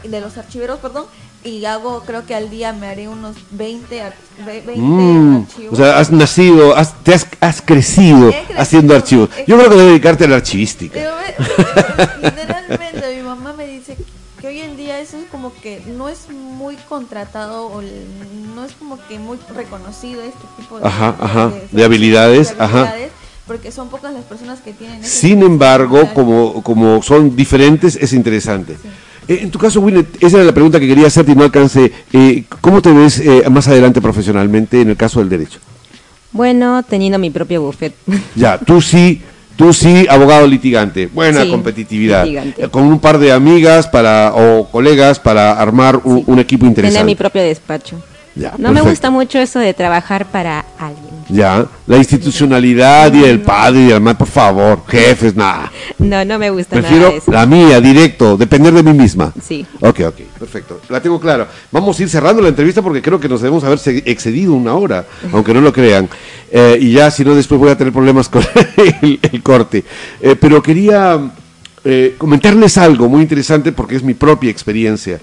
de 0.03 0.21
los 0.21 0.37
archiveros, 0.37 0.79
perdón. 0.79 1.05
Y 1.43 1.63
hago, 1.65 2.01
creo 2.01 2.25
que 2.25 2.33
al 2.33 2.49
día 2.49 2.73
me 2.73 2.87
haré 2.87 3.07
unos 3.07 3.35
20, 3.51 4.01
ar- 4.01 4.15
ve- 4.47 4.63
20 4.65 4.81
Mm, 4.81 5.41
archivos. 5.43 5.73
o 5.73 5.75
sea, 5.75 5.99
has 5.99 6.11
nacido, 6.11 6.75
has, 6.75 6.95
te 7.03 7.13
has, 7.13 7.27
has 7.39 7.61
crecido 7.61 8.31
crecido, 8.31 8.59
haciendo 8.59 8.95
archivos. 8.95 9.29
Yo 9.45 9.55
creo 9.57 9.69
que 9.69 9.75
debe 9.75 9.89
dedicarte 9.89 10.23
a 10.23 10.27
la 10.27 10.37
archivística. 10.37 10.95
Pero 10.95 11.13
literalmente 12.23 13.15
mi 13.15 13.21
mamá 13.21 13.53
me 13.53 13.67
dice 13.67 13.95
que 14.45 14.49
hoy 14.49 14.59
en 14.59 14.77
día 14.77 14.99
eso 14.99 15.17
es 15.17 15.25
como 15.31 15.51
que 15.55 15.81
no 15.97 16.07
es 16.07 16.29
muy 16.29 16.75
contratado 16.87 17.65
o 17.65 17.81
no 17.81 18.63
es 18.63 18.73
como 18.73 18.99
que 19.07 19.17
muy 19.17 19.39
reconocido 19.55 20.21
este 20.21 20.45
tipo 20.55 20.79
de, 20.79 20.85
Ajá, 20.85 21.15
ajá, 21.19 21.51
de 21.71 21.83
habilidades, 21.83 22.53
ajá. 22.59 22.93
porque 23.47 23.71
son 23.71 23.89
pocas 23.89 24.13
las 24.13 24.23
personas 24.25 24.59
que 24.61 24.71
tienen 24.71 24.99
ese 24.99 25.09
Sin 25.09 25.41
embargo, 25.41 26.11
como, 26.13 26.61
como 26.61 27.01
son 27.01 27.35
diferentes, 27.35 27.95
es 27.95 28.13
interesante. 28.13 28.77
Eh, 29.27 29.39
en 29.41 29.49
tu 29.49 29.57
caso, 29.57 29.79
Winnet, 29.81 30.21
esa 30.21 30.37
era 30.37 30.45
la 30.45 30.53
pregunta 30.53 30.79
que 30.79 30.87
quería 30.87 31.07
hacerte 31.07 31.31
y 31.31 31.35
no 31.35 31.43
alcancé. 31.43 31.91
Eh, 32.13 32.43
¿Cómo 32.61 32.83
te 32.83 32.93
ves 32.93 33.19
eh, 33.21 33.49
más 33.49 33.67
adelante 33.67 33.99
profesionalmente 33.99 34.79
en 34.79 34.91
el 34.91 34.95
caso 34.95 35.21
del 35.21 35.29
derecho? 35.29 35.59
Bueno, 36.31 36.83
teniendo 36.83 37.17
mi 37.17 37.31
propio 37.31 37.63
buffet. 37.63 37.95
Ya, 38.35 38.59
tú 38.59 38.79
sí, 38.79 39.23
tú 39.55 39.73
sí, 39.73 40.05
abogado 40.09 40.47
litigante, 40.47 41.07
buena 41.07 41.43
Sí, 41.43 41.49
competitividad, 41.49 42.23
litigante. 42.25 42.65
Eh, 42.65 42.69
con 42.69 42.83
un 42.83 42.99
par 42.99 43.17
de 43.17 43.31
amigas 43.31 43.87
para 43.87 44.33
o 44.35 44.67
colegas 44.69 45.19
para 45.19 45.53
armar 45.53 45.99
un, 46.03 46.23
un 46.25 46.39
equipo 46.39 46.65
interesante. 46.65 46.99
Tener 46.99 47.05
mi 47.05 47.15
propio 47.15 47.41
despacho. 47.41 48.01
Ya, 48.35 48.53
no 48.57 48.71
me 48.73 48.81
gusta 48.81 49.09
mucho 49.09 49.39
eso 49.39 49.59
de 49.59 49.73
trabajar 49.73 50.25
para 50.25 50.65
alguien. 50.77 51.05
Ya, 51.29 51.65
la 51.87 51.97
institucionalidad 51.97 53.13
y 53.13 53.23
el 53.23 53.39
padre 53.41 53.85
y 53.85 53.91
el 53.91 54.01
madre, 54.01 54.17
por 54.19 54.27
favor, 54.27 54.83
jefes, 54.87 55.35
nada. 55.35 55.71
No, 55.97 56.23
no 56.25 56.37
me 56.37 56.49
gusta 56.49 56.75
nada 56.75 56.87
Prefiero 56.87 57.11
de 57.11 57.17
eso. 57.17 57.31
la 57.31 57.45
mía, 57.45 57.79
directo, 57.81 58.37
depender 58.37 58.73
de 58.73 58.83
mí 58.83 58.93
misma. 58.93 59.33
Sí. 59.41 59.65
Ok, 59.79 60.01
ok, 60.07 60.19
perfecto. 60.37 60.81
La 60.89 61.01
tengo 61.01 61.19
clara. 61.19 61.47
Vamos 61.71 61.97
a 61.97 62.03
ir 62.03 62.09
cerrando 62.09 62.41
la 62.41 62.49
entrevista 62.49 62.81
porque 62.81 63.01
creo 63.01 63.19
que 63.19 63.29
nos 63.29 63.41
debemos 63.41 63.63
haber 63.63 63.79
excedido 64.05 64.53
una 64.53 64.75
hora, 64.75 65.05
aunque 65.31 65.53
no 65.53 65.61
lo 65.61 65.71
crean. 65.73 66.07
Eh, 66.51 66.77
y 66.79 66.91
ya, 66.91 67.09
si 67.09 67.23
no, 67.23 67.33
después 67.33 67.59
voy 67.59 67.71
a 67.71 67.77
tener 67.77 67.93
problemas 67.93 68.29
con 68.29 68.43
el, 69.01 69.19
el 69.31 69.41
corte. 69.41 69.83
Eh, 70.21 70.35
pero 70.39 70.61
quería 70.61 71.19
eh, 71.85 72.15
comentarles 72.17 72.77
algo 72.77 73.07
muy 73.07 73.21
interesante 73.21 73.71
porque 73.71 73.95
es 73.95 74.03
mi 74.03 74.13
propia 74.13 74.51
experiencia. 74.51 75.19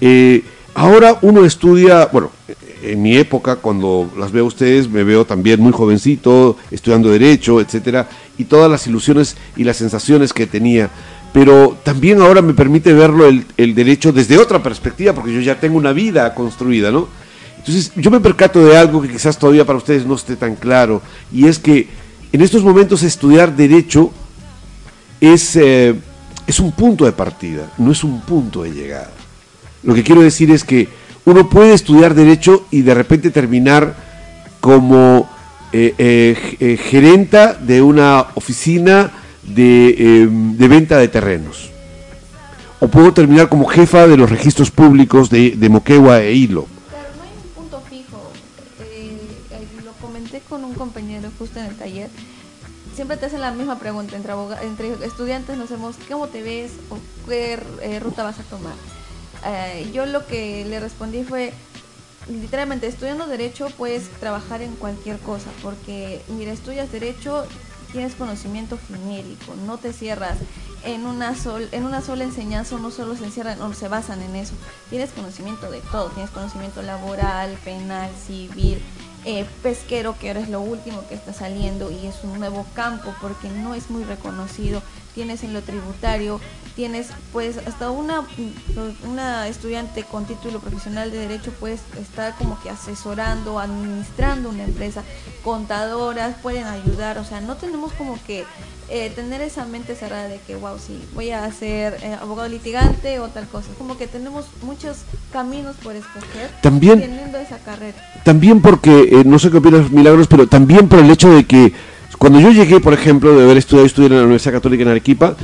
Eh, 0.00 0.42
ahora 0.74 1.18
uno 1.22 1.44
estudia, 1.44 2.06
bueno, 2.12 2.30
en 2.84 3.02
mi 3.02 3.16
época, 3.16 3.56
cuando 3.56 4.10
las 4.18 4.30
veo 4.30 4.44
a 4.44 4.48
ustedes, 4.48 4.88
me 4.88 5.04
veo 5.04 5.24
también 5.24 5.60
muy 5.60 5.72
jovencito, 5.72 6.56
estudiando 6.70 7.08
Derecho, 7.08 7.60
etcétera, 7.60 8.08
y 8.36 8.44
todas 8.44 8.70
las 8.70 8.86
ilusiones 8.86 9.36
y 9.56 9.64
las 9.64 9.76
sensaciones 9.76 10.32
que 10.32 10.46
tenía. 10.46 10.90
Pero 11.32 11.76
también 11.82 12.20
ahora 12.20 12.42
me 12.42 12.54
permite 12.54 12.92
verlo 12.92 13.26
el, 13.26 13.74
derecho 13.74 14.12
desde 14.12 14.38
otra 14.38 14.62
perspectiva, 14.62 15.14
porque 15.14 15.32
yo 15.32 15.40
ya 15.40 15.58
tengo 15.58 15.78
una 15.78 15.92
vida 15.92 16.34
construida, 16.34 16.90
¿no? 16.90 17.08
Entonces, 17.58 17.92
yo 17.96 18.10
me 18.10 18.20
percato 18.20 18.64
de 18.64 18.76
algo 18.76 19.00
que 19.00 19.08
quizás 19.08 19.38
todavía 19.38 19.64
para 19.64 19.78
ustedes 19.78 20.04
no 20.04 20.14
esté 20.14 20.36
tan 20.36 20.54
claro, 20.54 21.00
y 21.32 21.46
es 21.46 21.58
que 21.58 21.88
en 22.32 22.42
estos 22.42 22.62
momentos 22.62 23.02
estudiar 23.02 23.56
derecho 23.56 24.12
es, 25.20 25.56
eh, 25.56 25.94
es 26.46 26.60
un 26.60 26.72
punto 26.72 27.06
de 27.06 27.12
partida, 27.12 27.72
no 27.78 27.90
es 27.90 28.04
un 28.04 28.20
punto 28.20 28.62
de 28.62 28.72
llegada. 28.72 29.13
Lo 29.84 29.94
que 29.94 30.02
quiero 30.02 30.22
decir 30.22 30.50
es 30.50 30.64
que 30.64 30.88
uno 31.26 31.48
puede 31.48 31.74
estudiar 31.74 32.14
derecho 32.14 32.66
y 32.70 32.82
de 32.82 32.94
repente 32.94 33.30
terminar 33.30 33.94
como 34.60 35.28
eh, 35.72 35.94
eh, 35.98 36.56
eh, 36.60 36.76
gerenta 36.76 37.54
de 37.54 37.82
una 37.82 38.28
oficina 38.34 39.10
de, 39.42 40.22
em, 40.22 40.56
de 40.56 40.68
venta 40.68 40.98
de 40.98 41.08
terrenos. 41.08 41.70
O 42.80 42.88
puedo 42.88 43.12
terminar 43.12 43.48
como 43.48 43.66
jefa 43.66 44.06
de 44.06 44.16
los 44.16 44.28
registros 44.28 44.70
públicos 44.70 45.30
de, 45.30 45.68
Moquegua 45.70 46.20
e 46.20 46.32
Hilo. 46.34 46.66
Claro, 46.90 47.08
no 47.16 47.22
hay 47.22 47.30
un 47.36 47.48
punto 47.54 47.82
fijo. 47.88 48.30
Lo 49.84 49.92
comenté 50.00 50.40
con 50.48 50.64
un 50.64 50.74
compañero 50.74 51.30
justo 51.38 51.60
en 51.60 51.66
el 51.66 51.76
taller. 51.76 52.10
Siempre 52.94 53.16
te 53.16 53.26
hacen 53.26 53.40
la 53.40 53.50
misma 53.50 53.78
pregunta 53.78 54.16
entre, 54.16 54.34
entre 54.62 55.06
estudiantes, 55.06 55.56
nos 55.56 55.70
hacemos 55.70 55.96
cómo 56.08 56.28
te 56.28 56.42
ves 56.42 56.72
o 56.90 56.98
qué 57.28 57.58
ruta 58.00 58.22
vas 58.22 58.38
a 58.38 58.44
tomar. 58.44 58.74
Eh, 59.44 59.90
yo 59.92 60.06
lo 60.06 60.26
que 60.26 60.64
le 60.64 60.80
respondí 60.80 61.22
fue, 61.22 61.52
literalmente, 62.28 62.86
estudiando 62.86 63.26
derecho 63.26 63.68
puedes 63.76 64.08
trabajar 64.20 64.62
en 64.62 64.74
cualquier 64.76 65.18
cosa, 65.18 65.50
porque 65.62 66.22
mira, 66.28 66.52
estudias 66.52 66.90
derecho, 66.90 67.44
tienes 67.92 68.14
conocimiento 68.14 68.78
genérico, 68.88 69.54
no 69.66 69.78
te 69.78 69.92
cierras 69.92 70.38
en 70.84 71.06
una, 71.06 71.34
sola 71.34 72.24
enseñanza, 72.24 72.76
no 72.78 72.90
solo 72.90 73.16
se 73.16 73.24
encierran 73.24 73.60
o 73.62 73.72
se 73.72 73.88
basan 73.88 74.22
en 74.22 74.36
eso, 74.36 74.54
tienes 74.90 75.10
conocimiento 75.10 75.70
de 75.70 75.80
todo, 75.80 76.08
tienes 76.10 76.30
conocimiento 76.30 76.82
laboral, 76.82 77.56
penal, 77.64 78.10
civil, 78.26 78.82
eh, 79.24 79.46
pesquero, 79.62 80.16
que 80.18 80.28
ahora 80.28 80.40
es 80.40 80.50
lo 80.50 80.60
último 80.60 81.06
que 81.08 81.14
está 81.14 81.32
saliendo 81.32 81.90
y 81.90 82.06
es 82.06 82.16
un 82.22 82.38
nuevo 82.38 82.66
campo 82.74 83.14
porque 83.20 83.48
no 83.48 83.74
es 83.74 83.90
muy 83.90 84.04
reconocido, 84.04 84.82
tienes 85.14 85.42
en 85.44 85.52
lo 85.52 85.62
tributario, 85.62 86.40
tienes 86.76 87.08
pues 87.32 87.56
hasta 87.66 87.90
una, 87.90 88.22
una 89.08 89.46
estudiante 89.46 90.02
con 90.02 90.24
título 90.26 90.58
profesional 90.58 91.10
de 91.12 91.18
derecho 91.18 91.52
pues 91.60 91.80
estar 92.00 92.34
como 92.36 92.60
que 92.60 92.70
asesorando, 92.70 93.60
administrando 93.60 94.48
una 94.48 94.64
empresa, 94.64 95.02
contadoras 95.44 96.34
pueden 96.42 96.64
ayudar, 96.66 97.18
o 97.18 97.24
sea, 97.24 97.40
no 97.40 97.56
tenemos 97.56 97.92
como 97.92 98.18
que 98.26 98.44
eh, 98.90 99.10
tener 99.14 99.40
esa 99.40 99.64
mente 99.64 99.94
cerrada 99.94 100.28
de 100.28 100.38
que, 100.46 100.56
wow, 100.56 100.76
sí, 100.78 101.00
voy 101.14 101.30
a 101.30 101.50
ser 101.52 101.96
eh, 102.02 102.16
abogado 102.20 102.48
litigante 102.48 103.18
o 103.18 103.28
tal 103.28 103.46
cosa. 103.48 103.68
Como 103.78 103.96
que 103.96 104.06
tenemos 104.06 104.44
muchos 104.62 104.98
caminos 105.32 105.74
por 105.82 105.96
escoger 105.96 106.50
También- 106.60 107.00
teniendo 107.00 107.38
esa 107.38 107.56
carrera. 107.58 107.96
También 108.24 108.60
porque, 108.60 109.08
eh, 109.12 109.22
no 109.24 109.38
sé 109.38 109.50
qué 109.50 109.56
opinas 109.58 109.90
Milagros, 109.90 110.26
pero 110.26 110.46
también 110.48 110.88
por 110.88 110.98
el 110.98 111.10
hecho 111.10 111.30
de 111.32 111.44
que 111.46 111.72
cuando 112.24 112.40
yo 112.40 112.52
llegué, 112.52 112.80
por 112.80 112.94
ejemplo, 112.94 113.36
de 113.36 113.44
haber 113.44 113.58
estudiado, 113.58 113.84
estudiar 113.84 114.12
en 114.12 114.16
la 114.16 114.24
Universidad 114.24 114.54
Católica 114.54 114.82
en 114.82 114.88
Arequipa, 114.88 115.36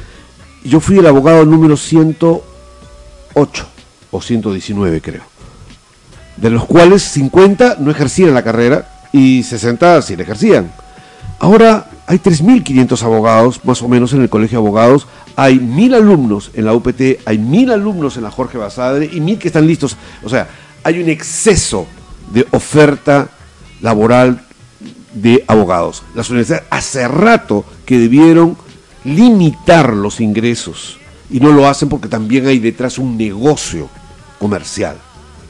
yo 0.64 0.80
fui 0.80 0.96
el 0.96 1.06
abogado 1.06 1.44
número 1.44 1.76
108 1.76 3.66
o 4.10 4.22
119 4.22 5.02
creo, 5.02 5.20
de 6.38 6.48
los 6.48 6.64
cuales 6.64 7.02
50 7.02 7.76
no 7.80 7.90
ejercían 7.90 8.32
la 8.32 8.42
carrera 8.42 9.02
y 9.12 9.42
60 9.42 10.00
sí 10.00 10.16
la 10.16 10.22
ejercían. 10.22 10.72
Ahora 11.38 11.90
hay 12.06 12.16
3.500 12.16 13.02
abogados, 13.02 13.60
más 13.62 13.82
o 13.82 13.88
menos, 13.88 14.14
en 14.14 14.22
el 14.22 14.30
Colegio 14.30 14.62
de 14.62 14.66
Abogados. 14.66 15.06
Hay 15.36 15.58
1.000 15.58 15.96
alumnos 15.96 16.50
en 16.54 16.64
la 16.64 16.72
UPT, 16.72 17.00
hay 17.26 17.36
1.000 17.36 17.72
alumnos 17.72 18.16
en 18.16 18.22
la 18.22 18.30
Jorge 18.30 18.56
Basadre 18.56 19.04
y 19.04 19.20
1.000 19.20 19.36
que 19.36 19.48
están 19.48 19.66
listos. 19.66 19.98
O 20.24 20.30
sea, 20.30 20.48
hay 20.82 20.98
un 20.98 21.10
exceso 21.10 21.86
de 22.32 22.46
oferta 22.52 23.28
laboral 23.82 24.46
de 25.12 25.44
abogados. 25.46 26.02
Las 26.14 26.30
universidades 26.30 26.64
hace 26.70 27.06
rato 27.08 27.64
que 27.84 27.98
debieron 27.98 28.56
limitar 29.04 29.92
los 29.94 30.20
ingresos 30.20 30.98
y 31.30 31.40
no 31.40 31.52
lo 31.52 31.66
hacen 31.66 31.88
porque 31.88 32.08
también 32.08 32.46
hay 32.46 32.58
detrás 32.58 32.98
un 32.98 33.16
negocio 33.16 33.88
comercial. 34.38 34.96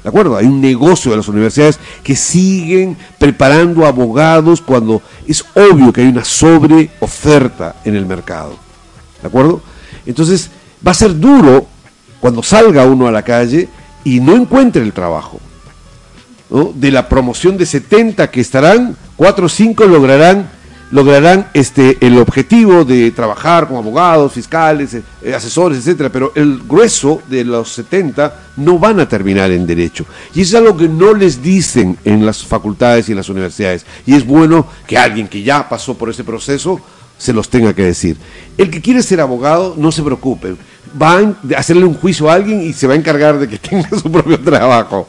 ¿De 0.03 0.09
acuerdo? 0.09 0.37
Hay 0.37 0.47
un 0.47 0.61
negocio 0.61 1.11
de 1.11 1.19
las 1.19 1.29
universidades 1.29 1.79
que 2.03 2.17
siguen 2.17 2.97
preparando 3.19 3.87
abogados 3.87 4.63
cuando 4.63 5.03
es 5.27 5.45
obvio 5.55 5.93
que 5.93 6.01
hay 6.01 6.09
una 6.09 6.25
sobreoferta 6.25 7.77
en 7.85 7.97
el 7.97 8.07
mercado. 8.07 8.57
¿De 9.21 9.29
acuerdo? 9.29 9.63
Entonces, 10.07 10.51
va 10.87 10.93
a 10.93 10.95
ser 10.95 11.19
duro 11.19 11.67
cuando 12.19 12.43
salga 12.43 12.87
uno 12.87 13.07
a 13.07 13.13
la 13.13 13.23
calle 13.23 13.69
y 14.03 14.21
no 14.21 14.35
encuentre 14.35 14.83
el 14.83 14.93
trabajo. 14.93 15.39
De 16.75 16.91
la 16.91 17.09
promoción 17.09 17.59
de 17.59 17.67
70 17.67 18.31
que 18.31 18.41
estarán, 18.41 18.97
4 19.21 19.45
o 19.45 19.49
5 19.51 19.85
lograrán 19.85 20.49
lograrán 20.93 21.51
este 21.53 21.99
el 22.01 22.17
objetivo 22.17 22.87
de 22.87 23.11
trabajar 23.11 23.69
como 23.69 23.81
abogados, 23.81 24.33
fiscales, 24.33 24.95
eh, 24.95 25.35
asesores, 25.35 25.77
etcétera, 25.77 26.09
pero 26.09 26.33
el 26.35 26.63
grueso 26.67 27.21
de 27.29 27.45
los 27.45 27.71
70 27.71 28.35
no 28.57 28.79
van 28.79 28.99
a 28.99 29.07
terminar 29.07 29.51
en 29.51 29.67
derecho. 29.67 30.07
Y 30.35 30.41
eso 30.41 30.57
es 30.57 30.63
algo 30.63 30.75
que 30.75 30.89
no 30.89 31.13
les 31.13 31.43
dicen 31.43 31.99
en 32.03 32.25
las 32.25 32.43
facultades 32.43 33.11
y 33.11 33.13
en 33.13 33.19
las 33.19 33.29
universidades. 33.29 33.85
Y 34.07 34.15
es 34.15 34.27
bueno 34.27 34.67
que 34.87 34.97
alguien 34.97 35.29
que 35.29 35.43
ya 35.43 35.69
pasó 35.69 35.99
por 35.99 36.09
ese 36.09 36.25
proceso 36.25 36.81
se 37.19 37.35
los 37.35 37.51
tenga 37.51 37.75
que 37.75 37.85
decir. 37.85 38.17
El 38.57 38.71
que 38.71 38.81
quiere 38.81 39.03
ser 39.03 39.21
abogado, 39.21 39.75
no 39.77 39.93
se 39.93 40.03
preocupe. 40.03 40.57
Va 41.01 41.19
a 41.19 41.59
hacerle 41.59 41.85
un 41.85 41.93
juicio 41.93 42.31
a 42.31 42.35
alguien 42.37 42.63
y 42.63 42.73
se 42.73 42.87
va 42.87 42.95
a 42.95 42.97
encargar 42.97 43.39
de 43.39 43.47
que 43.47 43.59
tenga 43.69 43.91
su 43.91 44.11
propio 44.11 44.41
trabajo. 44.41 45.07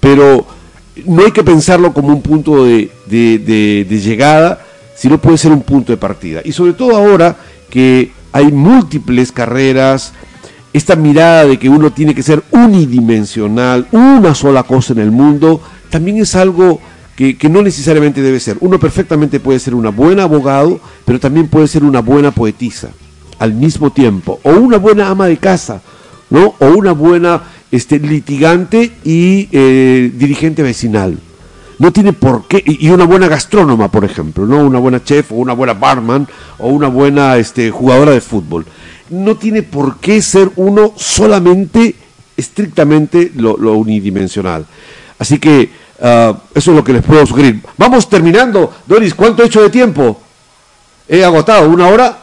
Pero 0.00 0.61
no 1.06 1.24
hay 1.24 1.32
que 1.32 1.44
pensarlo 1.44 1.92
como 1.92 2.08
un 2.08 2.22
punto 2.22 2.64
de, 2.64 2.90
llegada, 3.08 4.64
sino 4.94 5.18
puede 5.18 5.38
ser 5.38 5.52
un 5.52 5.62
punto 5.62 5.92
de 5.92 5.96
partida. 5.96 6.40
Y 6.44 6.52
sobre 6.52 6.74
todo 6.74 6.96
ahora 6.96 7.36
que 7.70 8.12
hay 8.32 8.52
múltiples 8.52 9.32
carreras, 9.32 10.12
esta 10.72 10.96
mirada 10.96 11.44
de 11.44 11.58
que 11.58 11.68
uno 11.68 11.92
tiene 11.92 12.14
que 12.14 12.22
ser 12.22 12.42
unidimensional, 12.50 13.86
una 13.92 14.34
sola 14.34 14.62
cosa 14.62 14.92
en 14.92 15.00
el 15.00 15.10
mundo, 15.10 15.60
también 15.90 16.18
es 16.18 16.34
algo 16.34 16.80
que, 17.16 17.36
que, 17.36 17.48
no 17.48 17.62
necesariamente 17.62 18.22
debe 18.22 18.40
ser. 18.40 18.56
Uno 18.60 18.78
perfectamente 18.78 19.40
puede 19.40 19.58
ser 19.58 19.74
una 19.74 19.90
buena 19.90 20.24
abogado, 20.24 20.80
pero 21.04 21.20
también 21.20 21.48
puede 21.48 21.68
ser 21.68 21.84
una 21.84 22.00
buena 22.00 22.30
poetisa 22.30 22.90
al 23.38 23.54
mismo 23.54 23.90
tiempo, 23.90 24.38
o 24.44 24.50
una 24.52 24.78
buena 24.78 25.08
ama 25.08 25.26
de 25.26 25.36
casa, 25.36 25.82
¿no? 26.30 26.54
O 26.60 26.66
una 26.68 26.92
buena 26.92 27.42
este, 27.72 27.98
litigante 27.98 28.92
y 29.02 29.48
eh, 29.50 30.12
dirigente 30.14 30.62
vecinal. 30.62 31.18
No 31.78 31.92
tiene 31.92 32.12
por 32.12 32.46
qué, 32.46 32.62
y 32.64 32.88
una 32.90 33.06
buena 33.06 33.26
gastrónoma, 33.26 33.90
por 33.90 34.04
ejemplo, 34.04 34.46
¿no? 34.46 34.58
Una 34.58 34.78
buena 34.78 35.02
chef 35.02 35.32
o 35.32 35.34
una 35.34 35.52
buena 35.52 35.74
barman 35.74 36.28
o 36.58 36.68
una 36.68 36.86
buena 36.86 37.36
este, 37.38 37.72
jugadora 37.72 38.12
de 38.12 38.20
fútbol. 38.20 38.64
No 39.10 39.36
tiene 39.36 39.64
por 39.64 39.98
qué 39.98 40.22
ser 40.22 40.52
uno 40.54 40.92
solamente, 40.96 41.96
estrictamente 42.36 43.32
lo, 43.34 43.56
unidimensional. 43.72 44.64
Así 45.18 45.38
que 45.38 45.70
uh, 45.98 46.36
eso 46.54 46.70
es 46.70 46.76
lo 46.76 46.84
que 46.84 46.92
les 46.92 47.02
puedo 47.02 47.26
sugerir. 47.26 47.60
Vamos 47.76 48.08
terminando. 48.08 48.72
Doris, 48.86 49.14
¿cuánto 49.14 49.42
he 49.42 49.46
hecho 49.46 49.62
de 49.62 49.70
tiempo? 49.70 50.20
He 51.08 51.24
agotado, 51.24 51.68
¿una 51.68 51.88
hora? 51.88 52.16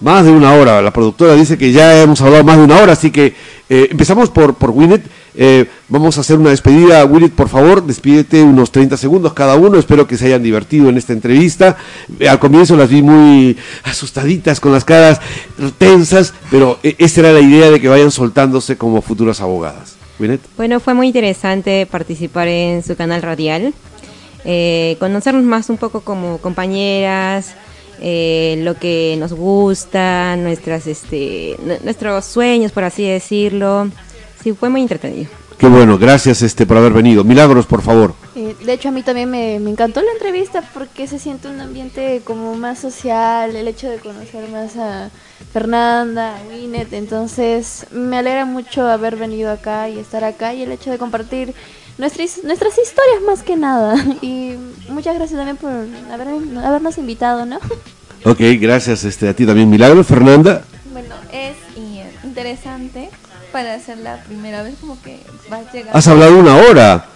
Más 0.00 0.24
de 0.24 0.30
una 0.30 0.54
hora. 0.54 0.80
La 0.80 0.92
productora 0.92 1.34
dice 1.34 1.58
que 1.58 1.72
ya 1.72 2.00
hemos 2.00 2.20
hablado 2.20 2.44
más 2.44 2.56
de 2.56 2.62
una 2.62 2.78
hora, 2.78 2.92
así 2.92 3.10
que 3.10 3.34
eh, 3.70 3.86
empezamos 3.92 4.30
por, 4.30 4.54
por 4.54 4.70
Winnet. 4.70 5.02
Eh, 5.36 5.66
vamos 5.88 6.18
a 6.18 6.22
hacer 6.22 6.36
una 6.36 6.50
despedida. 6.50 7.04
Winnet, 7.04 7.32
por 7.32 7.48
favor, 7.48 7.84
despídete 7.86 8.42
unos 8.42 8.72
30 8.72 8.96
segundos 8.96 9.32
cada 9.32 9.54
uno. 9.54 9.78
Espero 9.78 10.08
que 10.08 10.16
se 10.16 10.26
hayan 10.26 10.42
divertido 10.42 10.88
en 10.88 10.98
esta 10.98 11.12
entrevista. 11.12 11.76
Eh, 12.18 12.28
al 12.28 12.40
comienzo 12.40 12.76
las 12.76 12.90
vi 12.90 13.00
muy 13.00 13.56
asustaditas, 13.84 14.58
con 14.58 14.72
las 14.72 14.84
caras 14.84 15.20
tensas, 15.78 16.34
pero 16.50 16.80
eh, 16.82 16.96
esa 16.98 17.20
era 17.20 17.32
la 17.32 17.40
idea 17.40 17.70
de 17.70 17.80
que 17.80 17.88
vayan 17.88 18.10
soltándose 18.10 18.76
como 18.76 19.02
futuras 19.02 19.40
abogadas. 19.40 19.96
Winnet. 20.18 20.40
Bueno, 20.56 20.80
fue 20.80 20.94
muy 20.94 21.06
interesante 21.06 21.86
participar 21.86 22.48
en 22.48 22.82
su 22.82 22.96
canal 22.96 23.22
radial, 23.22 23.72
eh, 24.44 24.96
conocernos 24.98 25.44
más 25.44 25.70
un 25.70 25.76
poco 25.76 26.00
como 26.00 26.38
compañeras, 26.38 27.54
eh, 28.00 28.56
lo 28.62 28.74
que 28.74 29.16
nos 29.18 29.32
gusta, 29.32 30.36
nuestras, 30.36 30.86
este, 30.86 31.56
nuestros 31.84 32.24
sueños, 32.24 32.72
por 32.72 32.84
así 32.84 33.06
decirlo. 33.06 33.90
Sí, 34.42 34.52
fue 34.52 34.70
muy 34.70 34.80
entretenido. 34.80 35.28
Qué 35.58 35.68
bueno, 35.68 35.98
gracias 35.98 36.40
este 36.40 36.64
por 36.64 36.78
haber 36.78 36.94
venido. 36.94 37.22
Milagros, 37.22 37.66
por 37.66 37.82
favor. 37.82 38.14
Eh, 38.34 38.56
de 38.64 38.72
hecho, 38.72 38.88
a 38.88 38.92
mí 38.92 39.02
también 39.02 39.30
me, 39.30 39.58
me, 39.58 39.70
encantó 39.70 40.00
la 40.00 40.10
entrevista 40.12 40.62
porque 40.72 41.06
se 41.06 41.18
siente 41.18 41.48
un 41.48 41.60
ambiente 41.60 42.22
como 42.24 42.54
más 42.54 42.78
social, 42.78 43.54
el 43.54 43.68
hecho 43.68 43.90
de 43.90 43.98
conocer 43.98 44.48
más 44.48 44.78
a 44.78 45.10
Fernanda, 45.52 46.38
a 46.38 46.42
Winnet, 46.48 46.94
entonces 46.94 47.86
me 47.90 48.16
alegra 48.16 48.46
mucho 48.46 48.88
haber 48.88 49.16
venido 49.16 49.50
acá 49.50 49.90
y 49.90 49.98
estar 49.98 50.24
acá 50.24 50.54
y 50.54 50.62
el 50.62 50.72
hecho 50.72 50.90
de 50.90 50.96
compartir 50.96 51.54
nuestras, 52.00 52.42
nuestras 52.42 52.76
historias 52.78 53.22
más 53.26 53.42
que 53.42 53.56
nada. 53.56 53.94
Y 54.22 54.56
muchas 54.88 55.14
gracias 55.14 55.38
también 55.38 55.56
por 55.56 55.70
haber, 56.12 56.28
habernos 56.64 56.98
invitado, 56.98 57.46
¿no? 57.46 57.58
Ok, 58.22 58.40
gracias 58.60 59.04
este, 59.04 59.30
a 59.30 59.34
ti 59.34 59.46
también, 59.46 59.70
Milagros. 59.70 60.06
Fernanda. 60.06 60.62
Bueno, 60.92 61.14
es 61.32 61.56
interesante 62.22 63.08
para 63.50 63.72
hacer 63.72 63.96
la 63.96 64.22
primera 64.24 64.62
vez 64.62 64.74
como 64.78 65.00
que 65.00 65.20
vas 65.48 65.72
llegando. 65.72 65.96
Has 65.96 66.06
hablado 66.06 66.36
una 66.36 66.54
hora. 66.56 67.06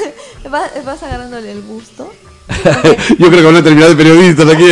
vas, 0.50 0.70
vas, 0.82 1.02
agarrándole 1.02 1.52
el 1.52 1.60
gusto. 1.60 2.10
Yo 3.18 3.28
creo 3.28 3.30
que 3.30 3.42
van 3.42 3.56
a 3.56 3.62
terminar 3.62 3.90
de 3.90 3.94
periodistas 3.94 4.48
aquí. 4.48 4.70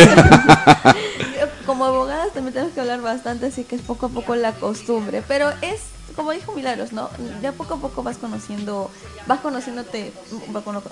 como 1.67 1.85
abogadas 1.85 2.33
también 2.33 2.53
tenemos 2.53 2.73
que 2.73 2.81
hablar 2.81 3.01
bastante, 3.01 3.45
así 3.45 3.63
que 3.63 3.75
es 3.75 3.81
poco 3.83 4.07
a 4.07 4.09
poco 4.09 4.35
la 4.35 4.53
costumbre. 4.53 5.21
Pero 5.27 5.51
es 5.61 5.92
como 6.15 6.31
dijo 6.31 6.53
Milagros, 6.53 6.91
¿no? 6.91 7.09
De 7.41 7.47
a 7.47 7.51
poco 7.51 7.75
a 7.75 7.77
poco 7.77 8.03
vas 8.03 8.17
conociendo, 8.17 8.89
vas 9.27 9.39
conociéndote, 9.39 10.13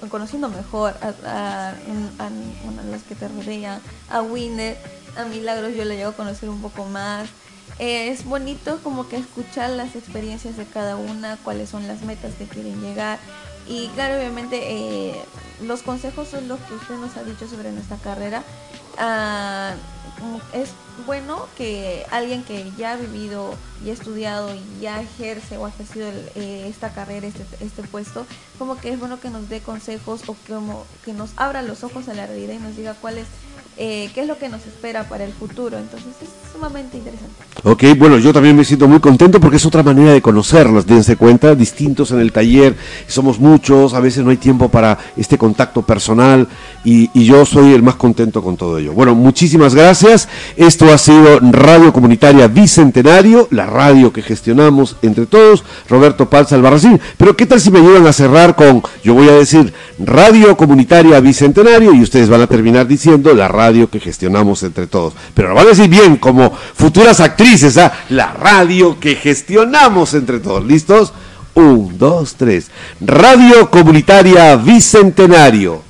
conociendo 0.10 0.50
mejor 0.50 0.96
a, 1.02 1.70
a, 1.70 2.30
los 2.92 3.04
que 3.04 3.16
te 3.16 3.28
rodean, 3.28 3.82
a 4.10 4.22
Winner, 4.22 4.78
a 5.18 5.26
Milagros 5.26 5.76
yo 5.76 5.86
le 5.86 5.98
llego 5.98 6.12
a 6.12 6.16
conocer 6.16 6.50
un 6.50 6.62
poco 6.62 6.86
más. 6.86 7.30
es 7.80 8.26
bonito 8.26 8.80
como 8.84 9.08
que 9.08 9.18
escuchar 9.18 9.72
las 9.72 9.96
experiencias 9.96 10.58
de 10.58 10.66
cada 10.66 10.96
una, 10.96 11.38
cuáles 11.38 11.70
son 11.70 11.88
las 11.88 12.02
metas 12.04 12.34
que 12.36 12.46
quieren 12.46 12.82
llegar. 12.82 13.20
Y 13.68 13.88
claro, 13.90 14.18
obviamente 14.18 14.60
eh, 14.64 15.16
los 15.62 15.84
consejos 15.84 16.28
son 16.28 16.48
los 16.48 16.60
que 16.62 16.74
usted 16.74 16.96
nos 16.96 17.16
ha 17.16 17.24
dicho 17.24 17.48
sobre 17.48 17.72
nuestra 17.72 17.98
carrera. 17.98 18.44
Ah, 18.98 19.74
es 20.54 20.70
bueno 21.06 21.48
que 21.58 22.06
alguien 22.12 22.44
que 22.44 22.72
ya 22.78 22.94
ha 22.94 22.96
vivido 22.96 23.56
y 23.84 23.90
ha 23.90 23.94
estudiado 23.94 24.54
y 24.54 24.82
ya 24.82 25.02
ejerce 25.02 25.58
o 25.58 25.66
ha 25.66 25.70
ejercido 25.70 26.10
eh, 26.36 26.68
esta 26.68 26.94
carrera, 26.94 27.28
este, 27.28 27.44
este 27.60 27.84
puesto, 27.84 28.26
como 28.58 28.78
que 28.78 28.92
es 28.92 29.00
bueno 29.00 29.20
que 29.20 29.30
nos 29.30 29.50
dé 29.50 29.62
consejos 29.62 30.24
o 30.28 30.36
como 30.48 30.86
que 31.04 31.14
nos 31.14 31.32
abra 31.38 31.62
los 31.62 31.84
ojos 31.84 32.08
a 32.10 32.14
la 32.14 32.28
realidad 32.28 32.54
y 32.54 32.60
nos 32.60 32.76
diga 32.76 32.94
cuál 32.94 33.18
es 33.18 33.28
eh, 33.78 34.10
qué 34.14 34.22
es 34.22 34.28
lo 34.28 34.38
que 34.38 34.50
nos 34.50 34.66
espera 34.68 35.08
para 35.08 35.24
el 35.24 35.32
futuro. 35.34 35.78
Entonces 35.78 36.10
es 36.22 36.30
sumamente 36.52 36.98
interesante. 36.98 37.34
Ok, 37.64 37.98
bueno, 37.98 38.18
yo 38.18 38.34
también 38.34 38.56
me 38.56 38.66
siento 38.66 38.88
muy 38.88 39.00
contento 39.00 39.40
porque 39.40 39.58
es 39.58 39.66
otra 39.66 39.84
manera 39.84 40.14
de 40.14 40.22
conocernos, 40.22 40.86
dense 40.86 41.16
cuenta, 41.16 41.56
distintos 41.56 42.12
en 42.12 42.20
el 42.20 42.32
taller, 42.32 42.76
somos 43.08 43.40
muchos, 43.40 43.94
a 43.94 44.00
veces 44.00 44.24
no 44.24 44.32
hay 44.32 44.38
tiempo 44.38 44.70
para 44.70 44.98
este 45.16 45.38
contacto 45.38 45.84
personal 45.84 46.48
y, 46.84 47.10
yo 47.22 47.46
soy 47.46 47.74
el 47.74 47.84
más 47.84 47.96
contento 47.96 48.44
con 48.44 48.58
todo 48.58 48.80
ello. 48.80 48.94
Bueno, 48.94 49.16
muchísimas 49.16 49.76
gracias. 49.76 50.28
Esto 50.58 50.92
ha 50.92 50.98
sido 50.98 51.40
Radio 51.40 51.94
Comunitaria 51.94 52.48
Bicentenario, 52.48 53.48
la 53.52 53.68
radio 53.68 54.12
que 54.12 54.22
gestionamos 54.22 54.98
entre 55.02 55.28
todos, 55.28 55.64
Roberto 55.88 56.30
Palza 56.30 56.56
Albarracín. 56.56 57.00
Pero 57.18 57.38
¿qué 57.38 57.46
tal 57.46 57.62
si 57.62 57.72
me 57.72 57.80
ayudan 57.80 58.08
a 58.08 58.14
cerrar 58.14 58.56
con, 58.56 58.82
yo 59.04 59.14
voy 59.14 59.30
a 59.30 59.34
decir, 59.34 59.72
Radio 60.00 60.58
Comunitaria 60.58 61.20
Bicentenario 61.20 61.94
y 61.94 62.02
ustedes 62.02 62.28
van 62.28 62.42
a 62.42 62.48
terminar 62.48 62.88
diciendo 62.88 63.34
la 63.34 63.48
radio 63.48 63.61
que 63.90 64.00
gestionamos 64.00 64.64
entre 64.64 64.88
todos. 64.88 65.14
Pero 65.34 65.50
lo 65.50 65.56
van 65.56 65.66
a 65.66 65.70
decir 65.70 65.90
bien, 65.90 66.18
como 66.18 66.52
futuras 66.52 67.20
actrices, 67.20 67.78
¿ah? 67.78 67.92
la 68.10 68.34
radio 68.34 69.00
que 69.00 69.16
gestionamos 69.16 70.14
entre 70.14 70.40
todos. 70.40 70.66
¿Listos? 70.66 71.14
Un, 71.54 71.98
dos, 71.98 72.36
tres. 72.36 72.72
Radio 73.00 73.70
Comunitaria 73.70 74.56
Bicentenario. 74.56 75.82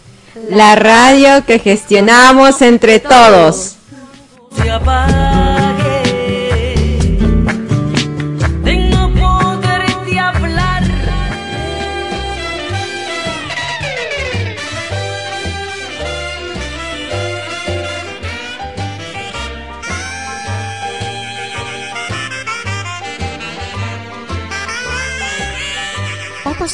La 0.49 0.75
radio 0.75 1.45
que 1.45 1.59
gestionamos 1.59 2.61
entre 2.61 2.99
todos. 2.99 3.75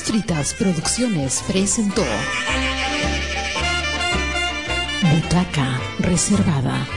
Papas 0.05 0.53
Producciones 0.53 1.43
presentó 1.47 2.03
Butaca 5.01 5.79
Reservada. 5.99 6.96